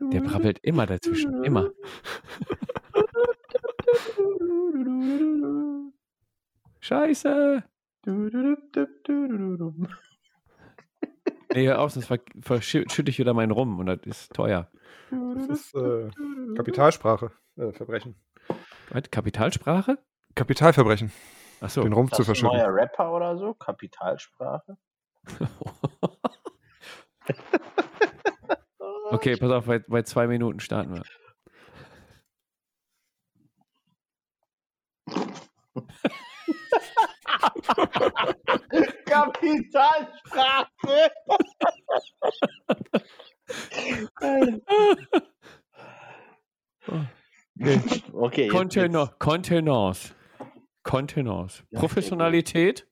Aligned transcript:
Der 0.00 0.20
brabbelt 0.20 0.58
immer 0.62 0.86
dazwischen, 0.86 1.44
immer. 1.44 1.70
Scheiße. 6.80 7.62
Nee, 11.54 11.66
hör 11.66 11.80
auf, 11.80 11.92
sonst 11.92 12.06
ver- 12.06 12.18
verschütte 12.40 13.10
ich 13.10 13.18
wieder 13.18 13.34
meinen 13.34 13.50
Rum 13.52 13.78
und 13.78 13.86
das 13.86 13.98
ist 14.04 14.32
teuer. 14.34 14.70
Das 15.10 15.46
ist 15.48 15.74
äh, 15.74 16.10
Kapitalsprache, 16.54 17.32
äh, 17.56 17.72
Verbrechen. 17.72 18.14
Was? 18.90 19.10
Kapitalsprache? 19.10 19.98
Kapitalverbrechen, 20.34 21.10
Achso. 21.60 21.82
den 21.82 21.92
Rum 21.92 22.06
Ist 22.06 22.14
zu 22.14 22.22
das 22.22 22.28
ein 22.28 22.34
verschütten. 22.36 22.56
neuer 22.56 22.74
Rapper 22.74 23.12
oder 23.12 23.36
so? 23.38 23.54
Kapitalsprache? 23.54 24.76
okay, 29.10 29.36
pass 29.36 29.50
auf, 29.50 29.66
bei, 29.66 29.80
bei 29.80 30.02
zwei 30.02 30.26
Minuten 30.26 30.60
starten 30.60 30.94
wir. 30.94 31.02
Kapitalsprache! 39.04 41.10
Okay. 47.60 48.02
okay, 48.12 48.48
Contenance. 48.48 49.12
Contenance. 49.18 50.14
Contenance. 50.84 51.64
Ja, 51.70 51.80
Professionalität. 51.80 52.86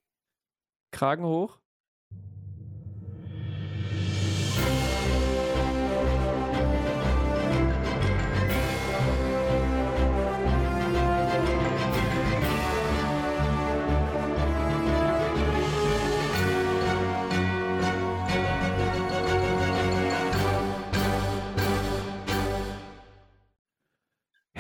Kragen 0.91 1.24
hoch. 1.24 1.60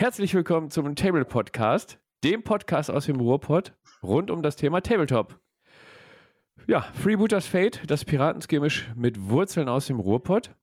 Herzlich 0.06 0.34
willkommen 0.34 0.70
zum 0.70 0.94
Table 0.94 1.24
Podcast, 1.24 1.98
dem 2.22 2.44
Podcast 2.44 2.92
aus 2.92 3.06
dem 3.06 3.18
Ruhrpott 3.18 3.72
rund 4.04 4.30
um 4.30 4.40
das 4.40 4.54
Thema 4.54 4.80
Tabletop. 4.80 5.40
Ja, 6.68 6.82
Freebooters 6.82 7.48
Fate, 7.48 7.82
das 7.88 8.04
Piratenskirmisch 8.04 8.88
mit 8.94 9.30
Wurzeln 9.30 9.68
aus 9.68 9.88
dem 9.88 9.98
Ruhrpott. 9.98 10.54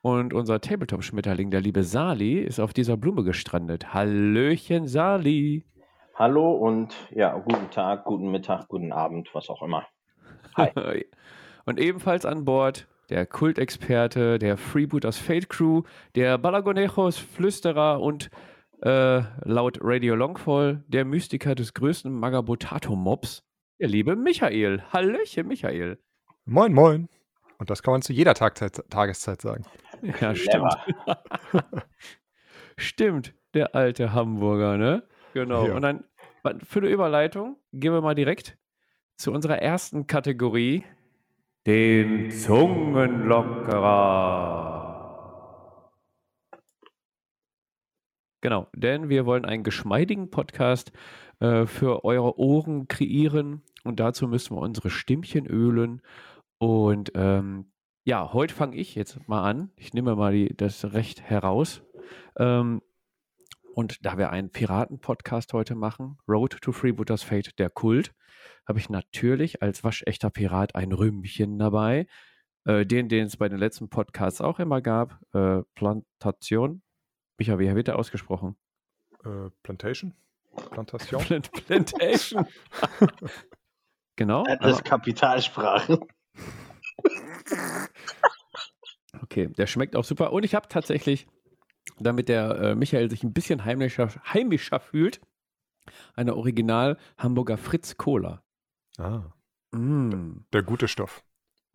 Und 0.00 0.32
unser 0.32 0.62
Tabletop-Schmetterling, 0.62 1.50
der 1.50 1.60
liebe 1.60 1.82
Sali, 1.82 2.38
ist 2.38 2.58
auf 2.58 2.72
dieser 2.72 2.96
Blume 2.96 3.22
gestrandet. 3.22 3.92
Hallöchen, 3.92 4.86
Sali. 4.88 5.66
Hallo 6.14 6.52
und 6.52 6.94
ja, 7.14 7.36
guten 7.36 7.68
Tag, 7.70 8.04
guten 8.04 8.30
Mittag, 8.30 8.66
guten 8.68 8.92
Abend, 8.92 9.28
was 9.34 9.50
auch 9.50 9.60
immer. 9.62 9.86
Und 11.66 11.78
ebenfalls 11.78 12.24
an 12.24 12.46
Bord 12.46 12.88
der 13.10 13.26
Kultexperte, 13.26 14.38
der 14.38 14.56
Freebooters 14.56 15.18
Fate 15.18 15.50
Crew, 15.50 15.82
der 16.14 16.38
Balagonejos 16.38 17.18
Flüsterer 17.18 18.00
und 18.00 18.30
äh, 18.82 19.22
laut 19.44 19.78
Radio 19.80 20.14
Longfall 20.14 20.84
der 20.88 21.04
Mystiker 21.04 21.54
des 21.54 21.74
größten 21.74 22.12
Magabotato-Mobs, 22.12 23.42
der 23.80 23.88
liebe 23.88 24.16
Michael. 24.16 24.82
Hallöchen, 24.92 25.48
Michael. 25.48 25.98
Moin, 26.44 26.72
moin. 26.72 27.08
Und 27.58 27.70
das 27.70 27.82
kann 27.82 27.92
man 27.92 28.02
zu 28.02 28.12
jeder 28.12 28.34
Tagzeit, 28.34 28.84
Tageszeit 28.90 29.40
sagen. 29.40 29.64
Ja, 30.20 30.34
stimmt. 30.34 30.76
Stimmt, 32.78 33.32
der 33.54 33.74
alte 33.74 34.12
Hamburger, 34.12 34.76
ne? 34.76 35.02
Genau. 35.32 35.66
Ja. 35.66 35.74
Und 35.74 35.80
dann 35.80 36.04
für 36.62 36.80
eine 36.80 36.90
Überleitung 36.90 37.56
gehen 37.72 37.94
wir 37.94 38.02
mal 38.02 38.14
direkt 38.14 38.58
zu 39.16 39.32
unserer 39.32 39.62
ersten 39.62 40.06
Kategorie, 40.06 40.84
den 41.66 42.30
Zungenlockerer. 42.30 44.85
Genau, 48.40 48.68
denn 48.74 49.08
wir 49.08 49.26
wollen 49.26 49.44
einen 49.44 49.64
geschmeidigen 49.64 50.30
Podcast 50.30 50.92
äh, 51.40 51.66
für 51.66 52.04
eure 52.04 52.38
Ohren 52.38 52.86
kreieren 52.88 53.62
und 53.84 54.00
dazu 54.00 54.28
müssen 54.28 54.56
wir 54.56 54.60
unsere 54.60 54.90
Stimmchen 54.90 55.46
ölen. 55.46 56.02
Und 56.58 57.12
ähm, 57.14 57.72
ja, 58.04 58.32
heute 58.32 58.54
fange 58.54 58.76
ich 58.76 58.94
jetzt 58.94 59.28
mal 59.28 59.42
an. 59.42 59.70
Ich 59.76 59.92
nehme 59.94 60.14
mal 60.16 60.32
die, 60.32 60.54
das 60.56 60.92
Recht 60.92 61.22
heraus. 61.22 61.82
Ähm, 62.38 62.82
und 63.74 64.04
da 64.06 64.16
wir 64.16 64.30
einen 64.30 64.50
Piraten-Podcast 64.50 65.52
heute 65.52 65.74
machen, 65.74 66.18
Road 66.26 66.56
to 66.62 66.72
Freebooters 66.72 67.22
Fate, 67.22 67.58
der 67.58 67.68
Kult, 67.68 68.14
habe 68.66 68.78
ich 68.78 68.88
natürlich 68.88 69.62
als 69.62 69.84
waschechter 69.84 70.30
Pirat 70.30 70.74
ein 70.74 70.92
Rümmchen 70.92 71.58
dabei. 71.58 72.06
Äh, 72.64 72.86
den, 72.86 73.08
den 73.08 73.26
es 73.26 73.36
bei 73.36 73.48
den 73.48 73.58
letzten 73.58 73.88
Podcasts 73.88 74.40
auch 74.40 74.58
immer 74.58 74.80
gab. 74.80 75.20
Äh, 75.32 75.62
Plantation. 75.74 76.82
Micha, 77.38 77.58
wie 77.58 77.74
wird 77.74 77.88
der 77.88 77.98
ausgesprochen? 77.98 78.56
Äh, 79.24 79.50
Plantation? 79.62 80.14
Plantation? 80.70 81.22
Plant 81.24 81.52
Plantation. 81.52 82.46
genau. 84.16 84.44
Das 84.60 84.76
ist 84.76 84.84
Kapitalsprache. 84.84 86.00
Okay, 89.22 89.48
der 89.48 89.66
schmeckt 89.66 89.96
auch 89.96 90.04
super. 90.04 90.32
Und 90.32 90.44
ich 90.44 90.54
habe 90.54 90.68
tatsächlich, 90.68 91.26
damit 91.98 92.28
der 92.28 92.50
äh, 92.60 92.74
Michael 92.74 93.08
sich 93.10 93.22
ein 93.24 93.32
bisschen 93.32 93.64
heimischer, 93.64 94.08
heimischer 94.32 94.78
fühlt, 94.78 95.20
eine 96.14 96.36
Original 96.36 96.98
Hamburger 97.16 97.56
Fritz 97.56 97.96
Cola. 97.96 98.42
Ah, 98.98 99.24
Mm, 99.72 100.44
der 100.52 100.62
gute 100.62 100.86
Stoff. 100.86 101.24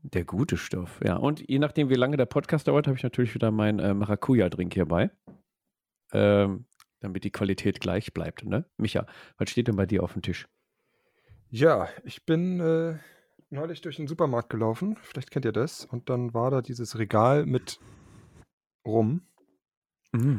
der 0.04 0.24
gute 0.24 0.56
Stoff, 0.58 1.00
ja. 1.04 1.18
Und 1.18 1.48
je 1.48 1.60
nachdem, 1.60 1.90
wie 1.90 1.96
lange 1.96 2.16
der 2.18 2.26
Podcast 2.26 2.68
dauert, 2.68 2.88
habe 2.88 2.96
ich 2.98 3.04
natürlich 3.04 3.36
wieder 3.36 3.52
meinen 3.52 3.80
äh, 3.80 3.94
Maracuja-Drink 3.94 4.74
hierbei. 4.74 5.12
Ähm, 6.12 6.66
damit 7.00 7.24
die 7.24 7.32
Qualität 7.32 7.80
gleich 7.82 8.14
bleibt, 8.14 8.46
ne? 8.46 8.66
Micha, 8.78 9.06
was 9.38 9.50
steht 9.50 9.68
denn 9.68 9.76
bei 9.76 9.86
dir 9.86 10.04
auf 10.04 10.14
dem 10.14 10.22
Tisch? 10.22 10.48
Ja, 11.50 11.90
ich 12.04 12.26
bin 12.26 12.60
äh, 12.60 12.98
neulich 13.50 13.82
durch 13.82 13.98
den 13.98 14.08
Supermarkt 14.08 14.50
gelaufen. 14.50 14.98
Vielleicht 15.02 15.32
kennt 15.32 15.46
ihr 15.46 15.52
das. 15.52 15.84
Und 15.86 16.10
dann 16.10 16.34
war 16.34 16.52
da 16.52 16.62
dieses 16.62 16.98
Regal 16.98 17.46
mit 17.46 17.80
Rum. 18.86 19.22
Mm. 20.12 20.38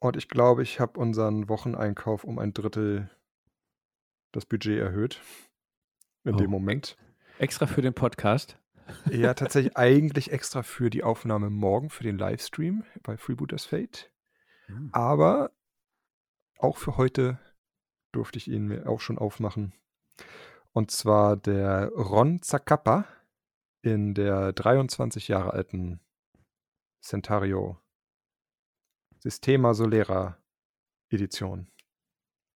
Und 0.00 0.16
ich 0.16 0.28
glaube, 0.28 0.62
ich 0.62 0.80
habe 0.80 0.98
unseren 1.00 1.48
Wocheneinkauf 1.48 2.24
um 2.24 2.38
ein 2.38 2.54
Drittel 2.54 3.10
das 4.32 4.46
Budget 4.46 4.78
erhöht. 4.78 5.20
In 6.24 6.34
Oh. 6.34 6.38
dem 6.38 6.50
Moment. 6.50 6.96
Extra 7.38 7.66
für 7.66 7.82
den 7.82 7.94
Podcast. 7.94 8.56
Ja, 9.10 9.34
tatsächlich 9.34 9.76
eigentlich 9.76 10.32
extra 10.32 10.62
für 10.62 10.90
die 10.90 11.02
Aufnahme 11.02 11.50
morgen, 11.50 11.90
für 11.90 12.04
den 12.04 12.18
Livestream 12.18 12.84
bei 13.02 13.16
Freebooters 13.16 13.64
Fate. 13.64 14.10
Aber 14.92 15.52
auch 16.58 16.76
für 16.76 16.96
heute 16.96 17.38
durfte 18.12 18.38
ich 18.38 18.48
ihn 18.48 18.66
mir 18.66 18.88
auch 18.88 19.00
schon 19.00 19.18
aufmachen. 19.18 19.74
Und 20.72 20.90
zwar 20.90 21.36
der 21.36 21.88
Ron 21.90 22.42
Zacapa 22.42 23.06
in 23.82 24.14
der 24.14 24.52
23 24.52 25.28
Jahre 25.28 25.52
alten 25.52 26.00
Centario 27.00 27.78
Sistema 29.18 29.74
Solera 29.74 30.38
Edition. 31.10 31.70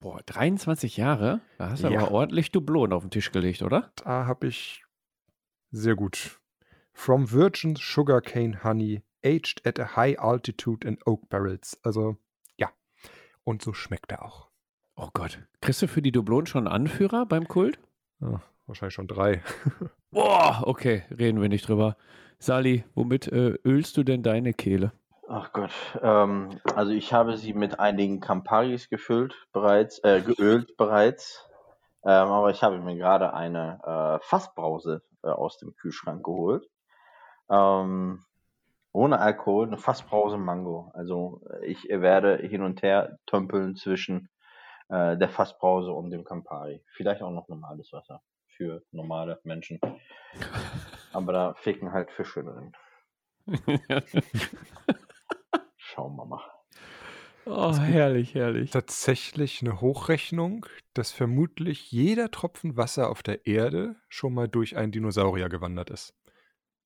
Boah, 0.01 0.21
23 0.27 0.97
Jahre? 0.97 1.41
Da 1.59 1.71
hast 1.71 1.85
du 1.85 1.89
Ja. 1.89 2.01
aber 2.01 2.11
ordentlich 2.11 2.51
Dublonen 2.51 2.93
auf 2.93 3.03
den 3.05 3.11
Tisch 3.11 3.31
gelegt, 3.31 3.63
oder? 3.63 3.93
Da 3.97 4.27
habe 4.27 4.49
ich 4.49 4.85
sehr 5.71 5.95
gut. 5.95 6.41
From 6.93 7.31
Virgin 7.31 7.77
Sugarcane 7.77 8.63
Honey, 8.65 9.03
aged 9.25 9.67
at 9.67 9.79
a 9.79 9.97
high 9.97 10.19
altitude 10.19 10.87
in 10.87 10.99
oak 11.07 11.29
barrels. 11.29 11.79
Also, 11.83 12.17
ja. 12.57 12.71
Und 13.45 13.63
so 13.63 13.73
schmeckt 13.73 14.13
er 14.13 14.25
auch. 14.25 14.49
Oh 14.97 15.09
Gott. 15.13 15.41
Kriegst 15.61 15.83
du 15.83 15.89
für 15.89 16.03
die 16.03 16.13
Dublonen 16.13 16.47
schon 16.47 16.67
einen 16.67 16.87
Anführer 16.87 17.27
beim 17.27 17.49
Kult? 17.49 17.79
Ah, 18.21 18.41
wahrscheinlich 18.67 18.95
schon 18.95 19.09
drei. 19.09 19.43
Boah, 20.11 20.63
okay, 20.67 21.05
reden 21.11 21.41
wir 21.41 21.49
nicht 21.49 21.69
drüber. 21.69 21.97
Sali, 22.39 22.85
womit 22.95 23.29
äh, 23.29 23.59
ölst 23.65 23.97
du 23.97 24.03
denn 24.03 24.23
deine 24.23 24.53
Kehle? 24.53 24.93
Ach 25.29 25.53
Gott. 25.53 25.71
Ähm, 26.03 26.61
also 26.75 26.93
ich 26.93 27.13
habe 27.13 27.37
sie 27.37 27.55
mit 27.55 27.81
einigen 27.81 28.21
Camparis 28.21 28.89
gefüllt 28.91 29.35
bereits, 29.53 29.99
äh, 30.05 30.21
geölt 30.21 30.77
bereits. 30.77 31.49
Ähm, 32.05 32.29
aber 32.29 32.51
ich 32.51 32.63
habe 32.63 32.79
mir 32.81 32.97
gerade 32.97 33.33
eine 33.33 33.81
äh, 33.85 34.25
Fassbrause 34.27 35.03
äh, 35.23 35.29
aus 35.29 35.57
dem 35.59 35.75
Kühlschrank 35.77 36.25
geholt. 36.25 36.69
Ähm, 37.49 38.25
ohne 38.93 39.19
Alkohol, 39.19 39.67
eine 39.67 39.79
Fassbrause 39.79 40.37
Mango. 40.37 40.91
Also 40.95 41.43
äh, 41.51 41.67
ich 41.67 41.89
werde 41.89 42.37
hin 42.37 42.63
und 42.63 42.83
her 42.83 43.19
tümpeln 43.27 43.75
zwischen 43.75 44.29
äh, 44.89 45.17
der 45.17 45.29
Fassbrause 45.29 45.93
und 45.93 46.11
dem 46.11 46.25
Campari. 46.25 46.85
Vielleicht 46.93 47.23
auch 47.23 47.31
noch 47.31 47.49
normales 47.49 47.93
Wasser 47.93 48.23
für 48.57 48.83
normale 48.91 49.41
Menschen. 49.45 49.81
Aber 51.13 51.33
da 51.33 51.55
ficken 51.55 51.93
halt 51.93 52.11
Fische 52.11 52.45
drin. 52.45 52.73
Schauen 55.77 56.17
wir 56.17 56.27
mal. 56.27 56.43
oh, 57.47 57.75
herrlich, 57.77 58.35
herrlich. 58.35 58.71
Tatsächlich 58.71 59.63
eine 59.63 59.81
Hochrechnung, 59.81 60.67
dass 60.95 61.11
vermutlich 61.11 61.91
jeder 61.91 62.31
Tropfen 62.31 62.77
Wasser 62.77 63.11
auf 63.11 63.23
der 63.23 63.47
Erde 63.47 63.97
schon 64.09 64.35
mal 64.35 64.49
durch 64.49 64.77
einen 64.77 64.93
Dinosaurier 64.93 65.49
gewandert 65.49 65.91
ist. 65.91 66.15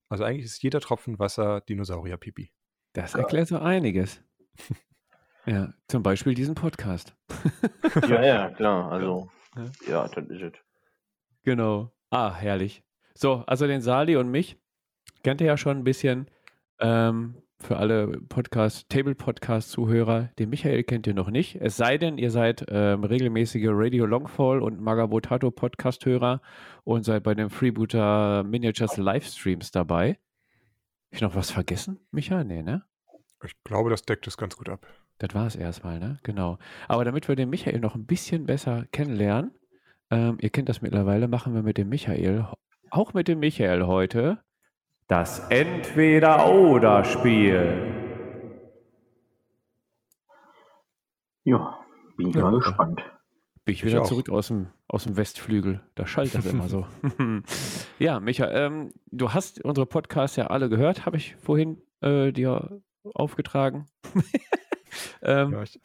Also 0.09 0.23
eigentlich 0.23 0.45
ist 0.45 0.61
jeder 0.63 0.79
Tropfen 0.79 1.19
Wasser 1.19 1.61
Dinosaurier-Pipi. 1.61 2.51
Das 2.93 3.15
erklärt 3.15 3.47
so 3.47 3.59
einiges. 3.59 4.21
Ja, 5.45 5.73
zum 5.87 6.03
Beispiel 6.03 6.33
diesen 6.33 6.55
Podcast. 6.55 7.15
Ja, 8.09 8.21
ja, 8.21 8.49
klar. 8.55 8.91
Also, 8.91 9.29
Ja. 9.55 9.65
ja, 9.87 10.07
das 10.09 10.25
ist 10.27 10.41
es. 10.41 10.51
Genau. 11.43 11.93
Ah, 12.09 12.35
herrlich. 12.35 12.83
So, 13.13 13.45
also 13.47 13.65
den 13.65 13.79
Sali 13.79 14.17
und 14.17 14.29
mich 14.29 14.61
kennt 15.23 15.39
ihr 15.39 15.47
ja 15.47 15.55
schon 15.55 15.77
ein 15.77 15.83
bisschen. 15.85 16.29
Ähm, 16.81 17.41
für 17.59 17.77
alle 17.77 18.07
Podcast, 18.29 18.89
Table-Podcast-Zuhörer, 18.89 20.29
den 20.37 20.49
Michael 20.49 20.83
kennt 20.83 21.07
ihr 21.07 21.13
noch 21.13 21.29
nicht. 21.29 21.55
Es 21.55 21.75
sei 21.75 21.97
denn, 21.97 22.17
ihr 22.17 22.31
seid 22.31 22.65
ähm, 22.69 23.03
regelmäßige 23.03 23.67
Radio 23.69 24.05
Longfall 24.05 24.61
und 24.61 24.79
Magabotato 24.79 25.51
Podcast-Hörer 25.51 26.41
und 26.83 27.03
seid 27.03 27.23
bei 27.23 27.33
den 27.33 27.49
Freebooter 27.49 28.43
Miniatures 28.43 28.97
Livestreams 28.97 29.71
dabei. 29.71 30.11
Hab 30.11 31.13
ich 31.13 31.21
noch 31.21 31.35
was 31.35 31.51
vergessen, 31.51 31.99
Michael? 32.11 32.45
Nee, 32.45 32.61
ne? 32.61 32.83
Ich 33.43 33.55
glaube, 33.63 33.89
das 33.89 34.03
deckt 34.03 34.27
es 34.27 34.37
ganz 34.37 34.55
gut 34.55 34.69
ab. 34.69 34.85
Das 35.17 35.33
war 35.33 35.47
es 35.47 35.55
erstmal, 35.55 35.99
ne? 35.99 36.19
Genau. 36.23 36.59
Aber 36.87 37.05
damit 37.05 37.27
wir 37.27 37.35
den 37.35 37.49
Michael 37.49 37.79
noch 37.79 37.95
ein 37.95 38.05
bisschen 38.05 38.45
besser 38.45 38.85
kennenlernen, 38.91 39.51
ähm, 40.11 40.37
ihr 40.41 40.49
kennt 40.49 40.69
das 40.69 40.81
mittlerweile, 40.81 41.27
machen 41.27 41.53
wir 41.53 41.63
mit 41.63 41.77
dem 41.77 41.89
Michael, 41.89 42.47
auch 42.91 43.13
mit 43.13 43.27
dem 43.27 43.39
Michael 43.39 43.85
heute, 43.87 44.39
das 45.07 45.39
Entweder-Oder-Spiel. 45.49 47.93
Ja, 51.45 51.79
bin 52.17 52.29
ich 52.29 52.35
Ja, 52.35 52.41
mal 52.41 52.51
ja. 52.53 52.57
gespannt. 52.59 53.01
Bin 53.63 53.73
ich 53.73 53.83
Ich 53.83 53.85
wieder 53.85 54.01
auch. 54.01 54.07
zurück 54.07 54.29
aus 54.29 54.47
dem, 54.47 54.67
aus 54.87 55.03
dem 55.05 55.15
Westflügel. 55.17 55.81
Da 55.95 56.05
schallt 56.07 56.33
das 56.35 56.45
immer 56.45 56.67
so. 56.67 56.85
ja, 57.99 58.19
Michael, 58.19 58.51
ähm, 58.55 58.93
du 59.11 59.33
hast 59.33 59.63
unsere 59.63 59.85
Podcasts 59.85 60.35
ja 60.35 60.47
alle 60.47 60.67
gehört, 60.69 61.05
habe 61.05 61.15
ich 61.17 61.35
vorhin 61.37 61.81
äh, 62.01 62.31
dir 62.33 62.81
aufgetragen. 63.03 63.85
ähm, 65.21 65.53
Ja, 65.53 65.63
ich, 65.63 65.79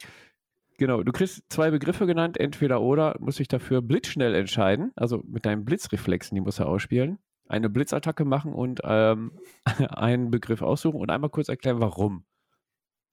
Genau, 0.79 1.03
du 1.03 1.11
kriegst 1.11 1.43
zwei 1.49 1.69
Begriffe 1.69 2.07
genannt, 2.07 2.37
entweder 2.39 2.81
oder, 2.81 3.15
muss 3.19 3.39
ich 3.39 3.47
dafür 3.47 3.81
blitzschnell 3.83 4.33
entscheiden, 4.33 4.91
also 4.95 5.21
mit 5.25 5.45
deinen 5.45 5.65
Blitzreflexen, 5.65 6.33
die 6.35 6.41
muss 6.41 6.57
er 6.59 6.67
ausspielen, 6.67 7.19
eine 7.47 7.69
Blitzattacke 7.69 8.25
machen 8.25 8.53
und 8.53 8.81
ähm, 8.83 9.31
einen 9.89 10.31
Begriff 10.31 10.61
aussuchen 10.61 10.99
und 10.99 11.09
einmal 11.09 11.29
kurz 11.29 11.49
erklären, 11.49 11.79
warum. 11.79 12.25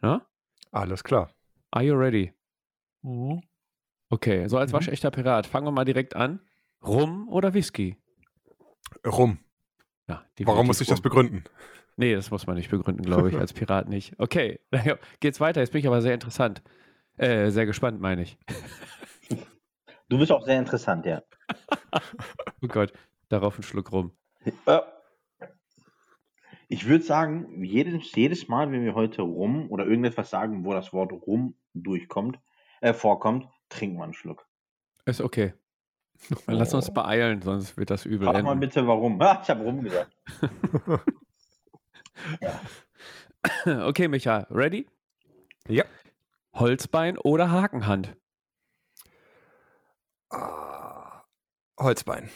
Na? 0.01 0.27
alles 0.73 1.03
klar. 1.05 1.31
Are 1.73 1.85
you 1.85 1.95
ready? 1.95 2.33
Okay, 4.09 4.47
so 4.49 4.59
als 4.59 4.73
Mhm. 4.73 4.77
waschechter 4.77 5.11
Pirat, 5.11 5.47
fangen 5.47 5.67
wir 5.67 5.73
mal 5.73 5.85
direkt 5.85 6.17
an. 6.17 6.41
Rum 6.83 7.29
oder 7.29 7.55
Whisky? 7.55 7.97
Rum. 9.07 9.39
Ja, 10.09 10.25
Warum 10.41 10.67
muss 10.67 10.81
ich 10.81 10.89
das 10.89 10.99
Rum. 10.99 11.03
begründen? 11.03 11.45
Nee, 11.97 12.15
das 12.15 12.31
muss 12.31 12.47
man 12.47 12.57
nicht 12.57 12.71
begründen, 12.71 13.03
glaube 13.03 13.29
ich, 13.31 13.37
als 13.37 13.53
Pirat 13.53 13.89
nicht. 13.89 14.15
Okay, 14.19 14.61
geht's 15.21 15.41
weiter. 15.41 15.61
Jetzt 15.61 15.71
bin 15.73 15.81
ich 15.81 15.87
aber 15.87 16.03
sehr 16.03 16.15
interessant. 16.15 16.63
Äh, 17.17 17.51
sehr 17.51 17.67
gespannt, 17.67 18.01
meine 18.01 18.23
ich. 18.23 18.39
Du 20.09 20.19
bist 20.19 20.33
auch 20.33 20.45
sehr 20.45 20.59
interessant, 20.59 21.05
ja. 21.07 21.23
Oh 22.63 22.69
Gott, 22.69 22.93
darauf 23.29 23.59
ein 23.59 23.63
Schluck 23.63 23.93
rum. 23.93 24.13
Äh, 24.45 24.81
Ich 26.69 26.87
würde 26.87 27.05
sagen, 27.05 27.63
jedes, 27.65 28.15
jedes 28.15 28.49
Mal, 28.49 28.71
wenn 28.71 28.85
wir 28.85 28.95
heute 28.95 29.23
rum 29.23 29.71
oder 29.71 29.87
irgendetwas 29.87 30.31
sagen, 30.31 30.65
wo 30.65 30.73
das 30.73 30.93
Wort 30.93 31.13
rum 31.13 31.55
durchkommt, 31.75 32.39
äh, 32.81 32.93
vorkommt, 32.95 33.49
trinken 33.69 33.97
wir 33.97 34.05
einen 34.05 34.15
Schluck. 34.15 34.47
Ist 35.05 35.21
okay. 35.21 35.55
Lass 36.47 36.75
uns 36.75 36.93
beeilen, 36.93 37.41
sonst 37.43 37.77
wird 37.77 37.91
das 37.91 38.05
übel 38.05 38.29
Frag 38.29 38.45
mal 38.45 38.55
bitte, 38.57 38.87
warum. 38.87 39.21
Ah, 39.21 39.41
ich 39.43 39.51
habe 39.51 39.63
rum 39.65 39.83
gesagt. 39.83 40.17
Okay, 43.65 44.07
Micha, 44.07 44.47
ready? 44.51 44.87
Ja. 45.67 45.85
Holzbein 46.53 47.17
oder 47.17 47.51
Hakenhand? 47.51 48.15
Ah, 50.29 51.23
Holzbein. 51.79 52.29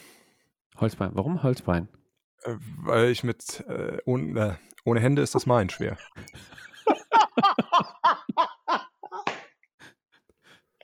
Holzbein. 0.77 1.11
Warum 1.15 1.43
Holzbein? 1.43 1.89
Äh, 2.43 2.57
weil 2.79 3.11
ich 3.11 3.25
mit 3.25 3.65
äh, 3.69 3.99
ohne, 4.05 4.41
äh, 4.41 4.55
ohne 4.85 5.01
Hände 5.01 5.23
ist 5.23 5.35
das 5.35 5.47
Malen 5.47 5.71
schwer. 5.71 5.97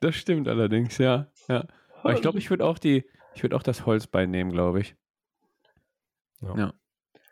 Das 0.02 0.14
stimmt 0.14 0.48
allerdings, 0.48 0.96
ja. 0.96 1.26
ja. 1.46 1.66
Aber 2.02 2.14
ich 2.14 2.22
glaube, 2.22 2.38
ich 2.38 2.48
würde 2.48 2.64
auch 2.64 2.78
die, 2.78 3.04
ich 3.34 3.42
würde 3.42 3.54
auch 3.54 3.62
das 3.62 3.84
Holzbein 3.84 4.30
nehmen, 4.30 4.50
glaube 4.50 4.80
ich. 4.80 4.96
Ja. 6.40 6.56
Ja. 6.56 6.72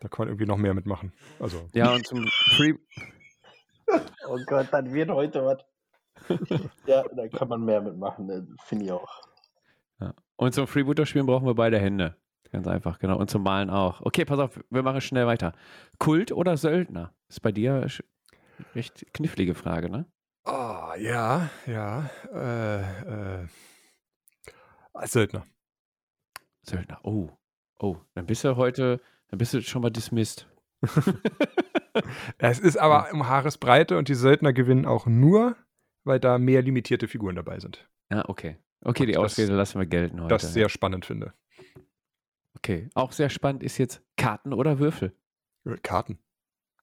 Da 0.01 0.09
kann 0.09 0.19
man 0.19 0.29
irgendwie 0.29 0.45
noch 0.45 0.59
mehr 0.59 0.75
mitmachen. 0.75 1.15
Also, 1.41 1.67
Ja, 1.73 1.95
und 1.95 2.07
zum 2.07 2.27
Free. 2.57 2.75
Oh 4.29 4.37
Gott, 4.47 4.69
dann 4.71 4.93
wird 4.93 5.09
heute 5.09 5.43
was. 5.47 5.65
ja, 6.85 7.03
da 7.09 7.29
kann 7.29 7.49
man 7.49 7.65
mehr 7.65 7.81
mitmachen, 7.81 8.27
ne? 8.27 8.47
finde 8.67 8.85
ich 8.85 8.93
auch. 8.93 9.23
Und 10.37 10.53
zum 10.55 10.67
Freebooter-Spielen 10.67 11.27
brauchen 11.27 11.47
wir 11.47 11.55
beide 11.55 11.81
Hände. 11.81 12.17
Ganz 12.51 12.67
einfach, 12.67 12.99
genau. 12.99 13.19
Und 13.19 13.29
zum 13.31 13.43
Malen 13.43 13.69
auch. 13.71 14.01
Okay, 14.01 14.25
pass 14.25 14.39
auf, 14.39 14.59
wir 14.71 14.83
machen 14.83 15.01
schnell 15.01 15.27
weiter. 15.27 15.53
Kult 15.99 16.33
oder 16.33 16.57
Söldner? 16.57 17.13
Ist 17.29 17.41
bei 17.43 17.53
dir 17.53 17.85
sch- 17.87 18.05
recht 18.75 19.07
knifflige 19.13 19.55
Frage, 19.55 19.91
ne? 19.91 20.07
ah, 20.45 20.95
ja, 20.99 21.51
ja. 21.67 22.09
Äh, 22.33 23.43
äh, 23.43 23.47
Söldner. 25.05 25.45
Söldner. 26.63 26.99
Oh. 27.03 27.29
Oh, 27.79 27.97
dann 28.15 28.27
bist 28.27 28.45
du 28.45 28.57
heute, 28.57 29.01
dann 29.29 29.39
bist 29.39 29.53
du 29.55 29.63
schon 29.63 29.83
mal 29.83 29.91
dismissed. 29.91 30.49
Es 32.39 32.61
ist 32.61 32.77
aber 32.77 33.09
um 33.13 33.27
Haaresbreite 33.29 33.99
und 33.99 34.09
die 34.09 34.15
Söldner 34.15 34.53
gewinnen 34.53 34.87
auch 34.87 35.07
nur, 35.07 35.57
weil 36.05 36.21
da 36.21 36.39
mehr 36.39 36.63
limitierte 36.63 37.09
Figuren 37.09 37.35
dabei 37.37 37.59
sind. 37.59 37.89
Ja, 38.11 38.29
okay. 38.29 38.57
Okay, 38.83 39.07
die 39.07 39.17
Und 39.17 39.25
das- 39.25 39.33
Ausrede 39.33 39.55
lassen 39.57 39.81
wir 39.81 39.87
gelten 39.87 40.21
heute. 40.21 40.29
Das 40.29 40.53
sehr 40.53 40.69
spannend 40.69 41.05
finde. 41.07 41.33
Okay. 42.59 42.89
Auch 42.95 43.13
sehr 43.13 43.31
spannend 43.31 43.63
ist 43.63 43.79
jetzt 43.79 44.03
Karten 44.17 44.53
oder 44.53 44.79
Würfel? 44.79 45.15
Äh, 45.65 45.77
Karten. 45.83 46.19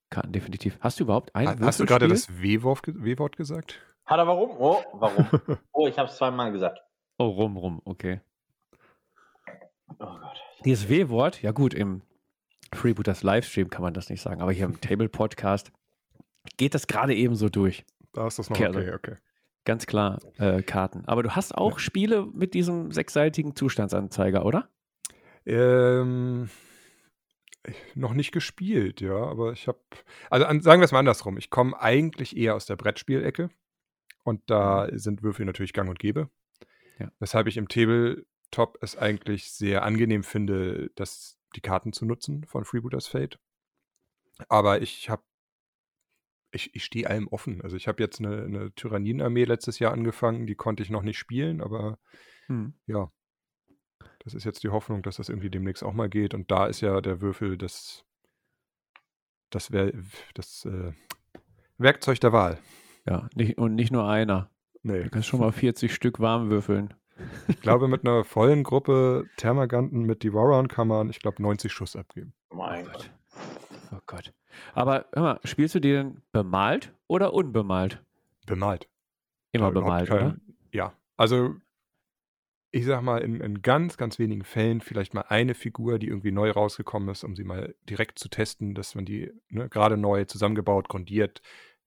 Karten 0.10 0.32
definitiv. 0.32 0.78
Hast 0.82 1.00
du 1.00 1.04
überhaupt 1.04 1.36
ein 1.36 1.48
Ha- 1.48 1.56
Hast 1.62 1.80
du 1.80 1.86
gerade 1.86 2.08
das 2.08 2.42
W-Wort 2.42 2.84
ge 2.84 2.94
W-Wort 2.98 3.36
gesagt? 3.38 3.80
Hat 4.06 4.20
er 4.20 4.28
warum? 4.28 4.52
Oh, 4.60 4.84
warum? 4.94 5.28
oh, 5.72 5.88
ich 5.88 5.98
habe 5.98 6.10
es 6.10 6.16
zweimal 6.18 6.52
gesagt. 6.52 6.80
Oh, 7.18 7.28
rum, 7.28 7.58
rum, 7.58 7.82
okay. 7.86 8.22
Oh 10.00 10.06
Gott. 10.06 10.42
Dieses 10.64 10.90
W-Wort, 10.90 11.42
ja 11.42 11.52
gut, 11.52 11.74
im 11.74 12.02
Freebooters 12.74 13.24
Livestream 13.24 13.70
kann 13.70 13.82
man 13.82 13.94
das 13.94 14.10
nicht 14.10 14.22
sagen, 14.22 14.42
aber 14.42 14.52
hier 14.52 14.66
im 14.66 14.80
Table-Podcast 14.82 15.72
geht 16.58 16.74
das 16.74 16.88
gerade 16.88 17.16
eben 17.16 17.36
so 17.36 17.50
durch. 17.50 17.86
Da 18.14 18.28
ist 18.28 18.40
das 18.40 18.50
noch 18.50 18.58
Okay, 18.60 18.70
okay, 18.70 18.94
okay. 18.94 19.16
Ganz 19.66 19.88
klar, 19.88 20.20
äh, 20.38 20.62
Karten. 20.62 21.04
Aber 21.06 21.24
du 21.24 21.32
hast 21.36 21.56
auch 21.58 21.80
Spiele 21.80 22.28
mit 22.28 22.54
diesem 22.54 22.92
sechsseitigen 22.92 23.56
Zustandsanzeiger, 23.56 24.46
oder? 24.46 24.70
Ähm, 25.46 26.50
noch 27.96 28.14
nicht 28.14 28.32
gespielt, 28.32 29.02
ja, 29.02 29.16
aber 29.16 29.54
ich 29.54 29.68
habe, 29.68 29.80
also 30.30 30.46
an, 30.46 30.62
sagen 30.62 30.82
wir 30.82 30.86
es 30.86 30.92
mal 30.92 31.00
andersrum. 31.00 31.38
Ich 31.38 31.50
komme 31.50 31.80
eigentlich 31.80 32.38
eher 32.38 32.56
aus 32.56 32.66
der 32.66 32.76
Brettspielecke 32.76 33.50
und 34.24 34.42
da 34.50 34.88
sind 34.92 35.24
Würfel 35.24 35.46
natürlich 35.46 35.74
gang 35.74 35.90
und 35.90 36.00
gäbe. 36.00 36.30
Ja. 37.00 37.12
Weshalb 37.20 37.48
ich 37.48 37.58
im 37.58 37.68
Tabletop 37.68 38.78
es 38.82 38.98
eigentlich 38.98 39.52
sehr 39.52 39.84
angenehm 39.84 40.24
finde, 40.24 40.92
das, 40.96 41.38
die 41.56 41.62
Karten 41.62 41.94
zu 41.94 42.06
nutzen 42.06 42.46
von 42.46 42.66
Freebooters 42.66 43.08
Fate. 43.08 43.40
Aber 44.48 44.82
ich 44.82 45.10
habe, 45.10 45.24
ich, 46.52 46.76
ich 46.76 46.84
stehe 46.84 47.10
allem 47.10 47.28
offen. 47.28 47.62
Also 47.62 47.78
ich 47.78 47.88
habe 47.88 48.02
jetzt 48.04 48.20
eine, 48.20 48.44
eine 48.44 48.74
Tyrannenarmee 48.76 49.46
letztes 49.46 49.80
Jahr 49.80 49.92
angefangen, 49.92 50.46
die 50.46 50.56
konnte 50.56 50.84
ich 50.84 50.90
noch 50.90 51.04
nicht 51.04 51.18
spielen, 51.18 51.62
aber 51.62 51.98
Hm. 52.48 52.74
ja. 52.86 53.12
Das 54.20 54.34
ist 54.34 54.44
jetzt 54.44 54.64
die 54.64 54.70
Hoffnung, 54.70 55.02
dass 55.04 55.18
das 55.18 55.30
irgendwie 55.30 55.50
demnächst 55.50 55.84
auch 55.84 55.94
mal 55.94 56.10
geht. 56.10 56.34
Und 56.34 56.50
da 56.52 56.66
ist 56.66 56.82
ja 56.82 57.00
der 57.02 57.22
Würfel 57.22 57.58
das, 57.58 58.04
das, 59.52 59.72
wär, 59.72 59.92
das 60.34 60.66
äh, 60.66 60.94
Werkzeug 61.78 62.20
der 62.20 62.34
Wahl. 62.34 62.58
Ja, 63.08 63.30
nicht, 63.36 63.58
und 63.58 63.76
nicht 63.76 63.92
nur 63.92 64.08
einer. 64.10 64.50
Nee. 64.82 65.04
Du 65.04 65.10
kannst 65.10 65.28
schon 65.28 65.40
mal 65.40 65.52
40 65.52 65.94
Stück 65.94 66.20
warm 66.20 66.50
würfeln. 66.50 66.94
Ich 67.48 67.62
glaube, 67.62 67.88
mit 67.88 68.06
einer 68.06 68.26
vollen 68.26 68.64
Gruppe 68.64 69.30
Thermaganten 69.38 70.02
mit 70.02 70.22
Devoron 70.24 70.68
kann 70.68 70.90
man, 70.90 71.10
ich 71.10 71.20
glaube, 71.20 71.42
90 71.42 71.72
Schuss 71.72 71.96
abgeben. 71.96 72.34
Mein 72.52 72.86
Oh 72.86 72.92
Gott. 72.92 73.12
Oh 73.94 74.00
Gott. 74.06 74.34
Aber 74.74 75.06
hör 75.14 75.22
mal, 75.24 75.40
spielst 75.46 75.76
du 75.76 75.80
die 75.80 75.94
denn 75.94 76.22
bemalt 76.34 76.94
oder 77.08 77.34
unbemalt? 77.34 78.04
Bemalt. 78.46 78.90
Immer 79.54 79.68
Ja, 79.68 79.72
bemalt, 79.72 80.10
kein- 80.10 80.18
oder? 80.18 80.38
Ja. 80.74 80.94
Also, 81.16 81.56
ich 82.76 82.84
sag 82.84 83.02
mal, 83.04 83.22
in, 83.22 83.40
in, 83.40 83.62
ganz, 83.62 83.96
ganz 83.96 84.20
wenigen 84.20 84.44
Fällen 84.44 84.82
vielleicht 84.82 85.14
mal 85.14 85.24
eine 85.30 85.54
Figur, 85.54 85.98
die 85.98 86.10
irgendwie 86.10 86.34
neu 86.34 86.52
rausgekommen 86.52 87.08
ist, 87.08 87.24
um 87.24 87.34
sie 87.34 87.46
mal 87.46 87.74
direkt 87.84 88.20
zu 88.20 88.28
testen, 88.28 88.76
dass 88.76 88.96
man 88.96 89.06
die 89.06 89.32
ne, 89.48 89.70
gerade 89.70 89.96
neu 89.96 90.26
zusammengebaut, 90.26 90.90
grundiert 90.90 91.42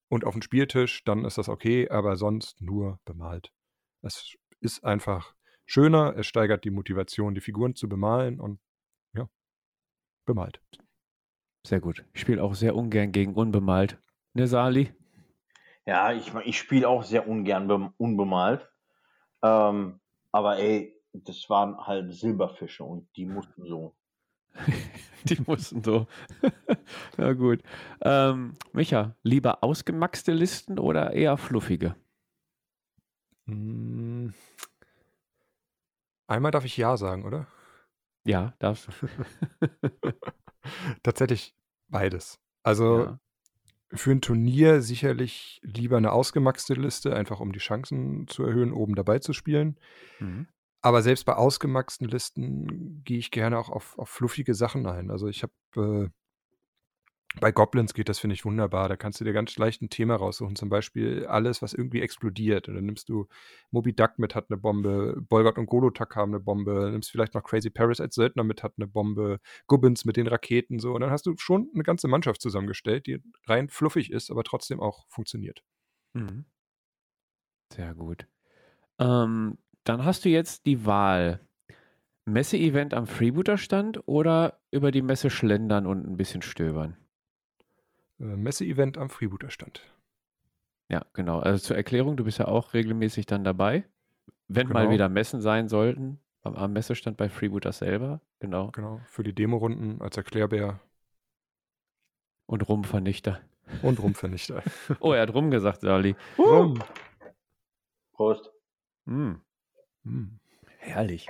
und 0.08 0.24
auf 0.24 0.32
den 0.32 0.40
Spieltisch, 0.40 1.04
dann 1.04 1.26
ist 1.26 1.36
das 1.36 1.50
okay, 1.50 1.90
aber 1.90 2.16
sonst 2.16 2.62
nur 2.62 3.00
bemalt. 3.04 3.52
Es 4.00 4.34
ist 4.60 4.82
einfach 4.82 5.34
schöner, 5.66 6.16
es 6.16 6.26
steigert 6.26 6.64
die 6.64 6.70
Motivation, 6.70 7.34
die 7.34 7.42
Figuren 7.42 7.74
zu 7.74 7.86
bemalen 7.86 8.40
und 8.40 8.58
ja, 9.12 9.28
bemalt. 10.24 10.62
Sehr 11.66 11.80
gut. 11.80 12.02
Ich 12.14 12.22
spiele 12.22 12.42
auch 12.42 12.54
sehr 12.54 12.74
ungern 12.74 13.12
gegen 13.12 13.34
unbemalt. 13.34 13.98
Ne, 14.32 14.46
Sali? 14.46 14.94
Ja, 15.84 16.14
ich, 16.14 16.32
ich 16.46 16.58
spiele 16.58 16.88
auch 16.88 17.02
sehr 17.02 17.28
ungern 17.28 17.92
unbemalt. 17.98 18.70
Ähm, 19.42 20.00
aber 20.32 20.58
ey, 20.58 20.94
das 21.12 21.48
waren 21.48 21.76
halt 21.78 22.12
Silberfische 22.12 22.84
und 22.84 23.08
die 23.16 23.26
mussten 23.26 23.66
so. 23.66 23.94
die 25.24 25.40
mussten 25.46 25.82
so. 25.82 26.06
ja, 27.18 27.32
gut. 27.32 27.62
Ähm, 28.02 28.54
Micha, 28.72 29.14
lieber 29.22 29.62
ausgemaxte 29.62 30.32
Listen 30.32 30.78
oder 30.78 31.12
eher 31.12 31.36
fluffige? 31.36 31.96
Hm. 33.46 34.34
Einmal 36.26 36.50
darf 36.50 36.64
ich 36.64 36.76
Ja 36.76 36.96
sagen, 36.96 37.24
oder? 37.24 37.46
Ja, 38.24 38.54
darfst 38.58 38.88
du. 38.88 39.08
Tatsächlich 41.02 41.54
beides. 41.88 42.38
Also 42.62 43.04
ja. 43.04 43.20
Für 43.92 44.10
ein 44.10 44.20
Turnier 44.20 44.82
sicherlich 44.82 45.60
lieber 45.62 45.96
eine 45.96 46.12
ausgemaxte 46.12 46.74
Liste, 46.74 47.14
einfach 47.14 47.40
um 47.40 47.52
die 47.52 47.58
Chancen 47.58 48.26
zu 48.28 48.44
erhöhen, 48.44 48.72
oben 48.72 48.94
dabei 48.94 49.18
zu 49.18 49.32
spielen. 49.32 49.78
Mhm. 50.18 50.46
Aber 50.80 51.02
selbst 51.02 51.24
bei 51.24 51.34
ausgemaxten 51.34 52.06
Listen 52.06 53.02
gehe 53.04 53.18
ich 53.18 53.30
gerne 53.30 53.58
auch 53.58 53.68
auf, 53.68 53.98
auf 53.98 54.08
fluffige 54.08 54.54
Sachen 54.54 54.86
ein. 54.86 55.10
Also 55.10 55.26
ich 55.26 55.42
habe 55.42 56.06
äh, 56.06 56.08
bei 57.40 57.52
Goblins 57.52 57.94
geht 57.94 58.08
das, 58.08 58.18
finde 58.18 58.34
ich, 58.34 58.44
wunderbar. 58.44 58.88
Da 58.88 58.96
kannst 58.96 59.20
du 59.20 59.24
dir 59.24 59.32
ganz 59.32 59.56
leicht 59.58 59.82
ein 59.82 59.90
Thema 59.90 60.16
raussuchen. 60.16 60.56
Zum 60.56 60.70
Beispiel 60.70 61.26
alles, 61.26 61.62
was 61.62 61.74
irgendwie 61.74 62.00
explodiert. 62.00 62.68
Und 62.68 62.74
dann 62.74 62.86
nimmst 62.86 63.08
du 63.08 63.28
Moby 63.70 63.94
Duck 63.94 64.18
mit, 64.18 64.34
hat 64.34 64.46
eine 64.48 64.56
Bombe. 64.56 65.14
Bolgard 65.28 65.58
und 65.58 65.66
Golotak 65.66 66.16
haben 66.16 66.32
eine 66.32 66.40
Bombe. 66.40 66.90
Nimmst 66.90 67.10
vielleicht 67.10 67.34
noch 67.34 67.44
Crazy 67.44 67.70
Paris 67.70 68.00
als 68.00 68.14
Söldner 68.14 68.44
mit, 68.44 68.62
hat 68.62 68.74
eine 68.76 68.86
Bombe. 68.86 69.40
Gubbins 69.66 70.04
mit 70.04 70.16
den 70.16 70.26
Raketen, 70.26 70.78
so. 70.78 70.94
Und 70.94 71.02
dann 71.02 71.10
hast 71.10 71.26
du 71.26 71.36
schon 71.36 71.70
eine 71.74 71.84
ganze 71.84 72.08
Mannschaft 72.08 72.40
zusammengestellt, 72.40 73.06
die 73.06 73.22
rein 73.46 73.68
fluffig 73.68 74.10
ist, 74.10 74.30
aber 74.30 74.42
trotzdem 74.42 74.80
auch 74.80 75.06
funktioniert. 75.08 75.62
Mhm. 76.14 76.46
Sehr 77.72 77.94
gut. 77.94 78.26
Ähm, 78.98 79.58
dann 79.84 80.04
hast 80.04 80.24
du 80.24 80.28
jetzt 80.28 80.66
die 80.66 80.86
Wahl. 80.86 81.40
Messe-Event 82.24 82.92
am 82.92 83.06
Freebooter-Stand 83.06 84.06
oder 84.06 84.60
über 84.70 84.90
die 84.90 85.02
Messe 85.02 85.30
schlendern 85.30 85.86
und 85.86 86.06
ein 86.06 86.16
bisschen 86.16 86.42
stöbern? 86.42 86.96
Äh, 88.20 88.24
Messe-Event 88.24 88.98
am 88.98 89.10
Freebooter-Stand. 89.10 89.82
Ja, 90.88 91.04
genau. 91.12 91.40
Also 91.40 91.58
zur 91.58 91.76
Erklärung, 91.76 92.16
du 92.16 92.24
bist 92.24 92.38
ja 92.38 92.48
auch 92.48 92.74
regelmäßig 92.74 93.26
dann 93.26 93.44
dabei. 93.44 93.84
Wenn 94.48 94.68
genau. 94.68 94.80
mal 94.80 94.90
wieder 94.90 95.08
Messen 95.08 95.40
sein 95.40 95.68
sollten, 95.68 96.18
am, 96.42 96.54
am 96.54 96.72
Messestand 96.72 97.16
bei 97.16 97.28
Freebooter 97.28 97.72
selber. 97.72 98.20
Genau. 98.40 98.70
Genau, 98.70 99.00
für 99.06 99.22
die 99.22 99.34
Demorunden 99.34 100.00
als 100.00 100.16
Erklärbär. 100.16 100.80
Und 102.46 102.66
Rumvernichter. 102.66 103.40
Und 103.82 104.02
Rumvernichter. 104.02 104.62
oh, 105.00 105.12
er 105.12 105.22
hat 105.22 105.34
Rum 105.34 105.50
gesagt, 105.50 105.82
Sali. 105.82 106.16
Rum. 106.38 106.82
Prost. 108.12 108.50
Mm. 109.04 109.34
Mm. 110.04 110.40
Herrlich. 110.78 111.28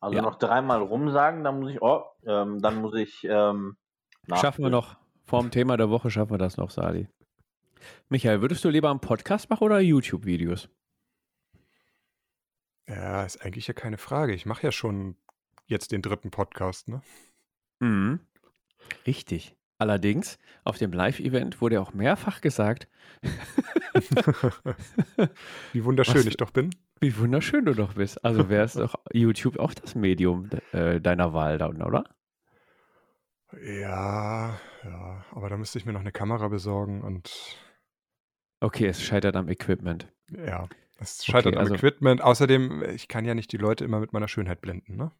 Also 0.00 0.16
ja. 0.16 0.22
noch 0.22 0.36
dreimal 0.36 0.80
Rum 0.80 1.10
sagen, 1.10 1.42
dann 1.42 1.60
muss 1.60 1.70
ich, 1.72 1.82
oh, 1.82 2.04
ähm, 2.24 2.60
dann 2.62 2.80
muss 2.80 2.94
ich. 2.94 3.24
Ähm, 3.24 3.76
Schaffen 4.32 4.62
wir 4.62 4.70
noch. 4.70 4.99
Vorm 5.30 5.52
Thema 5.52 5.76
der 5.76 5.90
Woche 5.90 6.10
schaffen 6.10 6.32
wir 6.32 6.38
das 6.38 6.56
noch, 6.56 6.70
Sali. 6.70 7.06
Michael, 8.08 8.40
würdest 8.40 8.64
du 8.64 8.68
lieber 8.68 8.90
einen 8.90 8.98
Podcast 8.98 9.48
machen 9.48 9.62
oder 9.62 9.78
YouTube-Videos? 9.78 10.68
Ja, 12.88 13.22
ist 13.22 13.40
eigentlich 13.40 13.68
ja 13.68 13.74
keine 13.74 13.96
Frage. 13.96 14.34
Ich 14.34 14.44
mache 14.44 14.64
ja 14.64 14.72
schon 14.72 15.14
jetzt 15.66 15.92
den 15.92 16.02
dritten 16.02 16.32
Podcast, 16.32 16.88
ne? 16.88 17.00
Mhm. 17.78 18.18
Richtig. 19.06 19.54
Allerdings, 19.78 20.36
auf 20.64 20.78
dem 20.78 20.92
Live-Event 20.92 21.60
wurde 21.60 21.80
auch 21.80 21.92
mehrfach 21.92 22.40
gesagt, 22.40 22.88
wie 25.72 25.84
wunderschön 25.84 26.16
Was, 26.16 26.26
ich 26.26 26.38
doch 26.38 26.50
bin. 26.50 26.70
Wie 26.98 27.16
wunderschön 27.16 27.66
du 27.66 27.74
doch 27.76 27.94
bist. 27.94 28.24
Also 28.24 28.48
wäre 28.48 28.64
es 28.64 28.72
doch 28.72 28.96
YouTube 29.12 29.60
auch 29.60 29.74
das 29.74 29.94
Medium 29.94 30.50
äh, 30.72 31.00
deiner 31.00 31.32
Wahl 31.32 31.56
dann, 31.56 31.82
oder? 31.82 32.02
Ja, 33.62 34.60
ja, 34.84 35.24
aber 35.32 35.48
da 35.48 35.56
müsste 35.56 35.78
ich 35.78 35.86
mir 35.86 35.92
noch 35.92 36.00
eine 36.00 36.12
Kamera 36.12 36.48
besorgen 36.48 37.02
und. 37.02 37.58
Okay, 38.60 38.86
es 38.86 39.02
scheitert 39.02 39.36
am 39.36 39.48
Equipment. 39.48 40.12
Ja, 40.30 40.68
es 40.98 41.24
scheitert 41.24 41.54
okay, 41.54 41.56
am 41.56 41.62
also, 41.62 41.74
Equipment. 41.74 42.22
Außerdem, 42.22 42.82
ich 42.94 43.08
kann 43.08 43.24
ja 43.24 43.34
nicht 43.34 43.52
die 43.52 43.56
Leute 43.56 43.84
immer 43.84 44.00
mit 44.00 44.12
meiner 44.12 44.28
Schönheit 44.28 44.60
blenden, 44.60 44.96
ne? 44.96 45.12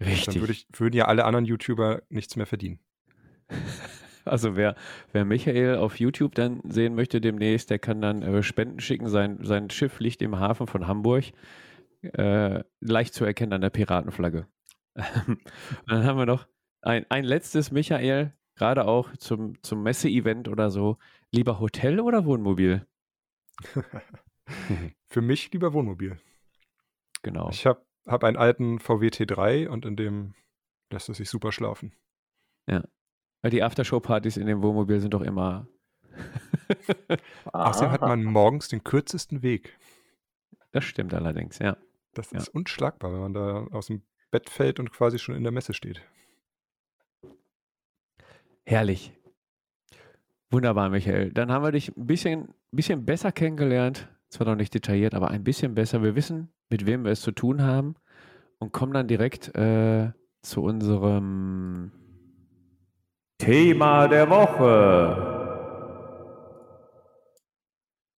Richtig. 0.00 0.34
Dann 0.34 0.42
würde 0.42 0.52
ich, 0.52 0.66
würden 0.72 0.96
ja 0.96 1.06
alle 1.06 1.24
anderen 1.24 1.44
YouTuber 1.44 2.02
nichts 2.08 2.36
mehr 2.36 2.46
verdienen. 2.46 2.80
Also 4.24 4.54
wer, 4.54 4.76
wer 5.10 5.24
Michael 5.24 5.78
auf 5.78 5.98
YouTube 5.98 6.36
dann 6.36 6.60
sehen 6.62 6.94
möchte 6.94 7.20
demnächst, 7.20 7.70
der 7.70 7.80
kann 7.80 8.00
dann 8.00 8.22
äh, 8.22 8.44
Spenden 8.44 8.78
schicken. 8.78 9.08
Sein, 9.08 9.38
sein 9.42 9.68
Schiff 9.68 9.98
liegt 9.98 10.22
im 10.22 10.38
Hafen 10.38 10.68
von 10.68 10.86
Hamburg. 10.86 11.24
Äh, 12.02 12.62
leicht 12.78 13.14
zu 13.14 13.24
erkennen 13.24 13.52
an 13.52 13.62
der 13.62 13.70
Piratenflagge. 13.70 14.46
dann 15.88 16.04
haben 16.04 16.18
wir 16.18 16.26
noch 16.26 16.46
ein, 16.82 17.06
ein 17.10 17.24
letztes, 17.24 17.70
Michael 17.70 18.32
gerade 18.56 18.86
auch 18.86 19.16
zum, 19.16 19.60
zum 19.62 19.82
Messe-Event 19.82 20.48
oder 20.48 20.70
so, 20.70 20.98
lieber 21.30 21.58
Hotel 21.58 22.00
oder 22.00 22.24
Wohnmobil? 22.24 22.86
Für 25.08 25.22
mich 25.22 25.50
lieber 25.52 25.72
Wohnmobil. 25.72 26.18
Genau. 27.22 27.48
Ich 27.50 27.66
habe 27.66 27.84
hab 28.06 28.24
einen 28.24 28.36
alten 28.36 28.78
VW 28.78 29.08
T3 29.08 29.68
und 29.68 29.84
in 29.84 29.96
dem 29.96 30.34
lässt 30.90 31.08
es 31.08 31.16
sich 31.16 31.30
super 31.30 31.52
schlafen. 31.52 31.94
Ja. 32.66 32.84
Weil 33.40 33.50
die 33.50 33.62
Aftershow-Partys 33.62 34.36
in 34.36 34.46
dem 34.46 34.62
Wohnmobil 34.62 35.00
sind 35.00 35.14
doch 35.14 35.22
immer. 35.22 35.66
Außerdem 37.52 37.90
hat 37.90 38.02
man 38.02 38.24
morgens 38.24 38.68
den 38.68 38.84
kürzesten 38.84 39.42
Weg. 39.42 39.76
Das 40.72 40.84
stimmt 40.84 41.14
allerdings, 41.14 41.58
ja. 41.58 41.76
Das 42.14 42.32
ist 42.32 42.48
ja. 42.48 42.52
unschlagbar, 42.52 43.12
wenn 43.12 43.20
man 43.20 43.34
da 43.34 43.66
aus 43.70 43.86
dem 43.86 44.02
Bett 44.30 44.50
fällt 44.50 44.78
und 44.78 44.92
quasi 44.92 45.18
schon 45.18 45.34
in 45.34 45.42
der 45.42 45.52
Messe 45.52 45.74
steht. 45.74 46.02
Herrlich. 48.64 49.12
Wunderbar, 50.50 50.90
Michael. 50.90 51.32
Dann 51.32 51.50
haben 51.50 51.64
wir 51.64 51.72
dich 51.72 51.96
ein 51.96 52.06
bisschen, 52.06 52.54
bisschen 52.70 53.04
besser 53.04 53.32
kennengelernt. 53.32 54.08
Zwar 54.28 54.46
noch 54.46 54.56
nicht 54.56 54.74
detailliert, 54.74 55.14
aber 55.14 55.30
ein 55.30 55.44
bisschen 55.44 55.74
besser. 55.74 56.02
Wir 56.02 56.14
wissen, 56.14 56.52
mit 56.70 56.86
wem 56.86 57.04
wir 57.04 57.12
es 57.12 57.20
zu 57.20 57.32
tun 57.32 57.62
haben 57.62 57.96
und 58.58 58.72
kommen 58.72 58.92
dann 58.92 59.08
direkt 59.08 59.54
äh, 59.56 60.12
zu 60.42 60.62
unserem 60.62 61.92
Thema 63.38 64.08
der 64.08 64.30
Woche. 64.30 65.32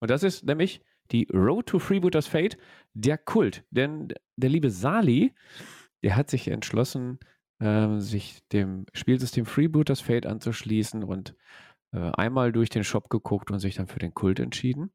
Und 0.01 0.11
das 0.11 0.23
ist 0.23 0.45
nämlich 0.45 0.83
die 1.13 1.27
Road 1.33 1.67
to 1.67 1.79
Freebooters 1.79 2.27
Fate, 2.27 2.59
der 2.93 3.17
Kult. 3.17 3.65
Denn 3.71 4.09
der 4.37 4.51
liebe 4.51 4.71
Sali, 4.71 5.33
der 6.03 6.17
hat 6.17 6.31
sich 6.31 6.49
entschlossen, 6.49 7.19
äh, 7.61 7.99
sich 7.99 8.47
dem 8.49 8.87
Spielsystem 8.93 9.47
Freebooters 9.47 10.01
Fate 10.01 10.27
anzuschließen 10.27 11.05
und 11.05 11.35
äh, 11.93 12.11
einmal 12.13 12.53
durch 12.53 12.71
den 12.71 12.85
Shop 12.85 13.09
geguckt 13.11 13.51
und 13.51 13.61
sich 13.61 13.77
dann 13.77 13.87
für 13.87 13.99
den 13.99 14.15
Kult 14.15 14.41
entschieden. 14.41 14.93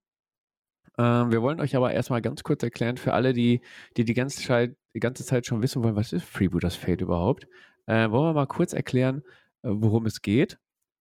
Ähm, 0.98 1.32
wir 1.32 1.42
wollen 1.42 1.62
euch 1.62 1.76
aber 1.76 1.94
erstmal 1.94 2.22
ganz 2.22 2.44
kurz 2.44 2.62
erklären, 2.64 2.98
für 2.98 3.14
alle, 3.14 3.34
die 3.34 3.62
die, 3.96 4.04
die, 4.04 4.14
ganze, 4.14 4.42
Zeit, 4.42 4.76
die 4.94 5.00
ganze 5.00 5.26
Zeit 5.26 5.46
schon 5.46 5.62
wissen 5.62 5.84
wollen, 5.84 5.96
was 5.96 6.14
ist 6.14 6.26
Freebooters 6.26 6.76
Fate 6.76 7.02
überhaupt, 7.02 7.48
äh, 7.86 8.10
wollen 8.12 8.30
wir 8.30 8.34
mal 8.34 8.48
kurz 8.48 8.74
erklären, 8.74 9.24
äh, 9.64 9.70
worum 9.72 10.06
es 10.06 10.22
geht. 10.22 10.60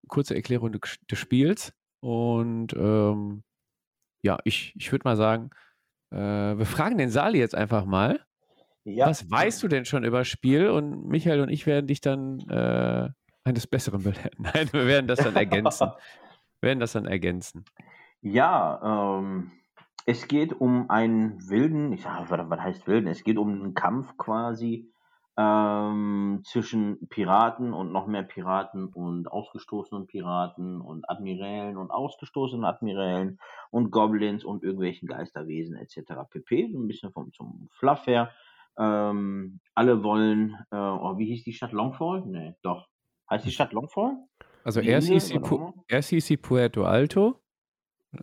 Kurze 0.08 0.36
Erklärung 0.36 0.72
des, 0.72 1.00
Spiels. 1.14 1.74
Und 2.00 2.74
ähm, 2.74 3.44
ja, 4.24 4.38
ich, 4.46 4.74
ich 4.78 4.92
würde 4.92 5.04
mal 5.04 5.18
sagen, 5.18 5.50
äh, 6.12 6.18
wir 6.18 6.66
fragen 6.66 6.98
den 6.98 7.10
Sali 7.10 7.40
jetzt 7.40 7.56
einfach 7.56 7.86
mal, 7.86 8.26
ja. 8.88 9.08
Was 9.08 9.30
weißt 9.30 9.62
du 9.64 9.68
denn 9.68 9.86
schon 9.86 10.06
über 10.06 10.20
das 10.20 10.30
Spiel? 10.30 10.70
Und 10.70 11.08
Michael 11.08 11.42
und 11.42 11.50
ich 11.50 11.68
werden 11.68 11.88
dich 11.88 12.00
dann 12.00 12.40
äh, 12.50 13.10
eines 13.44 13.68
Besseren 13.68 14.04
belehren. 14.04 14.32
Nein, 14.38 14.70
wir 14.72 14.88
werden 14.88 15.08
das 15.08 15.20
dann 15.20 15.36
ergänzen. 15.36 15.88
wir 15.90 15.98
werden 16.62 16.80
das 16.80 16.94
dann 16.94 17.06
ergänzen. 17.06 17.66
Ja, 18.22 19.20
ähm, 19.20 19.52
es 20.06 20.30
geht 20.30 20.54
um 20.60 20.90
einen 20.90 21.50
wilden, 21.50 21.92
ich 21.92 22.04
sag, 22.04 22.30
was 22.30 22.60
heißt 22.60 22.88
wilden? 22.88 23.08
Es 23.08 23.24
geht 23.24 23.38
um 23.38 23.50
einen 23.50 23.74
Kampf 23.74 24.16
quasi 24.18 24.90
ähm, 25.38 26.42
zwischen 26.46 27.10
Piraten 27.10 27.74
und 27.74 27.92
noch 27.92 28.08
mehr 28.08 28.24
Piraten 28.24 28.88
und 28.88 29.30
ausgestoßenen 29.30 30.08
Piraten 30.08 30.80
und 30.80 31.10
Admirälen 31.10 31.76
und 31.76 31.92
ausgestoßenen 31.92 32.64
Admirälen 32.64 33.38
und 33.70 33.92
Goblins 33.92 34.46
und 34.46 34.64
irgendwelchen 34.64 35.10
Geisterwesen 35.10 35.76
etc. 35.76 36.14
pp. 36.30 36.72
So 36.72 36.80
ein 36.80 36.88
bisschen 36.88 37.12
vom 37.12 37.34
zum 37.34 37.68
Fluff 37.74 38.08
her. 38.08 38.32
Ähm, 38.78 39.60
alle 39.74 40.04
wollen, 40.04 40.56
äh, 40.72 40.76
oh, 40.76 41.18
wie 41.18 41.26
hieß 41.26 41.44
die 41.44 41.54
Stadt 41.54 41.72
Longfall? 41.72 42.24
Nee, 42.26 42.54
doch. 42.62 42.88
Heißt 43.30 43.46
die 43.46 43.52
Stadt 43.52 43.74
Longfall? 43.74 44.18
Also 44.64 44.82
Die 44.82 44.88
erst 44.90 45.08
hieß, 45.08 45.28
sie 45.28 45.40
erst 45.88 46.10
hieß 46.10 46.26
sie 46.26 46.38
Puerto 46.38 46.84
Alto. 46.84 47.40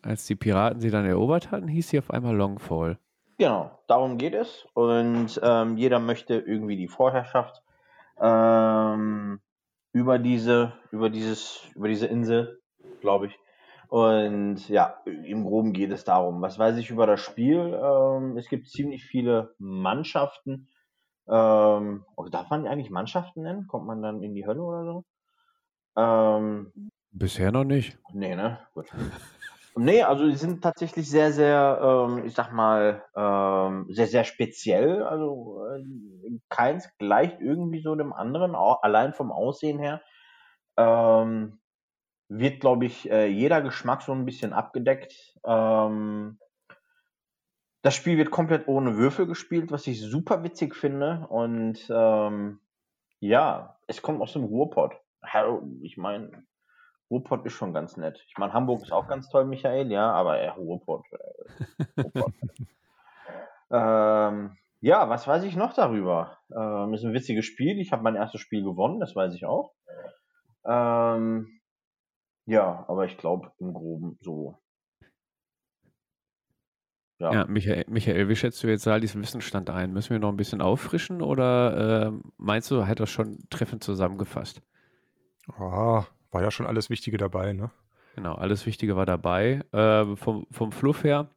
Als 0.02 0.26
die 0.26 0.34
Piraten 0.34 0.80
sie 0.80 0.90
dann 0.90 1.04
erobert 1.04 1.50
hatten, 1.50 1.68
hieß 1.68 1.90
sie 1.90 1.98
auf 1.98 2.10
einmal 2.10 2.34
Longfall. 2.34 2.98
Genau, 3.38 3.78
darum 3.88 4.18
geht 4.18 4.34
es. 4.34 4.66
Und 4.74 5.40
ähm, 5.42 5.76
jeder 5.76 5.98
möchte 5.98 6.34
irgendwie 6.34 6.76
die 6.76 6.88
Vorherrschaft 6.88 7.62
ähm, 8.20 9.40
über 9.92 10.18
diese, 10.18 10.72
über 10.90 11.10
dieses, 11.10 11.62
über 11.74 11.88
diese 11.88 12.06
Insel, 12.06 12.60
glaube 13.00 13.26
ich. 13.26 13.38
Und 13.88 14.68
ja, 14.68 14.98
im 15.04 15.44
Groben 15.44 15.72
geht 15.72 15.92
es 15.92 16.04
darum. 16.04 16.42
Was 16.42 16.58
weiß 16.58 16.76
ich 16.78 16.90
über 16.90 17.06
das 17.06 17.20
Spiel? 17.20 17.78
Ähm, 17.82 18.36
es 18.36 18.48
gibt 18.48 18.68
ziemlich 18.68 19.04
viele 19.04 19.54
Mannschaften. 19.58 20.68
Ähm, 21.28 22.04
oh, 22.16 22.28
darf 22.28 22.50
man 22.50 22.64
die 22.64 22.68
eigentlich 22.68 22.90
Mannschaften 22.90 23.42
nennen? 23.42 23.66
Kommt 23.66 23.86
man 23.86 24.02
dann 24.02 24.22
in 24.22 24.34
die 24.34 24.46
Hölle 24.46 24.62
oder 24.62 24.84
so? 24.84 25.04
Ähm, 25.96 26.90
Bisher 27.10 27.52
noch 27.52 27.64
nicht. 27.64 27.98
Nee, 28.12 28.34
ne? 28.34 28.58
Gut. 28.74 28.86
Nee, 29.76 30.02
also 30.02 30.28
die 30.28 30.36
sind 30.36 30.62
tatsächlich 30.62 31.10
sehr, 31.10 31.32
sehr, 31.32 31.80
ähm, 31.82 32.24
ich 32.24 32.34
sag 32.34 32.52
mal, 32.52 33.04
ähm, 33.16 33.86
sehr, 33.88 34.06
sehr 34.06 34.24
speziell. 34.24 35.02
Also 35.02 35.64
äh, 35.66 36.38
keins 36.48 36.88
gleicht 36.98 37.40
irgendwie 37.40 37.80
so 37.80 37.94
dem 37.96 38.12
anderen, 38.12 38.54
auch 38.54 38.82
allein 38.82 39.14
vom 39.14 39.32
Aussehen 39.32 39.80
her. 39.80 40.00
Ähm, 40.76 41.58
wird, 42.28 42.60
glaube 42.60 42.86
ich, 42.86 43.10
äh, 43.10 43.26
jeder 43.26 43.60
Geschmack 43.62 44.02
so 44.02 44.12
ein 44.12 44.24
bisschen 44.24 44.52
abgedeckt. 44.52 45.34
Ähm, 45.44 46.38
das 47.82 47.94
Spiel 47.94 48.16
wird 48.16 48.30
komplett 48.30 48.66
ohne 48.66 48.96
Würfel 48.96 49.26
gespielt, 49.26 49.70
was 49.70 49.86
ich 49.86 50.00
super 50.00 50.42
witzig 50.42 50.74
finde. 50.74 51.26
Und 51.28 51.86
ähm, 51.90 52.60
ja, 53.20 53.76
es 53.86 54.00
kommt 54.00 54.22
aus 54.22 54.32
dem 54.32 54.44
Ruhrpott. 54.44 54.94
Ich 55.82 55.96
meine, 55.96 56.44
Ruhrpott 57.10 57.44
ist 57.44 57.52
schon 57.52 57.74
ganz 57.74 57.96
nett. 57.96 58.24
Ich 58.26 58.38
meine, 58.38 58.52
Hamburg 58.52 58.82
ist 58.82 58.92
auch 58.92 59.06
ganz 59.06 59.28
toll, 59.28 59.44
Michael, 59.44 59.90
ja, 59.90 60.10
aber 60.12 60.38
äh, 60.38 60.48
Ruhrpott. 60.48 61.04
Äh, 61.12 62.00
Ruhrpott. 62.00 62.32
ähm, 63.70 64.56
ja, 64.80 65.08
was 65.08 65.26
weiß 65.26 65.44
ich 65.44 65.56
noch 65.56 65.74
darüber? 65.74 66.38
Ähm, 66.54 66.92
ist 66.94 67.04
ein 67.04 67.14
witziges 67.14 67.44
Spiel. 67.44 67.78
Ich 67.80 67.92
habe 67.92 68.02
mein 68.02 68.16
erstes 68.16 68.40
Spiel 68.40 68.62
gewonnen, 68.62 69.00
das 69.00 69.14
weiß 69.14 69.34
ich 69.34 69.46
auch. 69.46 69.72
Ähm, 70.66 71.53
ja, 72.46 72.84
aber 72.88 73.06
ich 73.06 73.16
glaube 73.16 73.52
im 73.58 73.72
Groben 73.72 74.18
so. 74.20 74.58
Ja. 77.18 77.32
Ja, 77.32 77.46
Michael, 77.46 77.84
Michael, 77.88 78.28
wie 78.28 78.36
schätzt 78.36 78.62
du 78.62 78.66
jetzt 78.66 78.82
Salis 78.82 79.14
Wissensstand 79.14 79.70
ein? 79.70 79.92
Müssen 79.92 80.10
wir 80.10 80.18
noch 80.18 80.30
ein 80.30 80.36
bisschen 80.36 80.60
auffrischen 80.60 81.22
oder 81.22 82.06
äh, 82.06 82.12
meinst 82.36 82.70
du, 82.70 82.86
hat 82.86 83.00
er 83.00 83.06
schon 83.06 83.38
treffend 83.50 83.84
zusammengefasst? 83.84 84.60
Ah, 85.56 86.04
war 86.32 86.42
ja 86.42 86.50
schon 86.50 86.66
alles 86.66 86.90
Wichtige 86.90 87.16
dabei, 87.16 87.52
ne? 87.52 87.70
Genau, 88.16 88.34
alles 88.34 88.66
Wichtige 88.66 88.96
war 88.96 89.06
dabei. 89.06 89.62
Äh, 89.72 90.16
vom, 90.16 90.46
vom 90.50 90.72
Fluff 90.72 91.04
her 91.04 91.28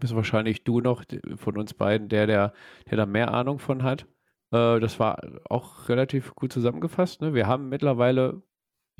bist 0.00 0.14
wahrscheinlich 0.14 0.64
du 0.64 0.80
noch 0.80 1.04
von 1.36 1.56
uns 1.56 1.74
beiden 1.74 2.08
der, 2.08 2.26
der, 2.26 2.52
der 2.90 2.96
da 2.96 3.06
mehr 3.06 3.32
Ahnung 3.32 3.58
von 3.58 3.82
hat. 3.82 4.06
Äh, 4.50 4.80
das 4.80 4.98
war 4.98 5.20
auch 5.48 5.88
relativ 5.88 6.34
gut 6.34 6.52
zusammengefasst. 6.52 7.20
Ne? 7.20 7.34
Wir 7.34 7.46
haben 7.46 7.68
mittlerweile, 7.68 8.42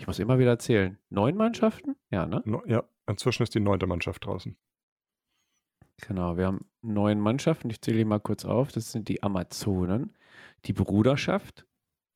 ich 0.03 0.09
muss 0.09 0.19
immer 0.19 0.41
wieder 0.41 0.59
zählen, 0.59 0.99
neun 1.11 1.37
Mannschaften? 1.37 1.95
Ja, 2.11 2.27
ne? 2.27 2.43
No, 2.45 2.61
ja, 2.67 2.83
inzwischen 3.07 3.45
ist 3.45 3.55
die 3.55 3.61
neunte 3.61 3.87
Mannschaft 3.87 4.27
draußen. 4.27 4.57
Genau, 6.01 6.37
wir 6.37 6.47
haben 6.47 6.67
neun 6.81 7.21
Mannschaften. 7.21 7.71
Ich 7.71 7.81
zähle 7.81 7.99
die 7.99 8.05
mal 8.05 8.19
kurz 8.19 8.45
auf. 8.45 8.73
Das 8.73 8.91
sind 8.91 9.09
die 9.09 9.23
Amazonen, 9.23 10.17
die 10.65 10.73
Bruderschaft, 10.73 11.67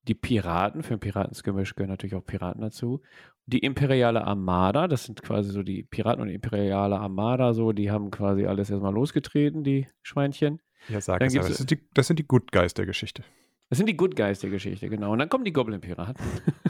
die 0.03 0.17
Piraten. 0.17 0.83
Für 0.83 0.95
ein 0.95 1.01
Piratenskirmisch 1.01 1.77
gehören 1.77 1.91
natürlich 1.91 2.17
auch 2.17 2.27
Piraten 2.27 2.61
dazu. 2.61 3.03
Die 3.47 3.61
Imperiale 3.61 4.25
Armada, 4.25 4.89
das 4.89 5.05
sind 5.05 5.23
quasi 5.23 5.51
so 5.51 5.63
die 5.63 5.85
Piraten 5.85 6.21
und 6.21 6.27
die 6.27 6.35
Imperiale 6.35 6.99
Armada, 6.99 7.55
so, 7.55 7.71
die 7.71 7.93
haben 7.93 8.11
quasi 8.11 8.47
alles 8.47 8.69
erstmal 8.69 8.95
losgetreten, 8.95 9.63
die 9.63 9.87
Schweinchen. 10.03 10.61
Ja, 10.89 11.01
sag 11.01 11.21
Dann 11.21 11.29
es 11.29 11.37
aber. 11.37 11.47
Das 11.47 11.59
sind, 11.59 11.71
die, 11.71 11.79
das 11.95 12.09
sind 12.09 12.19
die 12.19 12.27
Good 12.27 12.51
Guys 12.51 12.75
der 12.75 12.87
Geschichte. 12.87 13.23
Das 13.69 13.79
sind 13.79 13.89
die 13.89 13.97
Good 13.97 14.17
Guys 14.17 14.41
der 14.41 14.51
Geschichte, 14.51 14.89
genau. 14.89 15.13
Und 15.13 15.21
dann 15.21 15.29
kommen 15.29 15.45
die 15.45 15.53
Goblin-Piraten. 15.53 16.17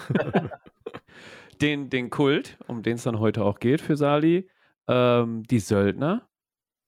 den, 1.61 1.91
den 1.91 2.11
Kult, 2.11 2.59
um 2.67 2.83
den 2.83 2.95
es 2.95 3.05
dann 3.05 3.19
heute 3.19 3.45
auch 3.45 3.59
geht 3.59 3.81
für 3.81 3.97
Sali. 3.97 4.49
Ähm, 4.89 5.43
die 5.45 5.59
Söldner, 5.59 6.29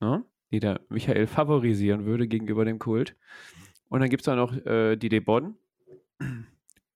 ne, 0.00 0.24
die 0.50 0.60
der 0.60 0.80
Michael 0.88 1.26
favorisieren 1.26 2.04
würde 2.04 2.28
gegenüber 2.28 2.64
dem 2.64 2.78
Kult. 2.78 3.16
Und 3.88 4.00
dann 4.00 4.10
gibt 4.10 4.22
es 4.22 4.26
da 4.26 4.36
noch 4.36 4.54
äh, 4.66 4.96
die 4.96 5.08
Debon 5.08 5.56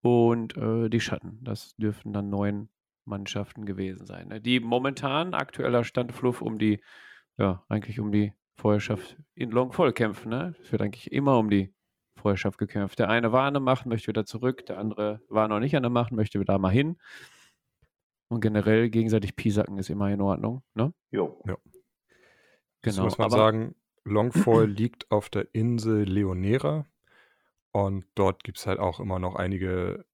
und 0.03 0.57
äh, 0.57 0.89
die 0.89 1.01
Schatten. 1.01 1.39
Das 1.43 1.75
dürften 1.77 2.13
dann 2.13 2.29
neun 2.29 2.69
Mannschaften 3.05 3.65
gewesen 3.65 4.07
sein. 4.07 4.29
Ne? 4.29 4.41
Die 4.41 4.61
momentan 4.61 5.35
aktueller 5.35 5.85
Stand 5.85 6.13
Fluff 6.13 6.43
um 6.43 6.59
die, 6.59 6.81
ja, 7.39 7.65
eigentlich 7.69 7.99
um 7.99 8.13
die 8.13 8.33
Vorherrschaft 8.57 9.17
in 9.35 9.51
Longfall 9.51 9.93
kämpfen. 9.93 10.31
Ne? 10.31 10.55
Es 10.63 10.71
wird 10.71 10.83
eigentlich 10.83 11.11
immer 11.13 11.39
um 11.39 11.51
die 11.51 11.73
Vorherrschaft 12.23 12.59
gekämpft. 12.59 12.99
Der 12.99 13.09
eine 13.11 13.33
war 13.33 13.45
an 13.45 13.55
der 13.55 13.61
Macht, 13.61 13.85
möchte 13.87 14.09
wieder 14.09 14.25
zurück, 14.25 14.65
der 14.67 14.79
andere 14.79 15.21
war 15.29 15.49
noch 15.49 15.61
nicht 15.61 15.77
an 15.77 15.83
der 15.83 15.91
Macht, 15.91 16.13
möchte 16.13 16.41
wieder 16.41 16.59
mal 16.59 16.71
hin. 16.71 16.97
Und 18.29 18.41
generell 18.41 18.89
gegenseitig 18.89 19.37
Piesacken 19.37 19.77
ist 19.79 19.91
immer 19.91 20.11
in 20.11 20.21
Ordnung. 20.23 20.63
Ne? 20.75 20.95
Jo. 21.11 21.39
Genau, 21.45 21.59
Genau. 22.83 23.03
muss 23.05 23.19
man 23.19 23.27
aber- 23.27 23.37
sagen, 23.37 23.75
Longfall 24.05 24.67
liegt 24.69 25.11
auf 25.11 25.29
der 25.29 25.47
Insel 25.55 26.05
Leonera 26.05 26.87
und 27.73 28.05
dort 28.15 28.43
gibt 28.43 28.59
es 28.59 28.67
halt 28.67 28.79
auch 28.81 28.99
immer 29.01 29.19
noch 29.19 29.37
einige 29.37 30.05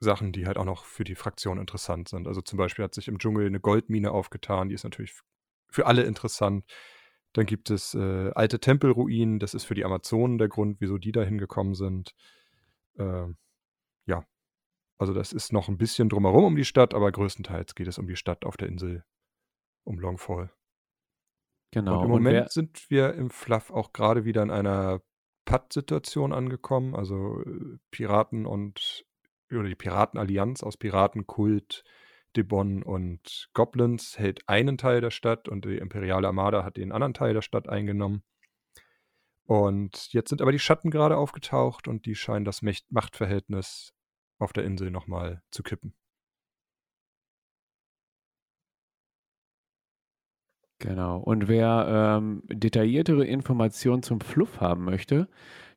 Sachen, 0.00 0.32
die 0.32 0.46
halt 0.46 0.56
auch 0.58 0.64
noch 0.64 0.84
für 0.84 1.04
die 1.04 1.14
Fraktion 1.14 1.58
interessant 1.58 2.08
sind. 2.08 2.26
Also 2.28 2.40
zum 2.40 2.56
Beispiel 2.58 2.84
hat 2.84 2.94
sich 2.94 3.08
im 3.08 3.18
Dschungel 3.18 3.46
eine 3.46 3.60
Goldmine 3.60 4.12
aufgetan, 4.12 4.68
die 4.68 4.74
ist 4.74 4.84
natürlich 4.84 5.18
für 5.70 5.86
alle 5.86 6.02
interessant. 6.04 6.64
Dann 7.36 7.44
gibt 7.44 7.68
es 7.68 7.92
äh, 7.92 8.30
alte 8.34 8.60
Tempelruinen, 8.60 9.38
das 9.38 9.52
ist 9.52 9.64
für 9.64 9.74
die 9.74 9.84
Amazonen 9.84 10.38
der 10.38 10.48
Grund, 10.48 10.80
wieso 10.80 10.96
die 10.96 11.12
da 11.12 11.22
hingekommen 11.22 11.74
sind. 11.74 12.14
Ähm, 12.98 13.36
ja, 14.06 14.24
also 14.96 15.12
das 15.12 15.34
ist 15.34 15.52
noch 15.52 15.68
ein 15.68 15.76
bisschen 15.76 16.08
drumherum 16.08 16.44
um 16.44 16.56
die 16.56 16.64
Stadt, 16.64 16.94
aber 16.94 17.12
größtenteils 17.12 17.74
geht 17.74 17.88
es 17.88 17.98
um 17.98 18.06
die 18.06 18.16
Stadt 18.16 18.46
auf 18.46 18.56
der 18.56 18.68
Insel, 18.68 19.04
um 19.84 19.98
Longfall. 19.98 20.50
Genau. 21.72 21.98
Und 21.98 22.04
im 22.06 22.10
Und 22.12 22.22
Moment 22.22 22.34
wer, 22.36 22.48
sind 22.48 22.88
wir 22.88 23.12
im 23.12 23.28
Fluff 23.28 23.70
auch 23.70 23.92
gerade 23.92 24.24
wieder 24.24 24.42
in 24.42 24.50
einer 24.50 25.02
Patt-Situation 25.44 26.32
angekommen. 26.32 26.96
Also 26.96 27.42
äh, 27.42 27.76
Piraten 27.90 28.46
und 28.46 29.04
oder 29.50 29.68
die 29.68 29.74
Piratenallianz 29.74 30.62
aus 30.62 30.78
Piraten, 30.78 31.26
Kult, 31.26 31.84
Debon 32.36 32.82
und 32.82 33.48
Goblins 33.54 34.18
hält 34.18 34.48
einen 34.48 34.78
Teil 34.78 35.00
der 35.00 35.10
Stadt 35.10 35.48
und 35.48 35.64
die 35.64 35.78
Imperiale 35.78 36.26
Armada 36.26 36.64
hat 36.64 36.76
den 36.76 36.92
anderen 36.92 37.14
Teil 37.14 37.34
der 37.34 37.42
Stadt 37.42 37.68
eingenommen. 37.68 38.22
Und 39.44 40.12
jetzt 40.12 40.30
sind 40.30 40.42
aber 40.42 40.52
die 40.52 40.58
Schatten 40.58 40.90
gerade 40.90 41.16
aufgetaucht 41.16 41.88
und 41.88 42.04
die 42.06 42.14
scheinen 42.14 42.44
das 42.44 42.62
Machtverhältnis 42.90 43.94
auf 44.38 44.52
der 44.52 44.64
Insel 44.64 44.90
nochmal 44.90 45.42
zu 45.50 45.62
kippen. 45.62 45.94
Genau. 50.78 51.18
Und 51.18 51.48
wer 51.48 52.18
ähm, 52.18 52.42
detailliertere 52.48 53.24
Informationen 53.24 54.02
zum 54.02 54.20
Fluff 54.20 54.60
haben 54.60 54.84
möchte, 54.84 55.28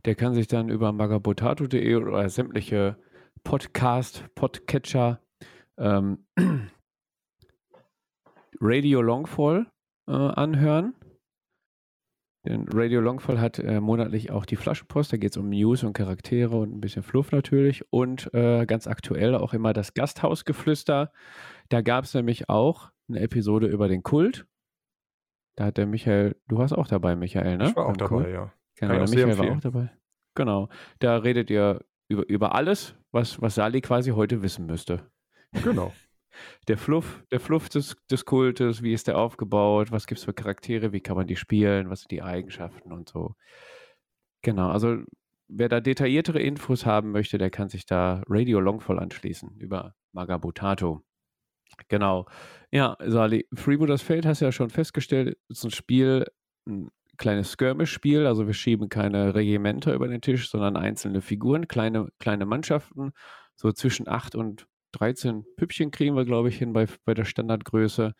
der 0.06 0.16
kann 0.16 0.34
sich 0.34 0.48
dann 0.48 0.70
über 0.70 0.92
magabotato.de 0.92 1.96
oder 1.96 2.30
sämtliche 2.30 2.98
Podcast, 3.44 4.26
Podcatcher, 4.36 5.22
ähm, 5.80 6.26
Radio 8.60 9.02
Longfall 9.02 9.68
äh, 10.08 10.12
anhören. 10.14 10.96
Denn 12.46 12.68
Radio 12.70 13.02
Longfall 13.02 13.40
hat 13.42 13.60
äh, 13.60 13.82
monatlich 13.82 14.32
auch 14.32 14.46
die 14.46 14.56
Flaschenpost. 14.56 15.12
Da 15.12 15.18
geht 15.18 15.32
es 15.32 15.38
um 15.38 15.50
News 15.50 15.84
und 15.84 15.94
Charaktere 15.94 16.56
und 16.56 16.74
ein 16.74 16.80
bisschen 16.82 17.04
Fluff 17.04 17.32
natürlich. 17.32 17.92
Und 17.92 18.34
äh, 18.34 18.66
ganz 18.66 18.88
aktuell 18.88 19.36
auch 19.36 19.54
immer 19.54 19.74
das 19.74 19.94
Gasthausgeflüster. 19.94 21.12
Da 21.68 21.82
gab 21.82 22.06
es 22.06 22.14
nämlich 22.14 22.50
auch 22.50 22.92
eine 23.10 23.20
Episode 23.20 23.68
über 23.68 23.88
den 23.88 24.04
Kult. 24.04 24.48
Da 25.58 25.66
hat 25.66 25.78
der 25.78 25.86
Michael, 25.86 26.38
du 26.48 26.58
warst 26.58 26.74
auch 26.74 26.88
dabei, 26.88 27.18
Michael, 27.18 27.58
ne? 27.58 27.70
Ich 27.70 27.76
war 27.76 27.84
auch 27.84 27.90
Beim 27.90 27.98
dabei, 27.98 28.24
Kult. 28.24 28.34
ja. 28.34 28.54
Genau, 28.76 28.94
der 28.94 29.10
Michael 29.10 29.38
war 29.38 29.58
auch 29.58 29.60
dabei. 29.60 29.92
Genau. 30.36 30.70
Da 31.00 31.18
redet 31.18 31.50
ihr 31.50 31.84
über, 32.08 32.28
über 32.30 32.56
alles, 32.56 32.96
was, 33.12 33.42
was 33.42 33.56
Sali 33.56 33.82
quasi 33.82 34.12
heute 34.12 34.42
wissen 34.42 34.66
müsste. 34.66 35.12
Genau. 35.52 35.94
Der 36.68 36.78
Fluff, 36.78 37.24
der 37.32 37.40
Fluff 37.40 37.70
des, 37.70 37.98
des 38.10 38.26
Kultes, 38.26 38.82
wie 38.82 38.94
ist 38.94 39.08
der 39.08 39.18
aufgebaut, 39.18 39.92
was 39.92 40.08
gibt 40.08 40.20
es 40.20 40.26
für 40.26 40.34
Charaktere, 40.34 40.94
wie 40.94 41.02
kann 41.02 41.18
man 41.18 41.28
die 41.28 41.36
spielen, 41.36 41.90
was 41.90 42.02
sind 42.02 42.12
die 42.12 42.22
Eigenschaften 42.22 42.94
und 42.94 43.10
so. 43.10 43.36
Genau, 44.42 44.70
also 44.70 45.04
wer 45.50 45.68
da 45.68 45.82
detailliertere 45.82 46.40
Infos 46.40 46.86
haben 46.86 47.12
möchte, 47.12 47.38
der 47.38 47.50
kann 47.50 47.70
sich 47.70 47.86
da 47.86 48.24
Radio 48.28 48.60
Longfall 48.60 49.00
anschließen 49.00 49.58
über 49.58 49.96
Magabutato. 50.14 51.04
Genau. 51.88 52.26
Ja, 52.72 52.98
Sali, 53.06 53.48
Freebooters 53.54 54.02
Fate 54.02 54.26
hast 54.26 54.42
du 54.42 54.46
ja 54.46 54.52
schon 54.52 54.70
festgestellt, 54.70 55.38
ist 55.50 55.64
ein 55.66 55.72
Spiel, 55.72 56.26
ein 56.68 56.90
kleines 57.18 57.52
Skirmish-Spiel, 57.52 58.26
also 58.26 58.48
wir 58.48 58.54
schieben 58.54 58.90
keine 58.90 59.36
Regimenter 59.36 59.94
über 59.94 60.08
den 60.08 60.22
Tisch, 60.22 60.50
sondern 60.50 60.78
einzelne 60.78 61.22
Figuren, 61.22 61.68
kleine, 61.68 62.10
kleine 62.20 62.46
Mannschaften, 62.46 63.12
so 63.56 63.72
zwischen 63.72 64.08
8 64.08 64.36
und 64.36 64.68
13 64.92 65.46
Püppchen 65.56 65.92
kriegen 65.92 66.16
wir, 66.16 66.26
glaube 66.26 66.50
ich, 66.50 66.58
hin 66.58 66.74
bei, 66.74 66.88
bei 67.06 67.14
der 67.14 67.26
Standardgröße. 67.26 68.14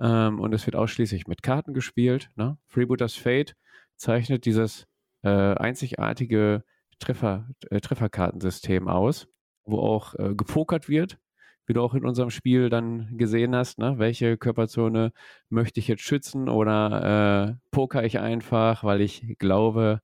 Ähm, 0.00 0.40
und 0.40 0.52
es 0.52 0.66
wird 0.66 0.76
ausschließlich 0.76 1.26
mit 1.26 1.42
Karten 1.42 1.74
gespielt. 1.74 2.30
Ne? 2.36 2.58
Freebooters 2.66 3.14
Fate 3.14 3.56
zeichnet 3.96 4.44
dieses 4.44 4.86
äh, 5.22 5.28
einzigartige 5.28 6.64
Treffer, 6.98 7.48
äh, 7.70 7.80
Trefferkartensystem 7.80 8.88
aus, 8.88 9.28
wo 9.64 9.78
auch 9.78 10.14
äh, 10.14 10.34
gepokert 10.34 10.88
wird, 10.88 11.18
wie 11.66 11.72
du 11.72 11.82
auch 11.82 11.94
in 11.94 12.04
unserem 12.04 12.30
Spiel 12.30 12.68
dann 12.68 13.16
gesehen 13.16 13.54
hast, 13.54 13.78
ne? 13.78 13.98
welche 13.98 14.36
Körperzone 14.36 15.12
möchte 15.48 15.80
ich 15.80 15.88
jetzt 15.88 16.02
schützen 16.02 16.48
oder 16.48 17.50
äh, 17.50 17.68
poker 17.70 18.04
ich 18.04 18.18
einfach, 18.18 18.84
weil 18.84 19.00
ich 19.00 19.36
glaube, 19.38 20.00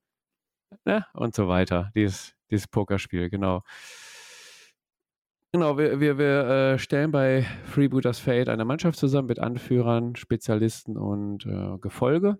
ne? 0.85 1.05
und 1.13 1.35
so 1.35 1.47
weiter. 1.47 1.91
Dieses, 1.95 2.35
dieses 2.49 2.67
Pokerspiel, 2.67 3.29
genau. 3.29 3.63
Genau, 5.55 5.77
wir, 5.77 5.99
wir, 5.99 6.17
wir 6.17 6.47
äh, 6.47 6.79
stellen 6.79 7.11
bei 7.11 7.43
Freebooters 7.65 8.17
Fate 8.17 8.49
eine 8.49 8.65
Mannschaft 8.65 8.97
zusammen 8.97 9.27
mit 9.27 9.37
Anführern, 9.37 10.15
Spezialisten 10.15 10.97
und 10.97 11.45
äh, 11.45 11.77
Gefolge 11.77 12.39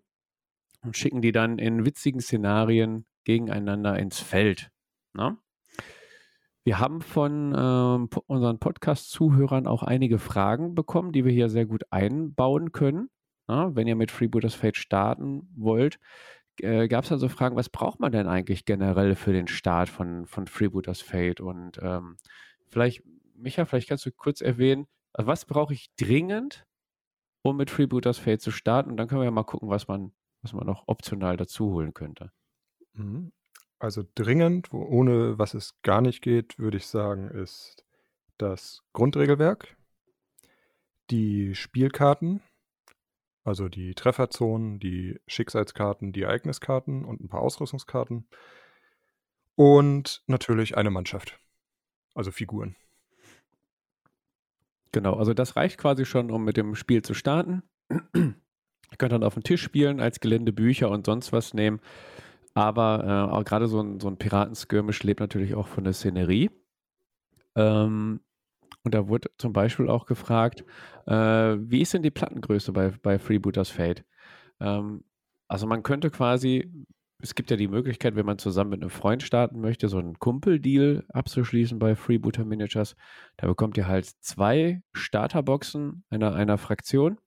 und 0.81 0.97
schicken 0.97 1.21
die 1.21 1.31
dann 1.31 1.59
in 1.59 1.85
witzigen 1.85 2.21
Szenarien 2.21 3.05
gegeneinander 3.23 3.99
ins 3.99 4.19
Feld. 4.19 4.71
Ne? 5.13 5.37
Wir 6.63 6.79
haben 6.79 7.01
von 7.01 7.53
ähm, 7.55 8.09
unseren 8.25 8.57
Podcast-Zuhörern 8.57 9.67
auch 9.67 9.83
einige 9.83 10.17
Fragen 10.17 10.73
bekommen, 10.73 11.11
die 11.11 11.23
wir 11.23 11.31
hier 11.31 11.49
sehr 11.49 11.67
gut 11.67 11.83
einbauen 11.91 12.71
können. 12.71 13.11
Ne? 13.47 13.69
Wenn 13.75 13.85
ihr 13.85 13.95
mit 13.95 14.09
Freebooters 14.09 14.55
Fate 14.55 14.77
starten 14.77 15.53
wollt, 15.55 15.99
äh, 16.61 16.87
gab 16.87 17.03
es 17.03 17.11
also 17.11 17.29
Fragen, 17.29 17.57
was 17.57 17.69
braucht 17.69 17.99
man 17.99 18.11
denn 18.11 18.25
eigentlich 18.25 18.65
generell 18.65 19.13
für 19.13 19.33
den 19.33 19.47
Start 19.47 19.89
von, 19.89 20.25
von 20.25 20.47
Freebooters 20.47 21.01
Fate? 21.01 21.41
Und 21.41 21.79
ähm, 21.79 22.17
vielleicht, 22.69 23.03
Micha, 23.35 23.65
vielleicht 23.65 23.89
kannst 23.89 24.05
du 24.05 24.11
kurz 24.11 24.41
erwähnen, 24.41 24.87
was 25.13 25.45
brauche 25.45 25.73
ich 25.73 25.93
dringend, 25.95 26.65
um 27.41 27.57
mit 27.57 27.69
Freebooters 27.69 28.17
Fate 28.17 28.41
zu 28.41 28.51
starten? 28.51 28.91
Und 28.91 28.97
dann 28.97 29.07
können 29.07 29.21
wir 29.21 29.25
ja 29.25 29.31
mal 29.31 29.43
gucken, 29.43 29.69
was 29.69 29.87
man, 29.87 30.13
was 30.41 30.53
man 30.53 30.65
noch 30.65 30.87
optional 30.87 31.37
dazu 31.37 31.71
holen 31.71 31.93
könnte. 31.93 32.31
Mhm. 32.93 33.31
Also 33.79 34.03
dringend, 34.15 34.71
ohne 34.73 35.37
was 35.37 35.53
es 35.53 35.81
gar 35.81 36.01
nicht 36.01 36.21
geht, 36.21 36.57
würde 36.57 36.77
ich 36.77 36.87
sagen, 36.87 37.29
ist 37.29 37.85
das 38.37 38.81
Grundregelwerk, 38.93 39.75
die 41.09 41.53
Spielkarten, 41.53 42.41
also 43.43 43.67
die 43.67 43.93
Trefferzonen, 43.93 44.79
die 44.79 45.19
Schicksalskarten, 45.27 46.13
die 46.13 46.21
Ereigniskarten 46.21 47.03
und 47.03 47.21
ein 47.21 47.27
paar 47.27 47.41
Ausrüstungskarten 47.41 48.27
und 49.55 50.23
natürlich 50.27 50.77
eine 50.77 50.89
Mannschaft. 50.89 51.39
Also 52.13 52.31
Figuren. 52.31 52.75
Genau, 54.91 55.15
also 55.15 55.33
das 55.33 55.55
reicht 55.55 55.79
quasi 55.79 56.05
schon, 56.05 56.29
um 56.29 56.43
mit 56.43 56.55
dem 56.55 56.75
Spiel 56.75 57.01
zu 57.01 57.13
starten. 57.13 57.63
Ihr 58.13 58.97
könnt 58.97 59.11
dann 59.11 59.23
auf 59.23 59.33
den 59.33 59.43
Tisch 59.43 59.63
spielen, 59.63 59.99
als 59.99 60.19
Gelände 60.19 60.53
Bücher 60.53 60.91
und 60.91 61.05
sonst 61.05 61.33
was 61.33 61.53
nehmen. 61.53 61.79
Aber 62.53 63.03
äh, 63.03 63.33
auch 63.35 63.43
gerade 63.43 63.67
so 63.67 63.81
ein, 63.81 63.99
so 63.99 64.07
ein 64.07 64.17
Piratenskirmisch 64.17 65.01
lebt 65.01 65.19
natürlich 65.19 65.55
auch 65.55 65.67
von 65.67 65.83
der 65.83 65.93
Szenerie. 65.93 66.51
Ähm, 67.55 68.19
und 68.83 68.93
da 68.93 69.07
wurde 69.07 69.31
zum 69.37 69.53
Beispiel 69.53 69.89
auch 69.89 70.05
gefragt, 70.05 70.63
äh, 71.07 71.13
wie 71.13 71.81
ist 71.81 71.93
denn 71.93 72.03
die 72.03 72.11
Plattengröße 72.11 72.71
bei, 72.71 72.91
bei 73.01 73.17
Freebooters 73.17 73.69
Fate? 73.69 74.03
Ähm, 74.59 75.03
also 75.47 75.65
man 75.65 75.81
könnte 75.81 76.11
quasi, 76.11 76.71
es 77.23 77.35
gibt 77.35 77.49
ja 77.51 77.55
die 77.55 77.69
Möglichkeit, 77.69 78.17
wenn 78.17 78.25
man 78.25 78.37
zusammen 78.37 78.71
mit 78.71 78.81
einem 78.81 78.89
Freund 78.89 79.23
starten 79.23 79.61
möchte, 79.61 79.87
so 79.87 79.97
einen 79.97 80.19
Kumpeldeal 80.19 81.05
abzuschließen 81.07 81.79
bei 81.79 81.95
Freebooter 81.95 82.43
Miniatures. 82.43 82.97
Da 83.37 83.47
bekommt 83.47 83.77
ihr 83.77 83.87
halt 83.87 84.05
zwei 84.19 84.83
Starterboxen 84.91 86.03
einer, 86.09 86.35
einer 86.35 86.57
Fraktion, 86.57 87.17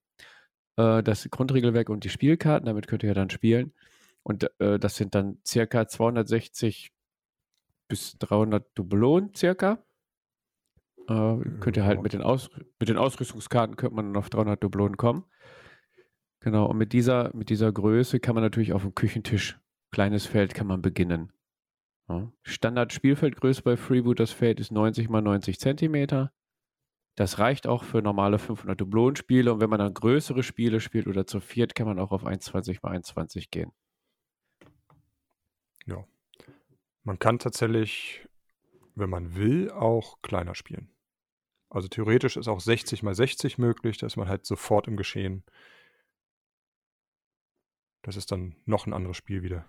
äh, 0.75 1.01
das 1.01 1.27
Grundregelwerk 1.31 1.89
und 1.89 2.03
die 2.03 2.09
Spielkarten, 2.09 2.67
damit 2.67 2.85
könnt 2.87 3.01
ihr 3.01 3.07
ja 3.07 3.15
dann 3.15 3.31
spielen. 3.31 3.73
Und 4.21 4.47
äh, 4.59 4.77
das 4.77 4.97
sind 4.97 5.15
dann 5.15 5.39
circa 5.43 5.87
260 5.87 6.91
bis 7.87 8.19
300 8.19 8.67
Dublonen 8.75 9.33
circa. 9.33 9.83
Äh, 11.09 11.37
könnt 11.59 11.75
ihr 11.75 11.85
halt 11.85 12.03
mit 12.03 12.13
den, 12.13 12.21
Aus 12.21 12.51
mit 12.79 12.89
den 12.89 12.97
Ausrüstungskarten 12.97 13.75
könnte 13.77 13.95
man 13.95 14.15
auf 14.15 14.29
300 14.29 14.63
Dublonen 14.63 14.95
kommen. 14.95 15.25
Genau, 16.41 16.67
und 16.67 16.77
mit 16.77 16.93
dieser, 16.93 17.35
mit 17.35 17.49
dieser 17.49 17.71
Größe 17.71 18.19
kann 18.19 18.35
man 18.35 18.43
natürlich 18.43 18.73
auf 18.73 18.83
dem 18.83 18.93
Küchentisch 18.93 19.59
kleines 19.91 20.25
Feld 20.25 20.53
kann 20.53 20.67
man 20.67 20.81
beginnen. 20.81 21.31
Ja. 22.09 22.31
Standard-Spielfeldgröße 22.43 23.63
bei 23.63 23.77
Freebooters 23.77 24.31
Feld 24.31 24.59
ist 24.59 24.71
90 24.71 25.05
x 25.05 25.11
90 25.11 25.59
Zentimeter. 25.59 26.31
Das 27.15 27.39
reicht 27.39 27.67
auch 27.67 27.83
für 27.83 28.01
normale 28.01 28.37
500 28.37 28.79
Dublonenspiele 28.79 29.51
und 29.51 29.59
wenn 29.59 29.69
man 29.69 29.79
dann 29.79 29.93
größere 29.93 30.43
Spiele 30.43 30.79
spielt 30.79 31.07
oder 31.07 31.25
zu 31.25 31.39
viert, 31.39 31.73
kann 31.73 31.87
man 31.87 31.99
auch 31.99 32.11
auf 32.11 32.25
1,20 32.25 32.69
x 32.69 32.83
1,20 32.83 33.49
gehen. 33.49 33.71
Ja. 35.85 36.05
Man 37.03 37.17
kann 37.17 37.39
tatsächlich, 37.39 38.27
wenn 38.95 39.09
man 39.09 39.35
will, 39.35 39.71
auch 39.71 40.21
kleiner 40.21 40.53
spielen. 40.53 40.91
Also 41.69 41.87
theoretisch 41.87 42.37
ist 42.37 42.47
auch 42.47 42.59
60 42.59 43.03
x 43.03 43.17
60 43.17 43.57
möglich, 43.57 43.97
da 43.97 44.05
ist 44.05 44.15
man 44.15 44.29
halt 44.29 44.45
sofort 44.45 44.87
im 44.87 44.95
Geschehen. 44.95 45.43
Das 48.07 48.15
ist 48.15 48.31
dann 48.31 48.55
noch 48.65 48.87
ein 48.87 48.93
anderes 48.93 49.17
Spiel 49.17 49.43
wieder. 49.43 49.65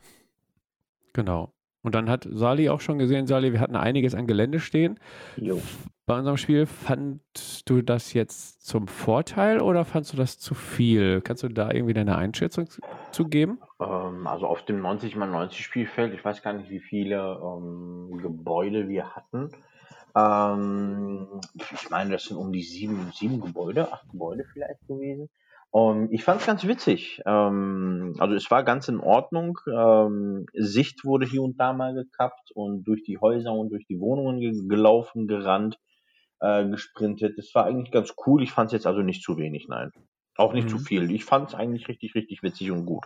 Genau. 1.13 1.53
Und 1.83 1.97
dann 1.97 2.09
hat 2.09 2.29
Sali 2.31 2.69
auch 2.69 2.81
schon 2.81 3.01
gesehen, 3.01 3.27
Sali, 3.27 3.53
wir 3.53 3.59
hatten 3.59 3.75
einiges 3.75 4.15
an 4.15 4.29
Gelände 4.29 4.61
stehen. 4.61 5.01
Jo. 5.37 5.61
Bei 6.07 6.17
unserem 6.17 6.37
Spiel, 6.37 6.65
fandst 6.67 7.69
du 7.69 7.83
das 7.83 8.13
jetzt 8.13 8.65
zum 8.65 8.87
Vorteil 8.87 9.61
oder 9.61 9.85
fandst 9.85 10.13
du 10.13 10.17
das 10.17 10.39
zu 10.39 10.55
viel? 10.55 11.21
Kannst 11.21 11.43
du 11.43 11.49
da 11.49 11.73
irgendwie 11.73 11.95
deine 11.95 12.17
Einschätzung 12.17 12.69
zu 13.11 13.25
geben? 13.25 13.59
Ähm, 13.81 14.29
also 14.29 14.47
auf 14.47 14.65
dem 14.65 14.83
90 14.83 15.17
x 15.17 15.19
90 15.19 15.65
Spielfeld, 15.65 16.15
ich 16.15 16.25
weiß 16.25 16.41
gar 16.41 16.53
nicht, 16.53 16.71
wie 16.71 16.81
viele 16.81 17.41
ähm, 17.43 18.21
Gebäude 18.23 18.89
wir 18.89 19.17
hatten. 19.17 19.51
Ähm, 20.15 21.41
ich 21.55 21.91
meine, 21.91 22.13
das 22.13 22.27
sind 22.27 22.37
um 22.37 22.53
die 22.53 22.63
sieben, 22.63 23.11
sieben 23.13 23.41
Gebäude, 23.41 23.93
acht 23.93 24.09
Gebäude 24.13 24.45
vielleicht 24.53 24.87
gewesen. 24.87 25.29
Und 25.71 26.13
ich 26.13 26.25
fand 26.25 26.41
es 26.41 26.47
ganz 26.47 26.67
witzig. 26.67 27.23
Ähm, 27.27 28.15
also 28.19 28.35
es 28.35 28.51
war 28.51 28.65
ganz 28.65 28.89
in 28.89 29.01
Ordnung. 29.01 29.59
Ähm, 29.71 30.47
Sicht 30.55 31.05
wurde 31.05 31.27
hier 31.27 31.43
und 31.43 31.61
da 31.61 31.73
mal 31.73 31.95
gekappt 31.95 32.53
und 32.55 32.85
durch 32.85 33.03
die 33.03 33.19
Häuser 33.19 33.53
und 33.53 33.71
durch 33.71 33.87
die 33.87 34.01
Wohnungen 34.01 34.41
ge 34.41 34.53
gelaufen, 34.67 35.27
gerannt, 35.27 35.79
äh, 36.41 36.67
gesprintet. 36.69 37.37
Das 37.37 37.55
war 37.55 37.67
eigentlich 37.67 37.93
ganz 37.93 38.15
cool. 38.27 38.43
Ich 38.43 38.53
fand 38.53 38.69
es 38.69 38.73
jetzt 38.73 38.87
also 38.87 39.03
nicht 39.03 39.23
zu 39.23 39.37
wenig, 39.37 39.69
nein. 39.69 39.91
Auch 40.37 40.55
nicht 40.55 40.65
mhm. 40.65 40.71
zu 40.71 40.79
viel. 40.79 41.11
Ich 41.11 41.25
fand 41.25 41.49
es 41.49 41.55
eigentlich 41.55 41.89
richtig, 41.89 42.15
richtig 42.15 42.43
witzig 42.43 42.71
und 42.71 42.87
gut. 42.87 43.05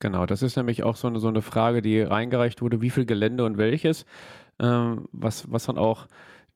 Genau, 0.00 0.26
das 0.26 0.42
ist 0.42 0.56
nämlich 0.56 0.82
auch 0.82 0.96
so 0.96 1.06
eine, 1.06 1.20
so 1.20 1.28
eine 1.28 1.42
Frage, 1.42 1.80
die 1.80 2.00
reingereicht 2.00 2.60
wurde, 2.60 2.80
wie 2.80 2.90
viel 2.90 3.06
Gelände 3.06 3.44
und 3.44 3.56
welches, 3.56 4.04
ähm, 4.58 5.06
was, 5.12 5.52
was 5.52 5.66
dann 5.66 5.78
auch 5.78 6.08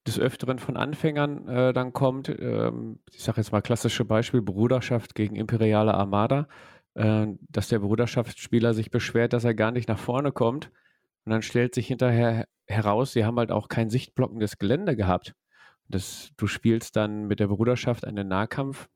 des 0.06 0.18
Öfteren 0.18 0.58
von 0.58 0.76
Anfängern 0.76 1.48
äh, 1.48 1.72
dann 1.72 1.92
kommt. 1.92 2.28
Ähm, 2.28 3.00
ich 3.10 3.22
sage 3.22 3.40
jetzt 3.40 3.52
mal 3.52 3.62
klassische 3.62 4.04
Beispiel, 4.04 4.42
Bruderschaft 4.42 5.14
gegen 5.14 5.36
imperiale 5.36 5.94
Armada, 5.94 6.48
äh, 6.94 7.26
dass 7.48 7.68
der 7.68 7.80
Bruderschaftsspieler 7.80 8.74
sich 8.74 8.90
beschwert, 8.90 9.32
dass 9.32 9.44
er 9.44 9.54
gar 9.54 9.72
nicht 9.72 9.88
nach 9.88 9.98
vorne 9.98 10.32
kommt. 10.32 10.70
Und 11.24 11.32
dann 11.32 11.42
stellt 11.42 11.74
sich 11.74 11.88
hinterher 11.88 12.46
heraus, 12.66 13.12
sie 13.12 13.24
haben 13.24 13.38
halt 13.38 13.50
auch 13.50 13.68
kein 13.68 13.90
sichtblockendes 13.90 14.58
Gelände 14.58 14.96
gehabt. 14.96 15.34
Das, 15.88 16.30
du 16.36 16.46
spielst 16.46 16.96
dann 16.96 17.26
mit 17.26 17.40
der 17.40 17.48
Bruderschaft 17.48 18.04
einen 18.04 18.28
Nahkampf, 18.28 18.88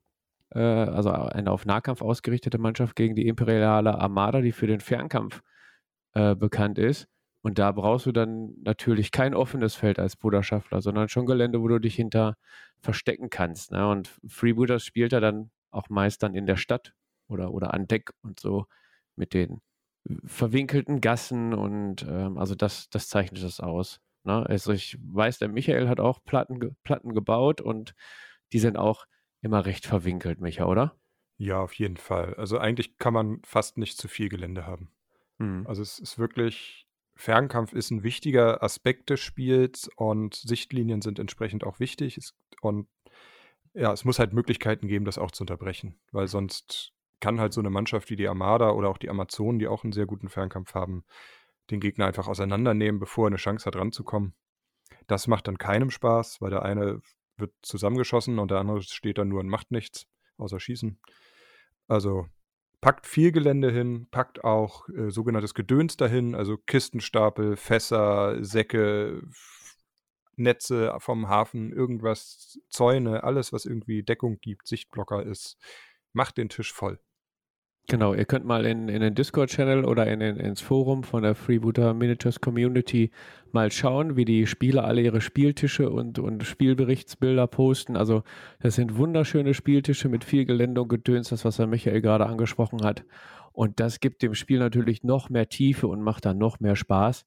äh, 0.51 0.59
also 0.59 1.11
eine 1.11 1.51
auf 1.51 1.65
Nahkampf 1.65 2.01
ausgerichtete 2.01 2.57
Mannschaft 2.57 2.95
gegen 2.95 3.15
die 3.15 3.27
imperiale 3.27 3.97
Armada, 3.97 4.41
die 4.41 4.51
für 4.51 4.67
den 4.67 4.79
Fernkampf 4.79 5.41
äh, 6.13 6.35
bekannt 6.35 6.79
ist. 6.79 7.07
Und 7.41 7.57
da 7.57 7.71
brauchst 7.71 8.05
du 8.05 8.11
dann 8.11 8.53
natürlich 8.61 9.11
kein 9.11 9.33
offenes 9.33 9.75
Feld 9.75 9.97
als 9.97 10.15
Bruderschaftler, 10.15 10.81
sondern 10.81 11.09
schon 11.09 11.25
Gelände, 11.25 11.61
wo 11.61 11.67
du 11.67 11.79
dich 11.79 11.95
hinter 11.95 12.37
verstecken 12.79 13.29
kannst. 13.29 13.71
Ne? 13.71 13.87
Und 13.89 14.11
Freebooters 14.27 14.85
spielt 14.85 15.13
er 15.13 15.21
dann 15.21 15.49
auch 15.71 15.89
meist 15.89 16.21
dann 16.21 16.35
in 16.35 16.45
der 16.45 16.57
Stadt 16.57 16.93
oder, 17.27 17.51
oder 17.51 17.73
an 17.73 17.87
Deck 17.87 18.11
und 18.21 18.39
so 18.39 18.67
mit 19.15 19.33
den 19.33 19.61
verwinkelten 20.25 20.99
Gassen 21.01 21.53
und 21.53 22.03
ähm, 22.07 22.37
also 22.37 22.55
das, 22.55 22.89
das 22.89 23.07
zeichnet 23.07 23.43
das 23.43 23.59
aus. 23.59 23.99
Ne? 24.23 24.45
Also 24.47 24.73
ich 24.73 24.97
weiß, 25.01 25.39
der 25.39 25.47
Michael 25.47 25.87
hat 25.87 25.99
auch 25.99 26.23
Platten, 26.23 26.75
Platten 26.83 27.13
gebaut 27.13 27.61
und 27.61 27.93
die 28.51 28.59
sind 28.59 28.77
auch 28.77 29.05
immer 29.41 29.65
recht 29.65 29.85
verwinkelt, 29.85 30.41
Micha, 30.41 30.65
oder? 30.65 30.95
Ja, 31.37 31.59
auf 31.59 31.73
jeden 31.73 31.97
Fall. 31.97 32.35
Also 32.35 32.57
eigentlich 32.57 32.97
kann 32.97 33.13
man 33.13 33.41
fast 33.43 33.77
nicht 33.77 33.97
zu 33.97 34.07
viel 34.07 34.29
Gelände 34.29 34.65
haben. 34.65 34.91
Hm. 35.39 35.65
Also 35.67 35.81
es 35.81 35.97
ist 35.97 36.19
wirklich 36.19 36.87
Fernkampf 37.21 37.71
ist 37.73 37.91
ein 37.91 38.01
wichtiger 38.01 38.63
Aspekt 38.63 39.11
des 39.11 39.19
Spiels 39.19 39.91
und 39.95 40.33
Sichtlinien 40.33 41.03
sind 41.03 41.19
entsprechend 41.19 41.63
auch 41.63 41.79
wichtig. 41.79 42.19
Und 42.61 42.87
ja, 43.75 43.93
es 43.93 44.05
muss 44.05 44.17
halt 44.17 44.33
Möglichkeiten 44.33 44.87
geben, 44.87 45.05
das 45.05 45.19
auch 45.19 45.29
zu 45.29 45.43
unterbrechen, 45.43 45.99
weil 46.11 46.27
sonst 46.27 46.93
kann 47.19 47.39
halt 47.39 47.53
so 47.53 47.61
eine 47.61 47.69
Mannschaft 47.69 48.09
wie 48.09 48.15
die 48.15 48.27
Armada 48.27 48.71
oder 48.71 48.89
auch 48.89 48.97
die 48.97 49.09
Amazonen, 49.09 49.59
die 49.59 49.67
auch 49.67 49.83
einen 49.83 49.93
sehr 49.93 50.07
guten 50.07 50.29
Fernkampf 50.29 50.73
haben, 50.73 51.05
den 51.69 51.79
Gegner 51.79 52.07
einfach 52.07 52.27
auseinandernehmen, 52.27 52.99
bevor 52.99 53.25
er 53.25 53.27
eine 53.27 53.35
Chance 53.35 53.67
hat, 53.67 53.75
ranzukommen. 53.75 54.33
Das 55.05 55.27
macht 55.27 55.47
dann 55.47 55.59
keinem 55.59 55.91
Spaß, 55.91 56.41
weil 56.41 56.49
der 56.49 56.63
eine 56.63 57.03
wird 57.37 57.53
zusammengeschossen 57.61 58.39
und 58.39 58.49
der 58.49 58.57
andere 58.57 58.81
steht 58.81 59.19
dann 59.19 59.27
nur 59.27 59.41
und 59.41 59.47
macht 59.47 59.69
nichts, 59.69 60.07
außer 60.37 60.59
schießen. 60.59 60.99
Also 61.87 62.25
packt 62.81 63.05
viel 63.05 63.31
Gelände 63.31 63.71
hin, 63.71 64.07
packt 64.09 64.43
auch 64.43 64.89
äh, 64.89 65.11
sogenanntes 65.11 65.53
Gedöns 65.53 65.97
dahin, 65.97 66.35
also 66.35 66.57
Kistenstapel, 66.57 67.55
Fässer, 67.55 68.43
Säcke, 68.43 69.21
Netze 70.35 70.95
vom 70.99 71.29
Hafen, 71.29 71.71
irgendwas, 71.71 72.59
Zäune, 72.69 73.23
alles, 73.23 73.53
was 73.53 73.65
irgendwie 73.65 74.03
Deckung 74.03 74.39
gibt, 74.41 74.67
Sichtblocker 74.67 75.23
ist, 75.23 75.57
macht 76.13 76.37
den 76.37 76.49
Tisch 76.49 76.73
voll. 76.73 76.99
Genau, 77.87 78.13
ihr 78.13 78.25
könnt 78.25 78.45
mal 78.45 78.65
in, 78.65 78.87
in 78.87 79.01
den 79.01 79.15
Discord-Channel 79.15 79.83
oder 79.83 80.07
in, 80.07 80.21
in, 80.21 80.37
ins 80.37 80.61
Forum 80.61 81.03
von 81.03 81.23
der 81.23 81.35
Freebooter 81.35 81.93
Miniatures 81.93 82.39
Community 82.39 83.11
mal 83.51 83.69
schauen, 83.71 84.15
wie 84.15 84.23
die 84.23 84.47
Spieler 84.47 84.85
alle 84.85 85.01
ihre 85.01 85.19
Spieltische 85.19 85.89
und, 85.89 86.17
und 86.17 86.43
Spielberichtsbilder 86.43 87.47
posten. 87.47 87.97
Also 87.97 88.23
das 88.59 88.75
sind 88.75 88.97
wunderschöne 88.97 89.53
Spieltische 89.53 90.07
mit 90.07 90.23
viel 90.23 90.45
Gelände 90.45 90.81
und 90.81 90.87
Gedöns, 90.87 91.29
das 91.29 91.43
was 91.43 91.59
Herr 91.59 91.67
Michael 91.67 92.01
gerade 92.01 92.27
angesprochen 92.27 92.83
hat. 92.83 93.03
Und 93.51 93.79
das 93.81 93.99
gibt 93.99 94.21
dem 94.21 94.35
Spiel 94.35 94.59
natürlich 94.59 95.03
noch 95.03 95.29
mehr 95.29 95.49
Tiefe 95.49 95.87
und 95.87 96.01
macht 96.01 96.25
dann 96.25 96.37
noch 96.37 96.59
mehr 96.61 96.77
Spaß. 96.77 97.25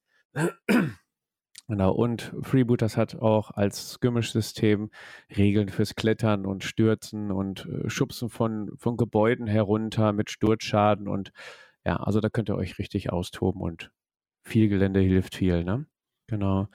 Genau, 1.68 1.92
und 1.92 2.34
Freebooters 2.42 2.98
hat 2.98 3.16
auch 3.16 3.50
als 3.50 3.92
Skirmish-System 3.94 4.90
Regeln 5.34 5.70
fürs 5.70 5.94
Klettern 5.94 6.44
und 6.44 6.62
Stürzen 6.62 7.30
und 7.30 7.66
äh, 7.66 7.88
Schubsen 7.88 8.28
von, 8.28 8.70
von 8.76 8.98
Gebäuden 8.98 9.46
herunter 9.46 10.12
mit 10.12 10.30
Sturzschaden 10.30 11.08
und 11.08 11.32
ja, 11.86 11.96
also 11.96 12.20
da 12.20 12.28
könnt 12.28 12.50
ihr 12.50 12.56
euch 12.56 12.78
richtig 12.78 13.12
austoben 13.12 13.62
und 13.62 13.90
viel 14.46 14.68
Gelände 14.68 15.00
hilft 15.00 15.36
viel, 15.36 15.64
ne? 15.64 15.86
Genau. 16.26 16.68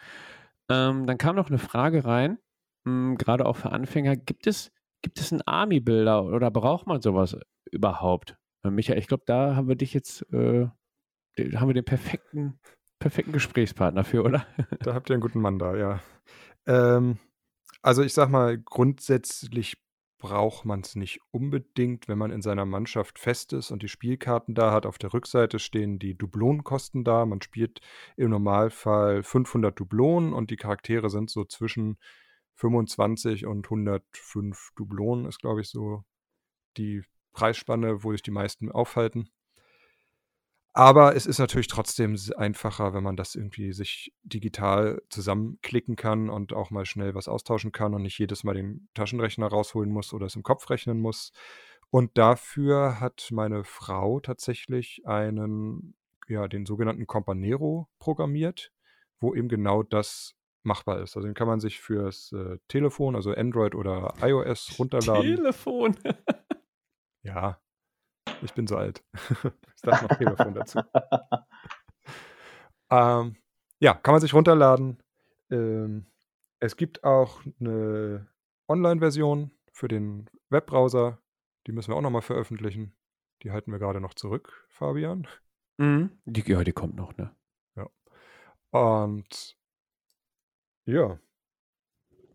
Ähm, 0.70 1.06
dann 1.08 1.18
kam 1.18 1.36
noch 1.36 1.50
eine 1.50 1.60
Frage 1.60 2.06
rein, 2.06 2.40
hm, 2.86 3.18
gerade 3.18 3.46
auch 3.46 3.58
für 3.58 3.72
Anfänger. 3.72 4.16
Gibt 4.18 4.48
es, 4.48 4.72
gibt 5.04 5.20
es 5.20 5.32
einen 5.32 5.42
Army-Builder 5.44 6.26
oder 6.26 6.52
braucht 6.52 6.88
man 6.88 7.02
sowas 7.02 7.38
überhaupt? 7.72 8.38
Äh, 8.64 8.72
Michael, 8.72 9.00
ich 9.00 9.08
glaube, 9.08 9.24
da 9.28 9.56
haben 9.56 9.68
wir 9.68 9.76
dich 9.76 9.94
jetzt, 9.94 10.24
äh, 10.34 10.68
haben 11.56 11.70
wir 11.70 11.74
den 11.74 11.86
perfekten 11.86 12.60
perfekten 13.00 13.32
Gesprächspartner 13.32 14.04
für, 14.04 14.24
oder? 14.24 14.46
Da 14.82 14.94
habt 14.94 15.10
ihr 15.10 15.14
einen 15.14 15.22
guten 15.22 15.42
Mann 15.42 15.60
da, 15.60 15.76
ja. 15.76 16.02
Ähm, 16.68 17.18
also 17.82 18.04
ich 18.04 18.14
sag 18.14 18.30
mal, 18.30 18.58
grundsätzlich 18.58 19.78
braucht 20.20 20.66
man 20.66 20.82
es 20.82 20.96
nicht 20.96 21.22
unbedingt, 21.32 22.10
wenn 22.10 22.18
man 22.18 22.32
in 22.32 22.42
seiner 22.42 22.66
Mannschaft 22.66 23.20
fest 23.20 23.54
ist 23.54 23.72
und 23.72 23.82
die 23.82 23.88
Spielkarten 23.88 24.54
da 24.54 24.72
hat. 24.72 24.86
Auf 24.86 24.98
der 24.98 25.14
Rückseite 25.14 25.60
stehen 25.60 25.98
die 25.98 26.18
Dublonenkosten 26.18 27.06
da. 27.06 27.26
Man 27.26 27.42
spielt 27.42 27.80
im 28.18 28.30
Normalfall 28.30 29.24
500 29.24 29.80
Dublonen 29.80 30.34
und 30.34 30.52
die 30.52 30.58
Charaktere 30.58 31.10
sind 31.10 31.30
so 31.30 31.46
zwischen 31.46 31.98
25 32.56 33.46
und 33.46 33.66
105 33.66 34.72
Dublonen, 34.76 35.26
ist 35.26 35.40
glaube 35.40 35.62
ich 35.62 35.70
so 35.70 36.04
die 36.76 37.02
Preisspanne, 37.32 38.04
wo 38.04 38.12
sich 38.12 38.22
die 38.22 38.32
meisten 38.32 38.70
aufhalten. 38.70 39.30
Aber 40.74 41.16
es 41.16 41.26
ist 41.26 41.40
natürlich 41.40 41.68
trotzdem 41.68 42.16
einfacher, 42.38 42.94
wenn 42.94 43.04
man 43.04 43.16
das 43.16 43.36
irgendwie 43.36 43.74
sich 43.74 44.14
digital 44.24 45.02
zusammenklicken 45.10 45.96
kann 45.96 46.30
und 46.30 46.54
auch 46.54 46.70
mal 46.70 46.86
schnell 46.86 47.16
was 47.16 47.28
austauschen 47.28 47.72
kann 47.72 47.94
und 47.96 48.04
nicht 48.04 48.20
jedes 48.20 48.44
Mal 48.44 48.54
den 48.54 48.88
Taschenrechner 48.94 49.48
rausholen 49.48 49.92
muss 49.92 50.14
oder 50.14 50.28
es 50.28 50.36
im 50.36 50.44
Kopf 50.44 50.70
rechnen 50.70 51.00
muss. 51.00 51.32
Und 51.90 52.18
dafür 52.18 53.00
hat 53.00 53.30
meine 53.32 53.64
Frau 53.64 54.20
tatsächlich 54.20 55.02
einen, 55.06 55.96
ja, 56.28 56.48
den 56.48 56.68
sogenannten 56.68 57.08
Companero 57.08 57.90
programmiert, 57.98 58.72
wo 59.20 59.34
eben 59.34 59.50
genau 59.50 59.82
das 59.82 60.36
machbar 60.62 61.02
ist. 61.02 61.16
Also 61.18 61.28
den 61.28 61.34
kann 61.34 61.48
man 61.48 61.60
sich 61.60 61.80
fürs 61.80 62.32
äh, 62.32 62.58
Telefon, 62.68 63.16
also 63.16 63.32
Android 63.32 63.74
oder 63.74 64.14
iOS 64.22 64.76
runterladen. 64.80 65.36
Telefon. 65.36 65.96
ja, 67.24 67.60
ich 68.42 68.54
bin 68.54 68.68
so 68.68 68.78
alt. 68.78 69.04
ich 69.14 69.82
sag 69.82 70.02
noch 70.02 70.18
Telefon 70.18 70.54
dazu. 70.54 70.80
ähm, 72.90 73.36
ja, 73.80 73.94
kann 73.94 74.14
man 74.14 74.22
sich 74.22 74.34
runterladen. 74.34 75.02
Ähm, 75.50 76.06
es 76.60 76.76
gibt 76.76 77.04
auch 77.04 77.42
eine 77.60 78.28
Online-Version 78.68 79.52
für 79.72 79.88
den 79.88 80.30
Webbrowser. 80.50 81.20
Die 81.68 81.72
müssen 81.72 81.92
wir 81.92 81.96
auch 81.96 82.02
nochmal 82.02 82.22
veröffentlichen. 82.22 82.94
Die 83.44 83.52
halten 83.52 83.72
wir 83.72 83.80
gerade 83.80 84.02
noch 84.02 84.14
zurück, 84.14 84.66
Fabian. 84.70 85.28
Mhm. 85.78 86.12
Die, 86.26 86.44
ja, 86.50 86.64
die 86.64 86.74
kommt 86.74 86.96
noch, 86.96 87.16
ne? 87.16 87.34
Ja. 87.76 87.90
Und 88.72 89.58
ja, 90.86 91.20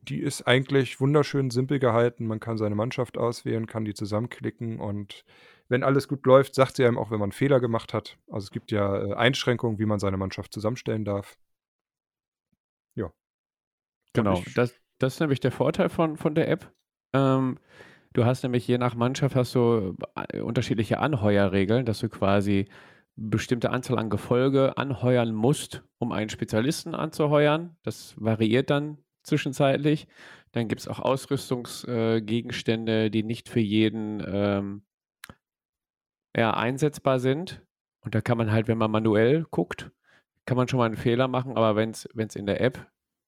die 0.09 0.21
ist 0.21 0.43
eigentlich 0.43 1.01
wunderschön 1.01 1.51
simpel 1.51 1.79
gehalten. 1.79 2.27
Man 2.27 2.41
kann 2.41 2.59
seine 2.59 2.75
Mannschaft 2.75 3.19
auswählen, 3.19 3.67
kann 3.67 3.85
die 3.85 3.95
zusammenklicken 3.95 4.79
und 4.81 5.25
wenn 5.75 5.83
alles 5.83 6.07
gut 6.07 6.25
läuft, 6.25 6.55
sagt 6.55 6.77
sie 6.77 6.87
einem 6.87 6.99
auch, 6.99 7.11
wenn 7.11 7.19
man 7.19 7.33
Fehler 7.33 7.59
gemacht 7.59 7.95
hat. 7.95 8.17
Also 8.29 8.45
es 8.45 8.53
gibt 8.53 8.71
ja 8.71 8.97
äh, 8.97 9.15
Einschränkungen, 9.15 9.81
wie 9.81 9.87
man 9.87 9.99
seine 9.99 10.17
Mannschaft 10.17 10.55
zusammenstellen 10.55 11.05
darf. 11.05 11.37
Ja. 12.95 13.11
Genau, 14.13 14.41
das, 14.55 14.81
das 14.99 15.15
ist 15.15 15.21
nämlich 15.21 15.41
der 15.41 15.51
Vorteil 15.51 15.89
von, 15.89 16.17
von 16.17 16.37
der 16.37 16.49
App. 16.49 16.73
Ähm, 17.13 17.59
du 18.13 18.25
hast 18.25 18.45
nämlich 18.45 18.69
je 18.69 18.79
nach 18.79 18.95
Mannschaft 18.95 19.35
hast 19.35 19.57
du 19.57 19.97
äh, 20.15 20.39
unterschiedliche 20.41 21.01
Anheuerregeln, 21.01 21.85
dass 21.85 21.99
du 21.99 22.09
quasi 22.09 22.69
bestimmte 23.17 23.71
Anzahl 23.71 23.99
an 23.99 24.11
Gefolge 24.11 24.79
anheuern 24.79 25.35
musst, 25.35 25.83
um 25.99 26.13
einen 26.13 26.31
Spezialisten 26.31 26.95
anzuheuern. 26.95 27.77
Das 27.83 28.15
variiert 28.17 28.71
dann 28.71 28.99
zwischenzeitlich. 29.25 30.07
Dann 30.53 30.69
gibt 30.69 30.83
es 30.83 30.87
auch 30.87 31.01
Ausrüstungsgegenstände, 31.01 33.07
äh, 33.07 33.11
die 33.11 33.25
nicht 33.25 33.49
für 33.49 33.59
jeden 33.59 34.23
ähm, 34.25 34.85
ja, 36.37 36.53
einsetzbar 36.53 37.19
sind. 37.19 37.63
Und 38.01 38.15
da 38.15 38.21
kann 38.21 38.39
man 38.39 38.53
halt, 38.53 38.69
wenn 38.69 38.79
man 38.79 38.91
manuell 38.91 39.47
guckt, 39.51 39.91
kann 40.47 40.57
man 40.57 40.69
schon 40.69 40.79
mal 40.79 40.87
einen 40.87 40.97
Fehler 40.97 41.29
machen, 41.29 41.57
aber 41.57 41.75
wenn 41.77 41.91
es 41.91 42.37
in 42.37 42.47
der 42.47 42.61
App, 42.61 42.87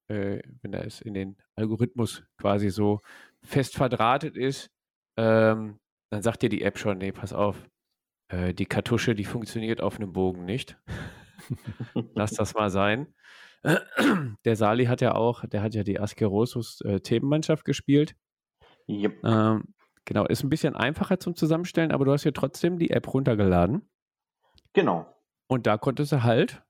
äh, 0.09 0.40
wenn 0.61 0.73
da 0.73 0.81
es 0.81 1.01
in 1.01 1.14
den 1.14 1.37
Algorithmus 1.55 2.25
quasi 2.37 2.69
so 2.71 3.01
fest 3.42 3.75
verdrahtet 3.75 4.37
ist, 4.37 4.71
ähm, 5.16 5.79
dann 6.11 6.23
sagt 6.23 6.42
dir 6.42 6.49
die 6.49 6.62
App 6.62 6.79
schon, 6.79 6.99
nee, 6.99 7.12
pass 7.12 7.33
auf, 7.33 7.57
äh, 8.29 8.53
die 8.53 8.66
Kartusche, 8.66 9.14
die 9.14 9.25
funktioniert 9.25 9.81
auf 9.81 9.97
einem 9.97 10.12
Bogen 10.12 10.45
nicht. 10.45 10.79
Lass 12.14 12.33
das 12.33 12.55
mal 12.55 12.71
sein. 12.71 13.14
Der 14.45 14.57
Sali 14.57 14.85
hat 14.87 15.01
ja 15.01 15.14
auch, 15.14 15.45
der 15.45 15.62
hat 15.62 15.75
ja 15.75 15.83
die 15.83 15.99
Askerosus 15.99 16.83
äh, 16.83 17.01
Themenmannschaft 17.01 17.64
gespielt. 17.64 18.14
Yep. 18.88 19.25
Ähm, 19.25 19.75
Genau, 20.07 20.25
ist 20.25 20.42
ein 20.45 20.49
bisschen 20.49 20.75
einfacher 20.77 21.21
zum 21.21 21.35
Zusammenstellen, 21.35 21.92
aber 21.92 22.05
du 22.05 22.12
hast 22.12 22.25
ja 22.25 22.31
trotzdem 22.31 22.79
die 22.79 22.90
App 22.90 23.12
runtergeladen. 23.12 23.88
Genau. 24.73 25.07
Und 25.49 25.66
da 25.66 25.77
konntest 25.77 26.12
du 26.12 26.23
halt 26.23 26.62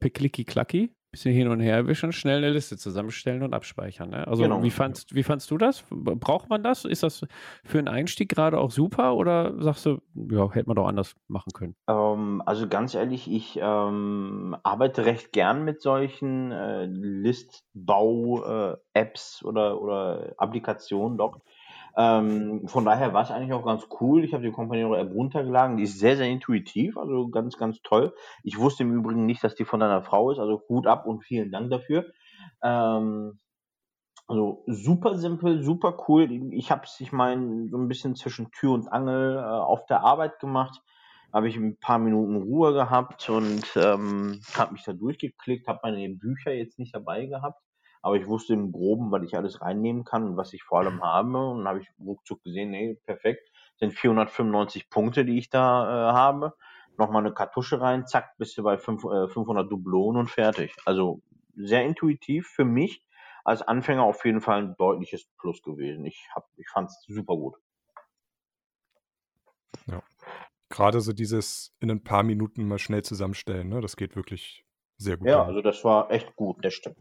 per 0.00 0.10
Klicki-Klacki, 0.10 0.92
bisschen 1.12 1.32
hin 1.32 1.46
und 1.48 1.60
her 1.60 1.86
wischen, 1.86 2.12
schnell 2.12 2.38
eine 2.38 2.50
Liste 2.50 2.76
zusammenstellen 2.76 3.42
und 3.42 3.54
abspeichern. 3.54 4.10
Ne? 4.10 4.26
Also 4.26 4.42
genau. 4.42 4.62
wie, 4.62 4.70
fandst, 4.70 5.14
wie 5.14 5.22
fandst 5.22 5.50
du 5.50 5.56
das? 5.56 5.82
Braucht 5.90 6.50
man 6.50 6.62
das? 6.62 6.84
Ist 6.84 7.02
das 7.02 7.26
für 7.64 7.78
einen 7.78 7.88
Einstieg 7.88 8.28
gerade 8.28 8.58
auch 8.58 8.70
super 8.70 9.14
oder 9.14 9.54
sagst 9.62 9.86
du, 9.86 10.02
ja, 10.14 10.52
hätte 10.52 10.68
man 10.68 10.76
doch 10.76 10.88
anders 10.88 11.14
machen 11.28 11.52
können? 11.54 11.74
Ähm, 11.88 12.42
also 12.44 12.68
ganz 12.68 12.94
ehrlich, 12.94 13.30
ich 13.30 13.58
ähm, 13.62 14.54
arbeite 14.62 15.06
recht 15.06 15.32
gern 15.32 15.64
mit 15.64 15.80
solchen 15.80 16.52
äh, 16.52 16.84
Listbau-Apps 16.86 19.40
äh, 19.42 19.46
oder, 19.46 19.80
oder 19.80 20.34
Applikationen 20.36 21.16
doch 21.16 21.40
ähm, 21.96 22.68
von 22.68 22.84
daher 22.84 23.14
war 23.14 23.22
es 23.22 23.30
eigentlich 23.30 23.54
auch 23.54 23.64
ganz 23.64 23.88
cool. 24.00 24.22
Ich 24.22 24.34
habe 24.34 24.44
die 24.44 24.52
Companiero 24.52 24.94
App 24.94 25.12
runtergeladen. 25.14 25.78
Die 25.78 25.84
ist 25.84 25.98
sehr, 25.98 26.16
sehr 26.16 26.28
intuitiv, 26.28 26.98
also 26.98 27.28
ganz, 27.28 27.56
ganz 27.56 27.80
toll. 27.82 28.14
Ich 28.42 28.58
wusste 28.58 28.82
im 28.82 28.92
Übrigen 28.92 29.24
nicht, 29.24 29.42
dass 29.42 29.54
die 29.54 29.64
von 29.64 29.80
deiner 29.80 30.02
Frau 30.02 30.30
ist, 30.30 30.38
also 30.38 30.62
Hut 30.68 30.86
ab 30.86 31.06
und 31.06 31.24
vielen 31.24 31.50
Dank 31.50 31.70
dafür. 31.70 32.06
Ähm, 32.62 33.38
also 34.28 34.64
super 34.66 35.16
simpel, 35.16 35.62
super 35.62 35.96
cool. 36.08 36.30
Ich 36.52 36.70
habe 36.70 36.82
es, 36.84 37.00
ich 37.00 37.12
meine, 37.12 37.68
so 37.70 37.78
ein 37.78 37.88
bisschen 37.88 38.14
zwischen 38.14 38.50
Tür 38.50 38.72
und 38.72 38.92
Angel 38.92 39.38
äh, 39.38 39.40
auf 39.40 39.86
der 39.86 40.02
Arbeit 40.02 40.38
gemacht. 40.38 40.82
Habe 41.32 41.48
ich 41.48 41.56
ein 41.56 41.78
paar 41.78 41.98
Minuten 41.98 42.36
Ruhe 42.36 42.72
gehabt 42.74 43.28
und 43.30 43.64
ähm, 43.76 44.40
habe 44.54 44.72
mich 44.72 44.84
da 44.84 44.92
durchgeklickt, 44.92 45.66
habe 45.66 45.80
meine 45.82 46.08
Bücher 46.10 46.52
jetzt 46.52 46.78
nicht 46.78 46.94
dabei 46.94 47.26
gehabt 47.26 47.60
aber 48.02 48.16
ich 48.16 48.26
wusste 48.26 48.54
im 48.54 48.72
Groben, 48.72 49.10
was 49.10 49.22
ich 49.22 49.36
alles 49.36 49.60
reinnehmen 49.60 50.04
kann 50.04 50.24
und 50.24 50.36
was 50.36 50.52
ich 50.52 50.62
vor 50.62 50.78
allem 50.78 51.02
habe. 51.02 51.38
Und 51.48 51.58
dann 51.58 51.68
habe 51.68 51.80
ich 51.80 51.88
ruckzuck 51.98 52.42
gesehen, 52.42 52.70
nee, 52.70 52.98
perfekt, 53.04 53.50
sind 53.78 53.92
495 53.92 54.90
Punkte, 54.90 55.24
die 55.24 55.38
ich 55.38 55.50
da 55.50 56.10
äh, 56.10 56.12
habe. 56.12 56.54
nochmal 56.98 57.24
eine 57.24 57.34
Kartusche 57.34 57.80
rein, 57.80 58.06
zack, 58.06 58.36
bist 58.38 58.56
du 58.56 58.62
bei 58.62 58.78
5, 58.78 59.04
äh, 59.04 59.28
500 59.28 59.70
Dublonen 59.70 60.20
und 60.20 60.30
fertig. 60.30 60.74
Also 60.84 61.20
sehr 61.54 61.84
intuitiv 61.84 62.48
für 62.48 62.64
mich 62.64 63.04
als 63.44 63.62
Anfänger 63.62 64.02
auf 64.02 64.24
jeden 64.24 64.40
Fall 64.40 64.58
ein 64.58 64.76
deutliches 64.76 65.26
Plus 65.38 65.62
gewesen. 65.62 66.04
Ich, 66.04 66.28
hab, 66.34 66.48
ich 66.56 66.68
fand 66.68 66.90
es 66.90 67.04
super 67.06 67.36
gut. 67.36 67.54
Ja. 69.86 70.02
Gerade 70.68 71.00
so 71.00 71.12
dieses 71.12 71.72
in 71.78 71.90
ein 71.90 72.02
paar 72.02 72.24
Minuten 72.24 72.66
mal 72.66 72.78
schnell 72.78 73.02
zusammenstellen, 73.02 73.68
ne? 73.68 73.80
das 73.80 73.96
geht 73.96 74.16
wirklich 74.16 74.64
sehr 74.96 75.16
gut. 75.16 75.28
Ja, 75.28 75.42
an. 75.42 75.48
also 75.48 75.62
das 75.62 75.84
war 75.84 76.10
echt 76.10 76.34
gut, 76.34 76.64
das 76.64 76.74
stimmt. 76.74 76.98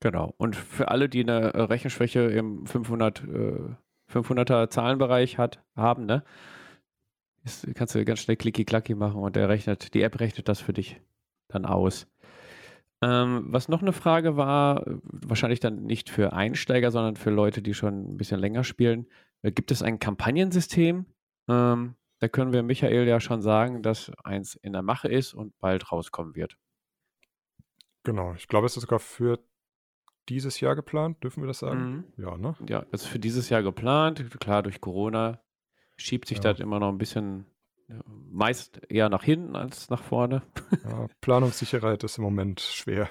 Genau. 0.00 0.34
Und 0.38 0.56
für 0.56 0.88
alle, 0.88 1.08
die 1.08 1.20
eine 1.20 1.68
Rechenschwäche 1.68 2.20
im 2.20 2.66
500, 2.66 3.22
äh, 3.24 3.74
500er 4.10 4.70
Zahlenbereich 4.70 5.38
hat, 5.38 5.62
haben, 5.76 6.06
ne? 6.06 6.24
Jetzt 7.44 7.74
kannst 7.74 7.94
du 7.94 8.04
ganz 8.04 8.20
schnell 8.20 8.36
klicki-klacki 8.36 8.94
machen 8.94 9.20
und 9.20 9.36
der 9.36 9.48
rechnet, 9.48 9.94
die 9.94 10.02
App 10.02 10.20
rechnet 10.20 10.48
das 10.48 10.60
für 10.60 10.72
dich 10.72 11.00
dann 11.48 11.64
aus. 11.64 12.06
Ähm, 13.02 13.46
was 13.48 13.68
noch 13.68 13.80
eine 13.80 13.94
Frage 13.94 14.36
war, 14.36 14.84
wahrscheinlich 15.02 15.60
dann 15.60 15.84
nicht 15.84 16.10
für 16.10 16.34
Einsteiger, 16.34 16.90
sondern 16.90 17.16
für 17.16 17.30
Leute, 17.30 17.62
die 17.62 17.72
schon 17.72 18.12
ein 18.12 18.16
bisschen 18.18 18.40
länger 18.40 18.62
spielen. 18.62 19.06
Äh, 19.42 19.52
gibt 19.52 19.70
es 19.70 19.82
ein 19.82 19.98
Kampagnensystem? 19.98 21.06
Ähm, 21.48 21.94
da 22.18 22.28
können 22.28 22.52
wir 22.52 22.62
Michael 22.62 23.08
ja 23.08 23.20
schon 23.20 23.40
sagen, 23.40 23.82
dass 23.82 24.12
eins 24.22 24.54
in 24.54 24.74
der 24.74 24.82
Mache 24.82 25.08
ist 25.08 25.32
und 25.32 25.58
bald 25.60 25.90
rauskommen 25.90 26.34
wird. 26.34 26.58
Genau, 28.02 28.34
ich 28.34 28.48
glaube, 28.48 28.66
es 28.66 28.76
ist 28.76 28.82
sogar 28.82 28.98
für 28.98 29.38
dieses 30.30 30.60
Jahr 30.60 30.74
geplant, 30.74 31.22
dürfen 31.22 31.42
wir 31.42 31.48
das 31.48 31.58
sagen? 31.58 32.04
Mhm. 32.16 32.24
Ja, 32.24 32.36
ne? 32.36 32.54
Ja, 32.68 32.84
das 32.90 33.02
ist 33.02 33.08
für 33.08 33.18
dieses 33.18 33.48
Jahr 33.50 33.62
geplant. 33.62 34.24
Klar, 34.40 34.62
durch 34.62 34.80
Corona 34.80 35.40
schiebt 35.96 36.28
sich 36.28 36.38
ja. 36.38 36.44
das 36.44 36.60
immer 36.60 36.80
noch 36.80 36.88
ein 36.88 36.98
bisschen 36.98 37.46
meist 38.30 38.80
eher 38.88 39.08
nach 39.08 39.22
hinten 39.22 39.56
als 39.56 39.90
nach 39.90 40.02
vorne. 40.02 40.42
Ja, 40.84 41.06
Planungssicherheit 41.20 42.02
ist 42.04 42.18
im 42.18 42.24
Moment 42.24 42.60
schwer. 42.60 43.08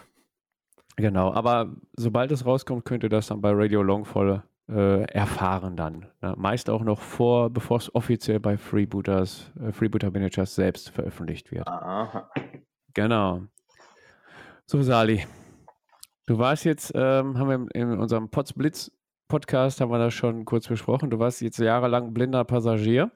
Genau, 0.96 1.34
aber 1.34 1.76
sobald 1.94 2.32
es 2.32 2.46
rauskommt, 2.46 2.84
könnt 2.84 3.04
ihr 3.04 3.10
das 3.10 3.28
dann 3.28 3.42
bei 3.42 3.52
Radio 3.52 3.84
Longfall 3.84 4.44
äh, 4.68 5.04
erfahren 5.04 5.76
dann. 5.76 6.08
Ne? 6.22 6.34
Meist 6.38 6.70
auch 6.70 6.84
noch 6.84 7.00
vor, 7.00 7.50
bevor 7.50 7.78
es 7.78 7.94
offiziell 7.94 8.40
bei 8.40 8.58
Freebooters, 8.58 9.52
äh, 9.62 9.72
Freebooter 9.72 10.12
Managers 10.12 10.56
selbst 10.56 10.90
veröffentlicht 10.90 11.52
wird. 11.52 11.68
Aha. 11.68 12.30
Genau. 12.94 13.44
So, 14.66 14.82
Sali. 14.82 15.26
Du 16.30 16.38
warst 16.38 16.64
jetzt, 16.64 16.92
ähm, 16.94 17.40
haben 17.40 17.50
wir 17.50 17.76
in 17.76 17.98
unserem 17.98 18.30
Potsblitz 18.30 18.92
Podcast, 19.30 19.82
haben 19.82 19.90
wir 19.90 19.98
das 19.98 20.14
schon 20.14 20.46
kurz 20.46 20.68
besprochen, 20.68 21.10
du 21.10 21.18
warst 21.18 21.42
jetzt 21.42 21.58
jahrelang 21.58 22.14
blinder 22.14 22.44
Passagier. 22.44 23.12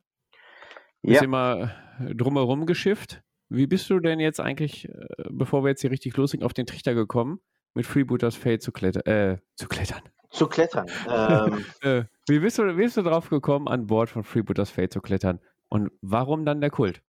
Ja. 1.04 1.22
immer 1.22 1.76
drumherum 2.00 2.66
geschifft. 2.66 3.22
Wie 3.50 3.68
bist 3.68 3.88
du 3.92 4.00
denn 4.00 4.20
jetzt 4.20 4.40
eigentlich, 4.40 4.90
äh, 4.90 5.06
bevor 5.30 5.64
wir 5.64 5.70
jetzt 5.70 5.82
hier 5.82 5.92
richtig 5.92 6.18
loslegen, 6.18 6.44
auf 6.44 6.54
den 6.54 6.66
Trichter 6.66 6.96
gekommen, 6.96 7.40
mit 7.76 7.86
Freebooters 7.86 8.36
Fate 8.36 8.64
zu, 8.64 8.72
kletter 8.72 9.06
äh, 9.06 9.38
zu 9.58 9.68
klettern? 9.68 10.02
Zu 10.32 10.48
klettern. 10.48 10.88
Ähm. 11.08 11.66
Äh, 11.82 12.06
wie, 12.28 12.40
bist 12.40 12.58
du, 12.58 12.64
wie 12.64 12.82
bist 12.82 12.98
du 12.98 13.04
drauf 13.04 13.30
gekommen, 13.30 13.68
an 13.68 13.86
Bord 13.86 14.10
von 14.10 14.24
Freebooters 14.24 14.72
Fate 14.72 14.92
zu 14.92 15.02
klettern? 15.02 15.40
Und 15.70 15.92
warum 16.02 16.46
dann 16.46 16.62
der 16.62 16.72
Kult? 16.72 17.04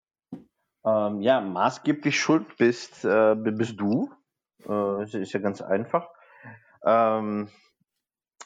Ähm, 0.85 1.23
ja, 1.23 1.41
maßgeblich 1.41 2.21
schuld 2.21 2.59
bist, 2.59 3.07
äh, 3.07 3.35
bist 3.37 3.81
du. 3.81 4.11
Äh, 4.69 5.05
ist 5.05 5.33
ja 5.33 5.41
ganz 5.41 5.61
einfach. 5.61 6.09
Ähm, 6.85 7.49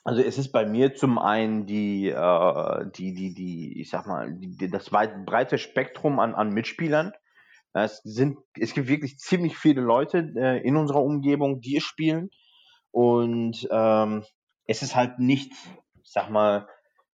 also 0.04 0.22
es 0.22 0.38
ist 0.38 0.52
bei 0.52 0.64
mir 0.64 0.94
zum 0.94 1.18
einen 1.18 1.66
die, 1.66 2.08
äh, 2.08 2.90
die, 2.96 3.14
die, 3.14 3.34
die, 3.34 3.80
ich 3.80 3.90
sag 3.90 4.06
mal, 4.06 4.32
die, 4.32 4.70
das 4.70 4.92
weit, 4.92 5.26
breite 5.26 5.58
Spektrum 5.58 6.18
an, 6.18 6.34
an 6.34 6.50
Mitspielern. 6.50 7.12
Es 7.74 8.00
sind, 8.02 8.38
es 8.58 8.74
gibt 8.74 8.88
wirklich 8.88 9.18
ziemlich 9.18 9.56
viele 9.56 9.82
Leute 9.82 10.32
äh, 10.36 10.66
in 10.66 10.76
unserer 10.76 11.02
Umgebung, 11.02 11.60
die 11.60 11.76
es 11.76 11.84
spielen. 11.84 12.30
Und 12.90 13.68
ähm, 13.70 14.24
es 14.66 14.82
ist 14.82 14.96
halt 14.96 15.18
nicht, 15.18 15.52
ich 16.02 16.10
sag 16.10 16.30
mal, 16.30 16.68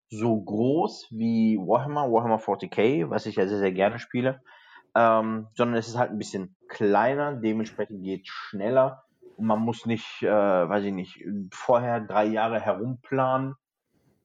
so 0.09 0.41
groß 0.41 1.09
wie 1.11 1.59
Warhammer, 1.59 2.11
Warhammer 2.13 2.39
40k, 2.39 3.11
was 3.11 3.27
ich 3.27 3.37
ja 3.37 3.47
sehr, 3.47 3.59
sehr 3.59 3.73
gerne 3.73 3.99
spiele, 3.99 4.41
ähm, 4.95 5.49
sondern 5.55 5.77
es 5.77 5.89
ist 5.89 5.99
halt 5.99 6.11
ein 6.11 6.19
bisschen 6.19 6.57
kleiner, 6.69 7.35
dementsprechend 7.35 8.03
geht 8.05 8.29
schneller 8.29 9.05
und 9.37 9.47
man 9.47 9.61
muss 9.61 9.87
nicht, 9.87 10.23
äh, 10.23 10.29
weiß 10.29 10.85
ich 10.85 10.93
nicht, 10.93 11.25
vorher 11.53 12.01
drei 12.01 12.25
Jahre 12.27 12.61
herumplanen, 12.61 13.55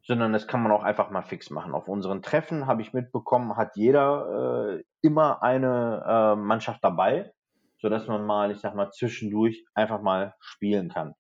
sondern 0.04 0.34
das 0.34 0.48
kann 0.48 0.64
man 0.64 0.72
auch 0.72 0.84
einfach 0.84 1.10
mal 1.10 1.22
fix 1.22 1.50
machen. 1.50 1.74
Auf 1.74 1.88
unseren 1.88 2.22
Treffen 2.22 2.68
habe 2.68 2.82
ich 2.82 2.94
mitbekommen, 2.94 3.58
hat 3.58 3.76
jeder 3.76 4.78
äh, 4.78 4.84
immer 5.02 5.44
eine 5.44 6.04
äh, 6.08 6.36
Mannschaft 6.36 6.84
dabei, 6.84 7.32
sodass 7.80 8.08
man 8.08 8.26
mal, 8.26 8.52
ich 8.52 8.60
sag 8.60 8.76
mal, 8.76 8.92
zwischendurch 8.92 9.66
einfach 9.74 10.02
mal 10.02 10.36
spielen 10.40 10.90
kann. 10.90 11.14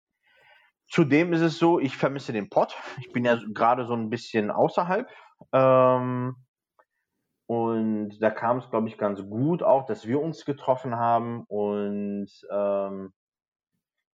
Zudem 0.88 1.34
ist 1.34 1.42
es 1.42 1.60
so, 1.60 1.80
ich 1.80 1.96
vermisse 1.96 2.34
den 2.34 2.50
Pott. 2.50 2.76
Ich 3.00 3.12
bin 3.12 3.24
ja 3.24 3.40
gerade 3.54 3.86
so 3.86 3.94
ein 3.94 4.10
bisschen 4.10 4.50
außerhalb. 4.50 5.08
Ähm, 5.54 6.36
und 7.50 8.22
da 8.22 8.30
kam 8.30 8.60
es, 8.60 8.70
glaube 8.70 8.90
ich, 8.90 9.00
ganz 9.00 9.28
gut 9.28 9.64
auch, 9.64 9.88
dass 9.88 10.06
wir 10.06 10.22
uns 10.22 10.46
getroffen 10.46 10.98
haben 10.98 11.46
und 11.48 12.30
ähm, 12.52 13.12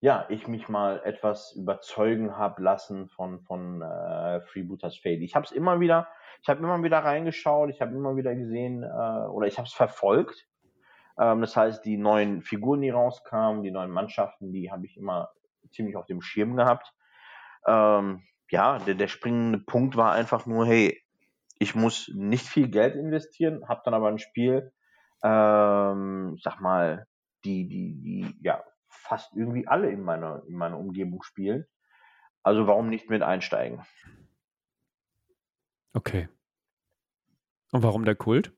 ja, 0.01 0.25
ich 0.29 0.47
mich 0.47 0.69
mal 0.69 1.03
etwas 1.03 1.53
überzeugen 1.57 2.37
habe 2.37 2.63
lassen 2.63 3.09
von, 3.09 3.41
von 3.41 3.83
äh, 3.83 4.41
Freebooters 4.43 4.99
Fade. 4.99 5.25
Ich 5.25 5.35
habe 5.35 5.47
es 5.47 5.51
immer 5.51 5.81
wieder, 5.81 6.07
ich 6.43 6.49
habe 6.49 6.61
immer 6.61 6.81
wieder 6.85 7.01
reingeschaut, 7.01 7.71
ich 7.71 7.81
habe 7.81 7.97
immer 7.97 8.15
wieder 8.15 8.37
gesehen 8.37 8.85
äh, 8.85 9.27
oder 9.27 9.49
ich 9.49 9.59
habe 9.59 9.67
es 9.67 9.75
verfolgt. 9.75 10.47
Ähm, 11.19 11.41
das 11.41 11.57
heißt, 11.57 11.85
die 11.85 11.97
neuen 11.97 12.41
Figuren, 12.41 12.83
die 12.83 12.91
rauskamen, 12.91 13.65
die 13.65 13.73
neuen 13.73 13.91
Mannschaften, 13.91 14.53
die 14.53 14.71
habe 14.71 14.87
ich 14.87 14.97
immer 14.97 15.31
ziemlich 15.73 15.97
auf 15.97 16.07
dem 16.07 16.23
Schirm 16.23 16.55
gehabt. 16.55 16.95
Ähm, 17.67 18.23
ja, 18.49 18.79
der, 18.79 18.95
der 18.95 19.09
springende 19.09 19.59
Punkt 19.59 19.97
war 19.97 20.13
einfach 20.13 20.47
nur, 20.47 20.67
hey, 20.67 21.04
ich 21.59 21.75
muss 21.75 22.11
nicht 22.15 22.47
viel 22.47 22.69
Geld 22.69 22.95
investieren, 22.97 23.69
habe 23.69 23.83
dann 23.85 23.95
aber 23.95 24.09
ein 24.09 24.19
Spiel, 24.19 24.73
ähm, 25.23 26.37
sag 26.43 26.61
mal, 26.61 27.07
die, 27.45 27.69
die, 27.69 28.01
die, 28.01 28.37
ja, 28.41 28.63
fast 28.89 29.33
irgendwie 29.35 29.67
alle 29.67 29.91
in 29.91 30.03
meiner, 30.03 30.43
in 30.47 30.57
meiner 30.57 30.79
Umgebung 30.79 31.23
spielen. 31.23 31.67
Also 32.43 32.67
warum 32.67 32.89
nicht 32.89 33.09
mit 33.09 33.23
einsteigen? 33.23 33.83
Okay. 35.95 36.29
Und 37.73 37.83
warum 37.83 38.05
der 38.05 38.17
Kult? 38.17 38.53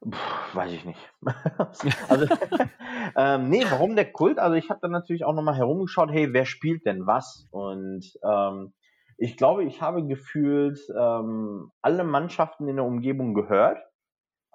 Puh, 0.00 0.16
weiß 0.54 0.72
ich 0.72 0.84
nicht. 0.84 1.00
also, 2.08 2.26
ähm, 3.16 3.48
nee, 3.48 3.64
warum 3.70 3.96
der 3.96 4.10
Kult? 4.12 4.38
Also 4.38 4.56
ich 4.56 4.70
habe 4.70 4.80
dann 4.82 4.92
natürlich 4.92 5.24
auch 5.24 5.34
nochmal 5.34 5.56
herumgeschaut, 5.56 6.10
hey, 6.10 6.32
wer 6.32 6.46
spielt 6.46 6.86
denn 6.86 7.06
was? 7.06 7.46
Und 7.50 8.12
ähm, 8.24 8.72
ich 9.20 9.36
glaube, 9.36 9.64
ich 9.64 9.82
habe 9.82 10.06
gefühlt 10.06 10.80
ähm, 10.98 11.70
alle 11.82 12.04
Mannschaften 12.04 12.68
in 12.68 12.76
der 12.76 12.86
Umgebung 12.86 13.34
gehört. 13.34 13.78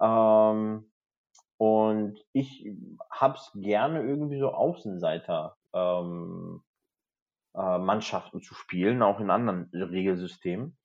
Ähm, 0.00 0.90
und 1.56 2.18
ich 2.32 2.68
hab's 3.08 3.52
gerne 3.54 4.02
irgendwie 4.02 4.40
so 4.40 4.50
Außenseiter 4.50 5.56
ähm, 5.72 6.64
äh, 7.54 7.78
Mannschaften 7.78 8.42
zu 8.42 8.54
spielen, 8.54 9.02
auch 9.02 9.20
in 9.20 9.30
anderen 9.30 9.70
Regelsystemen. 9.72 10.76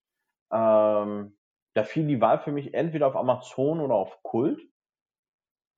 Ähm, 0.54 1.36
da 1.74 1.84
fiel 1.84 2.06
die 2.06 2.22
Wahl 2.22 2.38
für 2.39 2.52
mich 2.52 2.76
entweder 2.76 3.08
auf 3.08 3.15
Amazon 3.15 3.82
oder 3.82 3.96
auf 3.96 4.22
Kult. 4.22 4.62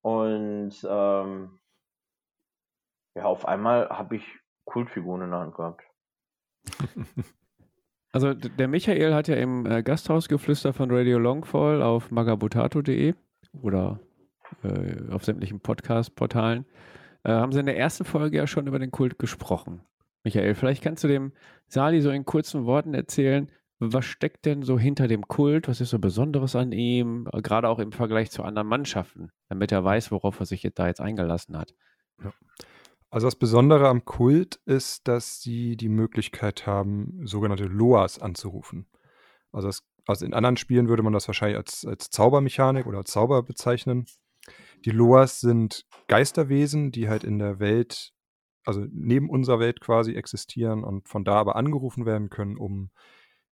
Und 0.02 0.76
ähm, 0.90 1.60
ja, 3.16 3.24
auf 3.24 3.46
einmal 3.46 3.88
habe 3.88 4.18
ich 4.18 4.26
Kultfiguren 4.66 5.22
in 5.22 5.30
der 5.32 5.40
Hand 5.40 5.56
gehabt. 5.56 5.84
Also 8.14 8.36
der 8.36 8.68
Michael 8.68 9.14
hat 9.14 9.28
ja 9.28 9.36
im 9.36 9.66
äh, 9.66 9.82
Gasthausgeflüster 9.82 10.72
von 10.72 10.92
Radio 10.92 11.18
Longfall 11.18 11.82
auf 11.82 12.12
magabotato.de 12.12 13.16
oder 13.62 14.00
äh, 14.64 15.12
auf 15.12 15.26
sämtlichen 15.26 15.60
Podcast-Portalen, 15.60 16.66
äh, 17.24 17.32
haben 17.32 17.52
sie 17.52 17.60
in 17.60 17.66
der 17.66 17.78
ersten 17.78 18.06
Folge 18.06 18.38
ja 18.38 18.46
schon 18.46 18.68
über 18.68 18.78
den 18.78 18.92
Kult 18.92 19.18
gesprochen. 19.18 19.82
Michael, 20.24 20.54
vielleicht 20.54 20.84
kannst 20.84 21.04
du 21.04 21.08
dem 21.08 21.34
Sali 21.68 22.02
so 22.02 22.12
in 22.12 22.24
kurzen 22.24 22.66
Worten 22.66 22.94
erzählen, 22.94 23.50
was 23.80 24.06
steckt 24.06 24.46
denn 24.46 24.62
so 24.62 24.78
hinter 24.78 25.08
dem 25.08 25.28
Kult? 25.28 25.68
Was 25.68 25.82
ist 25.82 25.90
so 25.90 25.98
Besonderes 25.98 26.56
an 26.56 26.72
ihm? 26.72 27.28
Gerade 27.42 27.68
auch 27.68 27.80
im 27.80 27.92
Vergleich 27.92 28.30
zu 28.30 28.44
anderen 28.44 28.68
Mannschaften, 28.68 29.32
damit 29.50 29.72
er 29.72 29.84
weiß, 29.84 30.12
worauf 30.12 30.40
er 30.40 30.46
sich 30.46 30.70
da 30.76 30.86
jetzt 30.86 31.02
eingelassen 31.02 31.58
hat. 31.58 31.74
Ja. 32.24 32.32
Also 33.14 33.28
das 33.28 33.36
Besondere 33.36 33.90
am 33.90 34.06
Kult 34.06 34.56
ist, 34.66 35.08
dass 35.08 35.40
sie 35.40 35.78
die 35.78 35.88
Möglichkeit 35.88 36.66
haben, 36.66 37.22
sogenannte 37.28 37.66
Loas 37.66 38.18
anzurufen. 38.18 38.88
Also, 39.52 39.68
das, 39.68 39.84
also 40.08 40.26
in 40.26 40.34
anderen 40.34 40.58
Spielen 40.58 40.88
würde 40.88 41.04
man 41.04 41.14
das 41.14 41.28
wahrscheinlich 41.28 41.58
als, 41.58 41.86
als 41.86 42.10
Zaubermechanik 42.10 42.88
oder 42.88 42.98
als 42.98 43.12
Zauber 43.12 43.44
bezeichnen. 43.44 44.08
Die 44.84 44.90
Loas 44.90 45.42
sind 45.42 45.86
Geisterwesen, 46.08 46.92
die 46.92 47.08
halt 47.08 47.24
in 47.24 47.38
der 47.38 47.60
Welt, 47.60 48.14
also 48.66 48.84
neben 48.90 49.30
unserer 49.30 49.60
Welt 49.60 49.80
quasi 49.80 50.16
existieren 50.16 50.84
und 50.84 51.08
von 51.08 51.24
da 51.24 51.36
aber 51.36 51.56
angerufen 51.56 52.08
werden 52.08 52.32
können, 52.32 52.58
um 52.58 52.90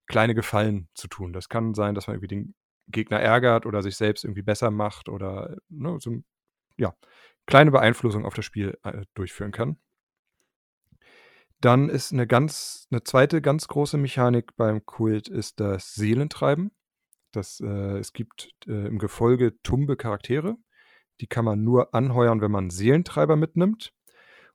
kleine 0.06 0.34
Gefallen 0.34 0.88
zu 0.94 1.06
tun. 1.06 1.34
Das 1.34 1.50
kann 1.50 1.74
sein, 1.74 1.94
dass 1.94 2.06
man 2.06 2.16
irgendwie 2.16 2.34
den 2.34 2.54
Gegner 2.88 3.20
ärgert 3.20 3.66
oder 3.66 3.82
sich 3.82 3.96
selbst 3.96 4.24
irgendwie 4.24 4.40
besser 4.40 4.70
macht 4.70 5.10
oder 5.10 5.58
ne, 5.68 5.98
so 6.00 6.22
ja, 6.78 6.94
kleine 7.50 7.70
Beeinflussung 7.72 8.24
auf 8.24 8.34
das 8.34 8.44
Spiel 8.44 8.78
äh, 8.84 9.02
durchführen 9.14 9.52
kann. 9.52 9.76
Dann 11.60 11.90
ist 11.90 12.12
eine 12.12 12.26
ganz, 12.26 12.86
eine 12.90 13.02
zweite 13.02 13.42
ganz 13.42 13.68
große 13.68 13.98
Mechanik 13.98 14.56
beim 14.56 14.86
Kult 14.86 15.28
ist 15.28 15.60
das 15.60 15.94
Seelentreiben. 15.94 16.70
Das, 17.32 17.60
äh, 17.60 17.98
es 17.98 18.12
gibt 18.12 18.54
äh, 18.66 18.86
im 18.86 18.98
Gefolge 18.98 19.60
tumbe 19.62 19.96
Charaktere. 19.96 20.56
Die 21.20 21.26
kann 21.26 21.44
man 21.44 21.62
nur 21.62 21.94
anheuern, 21.94 22.40
wenn 22.40 22.50
man 22.50 22.70
Seelentreiber 22.70 23.36
mitnimmt. 23.36 23.92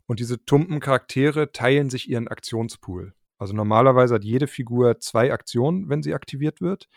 Und 0.08 0.20
diese 0.20 0.44
tumpen 0.46 0.80
Charaktere 0.80 1.52
teilen 1.52 1.90
sich 1.90 2.10
ihren 2.10 2.28
Aktionspool. 2.28 3.14
Also 3.38 3.54
normalerweise 3.54 4.16
hat 4.16 4.24
jede 4.24 4.48
Figur 4.48 5.00
zwei 5.00 5.32
Aktionen, 5.34 5.90
wenn 5.90 6.02
sie 6.02 6.14
aktiviert 6.14 6.62
wird. 6.62 6.88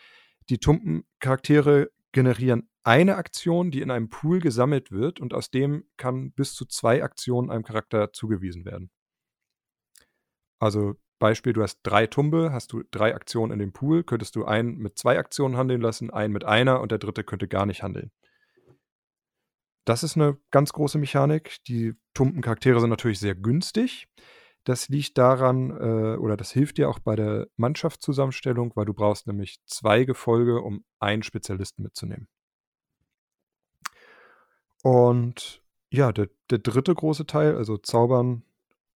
Die 0.49 0.57
tumpen 0.57 1.03
Charaktere 1.19 1.91
generieren 2.11 2.69
eine 2.83 3.17
Aktion, 3.17 3.71
die 3.71 3.81
in 3.81 3.91
einem 3.91 4.09
Pool 4.09 4.39
gesammelt 4.39 4.91
wird 4.91 5.19
und 5.19 5.33
aus 5.33 5.51
dem 5.51 5.85
kann 5.97 6.31
bis 6.31 6.53
zu 6.53 6.65
zwei 6.65 7.03
Aktionen 7.03 7.49
einem 7.51 7.63
Charakter 7.63 8.13
zugewiesen 8.13 8.65
werden. 8.65 8.89
Also 10.59 10.95
Beispiel, 11.19 11.53
du 11.53 11.61
hast 11.61 11.81
drei 11.83 12.07
Tumbe, 12.07 12.51
hast 12.51 12.71
du 12.71 12.83
drei 12.91 13.13
Aktionen 13.13 13.51
in 13.51 13.59
dem 13.59 13.73
Pool, 13.73 14.03
könntest 14.03 14.35
du 14.35 14.45
einen 14.45 14.77
mit 14.77 14.97
zwei 14.97 15.19
Aktionen 15.19 15.57
handeln 15.57 15.81
lassen, 15.81 16.09
einen 16.09 16.33
mit 16.33 16.45
einer 16.45 16.81
und 16.81 16.91
der 16.91 16.97
dritte 16.97 17.23
könnte 17.23 17.47
gar 17.47 17.65
nicht 17.65 17.83
handeln. 17.83 18.11
Das 19.85 20.03
ist 20.03 20.15
eine 20.15 20.37
ganz 20.51 20.71
große 20.71 20.97
Mechanik. 20.97 21.63
Die 21.67 21.93
tumpen 22.13 22.41
Charaktere 22.41 22.79
sind 22.79 22.89
natürlich 22.89 23.19
sehr 23.19 23.35
günstig. 23.35 24.07
Das 24.69 24.87
liegt 24.87 25.17
daran, 25.17 25.71
äh, 25.71 26.15
oder 26.17 26.37
das 26.37 26.51
hilft 26.51 26.77
dir 26.77 26.91
auch 26.91 26.99
bei 26.99 27.15
der 27.15 27.47
Mannschaftszusammenstellung, 27.57 28.71
weil 28.75 28.85
du 28.85 28.93
brauchst 28.93 29.25
nämlich 29.25 29.57
zwei 29.65 30.03
Gefolge, 30.03 30.61
um 30.61 30.83
einen 30.99 31.23
Spezialisten 31.23 31.81
mitzunehmen. 31.81 32.27
Und 34.83 35.63
ja, 35.91 36.11
der, 36.11 36.29
der 36.51 36.59
dritte 36.59 36.93
große 36.93 37.25
Teil, 37.25 37.55
also 37.55 37.77
Zaubern, 37.77 38.43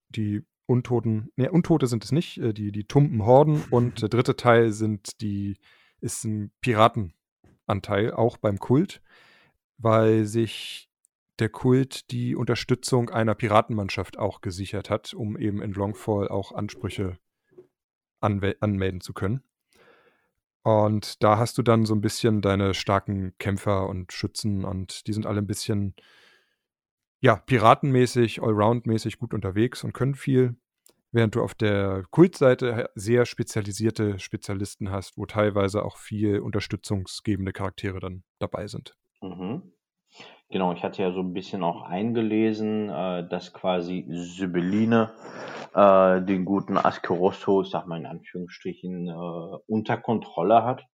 die 0.10 0.44
Untoten, 0.68 1.32
ne, 1.38 1.52
Untote 1.52 1.88
sind 1.88 2.04
es 2.04 2.12
nicht, 2.12 2.38
äh, 2.38 2.54
die, 2.54 2.72
die 2.72 2.84
tumpen 2.84 3.26
Horden 3.26 3.64
und 3.72 4.04
der 4.04 4.10
dritte 4.10 4.36
Teil 4.36 4.74
sind 4.74 5.22
die, 5.22 5.58
ist 6.02 6.24
ein 6.24 6.52
Piratenanteil, 6.62 8.14
auch 8.14 8.38
beim 8.38 8.60
Kult, 8.60 9.02
weil 9.80 10.26
sich 10.26 10.88
der 11.44 11.50
Kult 11.50 12.10
die 12.12 12.38
Unterstützung 12.38 13.10
einer 13.10 13.36
Piratenmannschaft 13.36 14.18
auch 14.18 14.40
gesichert 14.40 14.90
hat, 14.90 15.14
um 15.14 15.38
eben 15.38 15.62
in 15.62 15.74
Longfall 15.74 16.30
auch 16.30 16.54
Ansprüche 16.54 17.18
anmelden 18.22 19.02
zu 19.02 19.12
können. 19.12 19.44
Und 20.62 21.22
da 21.22 21.38
hast 21.38 21.58
du 21.58 21.62
dann 21.62 21.86
so 21.86 21.94
ein 21.94 22.00
bisschen 22.00 22.42
deine 22.42 22.74
starken 22.74 23.38
Kämpfer 23.40 23.90
und 23.90 24.14
Schützen 24.14 24.64
und 24.64 25.06
die 25.06 25.12
sind 25.12 25.26
alle 25.26 25.40
ein 25.42 25.46
bisschen 25.46 25.96
ja, 27.20 27.36
piratenmäßig, 27.36 28.42
allroundmäßig 28.42 29.20
gut 29.20 29.34
unterwegs 29.34 29.84
und 29.84 29.92
können 29.92 30.16
viel, 30.16 30.56
während 31.12 31.36
du 31.36 31.42
auf 31.42 31.56
der 31.56 32.06
Kultseite 32.10 32.90
sehr 32.96 33.26
spezialisierte 33.26 34.18
Spezialisten 34.18 34.92
hast, 34.92 35.18
wo 35.18 35.26
teilweise 35.26 35.84
auch 35.84 35.98
viel 35.98 36.40
unterstützungsgebende 36.40 37.52
Charaktere 37.52 38.00
dann 38.00 38.24
dabei 38.40 38.68
sind. 38.68 38.96
Mhm. 39.22 39.74
Genau, 40.54 40.72
ich 40.72 40.84
hatte 40.84 41.02
ja 41.02 41.12
so 41.12 41.22
ein 41.22 41.34
bisschen 41.34 41.64
auch 41.64 41.82
eingelesen, 41.82 42.88
äh, 42.88 43.28
dass 43.28 43.54
quasi 43.54 44.06
Sibylline 44.08 45.10
äh, 45.74 46.22
den 46.22 46.46
guten 46.46 46.78
Askerosso, 46.78 47.64
ich 47.64 47.72
sag 47.72 47.88
mal 47.88 47.98
in 47.98 48.06
Anführungsstrichen, 48.06 49.08
äh, 49.08 49.58
unter 49.66 49.98
Kontrolle 49.98 50.64
hat. 50.64 50.86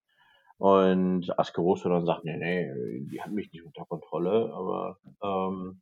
Und 0.60 1.38
Askerosso 1.38 1.90
dann 1.90 2.06
sagt, 2.06 2.24
nee, 2.24 2.38
nee, 2.38 2.72
die 3.12 3.22
hat 3.22 3.34
mich 3.34 3.52
nicht 3.52 3.66
unter 3.66 3.84
Kontrolle, 3.84 4.50
aber 4.54 4.98
ähm, 5.22 5.82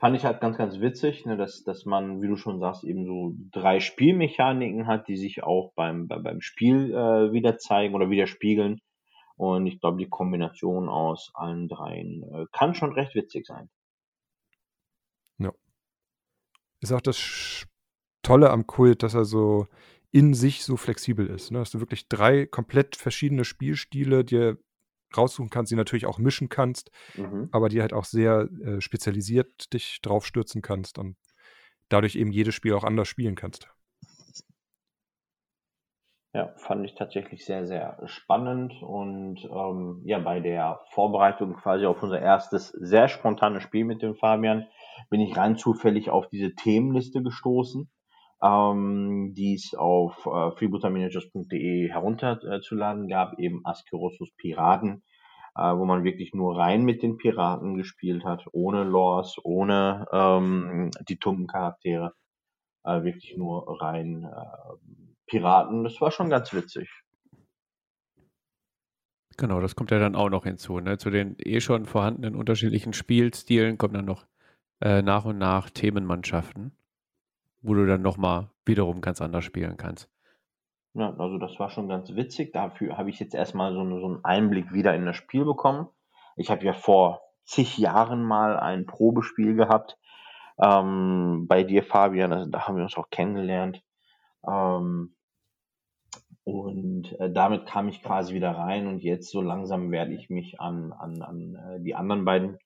fand 0.00 0.16
ich 0.16 0.24
halt 0.24 0.40
ganz, 0.40 0.56
ganz 0.56 0.80
witzig, 0.80 1.26
ne, 1.26 1.36
dass, 1.36 1.64
dass 1.64 1.84
man, 1.84 2.22
wie 2.22 2.28
du 2.28 2.36
schon 2.36 2.60
sagst, 2.60 2.84
eben 2.84 3.04
so 3.04 3.34
drei 3.52 3.80
Spielmechaniken 3.80 4.86
hat, 4.86 5.06
die 5.06 5.18
sich 5.18 5.42
auch 5.42 5.74
beim, 5.74 6.08
beim 6.08 6.40
Spiel 6.40 6.94
äh, 6.94 7.30
wieder 7.30 7.58
zeigen 7.58 7.94
oder 7.94 8.08
widerspiegeln. 8.08 8.80
Und 9.36 9.66
ich 9.66 9.80
glaube, 9.80 9.98
die 9.98 10.08
Kombination 10.08 10.88
aus 10.88 11.32
allen 11.34 11.68
dreien 11.68 12.22
äh, 12.32 12.46
kann 12.52 12.74
schon 12.74 12.92
recht 12.92 13.14
witzig 13.14 13.46
sein. 13.46 13.68
Ja. 15.38 15.52
Ist 16.80 16.92
auch 16.92 17.00
das 17.00 17.66
Tolle 18.22 18.50
am 18.50 18.66
Kult, 18.66 19.02
dass 19.02 19.14
er 19.14 19.24
so 19.24 19.66
in 20.12 20.34
sich 20.34 20.64
so 20.64 20.76
flexibel 20.76 21.26
ist. 21.26 21.50
Ne? 21.50 21.58
Dass 21.58 21.72
du 21.72 21.80
wirklich 21.80 22.08
drei 22.08 22.46
komplett 22.46 22.94
verschiedene 22.94 23.44
Spielstile 23.44 24.24
dir 24.24 24.58
raussuchen 25.16 25.50
kannst, 25.50 25.72
die 25.72 25.76
natürlich 25.76 26.06
auch 26.06 26.18
mischen 26.18 26.48
kannst, 26.48 26.90
mhm. 27.16 27.48
aber 27.52 27.68
die 27.68 27.80
halt 27.80 27.92
auch 27.92 28.04
sehr 28.04 28.48
äh, 28.64 28.80
spezialisiert 28.80 29.72
dich 29.72 30.00
drauf 30.02 30.26
stürzen 30.26 30.62
kannst 30.62 30.98
und 30.98 31.16
dadurch 31.88 32.16
eben 32.16 32.32
jedes 32.32 32.54
Spiel 32.54 32.74
auch 32.74 32.84
anders 32.84 33.08
spielen 33.08 33.34
kannst. 33.34 33.68
Ja, 36.34 36.52
fand 36.56 36.84
ich 36.84 36.96
tatsächlich 36.96 37.44
sehr, 37.44 37.64
sehr 37.64 37.96
spannend 38.06 38.82
und 38.82 39.44
ähm, 39.44 40.02
ja, 40.04 40.18
bei 40.18 40.40
der 40.40 40.80
Vorbereitung 40.90 41.54
quasi 41.54 41.86
auf 41.86 42.02
unser 42.02 42.20
erstes 42.20 42.70
sehr 42.70 43.06
spontanes 43.06 43.62
Spiel 43.62 43.84
mit 43.84 44.02
dem 44.02 44.16
Fabian 44.16 44.66
bin 45.10 45.20
ich 45.20 45.36
rein 45.36 45.56
zufällig 45.56 46.10
auf 46.10 46.28
diese 46.28 46.52
Themenliste 46.56 47.22
gestoßen, 47.22 47.88
ähm, 48.42 49.32
die 49.36 49.54
es 49.54 49.74
auf 49.76 50.26
äh, 50.26 50.50
freebootermanagers.de 50.56 51.88
herunterzuladen 51.88 53.06
gab, 53.06 53.38
eben 53.38 53.60
Askerosus 53.64 54.32
Piraten, 54.36 55.04
äh, 55.54 55.62
wo 55.76 55.84
man 55.84 56.02
wirklich 56.02 56.34
nur 56.34 56.58
rein 56.58 56.82
mit 56.82 57.04
den 57.04 57.16
Piraten 57.16 57.76
gespielt 57.76 58.24
hat, 58.24 58.44
ohne 58.50 58.82
Lores, 58.82 59.36
ohne 59.44 60.06
ähm, 60.12 60.90
die 61.08 61.16
Tumpencharaktere, 61.16 62.12
äh, 62.82 63.04
wirklich 63.04 63.36
nur 63.36 63.80
rein 63.80 64.24
äh, 64.24 65.03
Piraten. 65.26 65.84
Das 65.84 66.00
war 66.00 66.10
schon 66.10 66.30
ganz 66.30 66.52
witzig. 66.52 66.88
Genau, 69.36 69.60
das 69.60 69.74
kommt 69.74 69.90
ja 69.90 69.98
dann 69.98 70.14
auch 70.14 70.30
noch 70.30 70.44
hinzu. 70.44 70.78
Ne? 70.80 70.98
Zu 70.98 71.10
den 71.10 71.36
eh 71.38 71.60
schon 71.60 71.86
vorhandenen 71.86 72.36
unterschiedlichen 72.36 72.92
Spielstilen 72.92 73.78
kommen 73.78 73.94
dann 73.94 74.04
noch 74.04 74.26
äh, 74.80 75.02
nach 75.02 75.24
und 75.24 75.38
nach 75.38 75.70
Themenmannschaften, 75.70 76.72
wo 77.62 77.74
du 77.74 77.86
dann 77.86 78.02
nochmal 78.02 78.50
wiederum 78.64 79.00
ganz 79.00 79.20
anders 79.20 79.44
spielen 79.44 79.76
kannst. 79.76 80.08
Ja, 80.94 81.12
also 81.18 81.38
das 81.38 81.58
war 81.58 81.70
schon 81.70 81.88
ganz 81.88 82.14
witzig. 82.14 82.52
Dafür 82.52 82.96
habe 82.96 83.10
ich 83.10 83.18
jetzt 83.18 83.34
erstmal 83.34 83.72
so, 83.72 83.80
so 83.98 84.06
einen 84.06 84.24
Einblick 84.24 84.72
wieder 84.72 84.94
in 84.94 85.04
das 85.04 85.16
Spiel 85.16 85.44
bekommen. 85.44 85.88
Ich 86.36 86.50
habe 86.50 86.64
ja 86.64 86.72
vor 86.72 87.20
zig 87.44 87.76
Jahren 87.78 88.22
mal 88.22 88.58
ein 88.58 88.86
Probespiel 88.86 89.56
gehabt 89.56 89.98
ähm, 90.62 91.46
bei 91.48 91.64
dir, 91.64 91.82
Fabian. 91.82 92.32
Also 92.32 92.50
da 92.50 92.66
haben 92.66 92.76
wir 92.76 92.84
uns 92.84 92.96
auch 92.96 93.10
kennengelernt. 93.10 93.82
Ähm, 94.46 95.13
und 96.44 97.18
äh, 97.18 97.32
damit 97.32 97.66
kam 97.66 97.88
ich 97.88 98.02
quasi 98.02 98.34
wieder 98.34 98.52
rein 98.52 98.86
und 98.86 99.02
jetzt 99.02 99.30
so 99.30 99.40
langsam 99.40 99.90
werde 99.90 100.14
ich 100.14 100.28
mich 100.28 100.60
an, 100.60 100.92
an, 100.92 101.22
an 101.22 101.54
äh, 101.54 101.80
die 101.80 101.94
anderen 101.94 102.24
beiden 102.24 102.58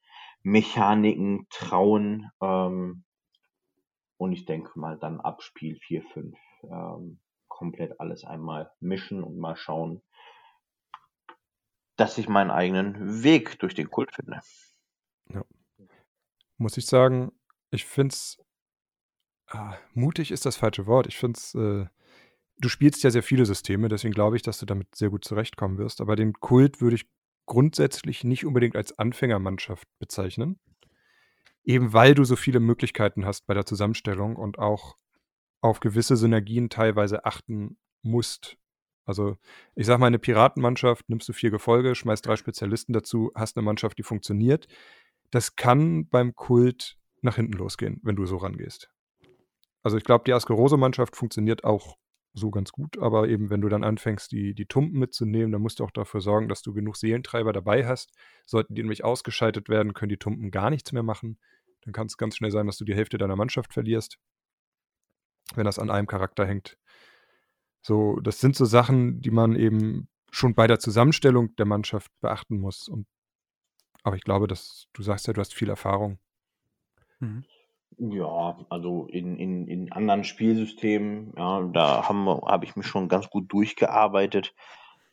Mechaniken 0.42 1.46
trauen. 1.50 2.30
Ähm, 2.40 3.04
und 4.16 4.32
ich 4.32 4.46
denke 4.46 4.78
mal 4.78 4.98
dann 4.98 5.20
ab 5.20 5.42
Spiel 5.42 5.76
4, 5.76 6.02
5 6.02 6.36
ähm, 6.64 7.20
komplett 7.46 8.00
alles 8.00 8.24
einmal 8.24 8.72
mischen 8.80 9.22
und 9.22 9.38
mal 9.38 9.56
schauen, 9.56 10.02
dass 11.96 12.18
ich 12.18 12.28
meinen 12.28 12.50
eigenen 12.50 13.22
Weg 13.22 13.58
durch 13.60 13.74
den 13.74 13.90
Kult 13.90 14.12
finde. 14.12 14.40
Ja. 15.32 15.44
Muss 16.56 16.76
ich 16.76 16.86
sagen, 16.86 17.32
ich 17.70 17.84
finde 17.84 18.12
es 18.12 18.42
ah, 19.48 19.76
mutig 19.94 20.30
ist 20.30 20.46
das 20.46 20.56
falsche 20.56 20.86
Wort. 20.86 21.06
Ich 21.06 21.16
finde 21.16 21.38
es, 21.38 21.54
äh, 21.54 21.86
du 22.58 22.68
spielst 22.68 23.02
ja 23.02 23.10
sehr 23.10 23.22
viele 23.22 23.46
Systeme, 23.46 23.88
deswegen 23.88 24.14
glaube 24.14 24.36
ich, 24.36 24.42
dass 24.42 24.58
du 24.58 24.66
damit 24.66 24.94
sehr 24.94 25.10
gut 25.10 25.24
zurechtkommen 25.24 25.78
wirst. 25.78 26.00
Aber 26.00 26.16
den 26.16 26.34
Kult 26.34 26.80
würde 26.80 26.96
ich 26.96 27.06
grundsätzlich 27.46 28.24
nicht 28.24 28.44
unbedingt 28.44 28.76
als 28.76 28.98
Anfängermannschaft 28.98 29.88
bezeichnen. 29.98 30.58
Eben 31.64 31.92
weil 31.92 32.14
du 32.14 32.24
so 32.24 32.36
viele 32.36 32.60
Möglichkeiten 32.60 33.26
hast 33.26 33.46
bei 33.46 33.54
der 33.54 33.66
Zusammenstellung 33.66 34.36
und 34.36 34.58
auch 34.58 34.96
auf 35.60 35.80
gewisse 35.80 36.16
Synergien 36.16 36.70
teilweise 36.70 37.24
achten 37.24 37.78
musst. 38.02 38.56
Also, 39.04 39.36
ich 39.74 39.86
sage 39.86 39.98
mal, 39.98 40.06
eine 40.06 40.18
Piratenmannschaft, 40.18 41.08
nimmst 41.08 41.28
du 41.28 41.32
vier 41.32 41.50
Gefolge, 41.50 41.94
schmeißt 41.94 42.26
drei 42.26 42.36
Spezialisten 42.36 42.92
dazu, 42.92 43.32
hast 43.34 43.56
eine 43.56 43.64
Mannschaft, 43.64 43.98
die 43.98 44.02
funktioniert. 44.02 44.68
Das 45.30 45.56
kann 45.56 46.08
beim 46.08 46.34
Kult 46.34 46.98
nach 47.22 47.36
hinten 47.36 47.54
losgehen, 47.54 48.00
wenn 48.02 48.16
du 48.16 48.26
so 48.26 48.36
rangehst. 48.36 48.90
Also 49.82 49.96
ich 49.96 50.04
glaube, 50.04 50.24
die 50.26 50.32
Askerose-Mannschaft 50.32 51.16
funktioniert 51.16 51.64
auch 51.64 51.96
so 52.38 52.50
ganz 52.50 52.72
gut, 52.72 52.98
aber 52.98 53.28
eben, 53.28 53.50
wenn 53.50 53.60
du 53.60 53.68
dann 53.68 53.84
anfängst, 53.84 54.32
die, 54.32 54.54
die 54.54 54.66
Tumpen 54.66 54.98
mitzunehmen, 54.98 55.52
dann 55.52 55.62
musst 55.62 55.80
du 55.80 55.84
auch 55.84 55.90
dafür 55.90 56.20
sorgen, 56.20 56.48
dass 56.48 56.62
du 56.62 56.72
genug 56.72 56.96
Seelentreiber 56.96 57.52
dabei 57.52 57.86
hast. 57.86 58.12
Sollten 58.46 58.74
die 58.74 58.82
nämlich 58.82 59.04
ausgeschaltet 59.04 59.68
werden, 59.68 59.94
können 59.94 60.08
die 60.08 60.16
Tumpen 60.16 60.50
gar 60.50 60.70
nichts 60.70 60.92
mehr 60.92 61.02
machen. 61.02 61.38
Dann 61.82 61.92
kann 61.92 62.06
es 62.06 62.16
ganz 62.16 62.36
schnell 62.36 62.50
sein, 62.50 62.66
dass 62.66 62.78
du 62.78 62.84
die 62.84 62.94
Hälfte 62.94 63.18
deiner 63.18 63.36
Mannschaft 63.36 63.72
verlierst, 63.72 64.18
wenn 65.54 65.64
das 65.64 65.78
an 65.78 65.90
einem 65.90 66.06
Charakter 66.06 66.46
hängt. 66.46 66.78
So, 67.82 68.20
das 68.20 68.40
sind 68.40 68.56
so 68.56 68.64
Sachen, 68.64 69.20
die 69.20 69.30
man 69.30 69.56
eben 69.56 70.08
schon 70.30 70.54
bei 70.54 70.66
der 70.66 70.78
Zusammenstellung 70.78 71.54
der 71.56 71.66
Mannschaft 71.66 72.10
beachten 72.20 72.58
muss. 72.58 72.88
Und, 72.88 73.06
aber 74.02 74.16
ich 74.16 74.24
glaube, 74.24 74.46
dass 74.46 74.88
du 74.92 75.02
sagst 75.02 75.26
ja, 75.26 75.32
du 75.32 75.40
hast 75.40 75.54
viel 75.54 75.68
Erfahrung. 75.68 76.18
Mhm. 77.20 77.44
Ja, 77.96 78.64
also 78.68 79.06
in, 79.06 79.36
in, 79.38 79.66
in 79.66 79.92
anderen 79.92 80.24
Spielsystemen, 80.24 81.32
ja, 81.36 81.62
da 81.72 82.08
habe 82.08 82.42
hab 82.44 82.62
ich 82.62 82.76
mich 82.76 82.86
schon 82.86 83.08
ganz 83.08 83.28
gut 83.30 83.52
durchgearbeitet. 83.52 84.54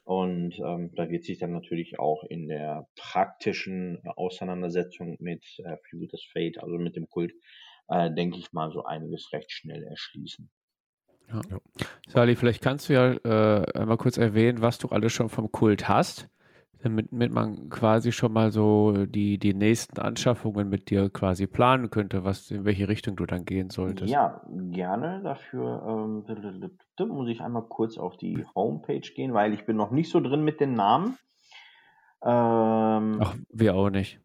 Und 0.03 0.59
ähm, 0.59 0.91
da 0.95 1.09
wird 1.09 1.23
sich 1.23 1.39
dann 1.39 1.51
natürlich 1.51 1.97
auch 1.97 2.23
in 2.29 2.47
der 2.47 2.87
praktischen 2.95 4.03
Auseinandersetzung 4.15 5.17
mit 5.19 5.43
äh, 5.57 5.77
Freebooters 5.89 6.23
Fate, 6.31 6.59
also 6.61 6.77
mit 6.77 6.95
dem 6.95 7.09
Kult, 7.09 7.33
äh, 7.87 8.11
denke 8.11 8.37
ich 8.37 8.53
mal, 8.53 8.71
so 8.71 8.83
einiges 8.83 9.33
recht 9.33 9.51
schnell 9.51 9.83
erschließen. 9.83 10.51
Ja. 11.27 11.41
Ja. 11.49 11.57
Sali, 12.07 12.35
vielleicht 12.35 12.61
kannst 12.61 12.87
du 12.87 12.93
ja 12.93 13.13
äh, 13.13 13.79
einmal 13.79 13.97
kurz 13.97 14.17
erwähnen, 14.17 14.61
was 14.61 14.77
du 14.77 14.89
alles 14.89 15.11
schon 15.11 15.29
vom 15.29 15.51
Kult 15.51 15.87
hast, 15.89 16.29
damit, 16.85 17.11
damit 17.11 17.31
man 17.31 17.69
quasi 17.69 18.11
schon 18.11 18.31
mal 18.31 18.51
so 18.51 19.05
die, 19.05 19.37
die 19.39 19.53
nächsten 19.53 19.99
Anschaffungen 19.99 20.69
mit 20.69 20.89
dir 20.89 21.09
quasi 21.09 21.47
planen 21.47 21.89
könnte, 21.89 22.23
was 22.23 22.51
in 22.51 22.63
welche 22.63 22.87
Richtung 22.87 23.15
du 23.15 23.25
dann 23.25 23.43
gehen 23.43 23.71
solltest. 23.71 24.11
Ja, 24.11 24.41
gerne. 24.47 25.21
Dafür 25.23 26.23
ähm, 26.27 27.09
muss 27.09 27.27
ich 27.27 27.41
einmal 27.41 27.63
kurz 27.63 27.97
auf 27.97 28.17
die 28.17 28.45
Homepage 28.55 29.01
gehen, 29.01 29.33
weil 29.33 29.53
ich 29.53 29.65
bin 29.65 29.75
noch 29.75 29.91
nicht 29.91 30.11
so 30.11 30.19
drin 30.19 30.43
mit 30.43 30.59
den 30.59 30.73
Namen. 30.73 31.17
Ähm, 32.23 33.19
Ach, 33.19 33.35
wir 33.49 33.75
auch 33.75 33.89
nicht. 33.89 34.19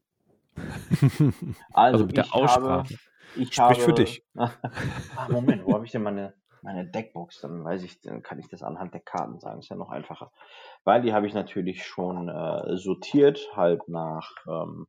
also, 0.54 1.32
also 1.72 2.06
mit 2.06 2.16
der 2.16 2.34
Aussprache. 2.34 2.70
Habe, 2.70 2.88
ich 3.36 3.54
Sprich 3.54 3.58
habe, 3.58 3.74
für 3.80 3.92
dich. 3.94 4.24
ah, 4.36 4.50
Moment, 5.30 5.64
wo 5.64 5.74
habe 5.74 5.86
ich 5.86 5.92
denn 5.92 6.02
meine 6.02 6.34
meine 6.62 6.86
Deckbox, 6.86 7.40
dann 7.40 7.64
weiß 7.64 7.82
ich, 7.82 8.00
dann 8.00 8.22
kann 8.22 8.38
ich 8.38 8.48
das 8.48 8.62
anhand 8.62 8.94
der 8.94 9.00
Karten 9.00 9.38
sagen. 9.40 9.60
Ist 9.60 9.68
ja 9.68 9.76
noch 9.76 9.90
einfacher. 9.90 10.30
Weil 10.84 11.02
die 11.02 11.12
habe 11.12 11.26
ich 11.26 11.34
natürlich 11.34 11.84
schon 11.84 12.28
äh, 12.28 12.76
sortiert, 12.76 13.40
halt 13.54 13.88
nach 13.88 14.30
ähm, 14.46 14.86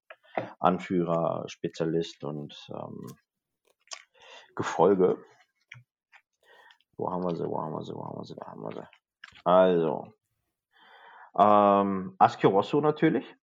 Anführer, 0.59 1.45
Spezialist 1.47 2.23
und 2.23 2.69
ähm, 2.73 3.07
Gefolge. 4.55 5.17
Wo 6.97 7.11
haben 7.11 7.23
wir 7.23 7.35
sie? 7.35 7.47
Wo 7.47 7.61
haben 7.61 7.73
wir 7.73 7.83
sie? 7.83 7.93
Wo 7.93 8.05
haben 8.05 8.17
wir 8.17 8.25
sie? 8.25 8.35
Wo 8.35 8.45
haben 8.45 8.61
wir 8.61 8.71
sie? 8.71 8.87
Also, 9.43 10.13
ähm, 11.37 12.15
Askerosso 12.19 12.81
natürlich. 12.81 13.35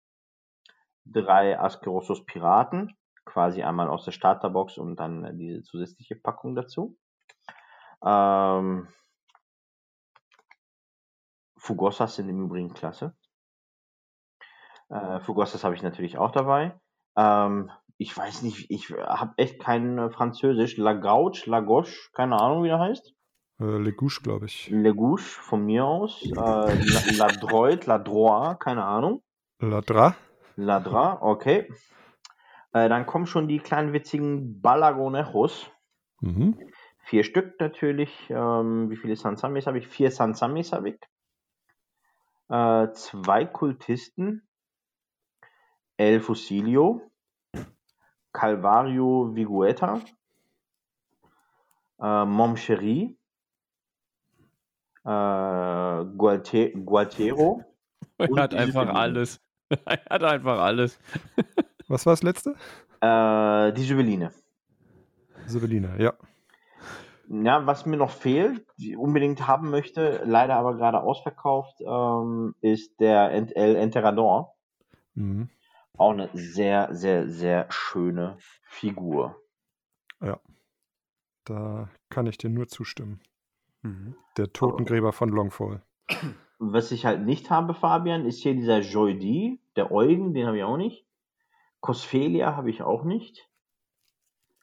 Drei 1.04 1.58
Askerossos 1.58 2.24
Piraten. 2.24 2.96
Quasi 3.24 3.62
einmal 3.62 3.88
aus 3.88 4.04
der 4.04 4.12
Starterbox 4.12 4.78
und 4.78 4.96
dann 4.96 5.38
diese 5.38 5.62
zusätzliche 5.62 6.16
Packung 6.16 6.54
dazu. 6.54 6.96
Ähm, 8.04 8.88
Fugossas 11.56 12.16
sind 12.16 12.28
im 12.28 12.44
Übrigen 12.44 12.72
klasse. 12.72 13.14
Äh, 14.88 15.20
Fugossas 15.20 15.64
habe 15.64 15.74
ich 15.74 15.82
natürlich 15.82 16.18
auch 16.18 16.30
dabei. 16.30 16.78
Ähm, 17.16 17.70
ich 17.98 18.16
weiß 18.16 18.42
nicht, 18.42 18.70
ich 18.70 18.90
habe 18.90 19.34
echt 19.36 19.60
kein 19.60 19.98
äh, 19.98 20.10
Französisch. 20.10 20.76
La 20.76 20.92
Gauche, 20.94 21.50
La 21.50 21.60
Gauche, 21.60 22.10
keine 22.12 22.40
Ahnung, 22.40 22.62
wie 22.62 22.68
der 22.68 22.78
heißt. 22.78 23.12
Äh, 23.60 23.64
Legouche, 23.64 24.22
glaube 24.22 24.46
ich. 24.46 24.68
Legouche, 24.70 25.40
von 25.40 25.64
mir 25.64 25.84
aus. 25.84 26.22
Äh, 26.22 26.32
La, 26.32 27.02
La 27.16 27.26
Droit, 27.26 27.86
La 27.86 27.98
Droit, 27.98 28.60
keine 28.60 28.84
Ahnung. 28.84 29.22
Ladra. 29.58 30.14
Ladra, 30.54 31.18
okay. 31.20 31.68
Äh, 32.72 32.88
dann 32.88 33.06
kommen 33.06 33.26
schon 33.26 33.48
die 33.48 33.58
kleinen 33.58 33.92
witzigen 33.92 34.60
Balagonejos. 34.60 35.70
Mhm. 36.20 36.58
Vier 37.08 37.24
Stück 37.24 37.58
natürlich. 37.58 38.10
Ähm, 38.28 38.90
wie 38.90 38.96
viele 38.96 39.16
Sansamis 39.16 39.66
habe 39.66 39.78
ich? 39.78 39.88
Vier 39.88 40.10
Sansamis 40.10 40.72
habe 40.72 40.90
ich. 40.90 41.00
Äh, 42.50 42.92
zwei 42.92 43.46
Kultisten. 43.46 44.46
El 45.96 46.20
Fusilio. 46.20 47.10
Calvario 48.30 49.34
Vigueta. 49.34 50.02
Äh, 51.98 52.26
Momcherie. 52.26 53.18
Äh, 55.02 55.08
Gualte 55.08 56.72
Gualtero. 56.72 57.64
Er 58.18 58.42
hat 58.42 58.54
einfach 58.54 58.88
alles. 58.88 59.40
er 59.70 60.04
hat 60.10 60.24
einfach 60.24 60.58
alles. 60.58 60.98
Was 61.86 62.04
war 62.04 62.12
das 62.12 62.22
letzte? 62.22 62.50
Äh, 63.00 63.72
die 63.72 63.84
Juveline. 63.86 64.30
Juveline, 65.48 65.94
ja. 65.98 66.12
Ja, 67.30 67.66
was 67.66 67.84
mir 67.84 67.98
noch 67.98 68.10
fehlt, 68.10 68.66
die 68.78 68.96
unbedingt 68.96 69.46
haben 69.46 69.70
möchte, 69.70 70.22
leider 70.24 70.56
aber 70.56 70.76
gerade 70.76 71.02
ausverkauft, 71.02 71.80
ähm, 71.80 72.54
ist 72.62 73.00
der 73.00 73.30
El 73.32 73.76
Enterrador. 73.76 74.54
Mhm. 75.14 75.50
Auch 75.98 76.12
eine 76.12 76.30
sehr, 76.32 76.94
sehr, 76.94 77.28
sehr 77.28 77.66
schöne 77.70 78.38
Figur. 78.62 79.36
Ja. 80.22 80.38
Da 81.44 81.88
kann 82.08 82.26
ich 82.26 82.38
dir 82.38 82.50
nur 82.50 82.68
zustimmen. 82.68 83.20
Mhm. 83.82 84.14
Der 84.36 84.52
Totengräber 84.52 85.12
von 85.12 85.28
Longfall. 85.28 85.82
Was 86.58 86.92
ich 86.92 87.04
halt 87.04 87.24
nicht 87.24 87.50
habe, 87.50 87.74
Fabian, 87.74 88.26
ist 88.26 88.42
hier 88.42 88.54
dieser 88.54 88.80
Joydi, 88.80 89.60
der 89.76 89.92
Eugen, 89.92 90.34
den 90.34 90.46
habe 90.46 90.58
ich 90.58 90.64
auch 90.64 90.76
nicht. 90.76 91.06
Cosphelia 91.80 92.56
habe 92.56 92.70
ich 92.70 92.82
auch 92.82 93.04
nicht. 93.04 93.47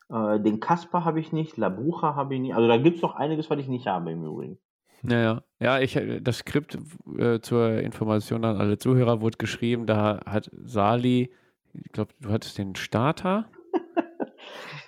Äh, 0.10 0.39
den 0.39 0.60
Kasper 0.60 1.06
habe 1.06 1.20
ich 1.20 1.32
nicht, 1.32 1.58
Labrucha 1.58 2.16
habe 2.16 2.36
ich 2.36 2.41
nicht. 2.41 2.56
Also 2.56 2.68
da 2.68 2.78
gibt 2.78 2.97
es 2.97 3.01
noch 3.01 3.16
einiges, 3.16 3.49
was 3.49 3.60
ich 3.60 3.68
nicht 3.68 3.88
habe 3.88 4.12
im 4.12 4.24
Übrigen. 4.24 4.58
Naja, 5.01 5.43
ja, 5.60 5.80
ich, 5.80 5.95
äh, 5.95 6.20
das 6.20 6.39
Skript 6.39 6.78
äh, 7.18 7.39
zur 7.39 7.80
Information 7.80 8.43
an 8.43 8.58
alle 8.58 8.78
Zuhörer 8.78 9.22
wurde 9.22 9.38
geschrieben, 9.38 9.86
da 9.86 10.22
hat 10.26 10.49
Sali, 10.64 11.32
ich 11.74 11.91
glaube, 11.91 12.14
du 12.22 12.32
hattest 12.32 12.58
den 12.58 12.76
Starter. 12.76 13.45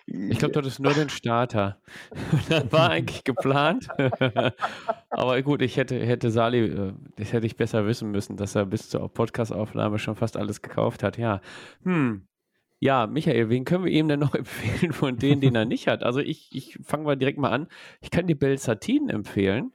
Ich 0.09 0.39
glaube, 0.39 0.53
du 0.53 0.59
hattest 0.59 0.79
nur 0.79 0.93
den 0.93 1.09
Starter. 1.09 1.81
das 2.49 2.71
war 2.71 2.91
eigentlich 2.91 3.25
geplant. 3.25 3.89
Aber 5.09 5.41
gut, 5.41 5.61
ich 5.61 5.75
hätte, 5.75 5.99
hätte 5.99 6.31
Sali, 6.31 6.59
äh, 6.59 6.93
das 7.17 7.33
hätte 7.33 7.45
ich 7.45 7.57
besser 7.57 7.85
wissen 7.85 8.11
müssen, 8.11 8.37
dass 8.37 8.55
er 8.55 8.65
bis 8.65 8.87
zur 8.87 9.09
Podcast-Aufnahme 9.09 9.99
schon 9.99 10.15
fast 10.15 10.37
alles 10.37 10.61
gekauft 10.61 11.03
hat. 11.03 11.17
Ja, 11.17 11.41
hm, 11.83 12.25
ja, 12.79 13.07
Michael, 13.07 13.49
wen 13.49 13.65
können 13.65 13.85
wir 13.85 13.91
ihm 13.91 14.07
denn 14.07 14.19
noch 14.19 14.35
empfehlen 14.35 14.93
von 14.93 15.17
denen, 15.17 15.41
den 15.41 15.55
er 15.55 15.65
nicht 15.65 15.87
hat? 15.87 16.03
Also 16.03 16.19
ich, 16.19 16.49
ich 16.55 16.79
fange 16.83 17.05
mal 17.05 17.17
direkt 17.17 17.39
mal 17.39 17.51
an. 17.51 17.67
Ich 18.01 18.11
kann 18.11 18.27
dir 18.27 18.37
Belsatin 18.37 19.09
empfehlen. 19.09 19.73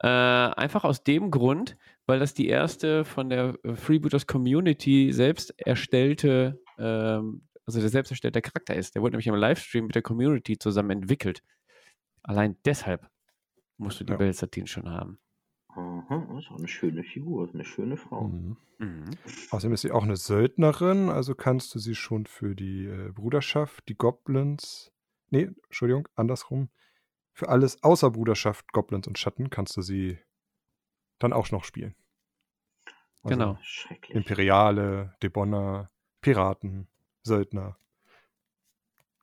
Äh, 0.00 0.08
einfach 0.08 0.84
aus 0.84 1.04
dem 1.04 1.30
Grund, 1.30 1.76
weil 2.06 2.18
das 2.18 2.34
die 2.34 2.48
erste 2.48 3.04
von 3.04 3.30
der 3.30 3.58
Freebooters 3.74 4.26
Community 4.26 5.12
selbst 5.12 5.58
erstellte, 5.58 6.60
ähm, 6.78 7.42
also 7.66 7.80
der 7.80 7.88
selbst 7.88 8.10
erstellte 8.10 8.42
Charakter 8.42 8.74
ist. 8.74 8.94
Der 8.94 9.02
wurde 9.02 9.12
nämlich 9.12 9.26
im 9.26 9.34
Livestream 9.34 9.86
mit 9.86 9.94
der 9.94 10.02
Community 10.02 10.58
zusammen 10.58 10.90
entwickelt. 10.90 11.42
Allein 12.22 12.56
deshalb 12.64 13.08
musst 13.78 14.00
du 14.00 14.04
die 14.04 14.12
ja. 14.12 14.18
Belsatin 14.18 14.66
schon 14.66 14.88
haben. 14.88 15.18
Aha, 16.08 16.26
das 16.28 16.44
ist 16.44 16.50
auch 16.50 16.58
eine 16.58 16.68
schöne 16.68 17.02
Figur, 17.02 17.48
eine 17.52 17.64
schöne 17.64 17.96
Frau. 17.96 18.28
Mhm. 18.28 18.56
Mhm. 18.78 19.10
Außerdem 19.50 19.72
ist 19.72 19.82
sie 19.82 19.92
auch 19.92 20.02
eine 20.02 20.16
Söldnerin, 20.16 21.08
also 21.08 21.34
kannst 21.34 21.74
du 21.74 21.78
sie 21.78 21.94
schon 21.94 22.26
für 22.26 22.54
die 22.54 22.86
äh, 22.86 23.10
Bruderschaft, 23.12 23.88
die 23.88 23.94
Goblins, 23.94 24.92
nee, 25.30 25.50
Entschuldigung, 25.64 26.08
andersrum, 26.14 26.68
für 27.32 27.48
alles 27.48 27.82
außer 27.82 28.10
Bruderschaft, 28.10 28.72
Goblins 28.72 29.06
und 29.06 29.18
Schatten 29.18 29.50
kannst 29.50 29.76
du 29.76 29.82
sie 29.82 30.18
dann 31.18 31.32
auch 31.32 31.50
noch 31.50 31.64
spielen. 31.64 31.94
Also 33.22 33.38
genau. 33.38 33.58
Imperiale, 34.08 35.16
Debonner, 35.22 35.90
Piraten, 36.20 36.88
Söldner. 37.22 37.78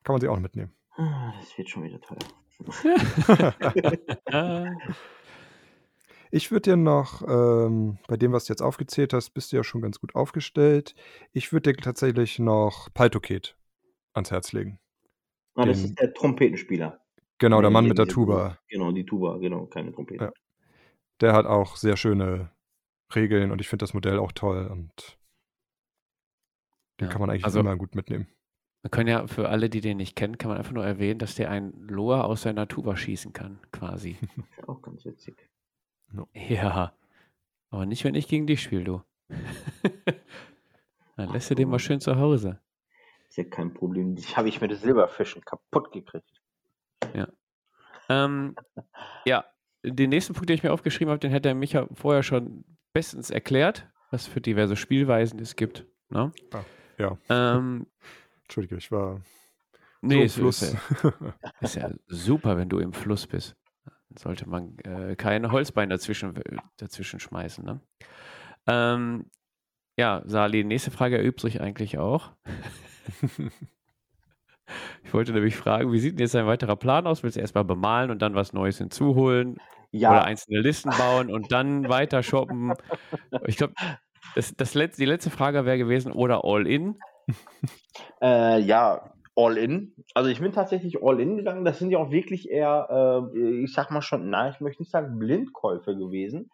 Kann 0.04 0.16
man 0.16 0.22
sie 0.22 0.28
auch 0.28 0.40
mitnehmen. 0.40 0.74
Ah, 0.96 1.34
das 1.40 1.56
wird 1.58 1.70
schon 1.70 1.84
wieder 1.84 2.02
teuer. 2.02 2.18
Ich 6.32 6.50
würde 6.50 6.72
dir 6.72 6.78
noch, 6.78 7.22
ähm, 7.28 7.98
bei 8.08 8.16
dem, 8.16 8.32
was 8.32 8.46
du 8.46 8.54
jetzt 8.54 8.62
aufgezählt 8.62 9.14
hast, 9.14 9.32
bist 9.32 9.52
du 9.52 9.58
ja 9.58 9.64
schon 9.64 9.82
ganz 9.82 10.00
gut 10.00 10.16
aufgestellt. 10.16 10.96
Ich 11.34 11.52
würde 11.52 11.74
dir 11.74 11.82
tatsächlich 11.82 12.40
noch 12.40 12.88
Paltoket 12.94 13.58
ans 14.14 14.32
Herz 14.32 14.54
legen. 14.54 14.80
Ah, 15.56 15.66
das 15.66 15.84
ist 15.84 16.00
der 16.00 16.14
Trompetenspieler. 16.14 17.02
Genau, 17.38 17.60
der 17.60 17.70
Mann 17.70 17.88
mit 17.88 17.98
der 17.98 18.08
Tuba. 18.08 18.58
Genau, 18.70 18.92
die 18.92 19.06
Tuba, 19.06 19.38
genau, 19.40 19.66
keine 19.66 19.92
Trompete. 19.92 20.26
Ja. 20.26 20.32
Der 21.20 21.34
hat 21.34 21.46
auch 21.46 21.76
sehr 21.76 21.98
schöne 21.98 22.52
Regeln 23.14 23.52
und 23.52 23.60
ich 23.60 23.68
finde 23.68 23.84
das 23.84 23.94
Modell 23.94 24.18
auch 24.18 24.32
toll 24.32 24.68
und 24.68 25.18
den 27.00 27.08
ja. 27.08 27.12
kann 27.12 27.20
man 27.20 27.30
eigentlich 27.30 27.46
also, 27.46 27.60
immer 27.60 27.76
gut 27.76 27.96
mitnehmen. 27.96 28.28
Man 28.84 28.92
kann 28.92 29.08
ja 29.08 29.28
für 29.28 29.50
alle, 29.50 29.70
die 29.70 29.82
den 29.82 29.98
nicht 29.98 30.16
kennen, 30.16 30.38
kann 30.38 30.50
man 30.50 30.58
einfach 30.58 30.72
nur 30.72 30.86
erwähnen, 30.86 31.20
dass 31.20 31.36
der 31.36 31.52
ein 31.52 31.74
Loa 31.88 32.22
aus 32.22 32.44
seiner 32.44 32.68
Tuba 32.68 32.96
schießen 32.96 33.34
kann, 33.34 33.60
quasi. 33.72 34.18
Ist 34.58 34.70
auch 34.70 34.82
ganz 34.82 35.04
witzig. 35.04 35.50
No. 36.12 36.28
Ja, 36.34 36.94
aber 37.70 37.86
nicht, 37.86 38.04
wenn 38.04 38.16
ich 38.16 38.28
gegen 38.28 38.48
dich 38.48 38.62
spiele, 38.62 38.84
du. 38.84 39.02
Dann 41.16 41.32
lässt 41.32 41.50
du 41.50 41.56
den 41.56 41.70
mal 41.70 41.80
schön 41.80 42.02
zu 42.02 42.18
Hause. 42.18 42.60
Ist 43.30 43.38
ja 43.38 43.44
kein 43.46 43.74
Problem. 43.74 44.16
Ich 44.18 44.36
habe 44.36 44.50
ich 44.50 44.60
mit 44.60 44.76
Silberfischen 44.78 45.44
kaputt 45.46 45.92
gekriegt. 45.92 46.42
Ja. 47.14 47.30
Ähm, 48.10 48.56
ja, 49.26 49.46
den 49.84 50.10
nächsten 50.10 50.34
Punkt, 50.34 50.50
den 50.50 50.56
ich 50.56 50.64
mir 50.64 50.74
aufgeschrieben 50.74 51.12
habe, 51.12 51.20
den 51.20 51.32
hätte 51.32 51.50
er 51.50 51.56
Micha 51.56 51.88
vorher 51.94 52.24
schon 52.24 52.66
bestens 52.92 53.30
erklärt, 53.30 53.90
was 54.10 54.28
für 54.28 54.42
diverse 54.42 54.76
Spielweisen 54.76 55.40
es 55.40 55.56
gibt. 55.56 55.86
Ne? 56.10 56.34
Ah, 56.52 56.64
ja. 56.98 57.18
Ähm, 57.30 57.88
Entschuldige, 58.44 58.76
ich 58.76 58.92
war 58.92 59.22
nee, 60.02 60.28
so 60.28 60.42
im 60.42 60.48
es 60.50 60.62
ist, 60.62 60.74
ja, 60.74 61.34
ist 61.62 61.76
ja 61.76 61.92
super, 62.08 62.58
wenn 62.58 62.68
du 62.68 62.80
im 62.80 62.92
Fluss 62.92 63.28
bist. 63.28 63.56
Sollte 64.18 64.48
man 64.48 64.78
äh, 64.80 65.16
keine 65.16 65.52
Holzbein 65.52 65.90
dazwischen, 65.90 66.34
dazwischen 66.78 67.20
schmeißen. 67.20 67.64
Ne? 67.64 67.82
Ähm, 68.68 69.30
ja, 69.98 70.22
Sali, 70.26 70.64
nächste 70.64 70.92
Frage 70.92 71.18
erübt 71.18 71.42
sich 71.42 71.62
eigentlich 71.62 71.98
auch. 71.98 72.32
ich 75.04 75.14
wollte 75.14 75.34
nämlich 75.34 75.56
fragen, 75.56 75.92
wie 75.92 76.00
sieht 76.00 76.14
denn 76.14 76.26
jetzt 76.26 76.36
dein 76.36 76.48
weiterer 76.48 76.76
Plan 76.76 77.08
aus? 77.08 77.24
Willst 77.24 77.38
du 77.38 77.42
erstmal 77.42 77.66
bemalen 77.66 78.12
und 78.12 78.22
dann 78.22 78.36
was 78.36 78.54
Neues 78.54 78.78
hinzuholen? 78.78 79.58
Ja, 79.92 80.12
Oder 80.12 80.24
einzelne 80.24 80.62
Listen 80.62 80.90
bauen 80.90 81.30
und 81.30 81.52
dann 81.52 81.90
weiter 81.90 82.24
shoppen? 82.24 82.74
Ich 83.46 83.58
glaube, 83.58 83.74
das, 84.36 84.56
das 84.56 84.74
letzte, 84.74 85.02
die 85.02 85.08
letzte 85.08 85.30
Frage 85.30 85.66
wäre 85.66 85.78
gewesen, 85.78 86.14
oder 86.14 86.46
All-In? 86.46 86.98
äh, 88.22 88.60
ja, 88.60 89.12
all 89.42 89.58
in. 89.58 89.94
Also 90.14 90.30
ich 90.30 90.40
bin 90.40 90.52
tatsächlich 90.52 91.02
all 91.04 91.20
in 91.20 91.38
gegangen. 91.38 91.66
Das 91.66 91.80
sind 91.80 91.92
ja 91.92 92.00
auch 92.00 92.12
wirklich 92.12 92.50
eher, 92.50 93.30
äh, 93.36 93.64
ich 93.64 93.74
sag 93.74 93.92
mal 93.92 94.02
schon, 94.02 94.30
na, 94.30 94.50
ich 94.50 94.60
möchte 94.60 94.82
nicht 94.82 94.92
sagen 94.92 95.20
Blindkäufe 95.20 95.96
gewesen. 95.98 96.50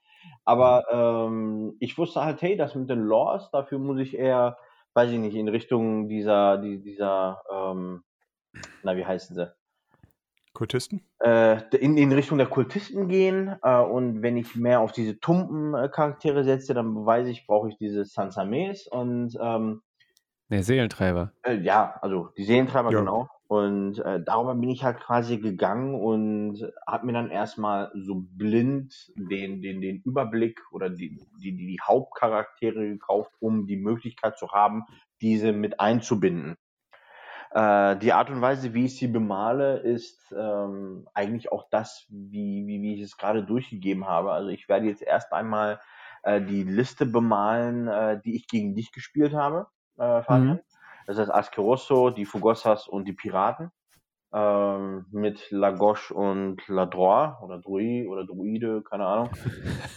Aber 0.45 0.85
ähm, 0.91 1.75
ich 1.79 1.97
wusste 1.97 2.23
halt, 2.23 2.41
hey, 2.41 2.57
das 2.57 2.75
mit 2.75 2.89
den 2.89 3.05
Laws, 3.05 3.49
dafür 3.51 3.79
muss 3.79 3.99
ich 3.99 4.17
eher, 4.17 4.57
weiß 4.93 5.11
ich 5.11 5.19
nicht, 5.19 5.35
in 5.35 5.47
Richtung 5.47 6.09
dieser, 6.09 6.57
die, 6.57 6.81
dieser, 6.81 7.41
ähm, 7.51 8.03
na, 8.83 8.95
wie 8.97 9.05
heißen 9.05 9.35
sie? 9.35 9.51
Kultisten? 10.53 11.01
Äh, 11.19 11.61
in, 11.77 11.97
in 11.97 12.11
Richtung 12.11 12.39
der 12.39 12.47
Kultisten 12.47 13.07
gehen. 13.07 13.55
Äh, 13.61 13.79
und 13.79 14.23
wenn 14.23 14.37
ich 14.37 14.55
mehr 14.55 14.79
auf 14.79 14.91
diese 14.91 15.19
tumpen 15.19 15.75
äh, 15.75 15.87
Charaktere 15.87 16.43
setze, 16.43 16.73
dann 16.73 16.95
beweise 16.95 17.29
ich, 17.29 17.45
brauche 17.45 17.69
ich 17.69 17.77
diese 17.77 18.05
Sansames. 18.05 18.87
Und 18.87 19.37
ähm, 19.39 19.83
Der 20.49 20.63
Seelentreiber. 20.63 21.33
äh, 21.43 21.55
ja, 21.57 21.97
also 22.01 22.29
die 22.37 22.43
Seelentreiber, 22.45 22.91
Ja. 22.91 22.99
genau. 22.99 23.27
Und 23.49 23.99
äh, 23.99 24.21
darüber 24.23 24.55
bin 24.55 24.69
ich 24.69 24.83
halt 24.83 24.99
quasi 24.99 25.37
gegangen 25.37 25.95
und 25.95 26.69
habe 26.85 27.05
mir 27.05 27.13
dann 27.13 27.31
erstmal 27.31 27.91
so 27.95 28.15
blind 28.15 28.93
den, 29.15 29.61
den, 29.61 29.79
den 29.79 30.01
Überblick 30.03 30.59
oder 30.71 30.89
die, 30.89 31.15
die, 31.41 31.51
die, 31.55 31.67
die 31.67 31.79
Hauptcharaktere 31.81 32.87
gekauft, 32.89 33.31
um 33.39 33.65
die 33.65 33.77
Möglichkeit 33.77 34.37
zu 34.37 34.51
haben, 34.51 34.83
diese 35.21 35.53
mit 35.53 35.79
einzubinden. 35.79 36.57
Äh, 37.51 37.95
die 37.97 38.11
Art 38.11 38.29
und 38.29 38.41
Weise, 38.41 38.73
wie 38.73 38.85
ich 38.85 38.97
sie 38.97 39.07
bemale, 39.07 39.77
ist 39.79 40.33
ähm, 40.37 41.07
eigentlich 41.13 41.49
auch 41.51 41.69
das, 41.71 42.05
wie, 42.09 42.65
wie, 42.67 42.81
wie 42.81 42.95
ich 42.95 43.01
es 43.01 43.15
gerade 43.17 43.43
durchgegeben 43.45 44.07
habe. 44.07 44.33
Also 44.33 44.49
ich 44.49 44.67
werde 44.67 44.87
jetzt 44.87 45.01
erst 45.01 45.31
einmal 45.31 45.79
äh, 46.23 46.41
die 46.41 46.63
Liste 46.63 47.05
bemalen, 47.05 47.87
äh, 47.87 48.19
die 48.25 48.35
ich 48.35 48.47
gegen 48.47 48.75
dich 48.75 48.91
gespielt 48.91 49.33
habe, 49.33 49.67
äh, 49.97 50.21
Fabian. 50.23 50.59
Das 51.05 51.17
heißt 51.17 51.33
Askerosso, 51.33 52.09
die 52.09 52.25
Fugossas 52.25 52.87
und 52.87 53.05
die 53.05 53.13
Piraten. 53.13 53.71
Ähm, 54.33 55.05
mit 55.11 55.49
Lagosche 55.51 56.13
und 56.13 56.67
Ladroit 56.67 57.41
oder 57.41 57.59
Drui 57.59 58.05
oder 58.07 58.25
Druide, 58.25 58.83
keine 58.83 59.05
Ahnung. 59.05 59.29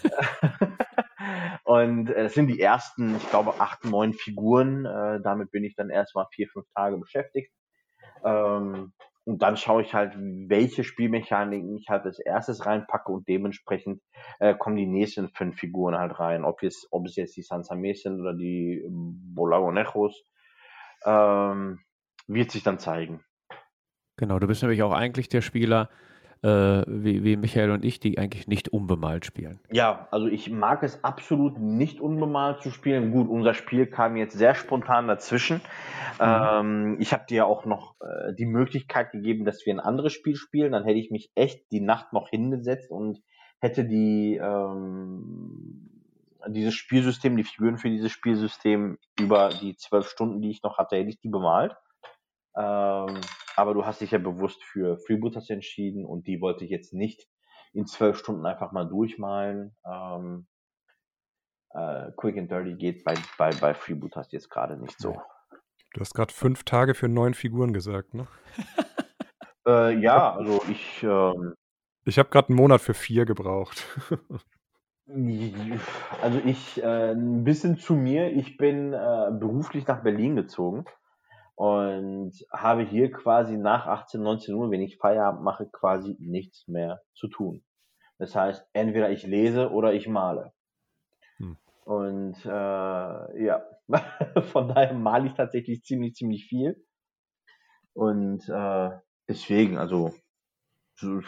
und 1.65 2.11
äh, 2.11 2.23
das 2.23 2.35
sind 2.35 2.47
die 2.47 2.61
ersten, 2.61 3.17
ich 3.17 3.29
glaube, 3.29 3.55
acht, 3.59 3.85
neun 3.85 4.13
Figuren. 4.13 4.87
Äh, 4.87 5.21
damit 5.21 5.51
bin 5.51 5.65
ich 5.65 5.75
dann 5.75 5.91
erstmal 5.91 6.27
vier, 6.31 6.47
fünf 6.49 6.67
Tage 6.77 6.97
beschäftigt. 6.97 7.53
Ähm, 8.25 8.93
und 9.25 9.43
dann 9.43 9.57
schaue 9.57 9.83
ich 9.83 9.95
halt, 9.95 10.15
welche 10.17 10.85
Spielmechaniken 10.85 11.77
ich 11.77 11.89
halt 11.89 12.05
als 12.05 12.19
erstes 12.19 12.65
reinpacke 12.67 13.13
und 13.13 13.29
dementsprechend 13.29 14.03
äh, 14.39 14.55
kommen 14.55 14.77
die 14.77 14.87
nächsten 14.87 15.29
fünf 15.31 15.59
Figuren 15.59 15.97
halt 15.97 16.19
rein. 16.19 16.45
Ob, 16.45 16.63
jetzt, 16.63 16.89
ob 16.91 17.07
es 17.07 17.17
jetzt 17.17 17.37
die 17.37 17.43
Sansames 17.43 18.03
sind 18.03 18.21
oder 18.21 18.35
die 18.35 18.83
Bolagonejos, 18.89 20.25
ähm, 21.05 21.81
wird 22.27 22.51
sich 22.51 22.63
dann 22.63 22.79
zeigen. 22.79 23.23
Genau, 24.17 24.39
du 24.39 24.47
bist 24.47 24.63
nämlich 24.63 24.83
auch 24.83 24.93
eigentlich 24.93 25.29
der 25.29 25.41
Spieler, 25.41 25.89
äh, 26.43 26.83
wie, 26.87 27.23
wie 27.25 27.37
Michael 27.37 27.71
und 27.71 27.85
ich, 27.85 28.01
die 28.01 28.19
eigentlich 28.19 28.47
nicht 28.49 28.71
unbemalt 28.71 29.27
spielen. 29.27 29.61
Ja, 29.71 30.09
also 30.11 30.27
ich 30.27 30.51
mag 30.51 30.83
es 30.83 31.05
absolut 31.05 31.59
nicht 31.59 32.01
unbemalt 32.01 32.63
zu 32.63 32.71
spielen. 32.71 33.13
Gut, 33.13 33.29
unser 33.29 33.55
Spiel 33.55 33.87
kam 33.87 34.17
jetzt 34.17 34.37
sehr 34.37 34.55
spontan 34.55 35.09
dazwischen. 35.09 35.61
Ähm, 36.19 36.97
ich 36.99 37.13
habe 37.13 37.25
dir 37.29 37.47
auch 37.47 37.65
noch 37.65 37.97
äh, 38.01 38.35
die 38.35 38.47
Möglichkeit 38.47 39.13
gegeben, 39.13 39.45
dass 39.45 39.65
wir 39.67 39.75
ein 39.75 39.81
anderes 39.81 40.13
Spiel 40.13 40.37
spielen. 40.37 40.73
Dann 40.73 40.85
hätte 40.85 40.99
ich 40.99 41.11
mich 41.11 41.31
echt 41.35 41.71
die 41.73 41.81
Nacht 41.81 42.13
noch 42.13 42.29
hingesetzt 42.29 42.91
und 42.91 43.21
hätte 43.61 43.85
die 43.85 44.41
ähm, 44.43 45.91
dieses 46.49 46.75
Spielsystem, 46.75 47.37
die 47.37 47.45
Figuren 47.45 47.79
für 47.79 47.91
dieses 47.91 48.13
Spielsystem 48.13 48.99
über 49.19 49.51
die 49.51 49.77
zwölf 49.77 50.09
Stunden, 50.09 50.41
die 50.41 50.51
ich 50.51 50.63
noch 50.63 50.79
hatte, 50.79 50.97
hätte 50.97 51.11
ich 51.11 51.21
die 51.21 51.29
bemalt. 51.29 51.75
Ähm, 52.57 53.21
aber 53.61 53.75
du 53.75 53.85
hast 53.85 54.01
dich 54.01 54.13
ja 54.13 54.19
bewusst 54.19 54.65
für 54.65 54.97
Freebooters 54.97 55.51
entschieden 55.51 56.07
und 56.07 56.27
die 56.27 56.41
wollte 56.41 56.65
ich 56.65 56.71
jetzt 56.71 56.95
nicht 56.95 57.29
in 57.73 57.87
zwölf 57.87 58.19
Stunden 58.19 58.47
einfach 58.47 58.73
mal 58.73 58.89
durchmalen. 58.89 59.77
Ähm, 59.85 60.47
äh, 61.75 62.11
Quick 62.17 62.39
and 62.39 62.51
Dirty 62.51 62.75
geht 62.75 63.05
bei, 63.05 63.15
bei, 63.37 63.51
bei 63.51 63.75
Freebooters 63.75 64.33
jetzt 64.33 64.49
gerade 64.49 64.79
nicht 64.79 64.99
so. 64.99 65.21
Du 65.93 66.01
hast 66.01 66.15
gerade 66.15 66.33
fünf 66.33 66.65
Tage 66.65 66.95
für 66.95 67.09
neun 67.09 67.35
Figuren 67.35 67.73
gesagt, 67.73 68.15
ne? 68.15 68.27
Äh, 69.67 69.99
ja, 69.99 70.35
also 70.35 70.63
ich, 70.71 71.03
ähm, 71.03 71.53
Ich 72.07 72.19
habe 72.19 72.31
gerade 72.31 72.49
einen 72.49 72.57
Monat 72.57 72.81
für 72.81 72.95
vier 72.95 73.27
gebraucht. 73.27 73.85
also 76.23 76.41
ich, 76.47 76.83
äh, 76.83 77.13
ein 77.13 77.45
bisschen 77.45 77.77
zu 77.77 77.95
mir, 77.95 78.33
ich 78.33 78.57
bin 78.57 78.95
äh, 78.95 79.31
beruflich 79.33 79.87
nach 79.87 80.03
Berlin 80.03 80.35
gezogen 80.35 80.87
und 81.61 82.33
habe 82.51 82.87
hier 82.87 83.13
quasi 83.13 83.59
nach 83.59 83.87
18, 83.87 84.23
19 84.23 84.55
Uhr, 84.55 84.71
wenn 84.71 84.81
ich 84.81 84.97
Feierabend 84.97 85.43
mache, 85.43 85.69
quasi 85.71 86.17
nichts 86.19 86.67
mehr 86.69 87.03
zu 87.13 87.29
tun. 87.29 87.63
Das 88.17 88.35
heißt, 88.35 88.67
entweder 88.73 89.11
ich 89.11 89.25
lese 89.25 89.71
oder 89.71 89.93
ich 89.93 90.09
male. 90.09 90.55
Hm. 91.37 91.59
Und 91.85 92.47
äh, 92.47 93.45
ja, 93.45 93.63
von 94.53 94.69
daher 94.69 94.95
male 94.95 95.27
ich 95.27 95.35
tatsächlich 95.35 95.83
ziemlich, 95.83 96.15
ziemlich 96.15 96.47
viel. 96.47 96.83
Und 97.93 98.49
äh, 98.49 98.91
deswegen, 99.29 99.77
also 99.77 100.15
so, 100.95 101.21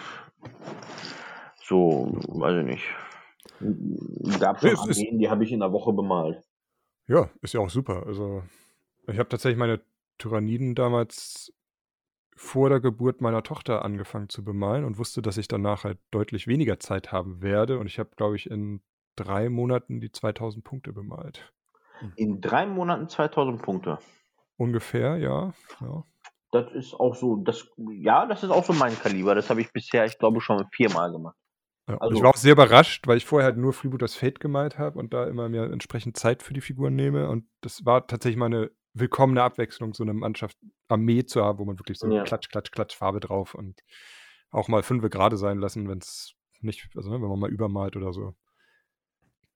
so 1.62 2.10
weiß 2.28 2.60
ich 2.60 2.64
nicht. 2.64 4.40
Gab 4.40 4.60
schon 4.60 4.78
Armeen, 4.78 5.18
die 5.18 5.28
habe 5.28 5.44
ich 5.44 5.52
in 5.52 5.60
der 5.60 5.72
Woche 5.72 5.92
bemalt. 5.92 6.42
ja, 7.06 7.28
ist 7.42 7.52
ja 7.52 7.60
auch 7.60 7.68
super. 7.68 8.06
Also, 8.06 8.42
ich 9.08 9.18
habe 9.18 9.28
tatsächlich 9.28 9.58
meine 9.58 9.82
Tyranniden 10.22 10.74
damals 10.74 11.52
vor 12.36 12.68
der 12.68 12.80
Geburt 12.80 13.20
meiner 13.20 13.42
Tochter 13.42 13.84
angefangen 13.84 14.28
zu 14.28 14.44
bemalen 14.44 14.84
und 14.84 14.98
wusste, 14.98 15.20
dass 15.20 15.36
ich 15.36 15.48
danach 15.48 15.84
halt 15.84 15.98
deutlich 16.10 16.46
weniger 16.46 16.78
Zeit 16.78 17.12
haben 17.12 17.42
werde. 17.42 17.78
Und 17.78 17.86
ich 17.86 17.98
habe, 17.98 18.10
glaube 18.16 18.36
ich, 18.36 18.50
in 18.50 18.82
drei 19.16 19.48
Monaten 19.48 20.00
die 20.00 20.12
2000 20.12 20.64
Punkte 20.64 20.92
bemalt. 20.92 21.52
In 22.16 22.40
drei 22.40 22.66
Monaten 22.66 23.08
2000 23.08 23.62
Punkte. 23.62 23.98
Ungefähr, 24.56 25.16
ja. 25.18 25.52
ja. 25.80 26.04
Das 26.52 26.72
ist 26.72 26.94
auch 26.94 27.14
so, 27.14 27.36
das, 27.36 27.68
ja, 27.76 28.26
das 28.26 28.42
ist 28.42 28.50
auch 28.50 28.64
so 28.64 28.72
mein 28.72 28.98
Kaliber. 28.98 29.34
Das 29.34 29.50
habe 29.50 29.60
ich 29.60 29.72
bisher, 29.72 30.04
ich 30.04 30.18
glaube, 30.18 30.40
schon 30.40 30.64
viermal 30.72 31.12
gemacht. 31.12 31.36
Ja, 31.88 31.98
Also- 31.98 32.16
ich 32.16 32.22
war 32.22 32.30
auch 32.30 32.36
sehr 32.36 32.52
überrascht, 32.52 33.06
weil 33.08 33.16
ich 33.16 33.26
vorher 33.26 33.46
halt 33.46 33.56
nur 33.58 33.72
Freebooters 33.72 34.14
Fate 34.14 34.40
gemalt 34.40 34.78
habe 34.78 34.98
und 34.98 35.12
da 35.12 35.26
immer 35.26 35.48
mir 35.48 35.64
entsprechend 35.64 36.16
Zeit 36.16 36.42
für 36.42 36.54
die 36.54 36.60
Figuren 36.60 36.94
nehme. 36.94 37.28
Und 37.28 37.46
das 37.60 37.84
war 37.84 38.06
tatsächlich 38.06 38.38
mal 38.38 38.46
eine 38.46 38.70
willkommene 38.95 39.43
Abwechslung, 39.43 39.95
so 39.95 40.03
eine 40.05 40.12
Mannschaft 40.14 40.57
Armee 40.88 41.24
zu 41.24 41.43
haben, 41.45 41.59
wo 41.59 41.64
man 41.64 41.78
wirklich 41.78 41.99
so 41.99 42.11
Ja. 42.12 42.24
klatsch, 42.24 42.49
klatsch, 42.51 42.70
klatsch 42.72 42.95
Farbe 42.97 43.20
drauf 43.20 43.55
und 43.55 43.80
auch 44.51 44.68
mal 44.68 44.82
fünfe 44.82 45.09
gerade 45.11 45.36
sein 45.36 45.59
lassen, 45.59 45.88
wenn 45.88 45.99
es 45.99 46.34
nicht, 46.61 46.88
also 46.97 47.11
ne, 47.11 47.20
wenn 47.22 47.28
man 47.28 47.38
mal 47.38 47.51
übermalt 47.51 47.97
oder 47.97 48.12
so. 48.12 48.34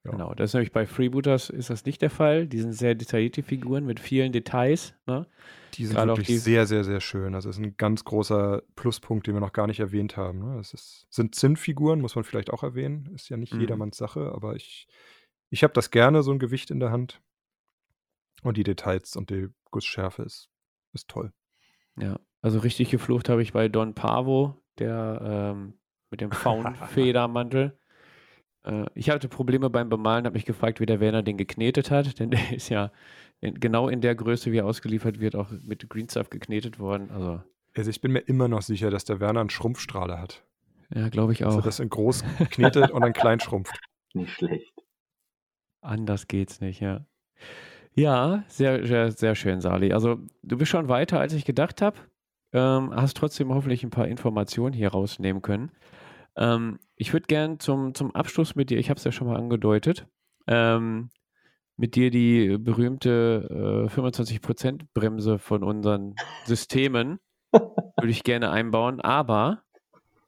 Ja. 0.05 0.13
Genau, 0.13 0.35
das 0.35 0.51
ist 0.51 0.55
nämlich 0.55 0.73
bei 0.73 0.87
Freebooters 0.87 1.51
ist 1.51 1.69
das 1.69 1.85
nicht 1.85 2.01
der 2.01 2.11
Fall. 2.11 2.47
Die 2.47 2.61
sind 2.61 2.73
sehr 2.73 2.95
detaillierte 2.95 3.43
Figuren 3.43 3.85
mit 3.85 3.99
vielen 3.99 4.31
Details. 4.33 4.95
Ne? 5.07 5.27
Die 5.75 5.85
sind 5.85 5.97
Gerade 5.97 6.13
wirklich 6.13 6.29
die- 6.29 6.37
sehr, 6.39 6.65
sehr, 6.67 6.85
sehr 6.85 7.01
schön. 7.01 7.35
Also 7.35 7.49
das 7.49 7.59
ist 7.59 7.65
ein 7.65 7.77
ganz 7.77 8.05
großer 8.05 8.63
Pluspunkt, 8.77 9.27
den 9.27 9.35
wir 9.35 9.41
noch 9.41 9.53
gar 9.53 9.67
nicht 9.67 9.81
erwähnt 9.81 10.17
haben. 10.17 10.39
Ne? 10.39 10.57
Das 10.59 10.73
ist, 10.75 11.07
sind 11.11 11.35
Zinnfiguren, 11.35 12.01
muss 12.01 12.15
man 12.15 12.25
vielleicht 12.25 12.51
auch 12.51 12.63
erwähnen. 12.63 13.11
Ist 13.15 13.29
ja 13.29 13.37
nicht 13.37 13.53
Mhm. 13.53 13.61
jedermanns 13.63 13.97
Sache, 13.97 14.33
aber 14.33 14.55
ich, 14.55 14.87
ich 15.51 15.65
habe 15.65 15.75
das 15.75 15.91
gerne, 15.91 16.23
so 16.23 16.31
ein 16.31 16.39
Gewicht 16.39 16.71
in 16.71 16.79
der 16.81 16.93
Hand. 16.93 17.21
Und 18.43 18.57
die 18.57 18.65
Details 18.65 19.17
und 19.17 19.31
die 19.31 19.49
Gussschärfe 19.71 20.23
ist, 20.23 20.49
ist 20.93 21.09
toll. 21.09 21.33
Ja, 21.99 22.19
also 22.43 22.59
richtig 22.59 22.91
geflucht 22.91 23.29
habe 23.29 23.43
ich 23.43 23.53
bei 23.53 23.69
Don 23.69 23.95
Pavo, 23.95 24.63
der 24.79 25.21
ähm, 25.55 25.75
mit 26.11 26.21
dem 26.21 26.31
Faunfedermantel. 26.31 27.79
äh, 28.65 28.85
ich 28.95 29.11
hatte 29.11 29.29
Probleme 29.29 29.71
beim 29.71 29.89
Bemalen, 29.89 30.27
habe 30.27 30.35
mich 30.35 30.45
gefragt, 30.45 30.79
wie 30.81 30.87
der 30.87 31.01
Werner 31.01 31.23
den 31.23 31.37
geknetet 31.39 31.91
hat, 31.91 32.19
denn 32.21 32.31
der 32.31 32.53
ist 32.53 32.69
ja 32.69 32.93
in, 33.41 33.59
genau 33.59 33.89
in 33.89 34.01
der 34.01 34.15
Größe, 34.15 34.53
wie 34.53 34.59
er 34.59 34.67
ausgeliefert 34.67 35.19
wird, 35.21 35.35
auch 35.35 35.51
mit 35.63 35.89
Green 35.89 36.09
Stuff 36.09 36.31
geknetet 36.31 36.79
worden. 36.79 37.11
Also, 37.11 37.43
Also 37.75 37.91
ich 37.91 38.01
bin 38.01 38.13
mir 38.13 38.21
immer 38.21 38.49
noch 38.49 38.63
sicher, 38.63 38.91
dass 38.91 39.05
der 39.05 39.21
Werner 39.21 39.41
einen 39.41 39.51
Schrumpfstrahler 39.51 40.21
hat. 40.21 40.45
ja, 40.95 41.09
glaube 41.09 41.33
ich 41.33 41.45
Also 41.45 41.59
auch. 41.59 41.65
das 41.65 41.81
in 41.81 41.89
groß 41.89 42.23
knetet 42.51 42.91
und 42.91 43.01
dann 43.03 43.13
klein 43.13 43.41
schrumpft. 43.41 43.79
Nicht 44.15 44.33
schlecht. 44.33 44.73
Anders 45.83 46.27
geht's 46.27 46.61
nicht, 46.61 46.81
ja. 46.81 47.07
Ja, 47.99 48.45
sehr, 48.49 48.87
sehr, 48.87 49.11
sehr 49.11 49.35
schön, 49.35 49.61
Sali. 49.63 49.93
Also 49.93 50.19
du 50.43 50.59
bist 50.59 50.71
schon 50.71 50.89
weiter, 50.89 51.19
als 51.19 51.33
ich 51.33 51.47
gedacht 51.47 51.81
habe. 51.81 51.97
Ähm, 52.53 52.95
hast 52.95 53.17
trotzdem 53.17 53.53
hoffentlich 53.55 53.83
ein 53.85 53.91
paar 53.91 54.07
Informationen 54.07 54.75
hier 54.75 54.89
rausnehmen 54.91 55.41
können. 55.43 55.73
Ähm, 56.37 56.79
ich 56.97 57.13
würde 57.13 57.27
gern 57.27 57.59
zum, 57.61 57.95
zum 57.95 58.15
Abschluss 58.15 58.55
mit 58.55 58.71
dir, 58.71 58.79
ich 58.79 58.91
habe 58.91 58.99
es 58.99 59.05
ja 59.05 59.13
schon 59.13 59.29
mal 59.29 59.37
angedeutet, 59.37 60.07
ähm, 60.47 61.11
mit 61.77 61.97
dir 61.97 62.11
die 62.11 62.59
berühmte 62.59 63.87
äh, 63.89 63.91
25% 63.91 64.87
Bremse 64.95 65.39
von 65.39 65.63
unseren 65.63 66.15
Systemen 66.45 67.21
würde 67.53 68.11
ich 68.11 68.25
gerne 68.25 68.51
einbauen, 68.51 69.01
aber, 69.01 69.63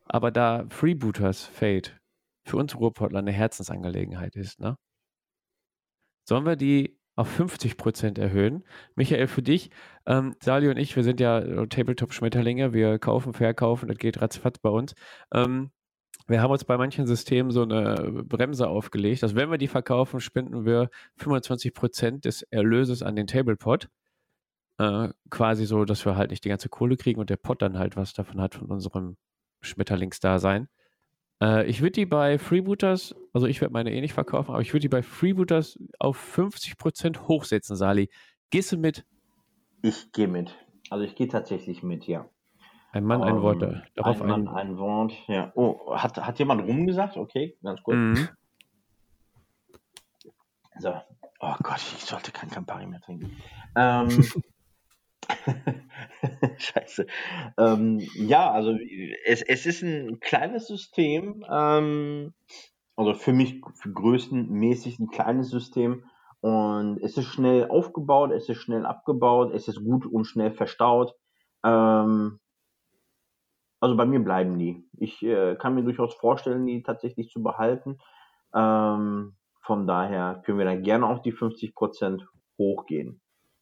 aber 0.07 0.31
da 0.31 0.66
Freebooters 0.71 1.45
Fate 1.45 1.99
für 2.45 2.57
uns 2.59 2.77
Ruhrpottler 2.77 3.21
eine 3.21 3.33
Herzensangelegenheit 3.33 4.37
ist, 4.37 4.61
ne? 4.61 4.77
Sollen 6.29 6.45
wir 6.45 6.57
die 6.57 6.97
auf 7.19 7.29
50% 7.39 8.19
erhöhen? 8.19 8.64
Michael, 8.95 9.27
für 9.27 9.43
dich, 9.43 9.71
ähm, 10.07 10.37
Sali 10.41 10.69
und 10.69 10.77
ich, 10.79 10.95
wir 10.97 11.03
sind 11.03 11.21
ja 11.21 11.66
Tabletop-Schmetterlinge, 11.66 12.73
wir 12.73 12.99
kaufen, 12.99 13.33
verkaufen, 13.33 13.89
das 13.89 13.99
geht 13.99 14.23
ratzfatz 14.23 14.59
bei 14.59 14.71
uns. 14.71 14.95
Ähm, 15.33 15.71
wir 16.29 16.43
haben 16.43 16.53
uns 16.53 16.64
bei 16.64 16.77
manchen 16.77 17.07
Systemen 17.07 17.51
so 17.51 17.62
eine 17.62 18.23
Bremse 18.25 18.69
aufgelegt, 18.69 19.23
dass 19.23 19.35
wenn 19.35 19.51
wir 19.51 19.59
die 19.59 19.66
verkaufen, 19.66 20.21
spenden 20.21 20.64
wir 20.64 20.91
25% 21.19 22.21
des 22.21 22.43
Erlöses 22.43 23.03
an 23.03 23.16
den 23.16 23.27
Tablepot. 23.27 23.89
Äh, 24.79 25.09
quasi 25.31 25.66
so, 25.66 25.85
dass 25.85 26.05
wir 26.07 26.16
halt 26.16 26.31
nicht 26.31 26.45
die 26.45 26.51
ganze 26.51 26.69
Kohle 26.69 26.97
kriegen 26.97 27.19
und 27.19 27.31
der 27.31 27.37
Pot 27.37 27.62
dann 27.62 27.79
halt 27.79 27.97
was 27.97 28.12
davon 28.12 28.41
hat 28.41 28.55
von 28.55 28.69
unserem 28.69 29.16
Schmetterlingsdasein. 29.61 30.69
Äh, 31.43 31.66
ich 31.66 31.80
würde 31.80 31.93
die 31.93 32.07
bei 32.07 32.39
Freebooters, 32.39 33.14
also 33.32 33.47
ich 33.47 33.61
werde 33.61 33.72
meine 33.72 33.93
eh 33.93 34.01
nicht 34.01 34.14
verkaufen, 34.14 34.53
aber 34.53 34.61
ich 34.61 34.72
würde 34.72 34.82
die 34.82 34.89
bei 34.89 35.03
Freebooters 35.03 35.78
auf 35.99 36.18
50% 36.36 37.28
hochsetzen, 37.28 37.76
Sali. 37.76 38.11
Gehst 38.51 38.72
du 38.72 38.76
mit? 38.76 39.05
Ich 39.82 40.12
gehe 40.12 40.28
mit. 40.28 40.55
Also 40.91 41.05
ich 41.05 41.14
gehe 41.14 41.28
tatsächlich 41.28 41.82
mit, 41.82 42.07
ja. 42.07 42.28
Ein 42.93 43.05
Mann, 43.05 43.22
ein 43.22 43.43
Wort. 43.43 43.62
Ähm, 43.62 43.82
Darauf 43.95 44.20
ein 44.22 44.28
Mann, 44.28 44.49
ein 44.49 44.78
Wort. 44.78 45.12
Ja. 45.28 45.53
Oh, 45.55 45.95
hat, 45.95 46.16
hat 46.16 46.39
jemand 46.39 46.62
rumgesagt? 46.62 47.16
Okay, 47.16 47.57
ganz 47.62 47.82
gut. 47.82 47.95
Mhm. 47.95 48.28
So. 50.78 50.95
Oh 51.41 51.55
Gott, 51.62 51.80
ich 51.97 52.05
sollte 52.05 52.32
kein 52.32 52.51
Campari 52.51 52.86
mehr 52.86 53.01
trinken. 53.01 53.36
Ähm, 53.76 54.09
Scheiße. 56.59 57.07
Ähm, 57.59 58.01
ja, 58.14 58.51
also 58.51 58.76
es, 59.24 59.43
es 59.43 59.66
ist 59.66 59.83
ein 59.83 60.20
kleines 60.20 60.66
System, 60.66 61.45
ähm, 61.51 62.35
also 62.97 63.14
für 63.14 63.33
mich 63.33 63.61
für 63.74 63.93
größtenmäßig 63.93 64.99
ein 64.99 65.09
kleines 65.09 65.51
System 65.51 66.05
und 66.41 66.99
es 67.03 67.16
ist 67.16 67.26
schnell 67.26 67.68
aufgebaut, 67.68 68.31
es 68.33 68.49
ist 68.49 68.59
schnell 68.59 68.87
abgebaut, 68.87 69.53
es 69.55 69.68
ist 69.68 69.83
gut 69.83 70.07
und 70.07 70.24
schnell 70.24 70.53
verstaut. 70.53 71.14
Ähm, 71.64 72.39
also 73.81 73.97
bei 73.97 74.07
mir 74.07 74.20
bleiben 74.20 74.59
die. 74.59 74.85
Ich 74.99 75.22
äh, 75.22 75.57
kann 75.57 75.74
mir 75.74 75.85
durchaus 75.85 76.14
vorstellen, 76.14 76.66
die 76.66 76.83
tatsächlich 76.83 77.31
zu 77.31 77.43
behalten. 77.43 77.99
Ähm, 78.55 79.37
von 79.61 79.87
daher 79.87 80.43
können 80.45 80.59
wir 80.59 80.64
da 80.64 80.76
gerne 80.76 81.07
auf 81.07 81.22
die 81.22 81.33
50% 81.33 82.22
hochgehen. 82.57 83.20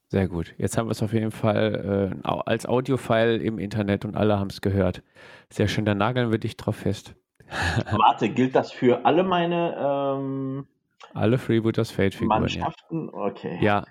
Sehr 0.09 0.29
gut. 0.29 0.55
Jetzt 0.57 0.79
haben 0.79 0.87
wir 0.87 0.93
es 0.93 1.03
auf 1.03 1.13
jeden 1.13 1.33
Fall 1.33 2.15
äh, 2.25 2.29
als 2.47 2.67
Audiofile 2.67 3.37
im 3.39 3.59
Internet 3.59 4.05
und 4.05 4.17
alle 4.17 4.39
haben 4.39 4.51
es 4.51 4.61
gehört. 4.61 5.03
Sehr 5.51 5.67
schön, 5.67 5.85
da 5.85 5.95
nageln 5.95 6.31
wir 6.31 6.39
dich 6.39 6.57
drauf 6.57 6.77
fest. 6.77 7.15
Warte, 7.91 8.29
gilt 8.29 8.55
das 8.55 8.73
für 8.73 9.05
alle 9.05 9.25
meine 9.25 9.77
ähm, 9.79 10.67
alle 11.13 11.39
Freebooters 11.39 11.91
Fate-Figuren? 11.91 12.41
Mannschaften? 12.41 13.11
Ja. 13.13 13.19
Okay. 13.19 13.59
Ja. 13.61 13.85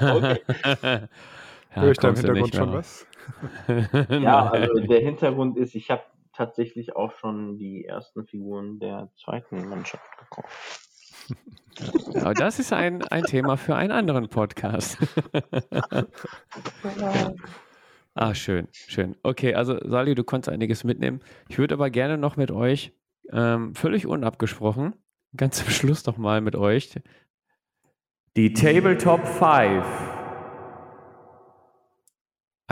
okay. 0.00 0.40
ja, 0.82 1.08
Hör 1.70 1.90
ich 1.90 1.98
da 1.98 2.08
im 2.08 2.16
Hintergrund 2.16 2.54
schon 2.54 2.72
was? 2.72 3.06
ja, 4.08 4.50
also 4.50 4.80
der 4.80 5.00
Hintergrund 5.00 5.56
ist, 5.56 5.74
ich 5.74 5.90
habe 5.90 6.02
tatsächlich 6.32 6.96
auch 6.96 7.12
schon 7.12 7.58
die 7.58 7.84
ersten 7.84 8.26
Figuren 8.26 8.78
der 8.78 9.10
zweiten 9.16 9.68
Mannschaft 9.68 10.18
gekauft. 10.18 10.91
Aber 12.14 12.34
das 12.34 12.58
ist 12.58 12.72
ein, 12.72 13.02
ein 13.04 13.24
Thema 13.24 13.56
für 13.56 13.74
einen 13.74 13.92
anderen 13.92 14.28
Podcast. 14.28 14.98
ah, 18.14 18.34
schön, 18.34 18.68
schön. 18.72 19.16
Okay, 19.22 19.54
also 19.54 19.78
Sali, 19.88 20.14
du 20.14 20.24
konntest 20.24 20.52
einiges 20.52 20.84
mitnehmen. 20.84 21.20
Ich 21.48 21.58
würde 21.58 21.74
aber 21.74 21.90
gerne 21.90 22.18
noch 22.18 22.36
mit 22.36 22.50
euch, 22.50 22.92
ähm, 23.30 23.74
völlig 23.74 24.06
unabgesprochen, 24.06 24.94
ganz 25.36 25.58
zum 25.58 25.70
Schluss 25.70 26.04
noch 26.06 26.18
mal 26.18 26.40
mit 26.40 26.56
euch, 26.56 26.90
die 28.36 28.52
Tabletop 28.52 29.26
5 29.26 29.84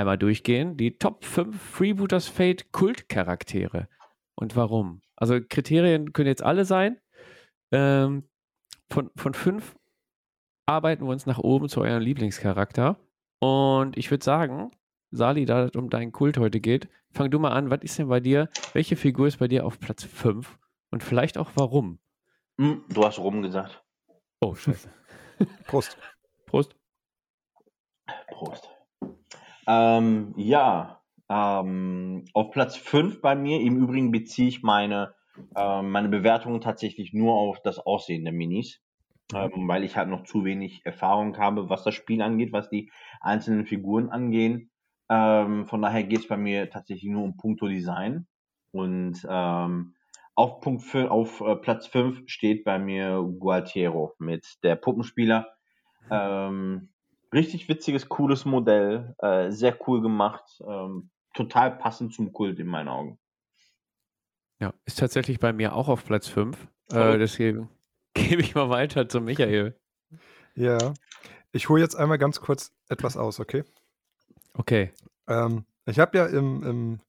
einmal 0.00 0.18
durchgehen. 0.18 0.76
Die 0.76 0.96
Top 0.98 1.24
5 1.24 1.60
Freebooters 1.60 2.28
Fate 2.28 2.72
Kultcharaktere. 2.72 3.88
Und 4.34 4.56
warum? 4.56 5.02
Also 5.16 5.38
Kriterien 5.46 6.12
können 6.12 6.28
jetzt 6.28 6.42
alle 6.42 6.64
sein. 6.64 6.98
Ähm, 7.72 8.28
von, 8.90 9.10
von 9.16 9.34
fünf 9.34 9.76
arbeiten 10.66 11.04
wir 11.04 11.12
uns 11.12 11.26
nach 11.26 11.38
oben 11.38 11.68
zu 11.68 11.80
eurem 11.80 12.02
Lieblingscharakter. 12.02 12.96
Und 13.38 13.96
ich 13.96 14.10
würde 14.10 14.24
sagen, 14.24 14.70
Sali, 15.10 15.44
da 15.44 15.64
es 15.64 15.76
um 15.76 15.90
deinen 15.90 16.12
Kult 16.12 16.38
heute 16.38 16.60
geht, 16.60 16.88
fang 17.10 17.30
du 17.30 17.38
mal 17.38 17.52
an. 17.52 17.70
Was 17.70 17.82
ist 17.82 17.98
denn 17.98 18.08
bei 18.08 18.20
dir? 18.20 18.48
Welche 18.72 18.96
Figur 18.96 19.26
ist 19.26 19.38
bei 19.38 19.48
dir 19.48 19.66
auf 19.66 19.80
Platz 19.80 20.04
5? 20.04 20.58
Und 20.90 21.02
vielleicht 21.02 21.38
auch 21.38 21.50
warum? 21.54 21.98
Hm, 22.58 22.84
du 22.88 23.04
hast 23.04 23.18
rum 23.18 23.42
gesagt. 23.42 23.82
Oh, 24.40 24.54
scheiße. 24.54 24.90
Prost. 25.66 25.96
Prost. 26.46 26.76
Prost. 28.28 28.68
Ähm, 29.66 30.34
ja, 30.36 31.00
ähm, 31.28 32.24
auf 32.34 32.50
Platz 32.50 32.76
5 32.76 33.20
bei 33.20 33.34
mir, 33.34 33.60
im 33.60 33.76
Übrigen 33.76 34.10
beziehe 34.10 34.48
ich 34.48 34.62
meine 34.62 35.14
ähm, 35.56 35.90
meine 35.90 36.08
Bewertungen 36.08 36.60
tatsächlich 36.60 37.12
nur 37.12 37.34
auf 37.34 37.60
das 37.62 37.78
Aussehen 37.78 38.24
der 38.24 38.32
Minis, 38.32 38.80
ähm, 39.34 39.68
weil 39.68 39.84
ich 39.84 39.96
halt 39.96 40.08
noch 40.08 40.24
zu 40.24 40.44
wenig 40.44 40.82
Erfahrung 40.84 41.36
habe, 41.38 41.68
was 41.68 41.84
das 41.84 41.94
Spiel 41.94 42.22
angeht, 42.22 42.52
was 42.52 42.68
die 42.68 42.90
einzelnen 43.20 43.66
Figuren 43.66 44.10
angehen. 44.10 44.70
Ähm, 45.08 45.66
von 45.66 45.82
daher 45.82 46.04
geht 46.04 46.20
es 46.20 46.28
bei 46.28 46.36
mir 46.36 46.70
tatsächlich 46.70 47.10
nur 47.10 47.24
um 47.24 47.36
Punkto 47.36 47.68
Design. 47.68 48.26
Und 48.72 49.26
ähm, 49.28 49.94
auf, 50.34 50.60
Punkt 50.60 50.82
für, 50.82 51.10
auf 51.10 51.40
äh, 51.40 51.56
Platz 51.56 51.86
5 51.88 52.22
steht 52.26 52.64
bei 52.64 52.78
mir 52.78 53.22
Gualtiero 53.38 54.14
mit 54.18 54.46
der 54.62 54.76
Puppenspieler. 54.76 55.48
Mhm. 56.02 56.08
Ähm, 56.10 56.88
richtig 57.32 57.68
witziges, 57.68 58.08
cooles 58.08 58.44
Modell, 58.44 59.14
äh, 59.18 59.50
sehr 59.50 59.76
cool 59.86 60.00
gemacht, 60.00 60.44
ähm, 60.66 61.10
total 61.34 61.76
passend 61.76 62.14
zum 62.14 62.32
Kult 62.32 62.58
in 62.58 62.66
meinen 62.66 62.88
Augen. 62.88 63.18
Ja, 64.60 64.74
ist 64.84 64.98
tatsächlich 64.98 65.40
bei 65.40 65.52
mir 65.52 65.74
auch 65.74 65.88
auf 65.88 66.04
Platz 66.04 66.28
5. 66.28 66.56
Äh, 66.92 67.18
deswegen 67.18 67.70
gebe 68.14 68.42
ich 68.42 68.54
mal 68.54 68.68
weiter 68.68 69.08
zu 69.08 69.20
Michael. 69.20 69.74
Ja, 70.54 70.94
ich 71.52 71.68
hole 71.68 71.82
jetzt 71.82 71.96
einmal 71.96 72.18
ganz 72.18 72.40
kurz 72.40 72.72
etwas 72.88 73.16
aus, 73.16 73.40
okay? 73.40 73.64
Okay. 74.54 74.92
Ähm, 75.26 75.64
ich 75.86 75.98
habe 75.98 76.18
ja 76.18 76.26
im, 76.26 76.62
im 76.62 77.00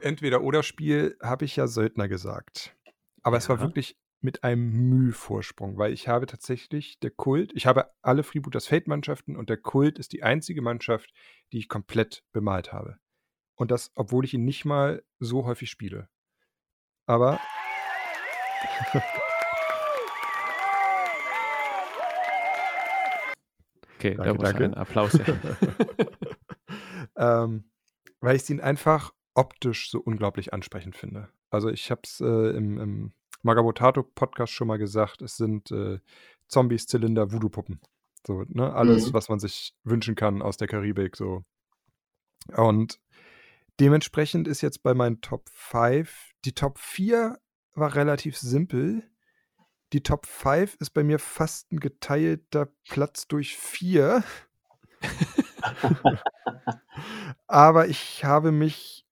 Entweder-Oder-Spiel 0.00 1.16
habe 1.20 1.44
ich 1.44 1.56
ja 1.56 1.66
Söldner 1.66 2.08
gesagt. 2.08 2.76
Aber 3.22 3.36
ja. 3.36 3.38
es 3.38 3.48
war 3.48 3.60
wirklich 3.60 3.98
mit 4.20 4.44
einem 4.44 4.70
Mühvorsprung, 4.88 5.78
weil 5.78 5.92
ich 5.92 6.06
habe 6.06 6.26
tatsächlich 6.26 7.00
der 7.00 7.10
Kult, 7.10 7.50
ich 7.54 7.66
habe 7.66 7.90
alle 8.02 8.22
Freebooters 8.22 8.68
Fate-Mannschaften 8.68 9.36
und 9.36 9.50
der 9.50 9.56
Kult 9.56 9.98
ist 9.98 10.12
die 10.12 10.22
einzige 10.22 10.62
Mannschaft, 10.62 11.12
die 11.52 11.58
ich 11.58 11.68
komplett 11.68 12.22
bemalt 12.32 12.72
habe. 12.72 12.98
Und 13.56 13.70
das, 13.70 13.90
obwohl 13.96 14.24
ich 14.24 14.34
ihn 14.34 14.44
nicht 14.44 14.64
mal 14.64 15.02
so 15.18 15.44
häufig 15.44 15.70
spiele. 15.70 16.08
Aber. 17.06 17.40
okay, 23.96 24.14
danke, 24.14 24.22
da 24.24 24.34
muss 24.34 24.42
danke. 24.42 24.64
ein 24.64 24.74
Applaus 24.74 25.14
her. 25.14 25.38
ähm, 27.16 27.64
weil 28.20 28.36
ich 28.36 28.48
ihn 28.48 28.60
einfach 28.60 29.12
optisch 29.34 29.90
so 29.90 30.00
unglaublich 30.00 30.52
ansprechend 30.52 30.96
finde. 30.96 31.28
Also 31.50 31.68
ich 31.68 31.90
habe 31.90 32.02
es 32.04 32.20
äh, 32.20 32.56
im, 32.56 32.78
im 32.78 33.12
Magabotato-Podcast 33.42 34.52
schon 34.52 34.68
mal 34.68 34.78
gesagt, 34.78 35.22
es 35.22 35.36
sind 35.36 35.70
äh, 35.70 35.98
Zombies, 36.48 36.86
Zylinder, 36.86 37.32
Voodoo-Puppen. 37.32 37.80
So, 38.26 38.44
ne? 38.48 38.72
Alles, 38.72 39.08
mhm. 39.08 39.14
was 39.14 39.28
man 39.28 39.38
sich 39.38 39.74
wünschen 39.82 40.14
kann 40.14 40.42
aus 40.42 40.56
der 40.56 40.68
Karibik. 40.68 41.16
So. 41.16 41.44
Und 42.56 43.00
dementsprechend 43.80 44.46
ist 44.46 44.60
jetzt 44.60 44.82
bei 44.82 44.94
meinen 44.94 45.20
Top 45.20 45.48
5 45.48 46.31
die 46.44 46.52
Top 46.52 46.78
4 46.78 47.38
war 47.74 47.94
relativ 47.94 48.36
simpel. 48.36 49.02
Die 49.92 50.02
Top 50.02 50.26
5 50.26 50.76
ist 50.80 50.90
bei 50.90 51.04
mir 51.04 51.18
fast 51.18 51.72
ein 51.72 51.80
geteilter 51.80 52.66
Platz 52.88 53.28
durch 53.28 53.56
4. 53.56 54.24
Aber 57.46 57.88
ich 57.88 58.24
habe 58.24 58.52
mich 58.52 59.06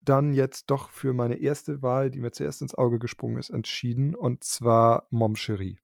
dann 0.00 0.32
jetzt 0.32 0.70
doch 0.70 0.90
für 0.90 1.12
meine 1.12 1.36
erste 1.36 1.82
Wahl, 1.82 2.10
die 2.10 2.20
mir 2.20 2.32
zuerst 2.32 2.62
ins 2.62 2.74
Auge 2.74 2.98
gesprungen 2.98 3.38
ist, 3.38 3.50
entschieden. 3.50 4.14
Und 4.14 4.44
zwar 4.44 5.06
Mom 5.10 5.34
Cherie. 5.34 5.78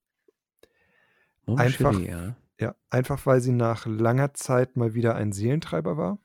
Einfach, 1.47 1.99
ja. 2.01 2.37
ja. 2.59 2.75
einfach 2.91 3.25
weil 3.27 3.41
sie 3.41 3.53
nach 3.53 3.87
langer 3.87 4.35
Zeit 4.35 4.77
mal 4.77 4.95
wieder 4.95 5.15
ein 5.15 5.33
Seelentreiber 5.33 5.97
war. 5.97 6.19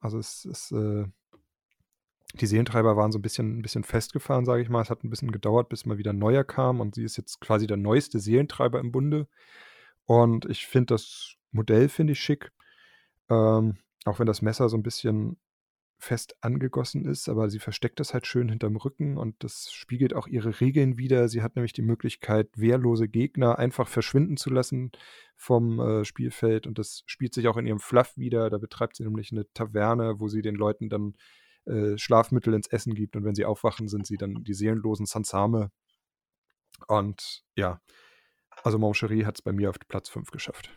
Also 0.00 0.18
es 0.18 0.44
ist, 0.44 0.70
äh, 0.72 1.06
die 2.40 2.46
Seelentreiber 2.46 2.96
waren 2.96 3.12
so 3.12 3.18
ein 3.18 3.22
bisschen, 3.22 3.58
ein 3.58 3.62
bisschen 3.62 3.84
festgefahren, 3.84 4.44
sage 4.44 4.62
ich 4.62 4.68
mal. 4.68 4.82
Es 4.82 4.90
hat 4.90 5.04
ein 5.04 5.10
bisschen 5.10 5.32
gedauert, 5.32 5.68
bis 5.68 5.86
mal 5.86 5.98
wieder 5.98 6.12
ein 6.12 6.18
neuer 6.18 6.44
kam 6.44 6.80
und 6.80 6.94
sie 6.94 7.04
ist 7.04 7.16
jetzt 7.16 7.40
quasi 7.40 7.66
der 7.66 7.76
neueste 7.76 8.18
Seelentreiber 8.18 8.80
im 8.80 8.92
Bunde. 8.92 9.28
Und 10.04 10.44
ich 10.46 10.66
finde 10.66 10.94
das 10.94 11.36
Modell, 11.52 11.88
finde 11.88 12.12
ich 12.12 12.20
schick. 12.20 12.52
Ähm, 13.30 13.78
auch 14.04 14.18
wenn 14.18 14.26
das 14.26 14.42
Messer 14.42 14.68
so 14.68 14.76
ein 14.76 14.82
bisschen 14.82 15.38
fest 15.98 16.36
angegossen 16.42 17.06
ist, 17.06 17.28
aber 17.28 17.48
sie 17.48 17.60
versteckt 17.60 17.98
das 18.00 18.12
halt 18.12 18.26
schön 18.26 18.48
hinterm 18.48 18.76
Rücken 18.76 19.16
und 19.16 19.42
das 19.42 19.72
spiegelt 19.72 20.12
auch 20.14 20.26
ihre 20.26 20.60
Regeln 20.60 20.98
wider. 20.98 21.28
Sie 21.28 21.40
hat 21.40 21.56
nämlich 21.56 21.72
die 21.72 21.82
Möglichkeit, 21.82 22.48
wehrlose 22.56 23.08
Gegner 23.08 23.58
einfach 23.58 23.88
verschwinden 23.88 24.36
zu 24.36 24.50
lassen 24.50 24.92
vom 25.36 25.80
äh, 25.80 26.04
Spielfeld 26.04 26.66
und 26.66 26.78
das 26.78 27.04
spielt 27.06 27.32
sich 27.32 27.48
auch 27.48 27.56
in 27.56 27.66
ihrem 27.66 27.78
Fluff 27.78 28.16
wieder. 28.16 28.50
Da 28.50 28.58
betreibt 28.58 28.96
sie 28.96 29.04
nämlich 29.04 29.32
eine 29.32 29.50
Taverne, 29.54 30.20
wo 30.20 30.28
sie 30.28 30.42
den 30.42 30.56
Leuten 30.56 30.90
dann 30.90 31.14
äh, 31.66 31.96
Schlafmittel 31.98 32.54
ins 32.54 32.68
Essen 32.68 32.94
gibt 32.94 33.16
und 33.16 33.24
wenn 33.24 33.34
sie 33.34 33.44
aufwachen, 33.44 33.88
sind 33.88 34.06
sie 34.06 34.16
dann 34.16 34.44
die 34.44 34.54
seelenlosen 34.54 35.06
Sansame. 35.06 35.70
Und 36.88 37.44
ja, 37.56 37.80
also 38.62 38.78
Moncherie 38.78 39.24
hat 39.24 39.36
es 39.36 39.42
bei 39.42 39.52
mir 39.52 39.70
auf 39.70 39.76
Platz 39.88 40.08
5 40.08 40.30
geschafft. 40.30 40.70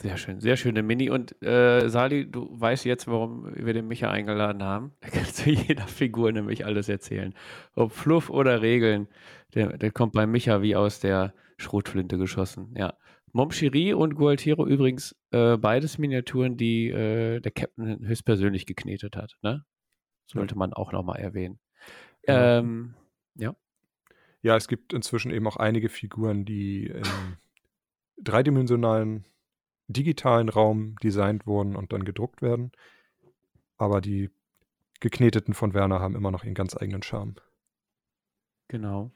Sehr 0.00 0.16
schön, 0.16 0.40
sehr 0.40 0.56
schöne 0.56 0.84
Mini. 0.84 1.10
Und 1.10 1.42
äh, 1.42 1.88
Sali, 1.88 2.30
du 2.30 2.48
weißt 2.52 2.84
jetzt, 2.84 3.08
warum 3.08 3.52
wir 3.56 3.74
den 3.74 3.88
Micha 3.88 4.08
eingeladen 4.10 4.62
haben. 4.62 4.92
Er 5.00 5.10
kann 5.10 5.24
zu 5.24 5.50
jeder 5.50 5.88
Figur 5.88 6.30
nämlich 6.30 6.64
alles 6.64 6.88
erzählen. 6.88 7.34
Ob 7.74 7.92
Fluff 7.92 8.30
oder 8.30 8.62
Regeln, 8.62 9.08
der, 9.54 9.76
der 9.76 9.90
kommt 9.90 10.12
bei 10.12 10.26
Micha 10.26 10.62
wie 10.62 10.76
aus 10.76 11.00
der 11.00 11.34
Schrotflinte 11.56 12.16
geschossen. 12.16 12.72
Ja. 12.76 12.94
Momchiri 13.32 13.94
und 13.94 14.14
Gualtiero 14.14 14.66
übrigens 14.66 15.16
äh, 15.30 15.56
beides 15.56 15.98
Miniaturen, 15.98 16.56
die 16.56 16.88
äh, 16.88 17.40
der 17.40 17.52
Captain 17.52 18.06
höchstpersönlich 18.06 18.66
geknetet 18.66 19.16
hat. 19.16 19.36
Ne? 19.42 19.64
Sollte 20.26 20.56
man 20.56 20.72
auch 20.72 20.92
nochmal 20.92 21.20
erwähnen. 21.20 21.58
Ja. 22.26 22.58
Ähm, 22.58 22.94
ja. 23.34 23.56
Ja, 24.42 24.56
es 24.56 24.68
gibt 24.68 24.92
inzwischen 24.92 25.30
eben 25.30 25.46
auch 25.46 25.56
einige 25.56 25.88
Figuren, 25.88 26.44
die 26.44 26.86
im 26.86 27.36
dreidimensionalen 28.22 29.24
digitalen 29.88 30.48
Raum 30.48 30.96
designt 31.02 31.46
wurden 31.46 31.74
und 31.74 31.92
dann 31.92 32.04
gedruckt 32.04 32.42
werden. 32.42 32.72
Aber 33.78 34.00
die 34.00 34.30
gekneteten 35.00 35.54
von 35.54 35.74
Werner 35.74 36.00
haben 36.00 36.14
immer 36.14 36.30
noch 36.30 36.44
ihren 36.44 36.54
ganz 36.54 36.76
eigenen 36.76 37.02
Charme. 37.02 37.36
Genau. 38.68 39.12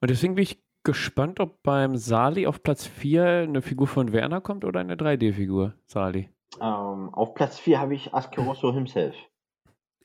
Und 0.00 0.10
deswegen 0.10 0.34
bin 0.34 0.44
ich 0.44 0.63
gespannt, 0.84 1.40
ob 1.40 1.62
beim 1.62 1.96
Sali 1.96 2.46
auf 2.46 2.62
Platz 2.62 2.86
4 2.86 3.24
eine 3.24 3.62
Figur 3.62 3.86
von 3.86 4.12
Werner 4.12 4.40
kommt 4.40 4.64
oder 4.64 4.80
eine 4.80 4.96
3D-Figur, 4.96 5.74
Sali. 5.86 6.28
Ähm, 6.60 7.12
auf 7.12 7.34
Platz 7.34 7.58
4 7.58 7.80
habe 7.80 7.94
ich 7.94 8.14
Askeroso 8.14 8.72
himself. 8.72 9.16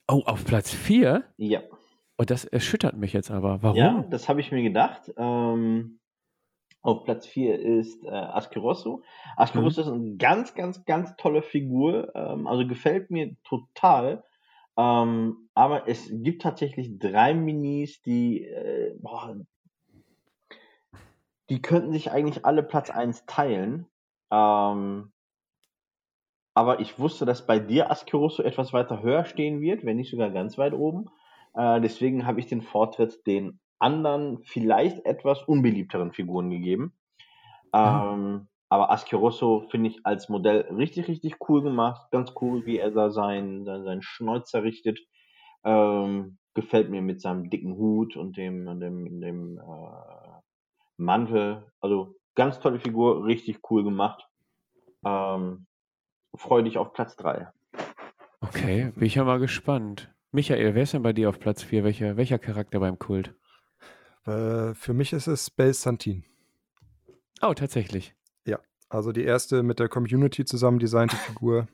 Oh, 0.08 0.24
auf 0.26 0.46
Platz 0.46 0.74
4? 0.74 1.24
Ja. 1.38 1.60
Und 1.60 1.70
oh, 2.18 2.24
das 2.26 2.46
erschüttert 2.46 2.98
mich 2.98 3.14
jetzt 3.14 3.32
aber. 3.32 3.62
Warum? 3.62 3.78
Ja, 3.78 4.04
das 4.10 4.28
habe 4.28 4.42
ich 4.42 4.52
mir 4.52 4.64
gedacht. 4.64 5.14
Ähm, 5.16 6.00
auf 6.82 7.04
Platz 7.04 7.28
4 7.28 7.60
ist 7.60 8.04
äh, 8.06 8.10
Askeroso. 8.10 9.04
Askeroso 9.38 9.82
mhm. 9.82 9.88
ist 9.88 9.94
eine 9.94 10.16
ganz, 10.18 10.56
ganz, 10.56 10.86
ganz 10.86 11.16
tolle 11.18 11.42
Figur. 11.42 12.14
Ähm, 12.16 12.48
also 12.48 12.68
gefällt 12.68 13.12
mir 13.12 13.36
total. 13.44 14.24
Ähm, 14.78 15.50
aber 15.54 15.88
es 15.88 16.10
gibt 16.12 16.42
tatsächlich 16.42 17.00
drei 17.00 17.34
Minis, 17.34 18.02
die, 18.02 18.46
äh, 18.46 18.96
boah, 19.00 19.36
die 21.50 21.62
könnten 21.62 21.92
sich 21.92 22.12
eigentlich 22.12 22.46
alle 22.46 22.64
Platz 22.64 22.90
1 22.90 23.26
teilen. 23.26 23.88
Ähm, 24.32 25.12
aber 26.54 26.80
ich 26.80 27.00
wusste, 27.00 27.26
dass 27.26 27.46
bei 27.46 27.60
dir 27.60 27.90
Askeroso 27.90 28.44
etwas 28.44 28.74
weiter 28.74 29.02
höher 29.02 29.26
stehen 29.26 29.62
wird, 29.62 29.86
wenn 29.86 29.98
nicht 29.98 30.12
sogar 30.12 30.30
ganz 30.30 30.58
weit 30.58 30.74
oben. 30.74 31.10
Äh, 31.56 31.82
deswegen 31.82 32.26
habe 32.26 32.40
ich 32.40 32.48
den 32.48 32.62
Vortritt 32.62 33.26
den 33.26 33.60
anderen, 33.80 34.44
vielleicht 34.44 35.06
etwas 35.06 35.42
unbeliebteren 35.44 36.12
Figuren 36.12 36.50
gegeben. 36.50 36.94
Mhm. 37.74 37.74
Ähm, 37.74 38.48
aber 38.68 38.92
Askeroso 38.92 39.66
finde 39.70 39.90
ich 39.90 40.06
als 40.06 40.30
Modell 40.30 40.62
richtig, 40.76 41.08
richtig 41.08 41.38
cool 41.48 41.64
gemacht. 41.64 42.12
Ganz 42.12 42.34
cool, 42.42 42.66
wie 42.66 42.78
er 42.78 42.92
da 42.92 43.10
seinen, 43.10 43.66
seinen 43.66 44.04
Schnäuzer 44.04 44.64
richtet. 44.64 45.00
Ähm, 45.64 46.38
gefällt 46.54 46.90
mir 46.90 47.02
mit 47.02 47.22
seinem 47.22 47.50
dicken 47.50 47.76
Hut 47.78 48.16
und 48.16 48.38
dem, 48.38 48.80
dem, 48.80 49.22
dem 49.22 49.58
äh, 49.58 50.29
Mantel. 51.00 51.72
Also 51.80 52.16
ganz 52.36 52.60
tolle 52.60 52.80
Figur, 52.80 53.26
richtig 53.26 53.60
cool 53.70 53.84
gemacht. 53.84 54.28
Ähm, 55.06 55.66
Freue 56.36 56.64
dich 56.64 56.78
auf 56.78 56.94
Platz 56.94 57.16
3. 57.16 57.52
Okay, 58.42 58.92
bin 58.96 59.06
ich 59.06 59.16
ja 59.16 59.24
mal 59.24 59.40
gespannt. 59.40 60.14
Michael, 60.32 60.76
wer 60.76 60.84
ist 60.84 60.94
denn 60.94 61.02
bei 61.02 61.14
dir 61.14 61.30
auf 61.30 61.40
Platz 61.40 61.64
4? 61.64 61.84
Welcher, 61.84 62.18
welcher 62.18 62.38
Charakter 62.38 62.80
beim 62.80 63.00
Kult? 63.00 63.34
Äh, 64.26 64.74
für 64.76 64.94
mich 64.94 65.12
ist 65.14 65.28
es 65.28 65.50
Belle 65.50 65.74
Santin. 65.74 66.24
Oh, 67.42 67.54
tatsächlich. 67.54 68.16
Ja, 68.46 68.60
also 68.90 69.12
die 69.12 69.24
erste 69.24 69.64
mit 69.64 69.80
der 69.80 69.90
Community 69.90 70.46
zusammen 70.46 70.80
designte 70.80 71.16
Figur. 71.16 71.68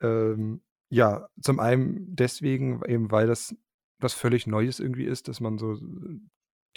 Ähm, 0.00 0.60
ja, 0.88 1.28
zum 1.40 1.60
einen 1.60 2.16
deswegen, 2.16 2.82
eben 2.86 3.10
weil 3.10 3.26
das 3.26 3.54
was 4.00 4.14
völlig 4.14 4.48
Neues 4.48 4.80
irgendwie 4.80 5.04
ist, 5.04 5.28
dass 5.28 5.40
man 5.40 5.58
so 5.58 5.78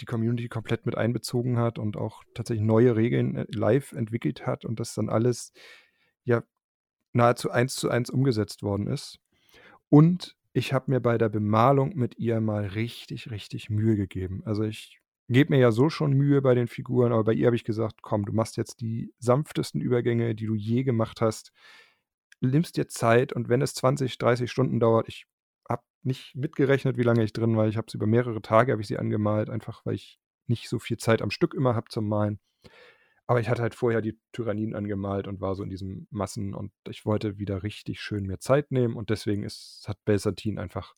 die 0.00 0.06
Community 0.06 0.48
komplett 0.48 0.86
mit 0.86 0.96
einbezogen 0.96 1.58
hat 1.58 1.78
und 1.78 1.96
auch 1.96 2.22
tatsächlich 2.34 2.66
neue 2.66 2.96
Regeln 2.96 3.36
äh, 3.36 3.46
live 3.50 3.92
entwickelt 3.92 4.46
hat 4.46 4.64
und 4.64 4.80
das 4.80 4.94
dann 4.94 5.08
alles 5.08 5.52
ja 6.24 6.42
nahezu 7.12 7.50
eins 7.50 7.76
zu 7.76 7.90
eins 7.90 8.10
umgesetzt 8.10 8.62
worden 8.62 8.86
ist. 8.86 9.18
Und 9.88 10.36
ich 10.52 10.72
habe 10.72 10.90
mir 10.90 11.00
bei 11.00 11.18
der 11.18 11.28
Bemalung 11.28 11.96
mit 11.96 12.18
ihr 12.18 12.40
mal 12.40 12.66
richtig, 12.66 13.30
richtig 13.30 13.70
Mühe 13.70 13.96
gegeben. 13.96 14.42
Also 14.44 14.64
ich 14.64 15.00
gebe 15.28 15.52
mir 15.52 15.60
ja 15.60 15.72
so 15.72 15.90
schon 15.90 16.12
Mühe 16.12 16.40
bei 16.42 16.54
den 16.54 16.68
Figuren, 16.68 17.12
aber 17.12 17.24
bei 17.24 17.32
ihr 17.32 17.46
habe 17.46 17.56
ich 17.56 17.64
gesagt, 17.64 18.02
komm, 18.02 18.24
du 18.24 18.32
machst 18.32 18.56
jetzt 18.56 18.80
die 18.80 19.12
sanftesten 19.18 19.80
Übergänge, 19.80 20.34
die 20.34 20.46
du 20.46 20.54
je 20.54 20.82
gemacht 20.84 21.20
hast. 21.20 21.52
Nimmst 22.40 22.76
dir 22.76 22.88
Zeit 22.88 23.32
und 23.32 23.48
wenn 23.48 23.62
es 23.62 23.74
20, 23.74 24.18
30 24.18 24.50
Stunden 24.50 24.80
dauert, 24.80 25.08
ich 25.08 25.26
nicht 26.06 26.34
mitgerechnet, 26.34 26.96
wie 26.96 27.02
lange 27.02 27.22
ich 27.22 27.32
drin 27.32 27.56
war. 27.56 27.66
Ich 27.66 27.76
habe 27.76 27.90
sie 27.90 27.96
über 27.96 28.06
mehrere 28.06 28.40
Tage 28.40 28.72
habe 28.72 28.80
ich 28.80 28.88
sie 28.88 28.98
angemalt, 28.98 29.50
einfach 29.50 29.84
weil 29.84 29.94
ich 29.94 30.20
nicht 30.46 30.68
so 30.68 30.78
viel 30.78 30.96
Zeit 30.96 31.20
am 31.20 31.30
Stück 31.30 31.52
immer 31.54 31.74
habe 31.74 31.88
zum 31.90 32.08
Malen. 32.08 32.38
Aber 33.26 33.40
ich 33.40 33.48
hatte 33.48 33.62
halt 33.62 33.74
vorher 33.74 34.00
die 34.00 34.16
Tyrannien 34.32 34.76
angemalt 34.76 35.26
und 35.26 35.40
war 35.40 35.56
so 35.56 35.64
in 35.64 35.68
diesen 35.68 36.06
Massen 36.10 36.54
und 36.54 36.72
ich 36.88 37.04
wollte 37.04 37.38
wieder 37.38 37.64
richtig 37.64 38.00
schön 38.00 38.24
mir 38.24 38.38
Zeit 38.38 38.70
nehmen 38.70 38.94
und 38.94 39.10
deswegen 39.10 39.42
ist, 39.42 39.84
hat 39.88 40.04
Belsatin 40.04 40.60
einfach 40.60 40.94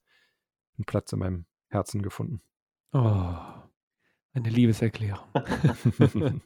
einen 0.77 0.85
Platz 0.85 1.11
in 1.13 1.21
meinem 1.21 1.47
Herzen 1.69 2.03
gefunden. 2.03 2.43
Oh, 2.93 3.35
eine 4.35 4.51
Liebeserklärung. 4.51 5.27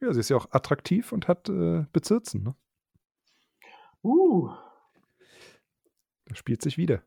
ja, 0.00 0.12
sie 0.12 0.20
ist 0.20 0.28
ja 0.28 0.36
auch 0.36 0.50
attraktiv 0.50 1.12
und 1.12 1.28
hat 1.28 1.48
äh, 1.48 1.86
Bezirzen. 1.92 2.42
Ne? 2.42 2.56
Uh. 4.02 4.50
Das 6.28 6.38
spielt 6.38 6.62
sich 6.62 6.76
wieder. 6.76 7.02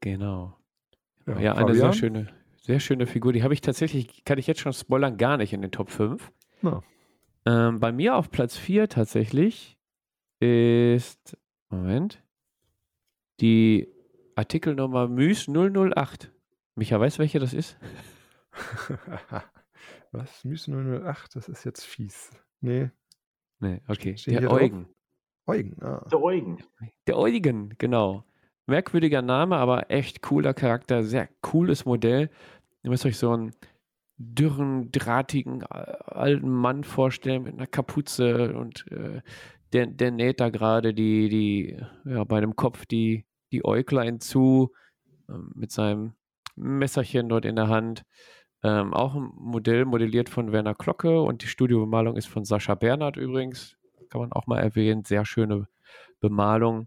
Genau. 0.00 0.56
Ja, 1.26 1.40
ja 1.40 1.54
eine 1.54 1.74
sehr 1.74 1.92
schöne, 1.92 2.28
sehr 2.56 2.80
schöne 2.80 3.06
Figur. 3.06 3.32
Die 3.32 3.42
habe 3.42 3.54
ich 3.54 3.60
tatsächlich, 3.60 4.24
kann 4.24 4.38
ich 4.38 4.46
jetzt 4.46 4.60
schon 4.60 4.72
spoilern, 4.72 5.16
gar 5.16 5.38
nicht 5.38 5.52
in 5.52 5.62
den 5.62 5.70
Top 5.70 5.90
5. 5.90 6.30
Ja. 6.62 6.82
Ähm, 7.46 7.80
bei 7.80 7.92
mir 7.92 8.16
auf 8.16 8.30
Platz 8.30 8.56
4 8.56 8.88
tatsächlich 8.88 9.78
ist, 10.40 11.38
Moment, 11.70 12.22
die 13.40 13.88
Artikelnummer 14.34 15.08
Müs 15.08 15.48
008. 15.48 16.32
Micha, 16.74 16.98
weißt 16.98 17.16
du, 17.16 17.20
welche 17.20 17.38
das 17.38 17.54
ist? 17.54 17.78
Was? 20.12 20.44
Müs 20.44 20.68
008? 20.68 21.36
Das 21.36 21.48
ist 21.48 21.64
jetzt 21.64 21.84
fies. 21.84 22.30
Nee. 22.60 22.90
Nee, 23.60 23.80
okay. 23.88 24.16
Ste 24.16 24.32
der 24.32 24.50
Eugen. 24.50 24.88
Eugen, 25.46 25.82
ah. 25.82 26.06
Der 26.10 26.22
Eugen. 26.22 26.58
Der 27.06 27.18
Eugen, 27.18 27.74
genau. 27.78 28.24
Merkwürdiger 28.66 29.20
Name, 29.20 29.56
aber 29.56 29.90
echt 29.90 30.22
cooler 30.22 30.54
Charakter, 30.54 31.02
sehr 31.02 31.28
cooles 31.42 31.84
Modell. 31.84 32.30
Ihr 32.82 32.90
müsst 32.90 33.04
euch 33.04 33.18
so 33.18 33.30
einen 33.30 33.52
dürren, 34.16 34.90
drahtigen 34.90 35.64
alten 35.64 36.50
Mann 36.50 36.84
vorstellen 36.84 37.42
mit 37.42 37.54
einer 37.54 37.66
Kapuze 37.66 38.54
und 38.54 38.86
äh, 38.90 39.20
der, 39.72 39.86
der 39.86 40.12
näht 40.12 40.40
da 40.40 40.50
gerade 40.50 40.94
die, 40.94 41.28
die, 41.28 41.82
ja, 42.04 42.24
bei 42.24 42.40
dem 42.40 42.56
Kopf 42.56 42.86
die, 42.86 43.26
die 43.52 43.64
Äuglein 43.64 44.20
zu 44.20 44.72
äh, 45.28 45.32
mit 45.54 45.72
seinem 45.72 46.14
Messerchen 46.56 47.28
dort 47.28 47.44
in 47.44 47.56
der 47.56 47.68
Hand. 47.68 48.04
Ähm, 48.62 48.94
auch 48.94 49.14
ein 49.14 49.30
Modell 49.36 49.84
modelliert 49.84 50.30
von 50.30 50.52
Werner 50.52 50.74
Glocke 50.74 51.20
und 51.20 51.42
die 51.42 51.48
Studiobemalung 51.48 52.16
ist 52.16 52.28
von 52.28 52.44
Sascha 52.44 52.74
Bernhard 52.74 53.16
übrigens. 53.16 53.76
Kann 54.14 54.20
man 54.20 54.32
auch 54.32 54.46
mal 54.46 54.60
erwähnen. 54.60 55.02
Sehr 55.04 55.24
schöne 55.24 55.66
Bemalung 56.20 56.86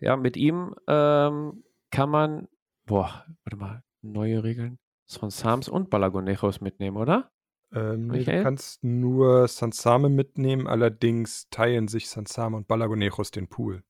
ja, 0.00 0.16
mit 0.16 0.36
ihm 0.36 0.74
ähm, 0.86 1.64
kann 1.90 2.10
man, 2.10 2.48
boah, 2.84 3.24
warte 3.44 3.56
mal, 3.56 3.82
neue 4.02 4.44
Regeln. 4.44 4.78
Sonsams 5.06 5.68
und 5.70 5.88
Balagonejos 5.88 6.60
mitnehmen, 6.60 6.98
oder? 6.98 7.30
Ähm, 7.72 8.08
nee, 8.08 8.24
du 8.24 8.42
kannst 8.42 8.84
nur 8.84 9.48
Sansame 9.48 10.10
mitnehmen, 10.10 10.66
allerdings 10.66 11.48
teilen 11.48 11.88
sich 11.88 12.10
Sansame 12.10 12.58
und 12.58 12.68
Balagonejos 12.68 13.30
den 13.30 13.48
Pool. 13.48 13.82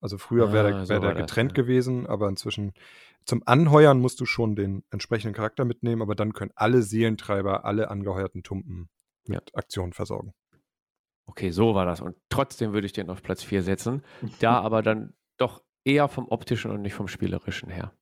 Also 0.00 0.18
früher 0.18 0.52
wäre 0.52 0.68
Ah, 0.68 0.70
der, 0.70 0.86
so 0.86 0.90
wär 0.90 1.00
der 1.00 1.08
war 1.08 1.14
das, 1.14 1.22
getrennt 1.22 1.56
ja. 1.56 1.62
gewesen, 1.62 2.06
aber 2.06 2.28
inzwischen 2.28 2.72
zum 3.24 3.42
Anheuern 3.46 3.98
musst 3.98 4.20
du 4.20 4.26
schon 4.26 4.54
den 4.54 4.84
entsprechenden 4.90 5.34
Charakter 5.34 5.64
mitnehmen, 5.64 6.02
aber 6.02 6.14
dann 6.14 6.32
können 6.34 6.52
alle 6.54 6.82
Seelentreiber 6.82 7.64
alle 7.64 7.90
angeheuerten 7.90 8.44
Tumpen 8.44 8.88
mit 9.26 9.54
Aktionen 9.56 9.92
versorgen. 9.92 10.32
Okay, 11.28 11.50
so 11.50 11.74
war 11.74 11.86
das. 11.86 12.00
Und 12.00 12.16
trotzdem 12.28 12.72
würde 12.72 12.86
ich 12.86 12.92
den 12.92 13.08
auf 13.08 13.22
Platz 13.22 13.44
4 13.44 13.62
setzen. 13.62 14.02
Da 14.40 14.60
aber 14.60 14.82
dann 14.82 15.14
doch 15.36 15.62
eher 15.84 16.08
vom 16.08 16.26
optischen 16.28 16.72
und 16.72 16.82
nicht 16.82 16.94
vom 16.94 17.06
spielerischen 17.06 17.70
her. 17.70 17.92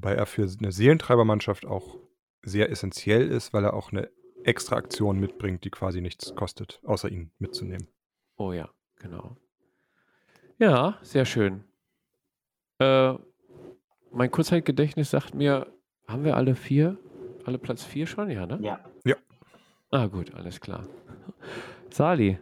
Wobei 0.00 0.14
er 0.14 0.24
für 0.24 0.48
eine 0.58 0.72
Seelentreibermannschaft 0.72 1.66
auch 1.66 1.98
sehr 2.42 2.70
essentiell 2.70 3.28
ist, 3.30 3.52
weil 3.52 3.64
er 3.64 3.74
auch 3.74 3.92
eine 3.92 4.10
extra 4.44 4.76
Aktion 4.76 5.20
mitbringt, 5.20 5.64
die 5.64 5.70
quasi 5.70 6.00
nichts 6.00 6.34
kostet, 6.34 6.80
außer 6.84 7.10
ihn 7.10 7.32
mitzunehmen. 7.38 7.86
Oh 8.36 8.52
ja, 8.52 8.70
genau. 8.96 9.36
Ja, 10.58 10.98
sehr 11.02 11.26
schön. 11.26 11.64
Äh, 12.78 13.14
mein 14.10 14.30
Kurzzeitgedächtnis 14.30 15.10
sagt 15.10 15.34
mir, 15.34 15.66
haben 16.06 16.24
wir 16.24 16.36
alle 16.36 16.54
vier? 16.54 16.96
Alle 17.44 17.58
Platz 17.58 17.84
4 17.84 18.06
schon? 18.06 18.30
Ja, 18.30 18.46
ne? 18.46 18.58
Ja. 18.62 18.89
Ah, 19.90 20.06
gut, 20.06 20.34
alles 20.34 20.60
klar. 20.60 20.84
Sali, 21.90 22.38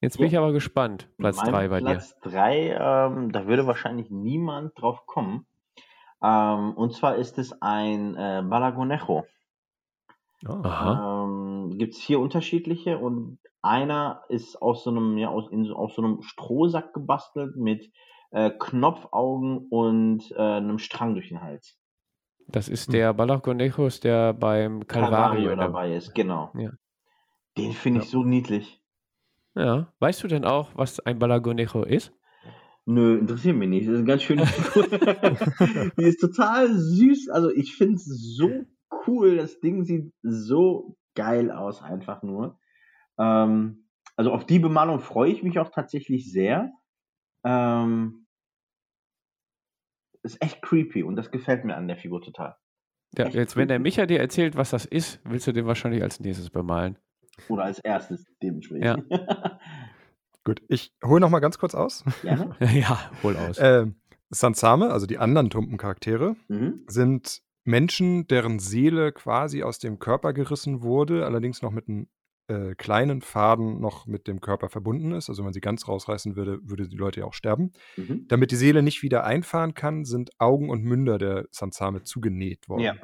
jetzt 0.00 0.18
bin 0.18 0.26
Ja. 0.26 0.32
ich 0.32 0.38
aber 0.38 0.52
gespannt. 0.52 1.08
Platz 1.16 1.36
Mein 1.38 1.52
3 1.52 1.68
bei 1.68 1.80
dir. 1.80 1.86
Platz 1.86 2.14
3, 2.22 2.72
ähm, 2.78 3.32
da 3.32 3.46
würde 3.46 3.66
wahrscheinlich 3.66 4.10
niemand 4.10 4.72
drauf 4.80 5.06
kommen. 5.06 5.46
Ähm, 6.22 6.72
und 6.74 6.92
zwar 6.94 7.16
ist 7.16 7.38
es 7.38 7.60
ein 7.62 8.14
äh, 8.16 8.42
Balagonejo. 8.46 9.24
Ah. 10.46 10.60
Aha. 10.62 11.24
Ähm, 11.24 11.78
Gibt 11.78 11.94
es 11.94 12.00
vier 12.00 12.20
unterschiedliche 12.20 12.98
und 12.98 13.38
einer 13.62 14.22
ist 14.28 14.60
aus 14.60 14.84
so 14.84 14.90
einem, 14.90 15.16
ja, 15.18 15.28
aus, 15.30 15.48
in, 15.50 15.64
so- 15.64 15.74
aus 15.76 15.94
so 15.94 16.02
einem 16.02 16.22
Strohsack 16.22 16.92
gebastelt 16.92 17.56
mit 17.56 17.90
äh, 18.32 18.50
Knopfaugen 18.50 19.66
und 19.70 20.30
äh, 20.32 20.36
einem 20.36 20.78
Strang 20.78 21.14
durch 21.14 21.28
den 21.30 21.40
Hals. 21.42 21.78
Das 22.48 22.68
ist 22.68 22.86
Hm. 22.86 22.92
der 22.92 23.14
Balagonejos, 23.14 24.00
der 24.00 24.32
beim 24.32 24.86
Calvario, 24.86 25.48
der- 25.48 25.56
dabei 25.56 25.94
ist, 25.96 26.14
genau. 26.14 26.52
Ja. 26.56 26.70
Den 27.58 27.72
finde 27.72 28.00
ich 28.00 28.06
Ja. 28.06 28.10
so 28.10 28.24
niedlich. 28.24 28.80
Ja. 29.54 29.92
Weißt 29.98 30.22
du 30.22 30.28
denn 30.28 30.44
auch, 30.44 30.70
was 30.74 31.00
ein 31.00 31.18
Balagonejo 31.18 31.82
ist? 31.82 32.12
Nö, 32.84 33.18
interessiert 33.18 33.56
mich 33.56 33.68
nicht. 33.68 33.88
Das 33.88 33.96
ist 34.00 34.06
ganz 34.06 34.22
schön. 34.22 34.38
die 35.98 36.04
ist 36.04 36.20
total 36.20 36.72
süß. 36.72 37.30
Also 37.30 37.50
ich 37.50 37.74
finde 37.74 37.94
es 37.96 38.04
so 38.36 38.50
cool. 39.06 39.36
Das 39.36 39.58
Ding 39.60 39.84
sieht 39.84 40.12
so 40.22 40.96
geil 41.14 41.50
aus, 41.50 41.82
einfach 41.82 42.22
nur. 42.22 42.58
Ähm, 43.18 43.88
also 44.14 44.30
auf 44.32 44.46
die 44.46 44.58
Bemalung 44.60 45.00
freue 45.00 45.32
ich 45.32 45.42
mich 45.42 45.58
auch 45.58 45.70
tatsächlich 45.70 46.30
sehr. 46.30 46.70
Ähm, 47.44 48.25
ist 50.34 50.42
echt 50.42 50.60
creepy 50.62 51.02
und 51.02 51.16
das 51.16 51.30
gefällt 51.30 51.64
mir 51.64 51.76
an 51.76 51.88
der 51.88 51.96
Figur 51.96 52.20
total. 52.22 52.56
Ja, 53.16 53.26
Echt 53.26 53.34
jetzt, 53.34 53.56
wenn 53.56 53.68
der 53.68 53.76
creepy. 53.78 53.82
Micha 53.88 54.06
dir 54.06 54.20
erzählt, 54.20 54.56
was 54.56 54.70
das 54.70 54.84
ist, 54.84 55.20
willst 55.24 55.46
du 55.46 55.52
den 55.52 55.66
wahrscheinlich 55.66 56.02
als 56.02 56.20
nächstes 56.20 56.50
bemalen. 56.50 56.98
Oder 57.48 57.64
als 57.64 57.78
erstes 57.78 58.26
dementsprechend. 58.42 59.04
Gut, 60.44 60.62
ich 60.68 60.92
hole 61.04 61.20
noch 61.20 61.30
mal 61.30 61.40
ganz 61.40 61.58
kurz 61.58 61.74
aus. 61.74 62.04
Gerne. 62.22 62.54
ja, 62.74 62.98
wohl 63.22 63.36
aus. 63.36 63.58
Ähm, 63.60 63.96
Sansame, 64.30 64.90
also 64.90 65.06
die 65.06 65.18
anderen 65.18 65.50
Tumpencharaktere, 65.50 66.36
Mhm. 66.48 66.82
sind 66.86 67.42
Menschen, 67.64 68.26
deren 68.28 68.58
Seele 68.60 69.12
quasi 69.12 69.62
aus 69.64 69.78
dem 69.80 69.98
Körper 69.98 70.32
gerissen 70.32 70.82
wurde, 70.82 71.24
allerdings 71.26 71.62
noch 71.62 71.72
mit 71.72 71.88
einem 71.88 72.08
äh, 72.48 72.74
kleinen 72.74 73.22
Faden 73.22 73.80
noch 73.80 74.06
mit 74.06 74.28
dem 74.28 74.40
Körper 74.40 74.68
verbunden 74.68 75.12
ist. 75.12 75.28
Also 75.28 75.40
wenn 75.40 75.46
man 75.46 75.52
sie 75.52 75.60
ganz 75.60 75.88
rausreißen 75.88 76.36
würde, 76.36 76.60
würde 76.62 76.88
die 76.88 76.96
Leute 76.96 77.20
ja 77.20 77.26
auch 77.26 77.34
sterben. 77.34 77.72
Mhm. 77.96 78.26
Damit 78.28 78.50
die 78.50 78.56
Seele 78.56 78.82
nicht 78.82 79.02
wieder 79.02 79.24
einfahren 79.24 79.74
kann, 79.74 80.04
sind 80.04 80.30
Augen 80.38 80.70
und 80.70 80.84
Münder 80.84 81.18
der 81.18 81.46
Sansame 81.50 82.02
zugenäht 82.02 82.68
worden. 82.68 82.82
Ja. 82.82 82.94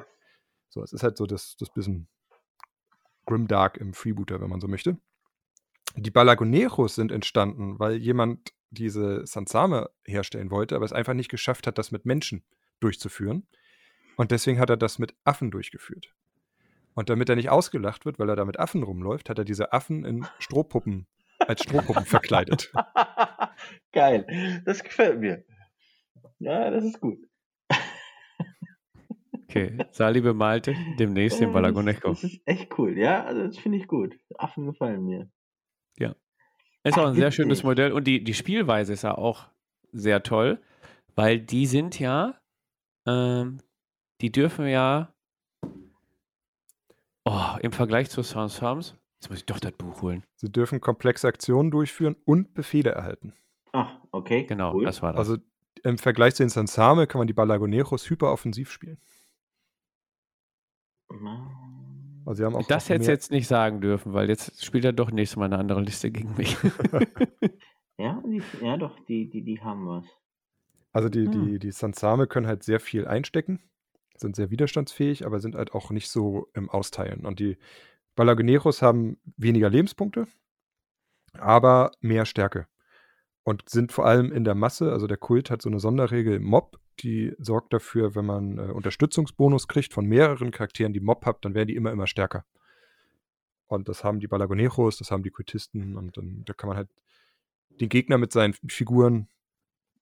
So, 0.69 0.81
es 0.81 0.93
ist 0.93 1.03
halt 1.03 1.17
so 1.17 1.25
das, 1.25 1.55
das 1.57 1.71
bisschen 1.71 2.07
Grimdark 3.25 3.77
im 3.77 3.93
Freebooter, 3.93 4.41
wenn 4.41 4.49
man 4.49 4.59
so 4.59 4.67
möchte. 4.67 4.97
Die 5.95 6.11
Balagoneros 6.11 6.95
sind 6.95 7.11
entstanden, 7.11 7.79
weil 7.79 7.97
jemand 7.97 8.53
diese 8.71 9.25
Sansame 9.25 9.89
herstellen 10.05 10.49
wollte, 10.49 10.75
aber 10.75 10.85
es 10.85 10.93
einfach 10.93 11.13
nicht 11.13 11.29
geschafft 11.29 11.67
hat, 11.67 11.77
das 11.77 11.91
mit 11.91 12.05
Menschen 12.05 12.43
durchzuführen. 12.79 13.47
Und 14.15 14.31
deswegen 14.31 14.59
hat 14.59 14.69
er 14.69 14.77
das 14.77 14.99
mit 14.99 15.15
Affen 15.23 15.51
durchgeführt. 15.51 16.13
Und 16.95 17.09
damit 17.09 17.29
er 17.29 17.35
nicht 17.35 17.49
ausgelacht 17.49 18.05
wird, 18.05 18.19
weil 18.19 18.29
er 18.29 18.35
da 18.35 18.45
mit 18.45 18.59
Affen 18.59 18.83
rumläuft, 18.83 19.29
hat 19.29 19.39
er 19.39 19.45
diese 19.45 19.73
Affen 19.73 20.05
in 20.05 20.25
Strohpuppen, 20.39 21.07
als 21.39 21.63
Strohpuppen 21.63 22.05
verkleidet. 22.05 22.71
Geil. 23.91 24.61
Das 24.65 24.83
gefällt 24.83 25.19
mir. 25.19 25.43
Ja, 26.39 26.69
das 26.69 26.83
ist 26.83 26.99
gut. 26.99 27.19
Okay, 29.43 29.77
Sali 29.91 30.21
bemalte 30.21 30.75
demnächst 30.97 31.39
den 31.39 31.49
Ja, 31.49 31.53
Balagonejo. 31.53 32.09
Das, 32.09 32.23
ist 32.23 32.41
echt 32.45 32.77
cool, 32.77 32.97
ja. 32.97 33.23
Also 33.23 33.45
das 33.45 33.57
finde 33.57 33.77
ich 33.77 33.87
gut. 33.87 34.17
Affen 34.37 34.65
gefallen 34.65 35.05
mir. 35.05 35.29
Ist 36.83 36.97
auch 36.97 37.03
Ach, 37.03 37.09
ein 37.09 37.15
sehr 37.15 37.31
schönes. 37.31 37.63
Modell 37.63 37.93
und 37.93 38.05
die, 38.05 38.23
die 38.23 38.33
Spielweise 38.33 38.93
ist 38.93 39.03
ja 39.03 39.17
auch 39.17 39.47
sehr 39.93 40.21
toll, 40.21 40.61
weil 41.15 41.39
die 41.39 41.65
sind 41.65 41.97
ja, 41.99 42.37
ähm, 43.07 43.59
die 44.19 44.31
dürfen 44.31 44.67
ja, 44.67 45.13
oh, 47.25 47.57
im 47.61 47.71
Vergleich 47.71 48.09
zu 48.09 48.21
Sans 48.21 48.55
Farms, 48.55 48.95
jetzt 49.19 49.29
muss 49.29 49.39
ich 49.39 49.45
doch 49.45 49.59
das 49.59 49.71
Buch 49.73 50.01
holen. 50.01 50.23
Sie 50.35 50.51
dürfen 50.51 50.81
komplexe 50.81 51.27
Aktionen 51.27 51.71
durchführen 51.71 52.15
und 52.25 52.53
Befehle 52.53 52.91
erhalten. 52.91 53.33
Ach, 53.71 53.97
okay. 54.11 54.43
Genau, 54.45 54.73
cool. 54.75 54.85
das 54.85 55.01
war 55.01 55.13
das. 55.13 55.19
Also 55.29 55.41
im 55.83 55.97
Vergleich 55.97 56.35
zu 56.35 56.43
den 56.43 56.49
Sansame 56.49 57.07
kann 57.07 57.19
man 57.19 57.27
die 57.27 57.33
Balagoneros 57.33 58.09
hyperoffensiv 58.09 58.71
spielen. 58.71 58.99
Also 62.25 62.37
sie 62.39 62.45
haben 62.45 62.55
auch 62.55 62.65
das 62.67 62.87
du 62.87 62.97
mehr- 62.97 63.07
jetzt 63.07 63.31
nicht 63.31 63.47
sagen 63.47 63.81
dürfen, 63.81 64.13
weil 64.13 64.29
jetzt 64.29 64.63
spielt 64.63 64.85
er 64.85 64.93
doch 64.93 65.11
nächstes 65.11 65.37
Mal 65.37 65.45
eine 65.45 65.57
andere 65.57 65.81
Liste 65.81 66.11
gegen 66.11 66.35
mich. 66.35 66.57
Ja, 67.99 68.19
die, 68.25 68.41
ja 68.59 68.75
doch, 68.75 68.99
die, 69.05 69.29
die, 69.29 69.43
die 69.43 69.61
haben 69.61 69.85
was. 69.87 70.03
Also 70.93 71.09
die, 71.09 71.25
Hm. 71.25 71.31
die, 71.31 71.59
die 71.59 71.71
Sansame 71.71 72.25
können 72.25 72.47
halt 72.47 72.63
sehr 72.63 72.79
viel 72.79 73.05
einstecken, 73.07 73.61
sind 74.23 74.35
sehr 74.35 74.49
widerstandsfähig, 74.49 75.25
aber 75.25 75.39
sind 75.39 75.55
halt 75.55 75.73
auch 75.73 75.91
nicht 75.91 76.09
so 76.09 76.49
im 76.55 76.69
Austeilen. 76.69 77.25
Und 77.27 77.39
die 77.39 77.57
Balagoneros 78.15 78.81
haben 78.81 79.17
weniger 79.37 79.69
Lebenspunkte, 79.69 80.27
aber 81.33 81.91
mehr 82.01 82.25
Stärke. 82.25 82.67
Und 83.43 83.69
sind 83.69 83.91
vor 83.91 84.05
allem 84.05 84.31
in 84.31 84.43
der 84.43 84.55
Masse, 84.55 84.91
also 84.91 85.05
der 85.05 85.17
Kult 85.17 85.51
hat 85.51 85.61
so 85.61 85.69
eine 85.69 85.79
Sonderregel 85.79 86.39
Mob, 86.39 86.79
die 86.99 87.33
sorgt 87.37 87.73
dafür, 87.73 88.15
wenn 88.15 88.25
man 88.25 88.57
äh, 88.57 88.71
Unterstützungsbonus 88.71 89.67
kriegt 89.67 89.93
von 89.93 90.05
mehreren 90.05 90.51
Charakteren, 90.51 90.93
die 90.93 90.99
Mob 90.99 91.25
habt, 91.25 91.43
dann 91.43 91.53
werden 91.53 91.67
die 91.67 91.75
immer, 91.75 91.91
immer 91.91 92.07
stärker. 92.07 92.45
Und 93.67 93.89
das 93.89 94.03
haben 94.03 94.19
die 94.19 94.27
Balagoneros, 94.27 94.97
das 94.97 95.11
haben 95.11 95.23
die 95.23 95.31
Kultisten 95.31 95.97
und 95.97 96.17
dann 96.17 96.43
da 96.45 96.53
kann 96.53 96.67
man 96.67 96.77
halt 96.77 96.89
den 97.81 97.89
Gegner 97.89 98.17
mit 98.17 98.31
seinen 98.31 98.53
Figuren 98.53 99.27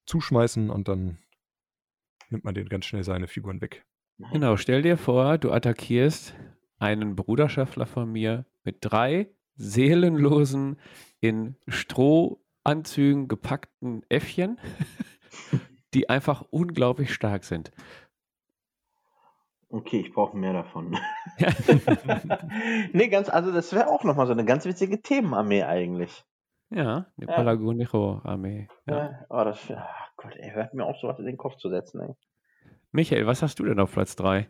zuschmeißen 0.05 0.69
und 0.69 0.87
dann 0.87 1.17
nimmt 2.29 2.43
man 2.43 2.53
den 2.53 2.69
ganz 2.69 2.85
schnell 2.85 3.03
seine 3.03 3.27
Figuren 3.27 3.61
weg. 3.61 3.85
Nein. 4.21 4.31
genau, 4.33 4.55
stell 4.55 4.83
dir 4.83 4.97
vor, 4.97 5.37
du 5.39 5.51
attackierst 5.51 6.35
einen 6.77 7.15
Bruderschaftler 7.15 7.87
von 7.87 8.11
mir 8.11 8.45
mit 8.63 8.77
drei 8.81 9.29
seelenlosen, 9.55 10.79
in 11.19 11.55
Strohanzügen 11.67 13.27
gepackten 13.27 14.03
Äffchen, 14.09 14.59
die 15.93 16.09
einfach 16.09 16.43
unglaublich 16.49 17.13
stark 17.13 17.43
sind. 17.43 17.71
Okay, 19.69 20.01
ich 20.01 20.13
brauche 20.13 20.37
mehr 20.37 20.53
davon. 20.53 20.97
Ja. 21.37 21.49
nee, 22.93 23.07
ganz, 23.07 23.29
also 23.29 23.51
das 23.51 23.73
wäre 23.73 23.87
auch 23.87 24.03
nochmal 24.03 24.27
so 24.27 24.33
eine 24.33 24.45
ganz 24.45 24.65
witzige 24.65 25.01
Themenarmee 25.01 25.63
eigentlich. 25.63 26.23
Ja, 26.69 27.07
die 27.17 27.25
Ja. 27.25 27.33
Palagonejo-Armee. 27.33 28.67
Ja. 28.85 28.97
Ja. 28.97 29.25
Oh, 29.29 29.43
das, 29.43 29.59
ach 29.71 30.11
Gott, 30.17 30.35
ey, 30.35 30.51
hört 30.51 30.73
mir 30.73 30.85
auf, 30.85 30.97
sowas 30.97 31.19
in 31.19 31.25
den 31.25 31.37
Kopf 31.37 31.55
zu 31.57 31.69
setzen, 31.69 32.01
ey. 32.01 32.13
Michael, 32.91 33.25
was 33.25 33.41
hast 33.41 33.59
du 33.59 33.63
denn 33.63 33.79
auf 33.79 33.91
Platz 33.91 34.15
3? 34.15 34.49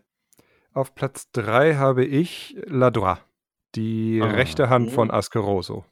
Auf 0.74 0.96
Platz 0.96 1.30
3 1.32 1.76
habe 1.76 2.06
ich 2.06 2.58
Ladra, 2.66 3.20
die 3.76 4.20
Ah, 4.22 4.28
rechte 4.28 4.70
Hand 4.70 4.92
von 4.92 5.12
Askeroso. 5.12 5.86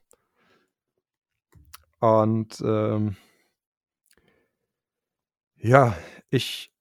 Und 2.00 2.62
ähm, 2.66 3.18
ja, 5.58 5.96
ich 6.30 6.72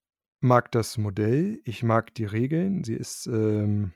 mag 0.41 0.71
das 0.71 0.97
Modell, 0.97 1.61
ich 1.65 1.83
mag 1.83 2.15
die 2.15 2.25
Regeln. 2.25 2.85
Sie 2.85 2.95
ist 2.95 3.27
ähm, 3.27 3.93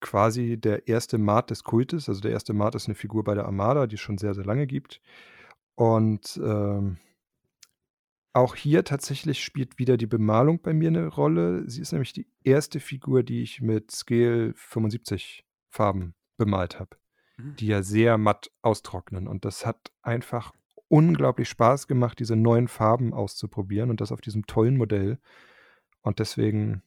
quasi 0.00 0.56
der 0.56 0.88
erste 0.88 1.18
Mat 1.18 1.50
des 1.50 1.62
Kultes. 1.62 2.08
Also 2.08 2.20
der 2.22 2.32
erste 2.32 2.54
Mat 2.54 2.74
ist 2.74 2.86
eine 2.88 2.94
Figur 2.94 3.22
bei 3.22 3.34
der 3.34 3.44
Armada, 3.44 3.86
die 3.86 3.96
es 3.96 4.00
schon 4.00 4.18
sehr, 4.18 4.34
sehr 4.34 4.46
lange 4.46 4.66
gibt. 4.66 5.00
Und 5.74 6.40
ähm, 6.42 6.98
auch 8.32 8.54
hier 8.54 8.84
tatsächlich 8.84 9.42
spielt 9.42 9.78
wieder 9.78 9.96
die 9.96 10.06
Bemalung 10.06 10.60
bei 10.62 10.72
mir 10.72 10.88
eine 10.88 11.08
Rolle. 11.08 11.68
Sie 11.68 11.80
ist 11.80 11.92
nämlich 11.92 12.12
die 12.12 12.28
erste 12.44 12.80
Figur, 12.80 13.22
die 13.22 13.42
ich 13.42 13.60
mit 13.60 13.90
Scale 13.90 14.52
75 14.54 15.44
Farben 15.68 16.14
bemalt 16.36 16.78
habe, 16.78 16.96
Mhm. 17.36 17.56
die 17.56 17.66
ja 17.66 17.82
sehr 17.82 18.18
matt 18.18 18.50
austrocknen. 18.62 19.26
Und 19.26 19.44
das 19.44 19.66
hat 19.66 19.92
einfach 20.02 20.52
unglaublich 20.88 21.48
Spaß 21.48 21.86
gemacht, 21.88 22.18
diese 22.18 22.36
neuen 22.36 22.68
Farben 22.68 23.12
auszuprobieren 23.14 23.90
und 23.90 24.00
das 24.00 24.12
auf 24.12 24.20
diesem 24.20 24.46
tollen 24.46 24.76
Modell. 24.76 25.18
Und 26.02 26.18
deswegen, 26.18 26.82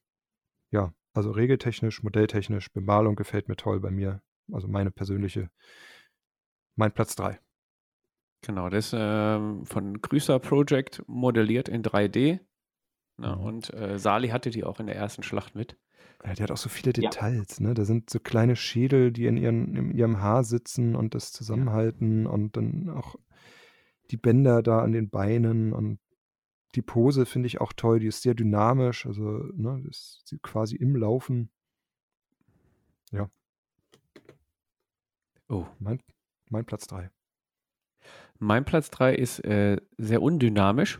ja, 0.71 0.93
also 1.13 1.31
regeltechnisch, 1.31 2.03
modelltechnisch, 2.03 2.71
Bemalung 2.73 3.15
gefällt 3.15 3.47
mir 3.47 3.55
toll 3.55 3.79
bei 3.79 3.91
mir. 3.91 4.21
Also 4.51 4.67
meine 4.67 4.91
persönliche, 4.91 5.49
mein 6.75 6.91
Platz 6.91 7.15
3. 7.15 7.39
Genau, 8.45 8.69
das 8.69 8.87
ist 8.87 8.95
ähm, 8.97 9.65
von 9.65 10.01
Grüßer 10.01 10.37
Project 10.39 11.01
modelliert 11.07 11.69
in 11.69 11.81
3D. 11.81 12.39
Na, 13.17 13.35
Mhm. 13.35 13.43
und 13.43 13.73
äh, 13.73 13.97
Sali 13.99 14.29
hatte 14.29 14.49
die 14.49 14.63
auch 14.63 14.79
in 14.79 14.87
der 14.87 14.95
ersten 14.95 15.23
Schlacht 15.23 15.55
mit. 15.55 15.77
Ja, 16.25 16.33
die 16.33 16.43
hat 16.43 16.51
auch 16.51 16.57
so 16.57 16.69
viele 16.69 16.91
Ja. 16.95 17.09
Details, 17.09 17.59
ne? 17.59 17.73
Da 17.73 17.85
sind 17.85 18.09
so 18.09 18.19
kleine 18.19 18.55
Schädel, 18.55 19.11
die 19.11 19.25
in, 19.27 19.37
ihren, 19.37 19.75
in 19.75 19.91
ihrem 19.91 20.19
Haar 20.21 20.43
sitzen 20.43 20.95
und 20.95 21.15
das 21.15 21.31
zusammenhalten 21.31 22.25
und 22.27 22.55
dann 22.57 22.89
auch 22.89 23.15
die 24.11 24.17
Bänder 24.17 24.61
da 24.63 24.81
an 24.81 24.91
den 24.91 25.09
Beinen 25.09 25.73
und 25.73 25.99
die 26.75 26.81
Pose 26.81 27.25
finde 27.25 27.47
ich 27.47 27.61
auch 27.61 27.71
toll, 27.73 27.99
die 27.99 28.07
ist 28.07 28.23
sehr 28.23 28.33
dynamisch, 28.33 29.05
also 29.05 29.21
ne, 29.53 29.81
das 29.85 30.23
ist 30.31 30.41
quasi 30.41 30.75
im 30.75 30.95
Laufen. 30.95 31.49
Oh. 35.49 35.67
Mein, 35.79 35.99
mein 36.49 36.65
Platz 36.65 36.87
3. 36.87 37.11
Mein 38.43 38.65
Platz 38.65 38.89
3 38.91 39.15
ist 39.15 39.39
äh, 39.45 39.77
sehr 39.97 40.21
undynamisch. 40.21 40.99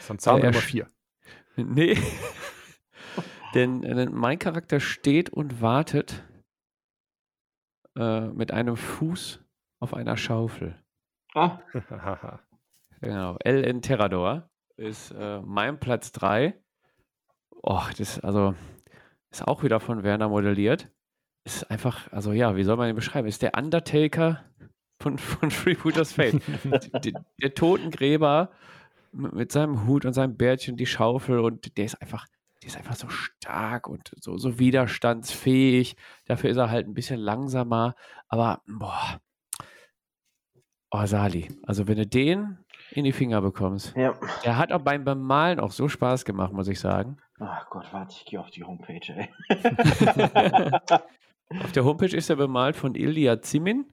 Sanzar 0.00 0.38
er 0.38 0.46
Nummer 0.46 0.58
sch- 0.58 0.66
4. 0.66 0.90
Nee. 1.56 1.96
denn, 3.54 3.82
äh, 3.84 3.94
denn 3.94 4.12
mein 4.12 4.38
Charakter 4.38 4.80
steht 4.80 5.30
und 5.30 5.62
wartet 5.62 6.24
äh, 7.96 8.22
mit 8.28 8.50
einem 8.52 8.76
Fuß 8.76 9.40
auf 9.78 9.94
einer 9.94 10.16
Schaufel. 10.16 10.76
Ah, 11.34 11.58
Genau. 13.00 13.38
LN 13.44 13.80
Terrador 13.80 14.50
ist 14.76 15.12
äh, 15.12 15.40
mein 15.42 15.78
Platz 15.80 16.12
3. 16.12 16.60
Oh, 17.62 17.80
das 17.96 18.18
also 18.20 18.54
ist 19.30 19.46
auch 19.46 19.62
wieder 19.62 19.80
von 19.80 20.02
Werner 20.02 20.28
modelliert. 20.28 20.90
Ist 21.44 21.70
einfach, 21.70 22.12
also 22.12 22.32
ja, 22.32 22.56
wie 22.56 22.64
soll 22.64 22.76
man 22.76 22.88
ihn 22.90 22.96
beschreiben? 22.96 23.26
Ist 23.28 23.40
der 23.42 23.54
Undertaker 23.56 24.44
von, 25.00 25.18
von 25.18 25.50
Freebooters 25.50 26.12
Fate. 26.12 26.40
der, 27.04 27.24
der 27.42 27.54
Totengräber 27.54 28.50
mit, 29.12 29.50
seinem 29.52 29.86
Hut 29.86 30.04
und 30.04 30.12
seinem 30.12 30.36
Bärtchen, 30.36 30.76
die 30.76 30.86
Schaufel 30.86 31.40
und 31.40 31.76
der 31.76 31.84
ist 31.86 32.00
einfach, 32.00 32.26
der 32.62 32.68
ist 32.68 32.76
einfach 32.76 32.96
so 32.96 33.08
stark 33.08 33.88
und 33.88 34.12
so, 34.20 34.36
so 34.36 34.58
widerstandsfähig. 34.58 35.96
Dafür 36.26 36.50
ist 36.50 36.58
er 36.58 36.70
halt 36.70 36.86
ein 36.86 36.94
bisschen 36.94 37.20
langsamer, 37.20 37.94
aber 38.28 38.62
boah. 38.66 39.20
Oh, 40.92 41.06
Sali, 41.06 41.48
also 41.62 41.86
wenn 41.86 41.98
du 41.98 42.06
den 42.06 42.58
in 42.90 43.04
die 43.04 43.12
Finger 43.12 43.40
bekommst, 43.40 43.94
ja. 43.96 44.18
der 44.44 44.58
hat 44.58 44.72
auch 44.72 44.80
beim 44.80 45.04
Bemalen 45.04 45.60
auch 45.60 45.70
so 45.70 45.88
Spaß 45.88 46.24
gemacht, 46.24 46.52
muss 46.52 46.66
ich 46.66 46.80
sagen. 46.80 47.18
Ach 47.38 47.70
Gott, 47.70 47.92
warte, 47.92 48.12
ich 48.18 48.24
gehe 48.24 48.40
auf 48.40 48.50
die 48.50 48.64
Homepage, 48.64 49.00
ey. 49.06 49.28
Auf 51.58 51.72
der 51.72 51.84
Homepage 51.84 52.16
ist 52.16 52.30
er 52.30 52.36
bemalt 52.36 52.76
von 52.76 52.94
Ilya 52.94 53.42
Zimin. 53.42 53.84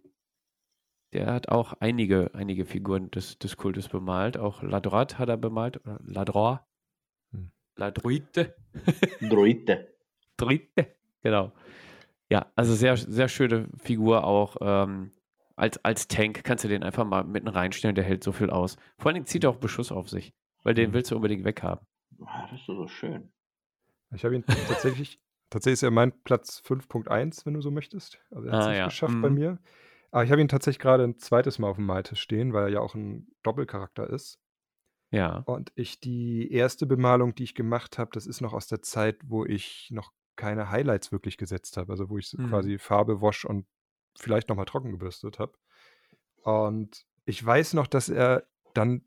Der 1.14 1.28
hat 1.34 1.50
auch 1.50 1.74
einige, 1.80 2.32
einige 2.34 2.66
Figuren 2.66 3.10
des, 3.12 3.38
des 3.40 3.56
Kultes 3.58 3.88
bemalt. 3.88 4.38
Auch 4.38 4.62
Ladroit 4.62 5.18
hat 5.18 5.30
er 5.30 5.38
bemalt. 5.38 5.80
Ladroit. 6.06 6.60
Hm. 7.32 7.52
Ladroite. 7.76 8.56
Droide. 9.22 9.88
Dritte. 10.38 10.96
Genau. 11.24 11.52
Ja, 12.30 12.52
also 12.56 12.76
sehr, 12.76 12.98
sehr 12.98 13.30
schöne 13.30 13.70
Figur 13.78 14.26
auch. 14.26 14.58
Ähm, 14.60 15.12
als, 15.56 15.84
als 15.84 16.08
Tank 16.08 16.44
kannst 16.44 16.64
du 16.66 16.68
den 16.68 16.84
einfach 16.84 17.06
mal 17.06 17.24
mitten 17.24 17.48
reinstellen, 17.48 17.96
der 17.96 18.04
hält 18.04 18.24
so 18.24 18.32
viel 18.34 18.50
aus. 18.50 18.76
Vor 18.98 19.08
allen 19.08 19.16
Dingen 19.16 19.26
zieht 19.26 19.46
er 19.46 19.50
auch 19.50 19.56
Beschuss 19.56 19.92
auf 19.92 20.10
sich, 20.10 20.34
weil 20.64 20.74
den 20.74 20.90
Mhm. 20.90 20.94
willst 20.94 21.10
du 21.12 21.16
unbedingt 21.16 21.46
weghaben. 21.46 21.86
Ah, 22.26 22.48
Das 22.52 22.60
ist 22.60 22.66
so 22.68 22.88
schön. 22.88 23.32
Ich 24.14 24.24
habe 24.26 24.36
ihn 24.36 24.44
tatsächlich, 24.46 25.20
tatsächlich 25.50 25.74
ist 25.80 25.84
er 25.84 25.92
mein 25.92 26.12
Platz 26.24 26.62
5.1, 26.66 27.46
wenn 27.46 27.54
du 27.56 27.62
so 27.62 27.72
möchtest. 27.72 28.20
Also 28.30 28.48
er 28.48 28.54
hat 28.54 28.60
es 28.62 28.66
Ah, 28.66 28.70
nicht 28.70 28.78
ja. 28.80 28.86
geschafft 28.86 29.22
bei 29.22 29.30
Mhm. 29.30 29.36
mir. 29.36 29.60
Aber 30.18 30.24
ich 30.24 30.32
habe 30.32 30.42
ihn 30.42 30.48
tatsächlich 30.48 30.80
gerade 30.80 31.04
ein 31.04 31.20
zweites 31.20 31.60
Mal 31.60 31.68
auf 31.70 31.76
dem 31.76 31.86
Maltisch 31.86 32.22
stehen, 32.22 32.52
weil 32.52 32.64
er 32.64 32.70
ja 32.70 32.80
auch 32.80 32.96
ein 32.96 33.28
Doppelcharakter 33.44 34.10
ist. 34.10 34.40
Ja. 35.12 35.44
Und 35.46 35.72
ich 35.76 36.00
die 36.00 36.52
erste 36.52 36.88
Bemalung, 36.88 37.36
die 37.36 37.44
ich 37.44 37.54
gemacht 37.54 38.00
habe, 38.00 38.10
das 38.16 38.26
ist 38.26 38.42
noch 38.42 38.54
aus 38.54 38.66
der 38.66 38.82
Zeit, 38.82 39.20
wo 39.26 39.46
ich 39.46 39.90
noch 39.92 40.14
keine 40.36 40.72
Highlights 40.72 41.12
wirklich 41.12 41.38
gesetzt 41.38 41.78
habe. 41.78 41.92
Also 41.92 42.10
wo 42.10 42.18
ich 42.18 42.30
so 42.30 42.42
Mhm. 42.42 42.50
quasi 42.50 42.80
Farbe, 42.80 43.22
Wash 43.22 43.46
und 43.46 43.68
vielleicht 44.18 44.50
nochmal 44.50 44.66
trocken 44.66 44.90
gebürstet 44.90 45.38
habe. 45.38 45.54
Und 46.42 47.06
ich 47.26 47.46
weiß 47.46 47.76
noch, 47.76 47.86
dass 47.86 48.10
er 48.10 48.48
dann 48.74 49.04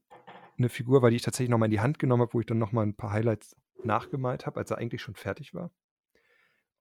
eine 0.59 0.69
Figur 0.69 1.03
war, 1.03 1.11
die 1.11 1.17
ich 1.17 1.23
tatsächlich 1.23 1.51
nochmal 1.51 1.67
in 1.67 1.73
die 1.73 1.81
Hand 1.81 1.99
genommen 1.99 2.23
habe, 2.23 2.35
wo 2.35 2.39
ich 2.39 2.47
dann 2.47 2.59
nochmal 2.59 2.87
ein 2.87 2.95
paar 2.95 3.11
Highlights 3.11 3.57
nachgemalt 3.83 4.47
habe, 4.47 4.61
als 4.61 4.71
er 4.71 4.79
eigentlich 4.79 5.03
schon 5.03 5.17
fertig 5.17 5.55
war. 5.55 5.73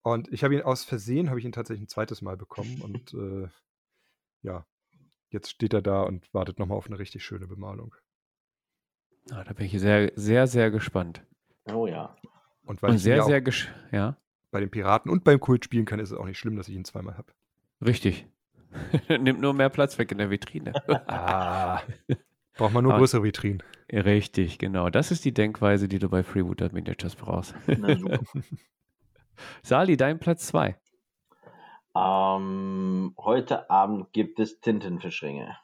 Und 0.03 0.31
ich 0.31 0.43
habe 0.43 0.53
ihn 0.53 0.61
aus 0.61 0.83
Versehen, 0.83 1.29
habe 1.29 1.39
ich 1.39 1.45
ihn 1.45 1.51
tatsächlich 1.51 1.85
ein 1.85 1.89
zweites 1.89 2.21
Mal 2.21 2.37
bekommen. 2.37 2.79
Und 2.83 3.15
äh, 3.15 3.47
ja, 4.41 4.65
jetzt 5.29 5.49
steht 5.51 5.73
er 5.73 5.81
da 5.81 6.01
und 6.03 6.33
wartet 6.33 6.59
nochmal 6.59 6.77
auf 6.77 6.87
eine 6.87 6.99
richtig 6.99 7.23
schöne 7.23 7.47
Bemalung. 7.47 7.95
Ah, 9.31 9.43
da 9.43 9.53
bin 9.53 9.65
ich 9.65 9.79
sehr, 9.79 10.11
sehr, 10.15 10.47
sehr 10.47 10.71
gespannt. 10.71 11.23
Oh 11.71 11.85
ja. 11.87 12.15
Und 12.63 12.81
weil 12.81 12.91
Und 12.91 12.95
ich 12.95 13.01
ihn 13.01 13.03
sehr, 13.03 13.23
sehr, 13.23 13.43
ja. 13.91 14.17
bei 14.51 14.59
den 14.59 14.71
Piraten 14.71 15.11
und 15.11 15.23
beim 15.23 15.39
Kult 15.39 15.65
spielen 15.65 15.85
kann, 15.85 15.99
ist 15.99 16.11
es 16.11 16.17
auch 16.17 16.25
nicht 16.25 16.37
schlimm, 16.39 16.55
dass 16.55 16.67
ich 16.67 16.75
ihn 16.75 16.85
zweimal 16.85 17.17
habe. 17.17 17.33
Richtig. 17.85 18.27
Nimmt 19.09 19.39
nur 19.41 19.53
mehr 19.53 19.69
Platz 19.69 19.97
weg 19.97 20.11
in 20.11 20.17
der 20.19 20.29
Vitrine. 20.29 20.73
Ah. 21.07 21.81
Braucht 22.55 22.73
man 22.73 22.83
nur 22.83 22.93
Aber- 22.93 22.99
größere 23.01 23.23
Vitrinen. 23.23 23.63
Richtig, 23.91 24.59
genau. 24.59 24.89
Das 24.89 25.11
ist 25.11 25.25
die 25.25 25.33
Denkweise, 25.33 25.87
die 25.87 25.97
du 25.97 26.09
bei 26.09 26.23
Freebooter 26.23 26.71
Miniatures 26.71 27.15
brauchst. 27.15 27.55
Na. 27.67 28.19
Sali, 29.63 29.97
dein 29.97 30.19
Platz 30.19 30.45
2. 30.47 30.75
Ähm, 31.99 33.13
heute 33.17 33.69
Abend 33.69 34.13
gibt 34.13 34.39
es 34.39 34.61
Tintenfischringe. 34.61 35.57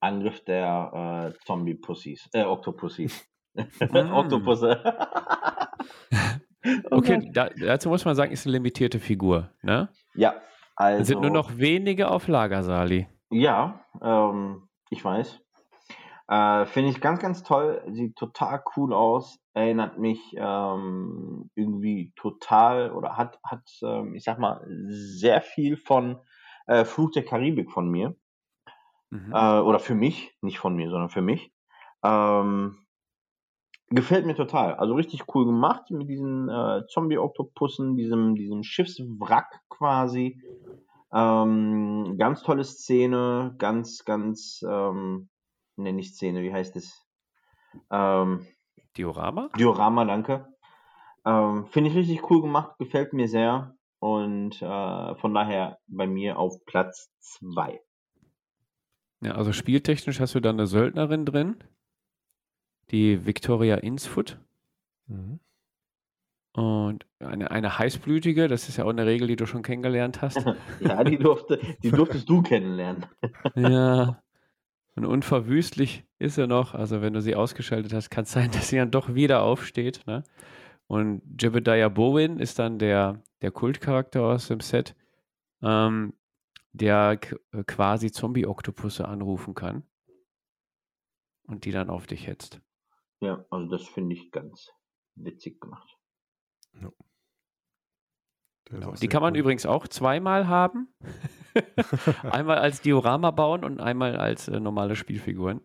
Angriff 0.00 0.42
der 0.44 1.34
äh, 1.34 1.44
Zombie-Pussys, 1.44 2.30
äh, 2.32 2.44
Octopussys. 2.44 3.28
Oktopusse. 3.80 4.82
Oh 4.84 5.10
Okay, 6.90 7.30
da, 7.32 7.48
dazu 7.48 7.88
muss 7.88 8.04
man 8.04 8.14
sagen, 8.14 8.32
ist 8.32 8.46
eine 8.46 8.52
limitierte 8.52 8.98
Figur. 8.98 9.50
Ne? 9.62 9.88
Ja, 10.14 10.34
also. 10.76 11.02
Es 11.02 11.08
sind 11.08 11.20
nur 11.20 11.30
noch 11.30 11.56
wenige 11.56 12.10
auf 12.10 12.28
Lager, 12.28 12.62
Sali. 12.62 13.08
Ja, 13.30 13.84
ähm, 14.02 14.68
ich 14.90 15.04
weiß. 15.04 15.40
Äh, 16.30 16.66
Finde 16.66 16.90
ich 16.90 17.00
ganz, 17.00 17.18
ganz 17.20 17.42
toll. 17.42 17.82
Sieht 17.88 18.14
total 18.14 18.62
cool 18.76 18.94
aus. 18.94 19.40
Erinnert 19.52 19.98
mich 19.98 20.20
ähm, 20.36 21.50
irgendwie 21.56 22.12
total 22.14 22.92
oder 22.92 23.16
hat, 23.16 23.40
hat 23.42 23.68
ähm, 23.82 24.14
ich 24.14 24.22
sag 24.22 24.38
mal, 24.38 24.64
sehr 24.86 25.40
viel 25.40 25.76
von 25.76 26.20
äh, 26.68 26.84
Fluch 26.84 27.10
der 27.10 27.24
Karibik 27.24 27.72
von 27.72 27.90
mir. 27.90 28.14
Mhm. 29.10 29.32
Äh, 29.34 29.58
oder 29.58 29.80
für 29.80 29.96
mich, 29.96 30.32
nicht 30.40 30.60
von 30.60 30.76
mir, 30.76 30.88
sondern 30.88 31.10
für 31.10 31.20
mich. 31.20 31.52
Ähm, 32.04 32.86
gefällt 33.88 34.24
mir 34.24 34.36
total. 34.36 34.76
Also 34.76 34.94
richtig 34.94 35.24
cool 35.34 35.46
gemacht 35.46 35.90
mit 35.90 36.08
diesen 36.08 36.48
äh, 36.48 36.86
Zombie-Oktopussen, 36.86 37.96
diesem, 37.96 38.36
diesem 38.36 38.62
Schiffswrack 38.62 39.62
quasi. 39.68 40.40
Ähm, 41.12 42.14
ganz 42.18 42.44
tolle 42.44 42.62
Szene, 42.62 43.56
ganz, 43.58 44.04
ganz, 44.04 44.64
ähm, 44.64 45.28
ne, 45.76 45.92
nicht 45.92 46.14
Szene, 46.14 46.42
wie 46.42 46.52
heißt 46.52 46.76
es? 46.76 47.06
Ähm, 47.90 48.46
Diorama? 48.96 49.50
Diorama, 49.58 50.04
danke. 50.04 50.46
Ähm, 51.24 51.66
Finde 51.66 51.90
ich 51.90 51.96
richtig 51.96 52.30
cool 52.30 52.42
gemacht, 52.42 52.78
gefällt 52.78 53.12
mir 53.12 53.28
sehr. 53.28 53.74
Und 53.98 54.62
äh, 54.62 55.14
von 55.16 55.34
daher 55.34 55.78
bei 55.86 56.06
mir 56.06 56.38
auf 56.38 56.64
Platz 56.64 57.12
2. 57.20 57.80
Ja, 59.22 59.32
also 59.32 59.52
spieltechnisch 59.52 60.20
hast 60.20 60.34
du 60.34 60.40
da 60.40 60.50
eine 60.50 60.66
Söldnerin 60.66 61.26
drin, 61.26 61.62
die 62.90 63.26
Victoria 63.26 63.76
Insfoot. 63.76 64.38
Mhm. 65.06 65.40
Und 66.52 67.06
eine, 67.20 67.50
eine 67.50 67.78
heißblütige, 67.78 68.48
das 68.48 68.68
ist 68.68 68.78
ja 68.78 68.84
auch 68.84 68.90
eine 68.90 69.06
Regel, 69.06 69.28
die 69.28 69.36
du 69.36 69.46
schon 69.46 69.62
kennengelernt 69.62 70.22
hast. 70.22 70.44
Ja, 70.80 71.04
die, 71.04 71.18
durfte, 71.18 71.60
die 71.82 71.90
durftest 71.90 72.28
du 72.28 72.42
kennenlernen. 72.42 73.06
ja. 73.54 74.20
Und 75.00 75.06
unverwüstlich 75.06 76.04
ist 76.18 76.34
sie 76.34 76.46
noch. 76.46 76.74
Also 76.74 77.00
wenn 77.00 77.14
du 77.14 77.22
sie 77.22 77.34
ausgeschaltet 77.34 77.94
hast, 77.94 78.10
kann 78.10 78.24
es 78.24 78.32
sein, 78.32 78.50
dass 78.52 78.68
sie 78.68 78.76
dann 78.76 78.90
doch 78.90 79.14
wieder 79.14 79.42
aufsteht. 79.42 80.06
Ne? 80.06 80.24
Und 80.88 81.22
Jebediah 81.40 81.88
Bowen 81.88 82.38
ist 82.38 82.58
dann 82.58 82.78
der, 82.78 83.22
der 83.40 83.50
Kultcharakter 83.50 84.22
aus 84.22 84.48
dem 84.48 84.60
Set, 84.60 84.94
ähm, 85.62 86.12
der 86.72 87.16
k- 87.16 87.36
quasi 87.66 88.12
Zombie-Oktopusse 88.12 89.08
anrufen 89.08 89.54
kann. 89.54 89.84
und 91.44 91.64
die 91.64 91.72
dann 91.72 91.88
auf 91.90 92.06
dich 92.06 92.26
hetzt. 92.26 92.60
Ja, 93.20 93.44
also 93.50 93.66
das 93.68 93.88
finde 93.88 94.14
ich 94.14 94.30
ganz 94.30 94.68
witzig 95.16 95.60
gemacht. 95.60 95.96
Ist 96.74 96.82
Genau. 98.70 98.92
Die 98.92 99.08
kann 99.08 99.20
man 99.22 99.34
cool. 99.34 99.40
übrigens 99.40 99.66
auch 99.66 99.88
zweimal 99.88 100.46
haben. 100.48 100.88
einmal 102.30 102.58
als 102.58 102.80
Diorama 102.80 103.30
bauen 103.32 103.64
und 103.64 103.80
einmal 103.80 104.16
als 104.16 104.48
äh, 104.48 104.60
normale 104.60 104.94
Spielfiguren. 104.96 105.60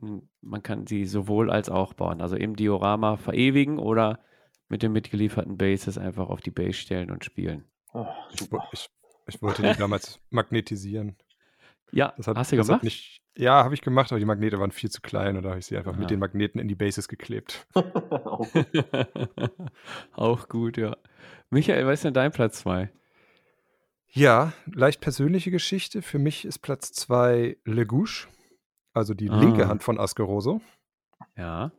Hm, 0.00 0.28
Man 0.40 0.62
kann 0.62 0.86
sie 0.86 1.04
sowohl 1.06 1.50
als 1.50 1.68
auch 1.68 1.94
bauen. 1.94 2.20
Also 2.20 2.36
im 2.36 2.54
Diorama 2.56 3.16
verewigen 3.16 3.78
oder 3.78 4.20
mit 4.68 4.82
den 4.82 4.92
mitgelieferten 4.92 5.58
Bases 5.58 5.98
einfach 5.98 6.28
auf 6.28 6.40
die 6.40 6.50
Base 6.52 6.74
stellen 6.74 7.10
und 7.10 7.24
spielen. 7.24 7.64
Oh, 7.92 8.06
Ich, 8.32 8.40
super. 8.40 8.68
ich, 8.72 8.88
ich 9.26 9.42
wollte 9.42 9.62
die 9.62 9.76
damals 9.78 10.20
magnetisieren. 10.30 11.16
Ja, 11.92 12.12
Das 12.16 12.26
hat, 12.28 12.36
hast 12.36 12.50
du 12.52 12.56
das 12.56 12.66
gemacht? 12.66 12.82
Nicht, 12.84 13.20
ja, 13.36 13.62
habe 13.64 13.74
ich 13.74 13.82
gemacht, 13.82 14.10
aber 14.10 14.18
die 14.18 14.24
Magnete 14.24 14.58
waren 14.58 14.70
viel 14.72 14.90
zu 14.90 15.00
klein 15.00 15.36
und 15.36 15.42
da 15.42 15.50
habe 15.50 15.58
ich 15.58 15.66
sie 15.66 15.76
einfach 15.76 15.92
Ja. 15.92 15.98
mit 15.98 16.10
den 16.10 16.18
Magneten 16.20 16.60
in 16.60 16.66
die 16.68 16.74
Bases 16.76 17.08
geklebt. 17.08 17.66
Auch 17.74 18.46
gut. 18.52 18.84
auch 20.14 20.48
gut, 20.48 20.76
ja. 20.76 20.96
Michael, 21.50 21.86
was 21.86 21.94
ist 22.00 22.04
denn 22.04 22.14
dein 22.14 22.32
Platz 22.32 22.58
2? 22.60 22.90
Ja, 24.08 24.52
leicht 24.66 25.00
persönliche 25.00 25.50
Geschichte. 25.50 26.02
Für 26.02 26.18
mich 26.18 26.44
ist 26.44 26.58
Platz 26.60 26.92
2 26.92 27.56
Legouche, 27.64 28.28
also 28.92 29.14
die 29.14 29.28
Ah. 29.30 29.38
linke 29.38 29.68
Hand 29.68 29.82
von 29.82 29.98
Askeroso. 29.98 30.60
Ja. 31.36 31.72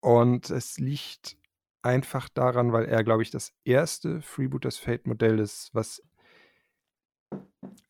Und 0.00 0.50
es 0.50 0.78
liegt 0.78 1.36
einfach 1.82 2.28
daran, 2.30 2.72
weil 2.72 2.86
er, 2.86 3.04
glaube 3.04 3.22
ich, 3.22 3.30
das 3.30 3.52
erste 3.64 4.22
Freebooters 4.22 4.78
Fate 4.78 5.06
Modell 5.06 5.38
ist, 5.38 5.74
was 5.74 6.02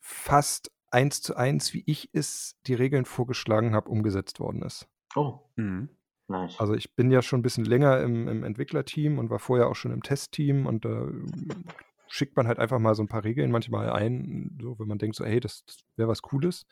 fast 0.01 0.71
eins 0.91 1.21
zu 1.21 1.35
eins, 1.35 1.73
wie 1.73 1.83
ich 1.85 2.09
es 2.13 2.57
die 2.67 2.73
Regeln 2.73 3.05
vorgeschlagen 3.05 3.73
habe, 3.75 3.89
umgesetzt 3.89 4.39
worden 4.39 4.61
ist. 4.61 4.87
Oh, 5.15 5.39
Mhm. 5.55 5.89
Nice. 6.27 6.59
Also 6.59 6.73
ich 6.73 6.95
bin 6.95 7.11
ja 7.11 7.21
schon 7.21 7.39
ein 7.39 7.43
bisschen 7.43 7.65
länger 7.65 8.01
im, 8.01 8.27
im 8.27 8.43
Entwicklerteam 8.43 9.19
und 9.19 9.29
war 9.29 9.39
vorher 9.39 9.67
auch 9.67 9.75
schon 9.75 9.91
im 9.91 10.03
Testteam 10.03 10.65
und 10.65 10.85
da 10.85 11.01
ähm, 11.01 11.65
schickt 12.07 12.35
man 12.37 12.47
halt 12.47 12.59
einfach 12.59 12.79
mal 12.79 12.95
so 12.95 13.03
ein 13.03 13.07
paar 13.07 13.23
Regeln 13.23 13.51
manchmal 13.51 13.89
ein, 13.89 14.57
so 14.61 14.79
wenn 14.79 14.87
man 14.87 14.97
denkt 14.97 15.15
so, 15.15 15.25
hey, 15.25 15.39
das, 15.39 15.63
das 15.65 15.79
wäre 15.95 16.09
was 16.09 16.21
Cooles. 16.21 16.65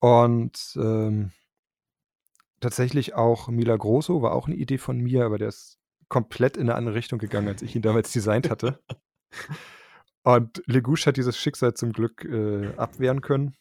Und 0.00 0.76
ähm, 0.76 1.32
tatsächlich 2.60 3.14
auch 3.14 3.48
Mila 3.48 3.76
Grosso 3.76 4.22
war 4.22 4.32
auch 4.32 4.46
eine 4.46 4.56
Idee 4.56 4.78
von 4.78 4.98
mir, 4.98 5.24
aber 5.24 5.38
der 5.38 5.48
ist 5.48 5.78
komplett 6.08 6.56
in 6.56 6.62
eine 6.62 6.74
andere 6.74 6.94
Richtung 6.94 7.18
gegangen, 7.18 7.48
als 7.48 7.62
ich 7.62 7.76
ihn 7.76 7.82
damals 7.82 8.12
designt 8.12 8.50
hatte. 8.50 8.80
Und 10.22 10.62
Legouche 10.66 11.06
hat 11.06 11.16
dieses 11.16 11.38
Schicksal 11.38 11.74
zum 11.74 11.92
Glück 11.92 12.24
äh, 12.24 12.74
abwehren 12.76 13.20
können. 13.20 13.56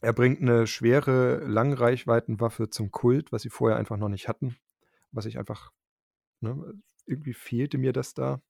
Er 0.00 0.12
bringt 0.12 0.40
eine 0.40 0.66
schwere 0.66 1.44
Langreichweitenwaffe 1.44 2.70
zum 2.70 2.90
Kult, 2.90 3.32
was 3.32 3.42
sie 3.42 3.50
vorher 3.50 3.78
einfach 3.78 3.96
noch 3.96 4.08
nicht 4.08 4.28
hatten. 4.28 4.56
Was 5.12 5.26
ich 5.26 5.38
einfach, 5.38 5.72
ne, 6.40 6.74
irgendwie 7.06 7.34
fehlte 7.34 7.76
mir 7.76 7.92
das 7.92 8.14
da. 8.14 8.40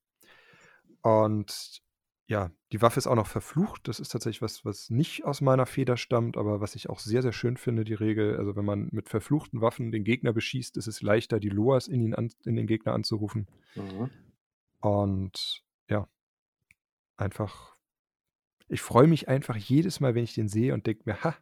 Und 1.03 1.83
ja, 2.31 2.53
die 2.71 2.81
Waffe 2.81 2.99
ist 2.99 3.09
auch 3.09 3.17
noch 3.17 3.27
verflucht. 3.27 3.89
Das 3.89 3.99
ist 3.99 4.11
tatsächlich 4.11 4.41
was, 4.41 4.65
was 4.65 4.89
nicht 4.89 5.25
aus 5.25 5.41
meiner 5.41 5.67
Feder 5.67 5.97
stammt, 5.97 6.37
aber 6.37 6.61
was 6.61 6.77
ich 6.77 6.89
auch 6.89 7.01
sehr, 7.01 7.23
sehr 7.23 7.33
schön 7.33 7.57
finde, 7.57 7.83
die 7.83 7.95
Regel. 7.95 8.37
Also 8.37 8.55
wenn 8.55 8.65
man 8.65 8.89
mit 8.93 9.09
verfluchten 9.09 9.61
Waffen 9.61 9.91
den 9.91 10.05
Gegner 10.05 10.33
beschießt, 10.33 10.77
ist 10.77 10.87
es 10.87 11.03
leichter, 11.03 11.41
die 11.41 11.49
Loas 11.49 11.89
in, 11.89 12.01
ihn 12.01 12.15
an, 12.15 12.31
in 12.45 12.55
den 12.55 12.69
Gegner 12.69 12.93
anzurufen. 12.93 13.49
Mhm. 13.75 14.11
Und 14.81 15.65
ja, 15.89 16.07
einfach, 17.17 17.75
ich 18.71 18.81
freue 18.81 19.07
mich 19.07 19.29
einfach 19.29 19.57
jedes 19.57 20.01
Mal, 20.01 20.15
wenn 20.15 20.25
ich 20.25 20.35
den 20.35 20.49
sehe 20.49 20.73
und 20.75 20.87
denke 20.87 21.03
mir, 21.05 21.23
ha, 21.23 21.35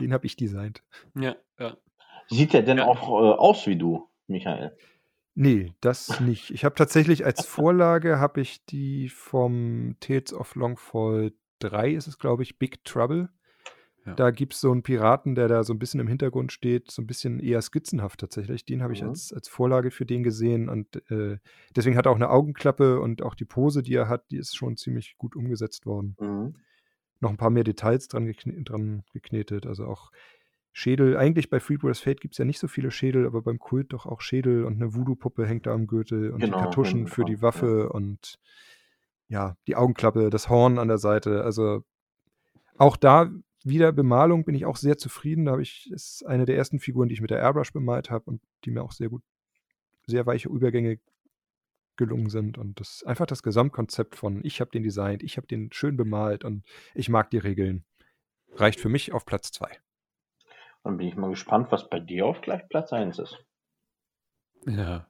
den 0.00 0.12
habe 0.12 0.26
ich 0.26 0.36
designt. 0.36 0.82
Ja, 1.18 1.34
ja. 1.58 1.76
Sieht 2.28 2.52
der 2.52 2.62
denn 2.62 2.78
Ja. 2.78 2.86
auch 2.86 3.08
äh, 3.08 3.36
aus 3.38 3.66
wie 3.66 3.76
du, 3.76 4.08
Michael? 4.28 4.76
Nee, 5.34 5.72
das 5.80 6.08
nicht. 6.20 6.50
Ich 6.50 6.64
habe 6.64 6.74
tatsächlich 6.74 7.24
als 7.24 7.44
Vorlage 7.46 8.18
habe 8.18 8.40
ich 8.40 8.64
die 8.66 9.08
vom 9.08 9.96
Tales 10.00 10.32
of 10.32 10.54
Longfall 10.54 11.32
3 11.60 11.90
ist 11.92 12.06
es, 12.06 12.18
glaube 12.18 12.42
ich, 12.42 12.58
Big 12.58 12.84
Trouble. 12.84 13.28
Ja. 14.06 14.14
Da 14.14 14.30
gibt 14.32 14.52
es 14.52 14.60
so 14.60 14.70
einen 14.70 14.82
Piraten, 14.82 15.34
der 15.34 15.48
da 15.48 15.64
so 15.64 15.72
ein 15.72 15.78
bisschen 15.78 15.98
im 15.98 16.08
Hintergrund 16.08 16.52
steht, 16.52 16.90
so 16.90 17.00
ein 17.00 17.06
bisschen 17.06 17.40
eher 17.40 17.62
skizzenhaft 17.62 18.20
tatsächlich. 18.20 18.66
Den 18.66 18.82
habe 18.82 18.92
ich 18.92 19.00
Mhm. 19.02 19.08
als, 19.08 19.32
als 19.32 19.48
Vorlage 19.48 19.90
für 19.90 20.04
den 20.04 20.22
gesehen 20.22 20.68
und 20.68 20.96
äh, 21.10 21.38
deswegen 21.74 21.96
hat 21.96 22.04
er 22.06 22.12
auch 22.12 22.16
eine 22.16 22.28
Augenklappe 22.28 23.00
und 23.00 23.22
auch 23.22 23.34
die 23.34 23.46
Pose, 23.46 23.82
die 23.82 23.94
er 23.94 24.08
hat, 24.08 24.30
die 24.30 24.36
ist 24.36 24.56
schon 24.56 24.76
ziemlich 24.76 25.16
gut 25.16 25.34
umgesetzt 25.36 25.86
worden. 25.86 26.16
Mhm. 26.20 26.54
Noch 27.24 27.30
ein 27.30 27.36
paar 27.36 27.50
mehr 27.50 27.64
Details 27.64 28.06
dran, 28.06 28.26
gekne 28.26 28.62
dran 28.62 29.02
geknetet. 29.12 29.66
Also 29.66 29.86
auch 29.86 30.12
Schädel. 30.72 31.16
Eigentlich 31.16 31.50
bei 31.50 31.60
Freebooters 31.60 32.00
Fate 32.00 32.20
gibt 32.20 32.34
es 32.34 32.38
ja 32.38 32.44
nicht 32.44 32.58
so 32.58 32.68
viele 32.68 32.90
Schädel, 32.90 33.26
aber 33.26 33.42
beim 33.42 33.58
Kult 33.58 33.92
doch 33.92 34.06
auch 34.06 34.20
Schädel 34.20 34.64
und 34.64 34.74
eine 34.74 34.94
Voodoo-Puppe 34.94 35.46
hängt 35.46 35.66
da 35.66 35.72
am 35.72 35.86
Gürtel 35.86 36.30
und 36.30 36.40
Genau, 36.40 36.58
die 36.58 36.62
Kartuschen 36.62 36.98
hinten 37.00 37.12
für 37.12 37.24
die 37.24 37.42
Waffe 37.42 37.88
und 37.90 38.38
ja, 39.28 39.56
die 39.66 39.76
Augenklappe, 39.76 40.30
das 40.30 40.48
Horn 40.48 40.78
an 40.78 40.88
der 40.88 40.98
Seite. 40.98 41.44
Also 41.44 41.82
auch 42.76 42.96
da 42.96 43.30
wieder 43.64 43.92
Bemalung 43.92 44.44
bin 44.44 44.54
ich 44.54 44.66
auch 44.66 44.76
sehr 44.76 44.98
zufrieden. 44.98 45.46
Da 45.46 45.52
habe 45.52 45.62
ich, 45.62 45.90
ist 45.90 46.26
eine 46.26 46.44
der 46.44 46.56
ersten 46.56 46.78
Figuren, 46.78 47.08
die 47.08 47.14
ich 47.14 47.20
mit 47.20 47.30
der 47.30 47.38
Airbrush 47.38 47.72
bemalt 47.72 48.10
habe 48.10 48.24
und 48.26 48.42
die 48.64 48.70
mir 48.70 48.82
auch 48.82 48.92
sehr 48.92 49.08
gut, 49.08 49.22
sehr 50.06 50.26
weiche 50.26 50.48
Übergänge 50.48 50.98
gelungen 51.96 52.30
sind. 52.30 52.58
Und 52.58 52.80
das 52.80 53.02
einfach 53.04 53.26
das 53.26 53.42
Gesamtkonzept 53.42 54.16
von 54.16 54.40
ich 54.44 54.60
habe 54.60 54.70
den 54.70 54.82
designt, 54.82 55.22
ich 55.22 55.36
habe 55.36 55.46
den 55.46 55.72
schön 55.72 55.96
bemalt 55.96 56.44
und 56.44 56.64
ich 56.94 57.08
mag 57.08 57.30
die 57.30 57.38
Regeln. 57.38 57.84
Reicht 58.54 58.80
für 58.80 58.88
mich 58.88 59.12
auf 59.12 59.26
Platz 59.26 59.50
2. 59.52 59.68
Dann 60.84 60.98
bin 60.98 61.08
ich 61.08 61.16
mal 61.16 61.30
gespannt, 61.30 61.68
was 61.70 61.88
bei 61.88 61.98
dir 61.98 62.26
auf 62.26 62.40
gleich 62.40 62.68
Platz 62.68 62.92
1 62.92 63.18
ist. 63.18 63.44
Ja. 64.66 65.08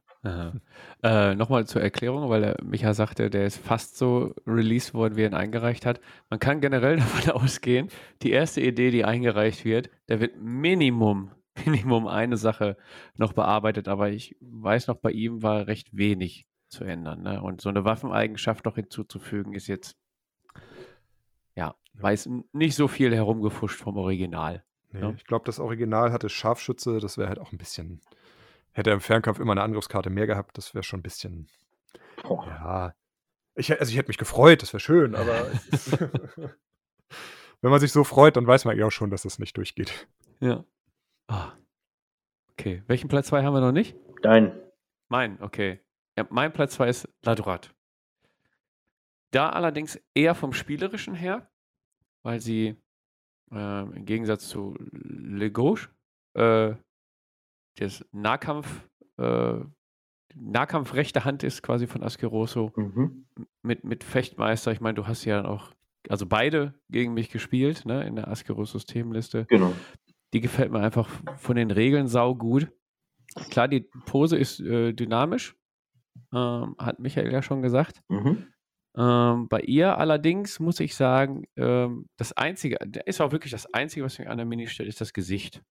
Äh, 1.03 1.35
Nochmal 1.35 1.67
zur 1.67 1.83
Erklärung, 1.83 2.31
weil 2.31 2.41
der 2.41 2.57
Micha 2.63 2.95
sagte, 2.95 3.29
der 3.29 3.45
ist 3.45 3.59
fast 3.59 3.99
so 3.99 4.35
released 4.47 4.95
worden, 4.95 5.17
wie 5.17 5.23
er 5.23 5.29
ihn 5.29 5.35
eingereicht 5.35 5.85
hat. 5.85 6.01
Man 6.31 6.41
kann 6.41 6.63
generell 6.63 6.97
davon 6.97 7.31
ausgehen, 7.33 7.89
die 8.23 8.31
erste 8.31 8.63
Idee, 8.63 8.91
die 8.91 9.05
eingereicht 9.05 9.65
wird, 9.67 9.91
da 10.07 10.21
wird 10.21 10.41
Minimum, 10.41 11.31
Minimum 11.67 12.07
eine 12.07 12.39
Sache 12.39 12.79
noch 13.17 13.35
bearbeitet, 13.35 13.87
aber 13.87 14.11
ich 14.11 14.37
weiß 14.41 14.87
noch, 14.87 14.97
bei 14.97 15.11
ihm 15.11 15.43
war 15.43 15.67
recht 15.67 15.95
wenig 15.95 16.47
zu 16.75 16.85
ändern. 16.85 17.23
Ne? 17.23 17.41
Und 17.41 17.61
so 17.61 17.69
eine 17.69 17.85
Waffeneigenschaft 17.85 18.65
noch 18.65 18.75
hinzuzufügen, 18.75 19.55
ist 19.55 19.67
jetzt, 19.67 19.97
ja, 21.55 21.75
weiß 21.95 22.29
nicht 22.53 22.75
so 22.75 22.89
viel 22.89 23.15
herumgefuscht 23.15 23.81
vom 23.81 23.97
Original. 23.97 24.65
Nee, 24.91 25.01
Ja. 25.01 25.11
Ich 25.17 25.25
glaube, 25.25 25.47
das 25.47 25.61
Original 25.61 26.13
hatte 26.13 26.29
Scharfschütze, 26.29 26.99
das 27.01 27.17
wäre 27.17 27.29
halt 27.29 27.39
auch 27.39 27.53
ein 27.53 27.59
bisschen. 27.59 28.01
Hätte 28.73 28.91
er 28.91 28.95
im 28.95 29.01
Fernkampf 29.01 29.39
immer 29.39 29.53
eine 29.53 29.63
Angriffskarte 29.63 30.11
mehr 30.11 30.27
gehabt, 30.27 30.59
das 30.59 30.75
wäre 30.75 30.83
schon 30.83 31.01
ein 31.01 31.05
bisschen. 31.05 31.49
Boah. 32.23 32.47
Ja. 32.47 32.95
Ich, 33.55 33.71
also 33.79 33.91
ich 33.91 33.97
hätte 33.97 34.09
mich 34.09 34.19
gefreut, 34.19 34.63
das 34.63 34.73
wäre 34.73 34.81
schön, 34.81 35.15
aber 35.17 35.47
wenn 37.61 37.71
man 37.71 37.81
sich 37.81 37.93
so 37.93 38.05
freut, 38.05 38.37
dann 38.37 38.47
weiß 38.47 38.65
man 38.65 38.77
ja 38.77 38.87
auch 38.87 38.93
schon, 38.93 39.11
dass 39.11 39.23
das 39.23 39.39
nicht 39.39 39.57
durchgeht. 39.57 40.09
Ja. 40.41 40.65
Ah. 41.29 41.53
Okay, 42.53 42.83
welchen 42.87 43.09
Platz 43.09 43.29
2 43.29 43.43
haben 43.45 43.55
wir 43.55 43.61
noch 43.61 43.73
nicht? 43.73 43.97
Dein. 44.23 44.53
Mein, 45.09 45.41
okay. 45.43 45.81
Ja, 46.17 46.27
mein 46.31 46.53
Platz 46.53 46.75
2 46.75 46.89
ist 46.89 47.09
Ladrat. 47.25 47.75
Da 49.33 49.49
allerdings 49.51 50.01
eher 50.15 50.35
vom 50.35 50.53
Spielerischen 50.53 51.15
her, 51.15 51.51
weil 52.23 52.41
sie 52.41 52.77
ähm, 53.51 53.93
im 53.95 54.05
Gegensatz 54.05 54.49
zu 54.49 54.77
Le 54.93 55.51
Gauche 55.51 55.89
äh, 56.35 56.75
das 57.77 58.05
Nahkampf, 58.13 58.89
äh, 59.19 59.55
Nahkampf 60.37 60.95
rechte 60.95 61.25
Hand 61.25 61.43
ist 61.43 61.63
quasi 61.63 61.87
von 61.87 62.03
Askeroso 62.03 62.73
Mhm. 62.77 63.27
mit, 63.63 63.83
mit 63.85 64.05
Fechtmeister. 64.05 64.71
Ich 64.73 64.81
meine, 64.81 64.95
du 64.95 65.07
hast 65.09 65.25
ja 65.25 65.45
auch, 65.45 65.73
also 66.09 66.27
beide 66.27 66.75
gegen 66.91 67.15
mich 67.15 67.31
gespielt, 67.31 67.85
ne, 67.87 68.05
in 68.07 68.15
der 68.17 68.29
Askerosos 68.29 68.87
Themenliste. 68.87 69.47
Genau. 69.47 69.73
Die 70.33 70.41
gefällt 70.41 70.71
mir 70.73 70.81
einfach 70.81 71.09
von 71.39 71.57
den 71.57 71.71
Regeln 71.73 72.07
sau 72.09 72.35
gut. 72.37 72.71
Klar, 73.51 73.67
die 73.69 73.81
Pose 74.07 74.37
ist 74.37 74.61
äh, 74.61 74.93
dynamisch, 74.93 75.57
ähm, 76.33 76.75
hat 76.79 76.99
Michael 76.99 77.33
ja 77.33 77.43
schon 77.43 77.63
gesagt. 77.63 78.01
Mhm. 78.09 78.47
Ähm, 78.97 79.49
bei 79.49 79.61
ihr 79.61 79.99
allerdings 79.99 80.61
muss 80.61 80.79
ich 80.81 80.95
sagen, 80.95 81.45
ähm, 81.57 82.07
das 82.17 82.33
Einzige, 82.33 82.77
ist 83.07 83.21
auch 83.21 83.33
wirklich 83.33 83.51
das 83.51 83.73
Einzige, 83.75 84.05
was 84.05 84.19
mir 84.19 84.31
an 84.31 84.39
der 84.39 84.47
Mini 84.47 84.69
stört, 84.69 84.89
ist 84.89 85.01
das 85.01 85.13
Gesicht. 85.13 85.63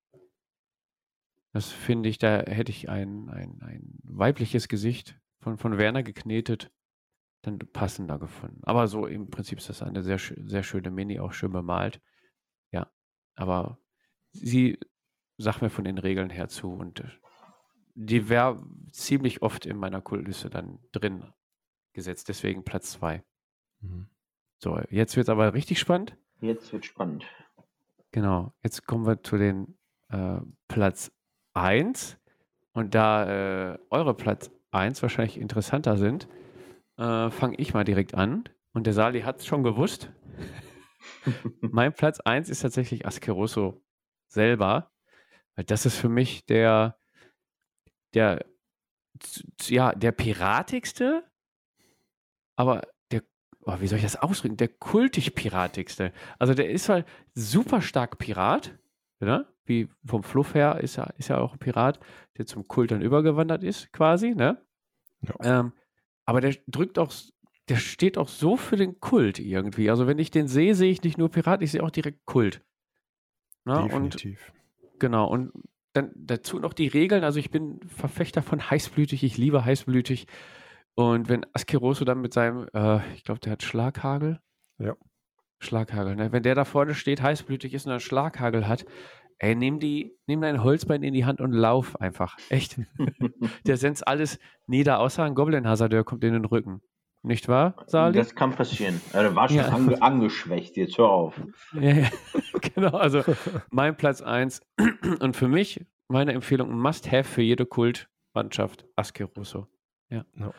Das 1.54 1.70
finde 1.70 2.10
ich, 2.10 2.18
da 2.18 2.40
hätte 2.40 2.72
ich 2.72 2.90
ein, 2.90 3.30
ein, 3.30 3.62
ein 3.62 4.00
weibliches 4.04 4.68
Gesicht 4.68 5.20
von, 5.40 5.58
von 5.58 5.78
Werner 5.78 6.04
geknetet, 6.04 6.72
dann 7.44 7.60
passender 7.60 8.20
gefunden. 8.20 8.62
Aber 8.64 8.88
so 8.88 9.06
im 9.06 9.30
Prinzip 9.30 9.60
ist 9.60 9.70
das 9.70 9.84
eine 9.84 10.02
sehr, 10.02 10.18
sehr 10.18 10.64
schöne 10.64 10.92
Mini, 10.92 11.20
auch 11.20 11.32
schön 11.32 11.52
bemalt. 11.52 12.02
Ja, 12.72 12.92
aber 13.36 13.78
sie 14.32 14.80
sagt 15.38 15.62
mir 15.62 15.70
von 15.70 15.84
den 15.84 15.98
Regeln 15.98 16.30
her 16.30 16.48
zu 16.48 16.74
und 16.74 17.02
äh, 17.02 17.10
die 17.96 18.30
wäre 18.30 18.64
ziemlich 18.92 19.42
oft 19.42 19.66
in 19.66 19.78
meiner 19.78 20.02
Kultliste 20.02 20.50
dann 20.50 20.80
drin 20.92 21.32
gesetzt, 21.94 22.30
deswegen 22.30 22.64
Platz 22.64 22.92
2. 22.94 23.24
So, 24.58 24.80
jetzt 24.90 25.16
wird 25.16 25.26
es 25.26 25.30
aber 25.30 25.54
richtig 25.54 25.80
spannend. 25.80 26.16
Jetzt 26.40 26.72
wird 26.74 26.86
spannend. 26.86 27.26
Genau, 28.12 28.54
jetzt 28.64 28.86
kommen 28.86 29.06
wir 29.06 29.22
zu 29.22 29.38
den 29.38 29.78
äh, 30.10 30.40
Platz 30.68 31.12
1 31.54 32.18
und 32.74 32.96
da 32.96 33.74
äh, 33.74 33.80
eure 33.90 34.16
Platz 34.16 34.52
1 34.72 35.02
wahrscheinlich 35.02 35.40
interessanter 35.40 35.98
sind, 35.98 36.28
äh, 36.98 37.30
fange 37.30 37.56
ich 37.58 37.74
mal 37.74 37.84
direkt 37.84 38.16
an. 38.16 38.44
Und 38.74 38.88
der 38.88 38.94
Sali 38.94 39.22
hat 39.22 39.40
es 39.40 39.46
schon 39.46 39.64
gewusst. 39.64 40.12
mein 41.62 41.94
Platz 41.94 42.20
1 42.20 42.50
ist 42.50 42.62
tatsächlich 42.62 43.06
Askeroso 43.06 43.84
selber. 44.28 44.92
Weil 45.56 45.66
das 45.66 45.86
ist 45.86 45.98
für 45.98 46.10
mich 46.10 46.46
der, 46.46 46.98
der, 48.14 48.46
ja, 49.62 49.94
der 49.94 50.12
piratigste, 50.12 51.24
aber 52.56 52.82
der, 53.12 53.24
oh, 53.62 53.76
wie 53.80 53.88
soll 53.88 53.98
ich 53.98 54.04
das 54.04 54.16
ausdrücken? 54.16 54.58
Der 54.58 54.68
kultig-piratigste. 54.68 56.14
Also 56.40 56.54
der 56.54 56.70
ist 56.70 56.90
halt 56.90 57.08
super 57.34 57.82
stark 57.82 58.18
Pirat, 58.18 58.78
ne? 59.20 59.48
Wie 59.66 59.88
vom 60.06 60.24
Fluff 60.24 60.56
her 60.56 60.82
ist 60.82 60.98
er, 60.98 61.14
ist 61.18 61.30
er 61.30 61.42
auch 61.42 61.54
ein 61.54 61.60
Pirat, 61.60 62.00
der 62.38 62.46
zum 62.46 62.68
Kult 62.68 62.92
dann 62.92 63.02
übergewandert 63.02 63.64
ist, 63.64 63.94
quasi, 63.94 64.36
ne? 64.36 64.62
Ja. 65.22 65.60
Ähm, 65.60 65.74
aber 66.26 66.42
der 66.42 66.56
drückt 66.68 67.00
auch, 67.00 67.14
der 67.70 67.78
steht 67.78 68.18
auch 68.18 68.28
so 68.28 68.58
für 68.58 68.76
den 68.76 69.00
Kult 69.00 69.40
irgendwie. 69.40 69.90
Also 69.90 70.06
wenn 70.06 70.20
ich 70.20 70.32
den 70.32 70.48
sehe, 70.48 70.76
sehe 70.76 70.92
ich 70.92 71.04
nicht 71.04 71.18
nur 71.18 71.30
Pirat, 71.30 71.62
ich 71.62 71.72
sehe 71.72 71.84
auch 71.84 71.92
direkt 71.92 72.26
Kult. 72.26 72.62
Ne? 73.66 73.84
Definitiv. 73.84 74.54
Und, 74.82 75.00
genau, 75.00 75.28
und 75.30 75.54
dann 75.94 76.12
dazu 76.16 76.60
noch 76.60 76.74
die 76.74 76.88
Regeln. 76.88 77.24
Also 77.24 77.40
ich 77.40 77.52
bin 77.52 77.80
Verfechter 77.88 78.42
von 78.42 78.70
heißblütig, 78.70 79.24
ich 79.24 79.38
liebe 79.38 79.64
heißblütig. 79.64 80.28
Und 80.96 81.30
wenn 81.30 81.46
Askeroso 81.54 82.06
dann 82.06 82.22
mit 82.22 82.34
seinem, 82.34 82.68
äh, 82.74 83.00
ich 83.16 83.24
glaube, 83.24 83.40
der 83.40 83.54
hat 83.54 83.64
Schlaghagel. 83.64 84.40
Ja. 84.80 84.96
Schlaghagel, 85.60 86.16
ne? 86.16 86.32
Wenn 86.32 86.44
der 86.44 86.56
da 86.56 86.66
vorne 86.66 86.94
steht, 86.94 87.22
heißblütig 87.22 87.74
ist 87.74 87.86
und 87.86 87.92
dann 87.92 88.00
Schlaghagel 88.00 88.68
hat, 88.68 88.86
ey, 89.40 89.56
nimm 89.56 89.80
die, 89.80 90.18
nimm 90.28 90.42
dein 90.42 90.64
Holzbein 90.64 91.04
in 91.04 91.14
die 91.14 91.26
Hand 91.26 91.42
und 91.42 91.52
lauf 91.52 92.00
einfach. 92.00 92.38
Echt. 92.50 92.80
der 93.66 93.78
senzt 93.78 94.08
alles 94.08 94.40
nieder, 94.68 95.00
außer 95.00 95.24
ein 95.24 95.36
Goblin-Hasardeur 95.36 96.04
kommt 96.04 96.24
in 96.24 96.34
den 96.34 96.46
Rücken. 96.46 96.82
Nicht 97.26 97.48
wahr, 97.48 97.76
Sali? 97.88 98.18
Das 98.18 98.36
kann 98.36 98.52
passieren. 98.52 99.00
Er 99.14 99.34
war 99.34 99.48
schon 99.48 99.58
ja. 99.58 99.70
ange 99.70 100.02
angeschwächt, 100.02 100.76
jetzt 100.76 100.98
hör 100.98 101.10
auf. 101.10 101.42
Ja, 101.74 101.92
ja. 101.92 102.10
genau, 102.76 102.98
also 102.98 103.24
mein 103.72 103.96
Platz 103.96 104.22
1 104.22 104.62
und 105.20 105.38
für 105.38 105.48
mich 105.48 105.86
meine 106.10 106.34
Empfehlung 106.34 106.70
ein 106.70 106.80
Must-Have 106.80 107.24
für 107.24 107.42
jede 107.42 107.66
Kultmannschaft, 107.66 108.86
Askeroso. 108.98 109.68
Ja. 110.10 110.26
No. 110.34 110.54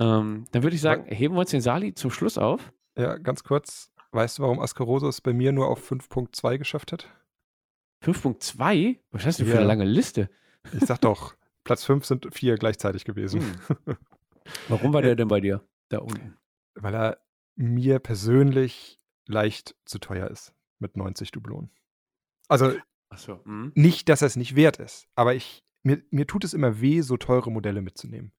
Ähm, 0.00 0.44
dann 0.50 0.62
würde 0.64 0.74
ich 0.74 0.82
sagen, 0.82 1.06
heben 1.06 1.34
wir 1.34 1.40
uns 1.40 1.50
den 1.50 1.60
Sali 1.60 1.94
zum 1.94 2.10
Schluss 2.10 2.36
auf. 2.36 2.72
Ja, 2.98 3.16
ganz 3.16 3.44
kurz. 3.44 3.92
Weißt 4.10 4.38
du, 4.38 4.42
warum 4.42 4.58
Askeroso 4.58 5.08
es 5.08 5.20
bei 5.20 5.32
mir 5.32 5.52
nur 5.52 5.68
auf 5.68 5.88
5.2 5.88 6.58
geschafft 6.58 6.90
hat? 6.90 7.08
5.2? 8.04 8.98
Was 9.12 9.24
hast 9.24 9.38
du 9.38 9.44
ja. 9.44 9.52
für 9.52 9.58
eine 9.58 9.66
lange 9.66 9.84
Liste? 9.84 10.30
Ich 10.72 10.84
sag 10.84 11.00
doch, 11.00 11.34
Platz 11.62 11.84
5 11.84 12.04
sind 12.04 12.34
vier 12.34 12.56
gleichzeitig 12.56 13.04
gewesen. 13.04 13.40
Hm. 13.84 13.96
Warum 14.68 14.92
war 14.92 15.02
der 15.02 15.14
denn 15.16 15.28
bei 15.28 15.40
dir? 15.40 15.62
Da 15.88 15.98
unten. 15.98 16.36
Weil 16.74 16.94
er 16.94 17.26
mir 17.54 17.98
persönlich 17.98 19.00
leicht 19.26 19.76
zu 19.84 19.98
teuer 19.98 20.30
ist 20.30 20.54
mit 20.78 20.96
90 20.96 21.30
Dublonen. 21.30 21.70
Also 22.48 22.76
so, 23.14 23.44
hm. 23.44 23.72
nicht, 23.74 24.08
dass 24.08 24.22
er 24.22 24.26
es 24.26 24.36
nicht 24.36 24.56
wert 24.56 24.78
ist, 24.78 25.08
aber 25.14 25.34
ich, 25.34 25.64
mir, 25.82 26.02
mir 26.10 26.26
tut 26.26 26.44
es 26.44 26.54
immer 26.54 26.80
weh, 26.80 27.00
so 27.00 27.16
teure 27.16 27.50
Modelle 27.50 27.82
mitzunehmen. 27.82 28.32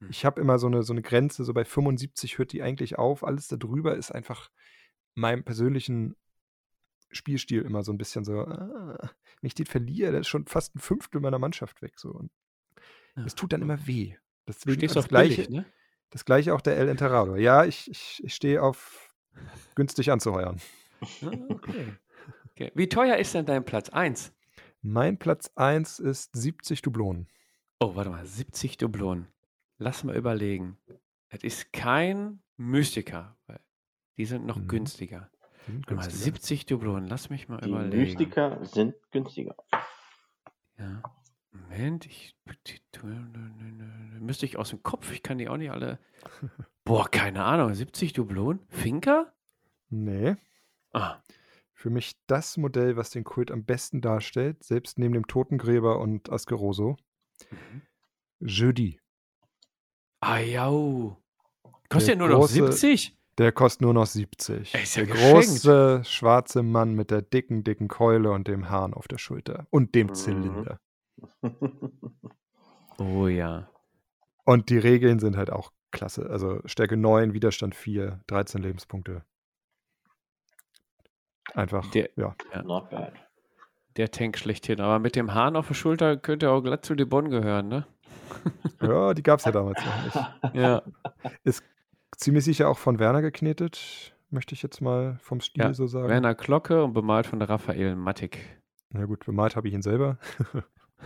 Hm. 0.00 0.08
Ich 0.10 0.24
habe 0.24 0.40
immer 0.40 0.58
so 0.58 0.66
eine, 0.66 0.82
so 0.82 0.92
eine 0.92 1.02
Grenze, 1.02 1.44
so 1.44 1.52
bei 1.52 1.64
75 1.64 2.38
hört 2.38 2.52
die 2.52 2.62
eigentlich 2.62 2.98
auf. 2.98 3.24
Alles 3.24 3.48
darüber 3.48 3.96
ist 3.96 4.12
einfach 4.12 4.50
meinem 5.14 5.44
persönlichen 5.44 6.16
Spielstil 7.10 7.62
immer 7.62 7.82
so 7.82 7.92
ein 7.92 7.98
bisschen 7.98 8.24
so, 8.24 8.40
ah, 8.40 8.98
wenn 9.40 9.46
ich 9.46 9.54
den 9.54 9.66
verliere, 9.66 10.12
da 10.12 10.18
ist 10.18 10.28
schon 10.28 10.46
fast 10.46 10.74
ein 10.74 10.80
Fünftel 10.80 11.20
meiner 11.20 11.38
Mannschaft 11.38 11.82
weg. 11.82 11.98
So. 11.98 12.10
Und 12.10 12.32
ja. 13.16 13.22
das 13.22 13.34
tut 13.34 13.52
dann 13.52 13.62
immer 13.62 13.86
weh. 13.86 14.16
Deswegen 14.48 14.78
Stehst 14.78 14.96
das 14.96 15.08
gleiche, 15.08 15.42
billig, 15.42 15.50
ne? 15.50 15.66
Das 16.14 16.24
gleiche 16.24 16.54
auch 16.54 16.60
der 16.60 16.76
El 16.76 16.88
Enterrado. 16.88 17.34
Ja, 17.34 17.64
ich, 17.64 17.90
ich, 17.90 18.22
ich 18.22 18.34
stehe 18.34 18.62
auf 18.62 19.12
günstig 19.74 20.12
anzuheuern. 20.12 20.60
Ah, 21.00 21.32
okay. 21.48 21.92
okay. 22.50 22.72
Wie 22.76 22.88
teuer 22.88 23.16
ist 23.16 23.34
denn 23.34 23.44
dein 23.46 23.64
Platz 23.64 23.88
1? 23.88 24.32
Mein 24.80 25.18
Platz 25.18 25.50
1 25.56 25.98
ist 25.98 26.30
70 26.36 26.82
Dublonen. 26.82 27.26
Oh, 27.80 27.96
warte 27.96 28.10
mal, 28.10 28.24
70 28.24 28.76
Dublonen. 28.76 29.26
Lass 29.78 30.04
mal 30.04 30.14
überlegen. 30.14 30.78
Es 31.30 31.42
ist 31.42 31.72
kein 31.72 32.40
Mystiker, 32.56 33.36
weil 33.48 33.58
die 34.16 34.24
sind 34.24 34.46
noch 34.46 34.58
mhm. 34.58 34.68
günstiger. 34.68 35.32
Sind 35.66 35.84
günstiger. 35.84 35.96
Mal 35.96 36.10
70 36.10 36.66
Dublonen, 36.66 37.08
lass 37.08 37.28
mich 37.28 37.48
mal 37.48 37.58
die 37.58 37.70
überlegen. 37.70 38.02
Mystiker 38.02 38.64
sind 38.64 38.94
günstiger. 39.10 39.56
Ja. 40.78 41.02
Moment, 41.54 42.06
ich 42.06 42.36
müsste 44.20 44.46
ich 44.46 44.58
aus 44.58 44.70
dem 44.70 44.82
Kopf, 44.82 45.12
ich 45.12 45.22
kann 45.22 45.38
die 45.38 45.48
auch 45.48 45.56
nicht 45.56 45.70
alle. 45.70 45.98
Boah, 46.84 47.08
keine 47.08 47.44
Ahnung, 47.44 47.72
70 47.72 48.12
Dublonen? 48.12 48.60
Finker? 48.68 49.32
Nee. 49.88 50.36
Ah. 50.92 51.18
Für 51.72 51.90
mich 51.90 52.16
das 52.26 52.56
Modell, 52.56 52.96
was 52.96 53.10
den 53.10 53.24
Kult 53.24 53.50
am 53.50 53.64
besten 53.64 54.00
darstellt, 54.00 54.64
selbst 54.64 54.98
neben 54.98 55.14
dem 55.14 55.26
Totengräber 55.26 56.00
und 56.00 56.30
Askeroso. 56.30 56.96
Mhm. 57.50 57.82
Jeudi. 58.40 59.00
Ah, 60.20 60.38
jau. 60.38 61.22
Kostet 61.88 62.14
ja 62.14 62.16
nur 62.16 62.28
große, 62.28 62.58
noch 62.58 62.72
70? 62.72 63.16
Der 63.38 63.52
kostet 63.52 63.82
nur 63.82 63.94
noch 63.94 64.06
70. 64.06 64.74
Ey, 64.74 64.82
ist 64.82 64.96
ja 64.96 65.04
der 65.04 65.14
geschenkt. 65.14 65.34
große 65.34 66.02
schwarze 66.04 66.62
Mann 66.62 66.94
mit 66.94 67.10
der 67.10 67.22
dicken, 67.22 67.64
dicken 67.64 67.88
Keule 67.88 68.30
und 68.32 68.48
dem 68.48 68.70
Hahn 68.70 68.94
auf 68.94 69.08
der 69.08 69.18
Schulter. 69.18 69.66
Und 69.70 69.94
dem 69.94 70.08
mhm. 70.08 70.14
Zylinder. 70.14 70.80
Oh 72.98 73.26
ja. 73.26 73.68
Und 74.44 74.70
die 74.70 74.78
Regeln 74.78 75.18
sind 75.18 75.36
halt 75.36 75.50
auch 75.50 75.72
klasse. 75.90 76.28
Also 76.30 76.60
Stärke 76.66 76.96
9, 76.96 77.32
Widerstand 77.32 77.74
4, 77.74 78.20
13 78.26 78.62
Lebenspunkte. 78.62 79.24
Einfach, 81.54 81.90
der, 81.90 82.10
ja. 82.16 82.34
Not 82.64 82.90
bad. 82.90 83.12
Der 83.96 84.10
Tank 84.10 84.38
schlechthin. 84.38 84.80
Aber 84.80 84.98
mit 84.98 85.16
dem 85.16 85.34
Hahn 85.34 85.56
auf 85.56 85.68
der 85.68 85.74
Schulter 85.74 86.16
könnte 86.16 86.50
auch 86.50 86.62
glatt 86.62 86.84
zu 86.84 86.96
Bonn 86.96 87.30
gehören, 87.30 87.68
ne? 87.68 87.86
ja, 88.82 89.14
die 89.14 89.22
gab 89.22 89.38
es 89.38 89.44
ja 89.44 89.52
damals 89.52 89.80
noch 89.84 90.04
nicht. 90.04 90.54
Ja. 90.54 90.82
Ist 91.44 91.62
ziemlich 92.16 92.44
sicher 92.44 92.68
auch 92.68 92.78
von 92.78 92.98
Werner 92.98 93.22
geknetet, 93.22 94.14
möchte 94.30 94.54
ich 94.54 94.62
jetzt 94.62 94.80
mal 94.80 95.18
vom 95.20 95.40
Stil 95.40 95.62
ja, 95.62 95.74
so 95.74 95.86
sagen. 95.86 96.08
Werner 96.08 96.34
Glocke 96.34 96.82
und 96.82 96.92
bemalt 96.92 97.26
von 97.26 97.40
Raphael 97.40 97.94
Mattig. 97.96 98.38
Na 98.90 99.04
gut, 99.04 99.24
bemalt 99.26 99.56
habe 99.56 99.68
ich 99.68 99.74
ihn 99.74 99.82
selber. 99.82 100.18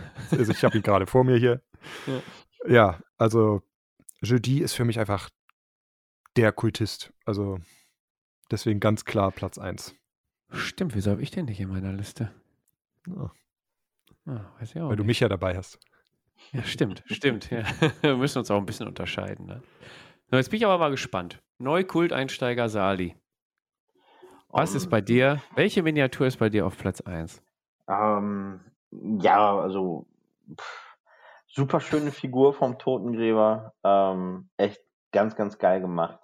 Also 0.30 0.52
ich 0.52 0.62
habe 0.64 0.76
ihn 0.76 0.82
gerade 0.82 1.06
vor 1.06 1.24
mir 1.24 1.36
hier. 1.36 1.62
Ja. 2.06 2.22
ja, 2.68 3.00
also 3.16 3.62
Jeudi 4.20 4.60
ist 4.60 4.74
für 4.74 4.84
mich 4.84 4.98
einfach 4.98 5.30
der 6.36 6.52
Kultist. 6.52 7.12
Also 7.24 7.60
deswegen 8.50 8.80
ganz 8.80 9.04
klar 9.04 9.30
Platz 9.32 9.58
1. 9.58 9.94
Stimmt, 10.50 10.94
wieso 10.94 11.10
habe 11.10 11.22
ich 11.22 11.30
den 11.30 11.46
nicht 11.46 11.60
in 11.60 11.68
meiner 11.68 11.92
Liste? 11.92 12.32
Ja. 13.06 13.32
Ah, 14.26 14.44
weiß 14.58 14.70
ich 14.70 14.76
auch 14.76 14.84
Weil 14.84 14.88
nicht. 14.90 14.98
du 15.00 15.04
mich 15.04 15.20
ja 15.20 15.28
dabei 15.28 15.56
hast. 15.56 15.78
Ja, 16.52 16.62
stimmt, 16.62 17.02
stimmt. 17.06 17.50
Ja. 17.50 17.64
Wir 18.02 18.16
müssen 18.16 18.38
uns 18.38 18.50
auch 18.50 18.58
ein 18.58 18.66
bisschen 18.66 18.86
unterscheiden. 18.86 19.46
Ne? 19.46 19.62
So, 20.30 20.36
jetzt 20.36 20.50
bin 20.50 20.58
ich 20.58 20.66
aber 20.66 20.78
mal 20.78 20.90
gespannt. 20.90 21.42
Neukulteinsteiger 21.58 22.68
Sali. 22.68 23.16
Was 24.48 24.70
um, 24.70 24.76
ist 24.76 24.88
bei 24.88 25.00
dir? 25.00 25.42
Welche 25.54 25.82
Miniatur 25.82 26.26
ist 26.26 26.38
bei 26.38 26.48
dir 26.48 26.66
auf 26.66 26.76
Platz 26.78 27.00
1? 27.00 27.42
Ähm, 27.88 28.60
ja, 28.90 29.58
also 29.58 30.06
pff, 30.56 30.96
super 31.46 31.80
schöne 31.80 32.12
Figur 32.12 32.52
vom 32.54 32.78
Totengräber. 32.78 33.74
Ähm, 33.84 34.48
echt 34.56 34.80
ganz, 35.12 35.36
ganz 35.36 35.58
geil 35.58 35.80
gemacht. 35.80 36.20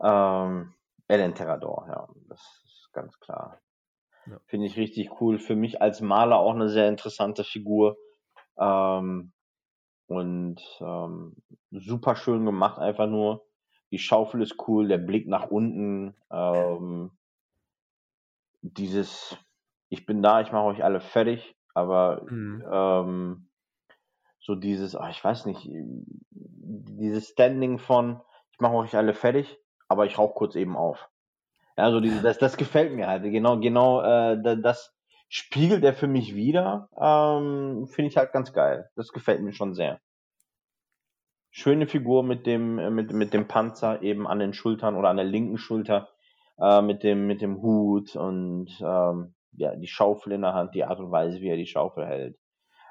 Ähm, 0.00 0.74
El 1.08 1.20
Enterrador, 1.20 1.86
ja, 1.88 2.08
das 2.28 2.40
ist 2.64 2.90
ganz 2.92 3.18
klar. 3.20 3.60
Ja. 4.26 4.38
Finde 4.46 4.66
ich 4.66 4.76
richtig 4.76 5.20
cool. 5.20 5.38
Für 5.38 5.56
mich 5.56 5.82
als 5.82 6.00
Maler 6.00 6.38
auch 6.38 6.54
eine 6.54 6.68
sehr 6.68 6.88
interessante 6.88 7.44
Figur. 7.44 7.96
Ähm, 8.58 9.32
und 10.06 10.60
ähm, 10.80 11.36
super 11.70 12.16
schön 12.16 12.44
gemacht, 12.44 12.78
einfach 12.78 13.06
nur. 13.06 13.46
Die 13.90 13.98
Schaufel 13.98 14.42
ist 14.42 14.56
cool, 14.68 14.88
der 14.88 14.98
Blick 14.98 15.26
nach 15.26 15.50
unten. 15.50 16.14
Ähm, 16.30 17.10
dieses, 18.62 19.36
ich 19.92 20.06
bin 20.06 20.22
da, 20.22 20.40
ich 20.40 20.50
mache 20.52 20.64
euch 20.64 20.82
alle 20.82 21.00
fertig, 21.00 21.54
aber 21.74 22.24
mhm. 22.30 22.64
ähm, 22.72 23.48
so 24.40 24.54
dieses, 24.54 24.96
ach, 24.96 25.10
ich 25.10 25.22
weiß 25.22 25.44
nicht, 25.44 25.68
dieses 26.30 27.28
Standing 27.28 27.78
von, 27.78 28.22
ich 28.52 28.58
mache 28.58 28.72
euch 28.72 28.96
alle 28.96 29.12
fertig, 29.12 29.58
aber 29.88 30.06
ich 30.06 30.16
rauche 30.16 30.32
kurz 30.32 30.56
eben 30.56 30.76
auf. 30.76 31.10
Ja, 31.76 31.90
so 31.90 32.00
dieses, 32.00 32.22
das, 32.22 32.38
das 32.38 32.56
gefällt 32.56 32.94
mir 32.94 33.06
halt. 33.06 33.22
Genau, 33.22 33.58
genau, 33.60 34.00
äh, 34.00 34.58
das 34.62 34.94
spiegelt 35.28 35.84
er 35.84 35.92
für 35.92 36.08
mich 36.08 36.34
wieder. 36.34 36.88
Ähm, 36.98 37.86
Finde 37.86 38.08
ich 38.08 38.16
halt 38.16 38.32
ganz 38.32 38.54
geil. 38.54 38.88
Das 38.96 39.12
gefällt 39.12 39.42
mir 39.42 39.52
schon 39.52 39.74
sehr. 39.74 40.00
Schöne 41.50 41.86
Figur 41.86 42.22
mit 42.22 42.46
dem, 42.46 42.94
mit, 42.94 43.12
mit 43.12 43.34
dem 43.34 43.46
Panzer 43.46 44.00
eben 44.00 44.26
an 44.26 44.38
den 44.38 44.54
Schultern 44.54 44.96
oder 44.96 45.10
an 45.10 45.18
der 45.18 45.26
linken 45.26 45.58
Schulter 45.58 46.08
äh, 46.58 46.80
mit 46.80 47.02
dem, 47.02 47.26
mit 47.26 47.42
dem 47.42 47.60
Hut 47.60 48.16
und 48.16 48.70
ähm, 48.80 49.34
ja, 49.52 49.74
die 49.74 49.86
Schaufel 49.86 50.32
in 50.32 50.42
der 50.42 50.54
Hand, 50.54 50.74
die 50.74 50.84
Art 50.84 50.98
und 50.98 51.10
Weise, 51.10 51.40
wie 51.40 51.48
er 51.48 51.56
die 51.56 51.66
Schaufel 51.66 52.06
hält. 52.06 52.38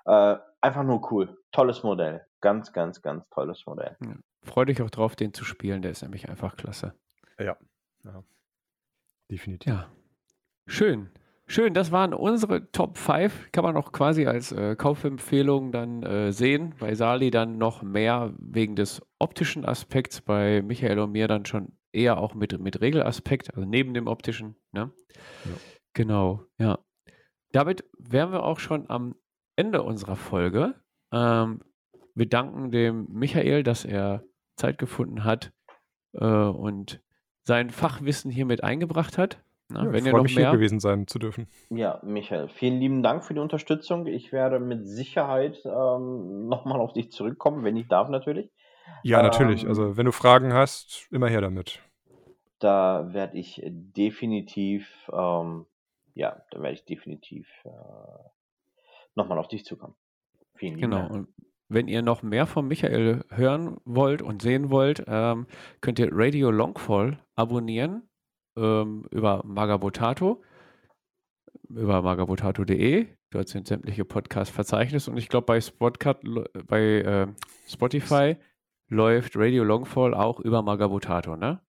Äh, 0.05 0.37
einfach 0.61 0.83
nur 0.83 1.11
cool. 1.11 1.37
Tolles 1.51 1.83
Modell. 1.83 2.25
Ganz, 2.39 2.73
ganz, 2.73 3.01
ganz 3.01 3.27
tolles 3.29 3.65
Modell. 3.65 3.97
Ja. 4.01 4.15
Freue 4.43 4.65
dich 4.65 4.81
auch 4.81 4.89
drauf, 4.89 5.15
den 5.15 5.33
zu 5.33 5.45
spielen. 5.45 5.81
Der 5.81 5.91
ist 5.91 6.01
nämlich 6.01 6.29
einfach 6.29 6.55
klasse. 6.55 6.93
Ja, 7.37 7.57
ja. 8.03 8.23
definitiv. 9.29 9.71
Ja, 9.71 9.87
schön. 10.67 11.09
Schön, 11.47 11.73
das 11.73 11.91
waren 11.91 12.13
unsere 12.13 12.71
Top 12.71 12.97
5. 12.97 13.51
Kann 13.51 13.65
man 13.65 13.75
auch 13.75 13.91
quasi 13.91 14.25
als 14.25 14.53
äh, 14.53 14.77
Kaufempfehlung 14.77 15.73
dann 15.73 16.01
äh, 16.01 16.31
sehen. 16.31 16.73
Bei 16.79 16.95
Sali 16.95 17.29
dann 17.29 17.57
noch 17.57 17.83
mehr 17.83 18.33
wegen 18.37 18.77
des 18.77 19.01
optischen 19.19 19.65
Aspekts, 19.65 20.21
bei 20.21 20.61
Michael 20.61 20.99
und 20.99 21.11
mir 21.11 21.27
dann 21.27 21.45
schon 21.45 21.73
eher 21.91 22.19
auch 22.19 22.35
mit, 22.35 22.57
mit 22.59 22.79
Regelaspekt, 22.79 23.53
also 23.53 23.67
neben 23.67 23.93
dem 23.93 24.07
optischen. 24.07 24.55
Ne? 24.71 24.91
Ja. 25.43 25.51
Genau, 25.93 26.45
ja. 26.57 26.79
Damit 27.51 27.83
wären 27.97 28.31
wir 28.31 28.43
auch 28.43 28.59
schon 28.59 28.89
am 28.89 29.15
Ende 29.55 29.83
unserer 29.83 30.15
Folge. 30.15 30.75
Ähm, 31.11 31.61
wir 32.15 32.29
danken 32.29 32.71
dem 32.71 33.07
Michael, 33.09 33.63
dass 33.63 33.85
er 33.85 34.23
Zeit 34.55 34.77
gefunden 34.77 35.23
hat 35.23 35.51
äh, 36.13 36.25
und 36.25 37.01
sein 37.43 37.69
Fachwissen 37.69 38.31
hier 38.31 38.45
mit 38.45 38.63
eingebracht 38.63 39.17
hat. 39.17 39.43
Na, 39.69 39.85
ja, 39.85 39.91
wenn 39.93 40.05
ihr 40.05 40.13
noch 40.13 40.23
mich 40.23 40.35
mehr... 40.35 40.49
hier 40.49 40.57
gewesen 40.57 40.79
sein 40.79 41.07
zu 41.07 41.17
dürfen. 41.19 41.47
Ja, 41.69 41.99
Michael, 42.03 42.49
vielen 42.49 42.79
lieben 42.79 43.03
Dank 43.03 43.23
für 43.23 43.33
die 43.33 43.39
Unterstützung. 43.39 44.05
Ich 44.05 44.31
werde 44.31 44.59
mit 44.59 44.87
Sicherheit 44.87 45.61
ähm, 45.65 46.47
nochmal 46.47 46.79
auf 46.79 46.93
dich 46.93 47.11
zurückkommen, 47.11 47.63
wenn 47.63 47.77
ich 47.77 47.87
darf 47.87 48.09
natürlich. 48.09 48.49
Ja, 49.03 49.21
natürlich. 49.21 49.63
Ähm, 49.63 49.69
also 49.69 49.97
wenn 49.97 50.05
du 50.05 50.11
Fragen 50.11 50.53
hast, 50.53 51.07
immer 51.11 51.29
her 51.29 51.41
damit. 51.41 51.81
Da 52.59 53.13
werde 53.13 53.37
ich 53.37 53.61
definitiv, 53.65 55.09
ähm, 55.11 55.65
ja, 56.13 56.43
da 56.51 56.61
werde 56.61 56.73
ich 56.73 56.85
definitiv 56.85 57.47
äh, 57.65 57.69
nochmal 59.15 59.37
auf 59.37 59.47
dich 59.47 59.65
zukommen. 59.65 59.95
Vielen 60.55 60.77
genau. 60.77 60.97
Dank. 60.97 61.11
Und 61.11 61.27
wenn 61.69 61.87
ihr 61.87 62.01
noch 62.01 62.21
mehr 62.21 62.47
von 62.47 62.67
Michael 62.67 63.23
hören 63.29 63.77
wollt 63.85 64.21
und 64.21 64.41
sehen 64.41 64.69
wollt, 64.69 65.05
ähm, 65.07 65.47
könnt 65.79 65.99
ihr 65.99 66.09
Radio 66.11 66.51
Longfall 66.51 67.19
abonnieren 67.35 68.09
ähm, 68.57 69.05
über 69.09 69.41
Magabotato, 69.45 70.43
über 71.69 72.01
magabotato.de. 72.01 73.07
Dort 73.29 73.47
sind 73.47 73.67
sämtliche 73.67 74.03
Podcast-Verzeichnis 74.03 75.07
und 75.07 75.15
ich 75.17 75.29
glaube 75.29 75.45
bei, 75.45 75.61
bei 76.67 76.81
äh, 76.81 77.27
Spotify 77.65 78.35
läuft 78.89 79.37
Radio 79.37 79.63
Longfall 79.63 80.13
auch 80.13 80.41
über 80.41 80.61
Magabotato, 80.61 81.37
ne? 81.37 81.61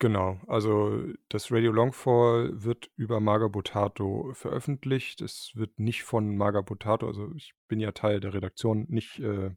Genau, 0.00 0.40
also 0.46 0.98
das 1.28 1.52
Radio 1.52 1.72
Longfall 1.72 2.64
wird 2.64 2.90
über 2.96 3.20
Magabotato 3.20 4.32
veröffentlicht. 4.32 5.20
Es 5.20 5.52
wird 5.54 5.78
nicht 5.78 6.04
von 6.04 6.38
Magabotato, 6.38 7.06
also 7.06 7.30
ich 7.34 7.52
bin 7.68 7.80
ja 7.80 7.92
Teil 7.92 8.18
der 8.18 8.32
Redaktion, 8.32 8.86
nicht, 8.88 9.18
äh, 9.18 9.50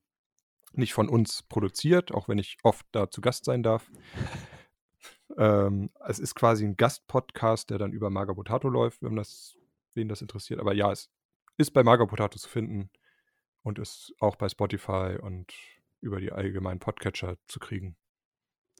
nicht 0.74 0.94
von 0.94 1.07
uns 1.07 1.44
produziert, 1.44 2.14
auch 2.14 2.28
wenn 2.28 2.40
ich 2.40 2.57
oft 2.61 2.86
da 2.91 3.10
zu 3.10 3.22
Gast 3.22 3.45
sein 3.45 3.64
darf. 3.64 3.90
Ähm, 5.36 5.90
es 6.07 6.20
ist 6.20 6.36
quasi 6.36 6.64
ein 6.64 6.76
Gastpodcast, 6.76 7.72
der 7.72 7.80
dann 7.80 7.91
über 7.91 8.11
Maga 8.11 8.34
Potato 8.34 8.70
läuft, 8.70 9.02
wenn 9.02 9.15
das, 9.15 9.57
wen 9.95 10.07
das 10.07 10.22
interessiert. 10.22 10.60
Aber 10.60 10.76
ja, 10.76 10.91
es 10.91 11.10
ist 11.57 11.72
bei 11.72 11.84
Maga 11.84 12.06
Potato 12.06 12.38
zu 12.38 12.48
finden 12.48 12.91
und 13.64 13.80
ist 13.80 14.14
auch 14.20 14.36
bei 14.36 14.48
Spotify 14.48 15.18
und 15.20 15.52
über 16.02 16.20
die 16.20 16.32
allgemeinen 16.32 16.80
Podcatcher 16.80 17.38
zu 17.48 17.60
kriegen. 17.60 17.95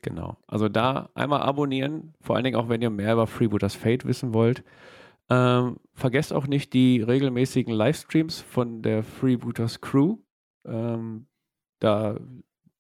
Genau. 0.04 0.38
Also 0.48 0.68
da 0.68 1.10
einmal 1.16 1.42
abonnieren, 1.42 2.14
vor 2.22 2.36
allen 2.36 2.44
Dingen 2.44 2.58
auch, 2.58 2.68
wenn 2.68 2.82
ihr 2.82 2.90
mehr 2.90 3.14
über 3.14 3.26
Freebooters 3.26 3.74
Fate 3.74 4.06
wissen 4.06 4.34
wollt. 4.34 4.64
Ähm, 5.30 5.78
vergesst 5.94 6.34
auch 6.34 6.46
nicht 6.46 6.74
die 6.74 7.02
regelmäßigen 7.02 7.74
Livestreams 7.74 8.42
von 8.42 8.82
der 8.82 9.04
Freebooters 9.04 9.80
Crew. 9.80 10.18
Ähm, 10.66 11.28
da 11.80 12.18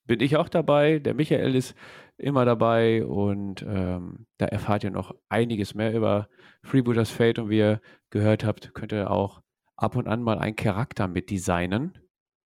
bin 0.06 0.20
ich 0.20 0.36
auch 0.36 0.50
dabei. 0.50 1.00
Der 1.00 1.14
Michael 1.14 1.56
ist 1.56 1.76
immer 2.18 2.44
dabei 2.44 3.06
und 3.06 3.66
ähm, 3.66 4.28
da 4.38 4.48
erfahrt 4.48 4.84
ihr 4.84 4.92
noch 4.92 5.16
einiges 5.30 5.76
mehr 5.76 5.94
über 5.94 6.28
Freebooters 6.62 7.10
Fate 7.10 7.40
und 7.40 7.50
wie 7.50 7.60
ihr 7.60 7.82
gehört 8.10 8.44
habt, 8.44 8.74
könnt 8.74 8.92
ihr 8.92 9.10
auch 9.10 9.42
ab 9.78 9.96
und 9.96 10.10
an 10.10 10.22
mal 10.22 10.40
einen 10.40 10.58
Charakter 10.58 11.08
mit 11.08 11.30
designen 11.30 11.98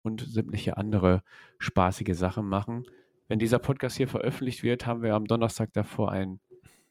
und 0.02 0.20
sämtliche 0.20 0.76
andere 0.76 1.22
spaßige 1.58 2.14
Sachen 2.14 2.46
machen. 2.46 2.84
Wenn 3.28 3.38
dieser 3.38 3.58
Podcast 3.58 3.96
hier 3.96 4.08
veröffentlicht 4.08 4.62
wird, 4.62 4.86
haben 4.86 5.02
wir 5.02 5.14
am 5.14 5.24
Donnerstag 5.24 5.72
davor 5.72 6.12
ein 6.12 6.40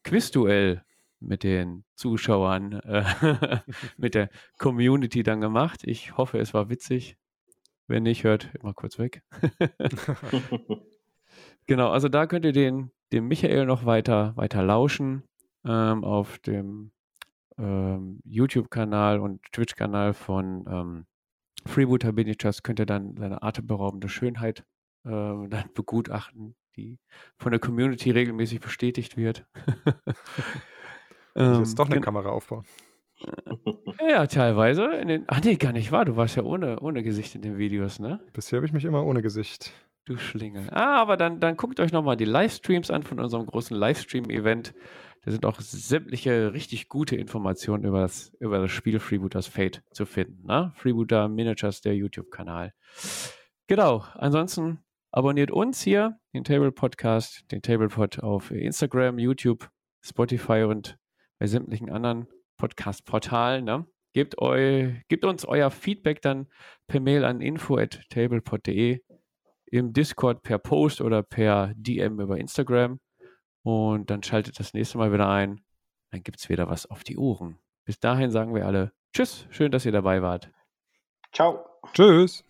Quizduell 0.04 0.84
mit 1.20 1.44
den 1.44 1.86
Zuschauern, 1.96 2.74
äh, 2.82 3.06
mit 3.98 4.16
der 4.16 4.30
Community 4.58 5.24
dann 5.24 5.42
gemacht. 5.42 5.82
Ich 5.84 6.18
hoffe, 6.18 6.38
es 6.40 6.54
war 6.54 6.70
witzig. 6.70 7.18
Wenn 7.88 8.04
nicht, 8.04 8.24
hört 8.24 8.54
immer 8.62 8.74
kurz 8.74 9.00
weg. 9.00 9.24
genau, 11.68 11.90
also 11.92 12.10
da 12.10 12.26
könnt 12.26 12.46
ihr 12.46 12.52
den, 12.52 12.92
dem 13.14 13.28
Michael 13.28 13.66
noch 13.66 13.86
weiter, 13.86 14.36
weiter 14.36 14.62
lauschen 14.62 15.24
ähm, 15.64 16.04
auf 16.04 16.40
dem 16.40 16.92
ähm, 17.58 18.20
YouTube-Kanal 18.26 19.20
und 19.20 19.42
Twitch-Kanal 19.52 20.14
von 20.14 20.66
ähm, 20.68 21.06
Freebooter 21.66 22.12
Binichas 22.12 22.62
könnt 22.62 22.80
ihr 22.80 22.86
dann 22.86 23.16
seine 23.18 23.42
atemberaubende 23.42 24.10
Schönheit 24.10 24.66
ähm, 25.06 25.50
dann 25.50 25.70
begutachten, 25.74 26.56
die 26.76 27.00
von 27.38 27.52
der 27.52 27.60
Community 27.60 28.12
regelmäßig 28.12 28.60
bestätigt 28.60 29.18
wird. 29.18 29.46
ähm, 31.36 31.60
jetzt 31.60 31.78
doch 31.80 31.90
eine 31.90 32.02
Kamera 32.02 32.30
aufbauen. 32.30 32.66
Ja, 34.08 34.28
teilweise. 34.28 34.86
In 34.96 35.08
den, 35.08 35.24
ach 35.28 35.42
nee, 35.42 35.56
gar 35.56 35.72
nicht 35.72 35.92
wahr. 35.92 36.06
Du 36.06 36.16
warst 36.16 36.36
ja 36.36 36.44
ohne, 36.44 36.80
ohne 36.82 37.02
Gesicht 37.02 37.34
in 37.34 37.42
den 37.42 37.58
Videos, 37.58 38.00
ne? 38.00 38.20
Bisher 38.34 38.58
habe 38.58 38.66
ich 38.68 38.74
mich 38.74 38.86
immer 38.86 39.06
ohne 39.06 39.22
Gesicht. 39.22 39.72
Du 40.06 40.18
Schlingel. 40.18 40.68
Ah, 40.70 41.02
aber 41.02 41.18
dann, 41.18 41.40
dann 41.40 41.58
guckt 41.58 41.80
euch 41.80 41.92
nochmal 41.92 42.18
die 42.18 42.26
Livestreams 42.26 42.92
an 42.92 43.02
von 43.02 43.20
unserem 43.20 43.46
großen 43.46 43.76
Livestream-Event. 43.76 44.76
Da 45.24 45.32
sind 45.32 45.46
auch 45.46 45.60
sämtliche 45.60 46.54
richtig 46.54 46.90
gute 46.90 47.16
Informationen 47.16 47.84
über 47.84 48.02
das, 48.02 48.32
über 48.40 48.60
das 48.60 48.72
Spiel 48.72 49.00
Freebooters 49.00 49.48
Fate 49.48 49.82
zu 49.92 50.06
finden. 50.06 50.46
Ne? 50.46 50.72
Freebooter 50.76 51.28
Miniatures, 51.28 51.82
der 51.82 51.96
YouTube-Kanal. 51.96 52.74
Genau. 53.66 54.04
Ansonsten 54.14 54.85
abonniert 55.16 55.50
uns 55.50 55.82
hier, 55.82 56.20
den 56.34 56.44
Table 56.44 56.74
Podcast, 56.74 57.50
den 57.52 57.62
Tablepod 57.62 58.20
auf 58.20 58.52
Instagram, 58.52 59.18
YouTube, 59.18 59.70
Spotify 60.04 60.64
und 60.64 60.98
bei 61.40 61.48
sämtlichen 61.48 61.90
anderen 61.90 62.28
Podcast-Portal. 62.58 63.62
Ne? 63.62 63.88
Gebt, 64.14 64.38
eu, 64.42 64.92
gebt 65.08 65.24
uns 65.24 65.46
euer 65.46 65.72
Feedback 65.72 66.22
dann 66.22 66.48
per 66.88 67.00
Mail 67.00 67.24
an 67.24 67.40
info.tablepod.de, 67.40 69.00
im 69.68 69.94
Discord 69.94 70.44
per 70.44 70.60
Post 70.60 71.00
oder 71.00 71.24
per 71.24 71.74
DM 71.76 72.20
über 72.20 72.38
Instagram. 72.38 73.00
Und 73.64 74.10
dann 74.10 74.22
schaltet 74.22 74.60
das 74.60 74.74
nächste 74.74 74.98
Mal 74.98 75.14
wieder 75.14 75.30
ein. 75.30 75.62
Dann 76.12 76.24
gibt 76.24 76.40
es 76.40 76.50
wieder 76.50 76.70
was 76.70 76.86
auf 76.86 77.06
die 77.06 77.18
Ohren. 77.18 77.58
Bis 77.86 78.00
dahin 78.00 78.32
sagen 78.32 78.54
wir 78.54 78.66
alle 78.66 78.92
Tschüss, 79.14 79.48
schön, 79.50 79.72
dass 79.72 79.86
ihr 79.86 79.94
dabei 79.94 80.22
wart. 80.22 80.52
Ciao. 81.32 81.66
Tschüss. 81.94 82.44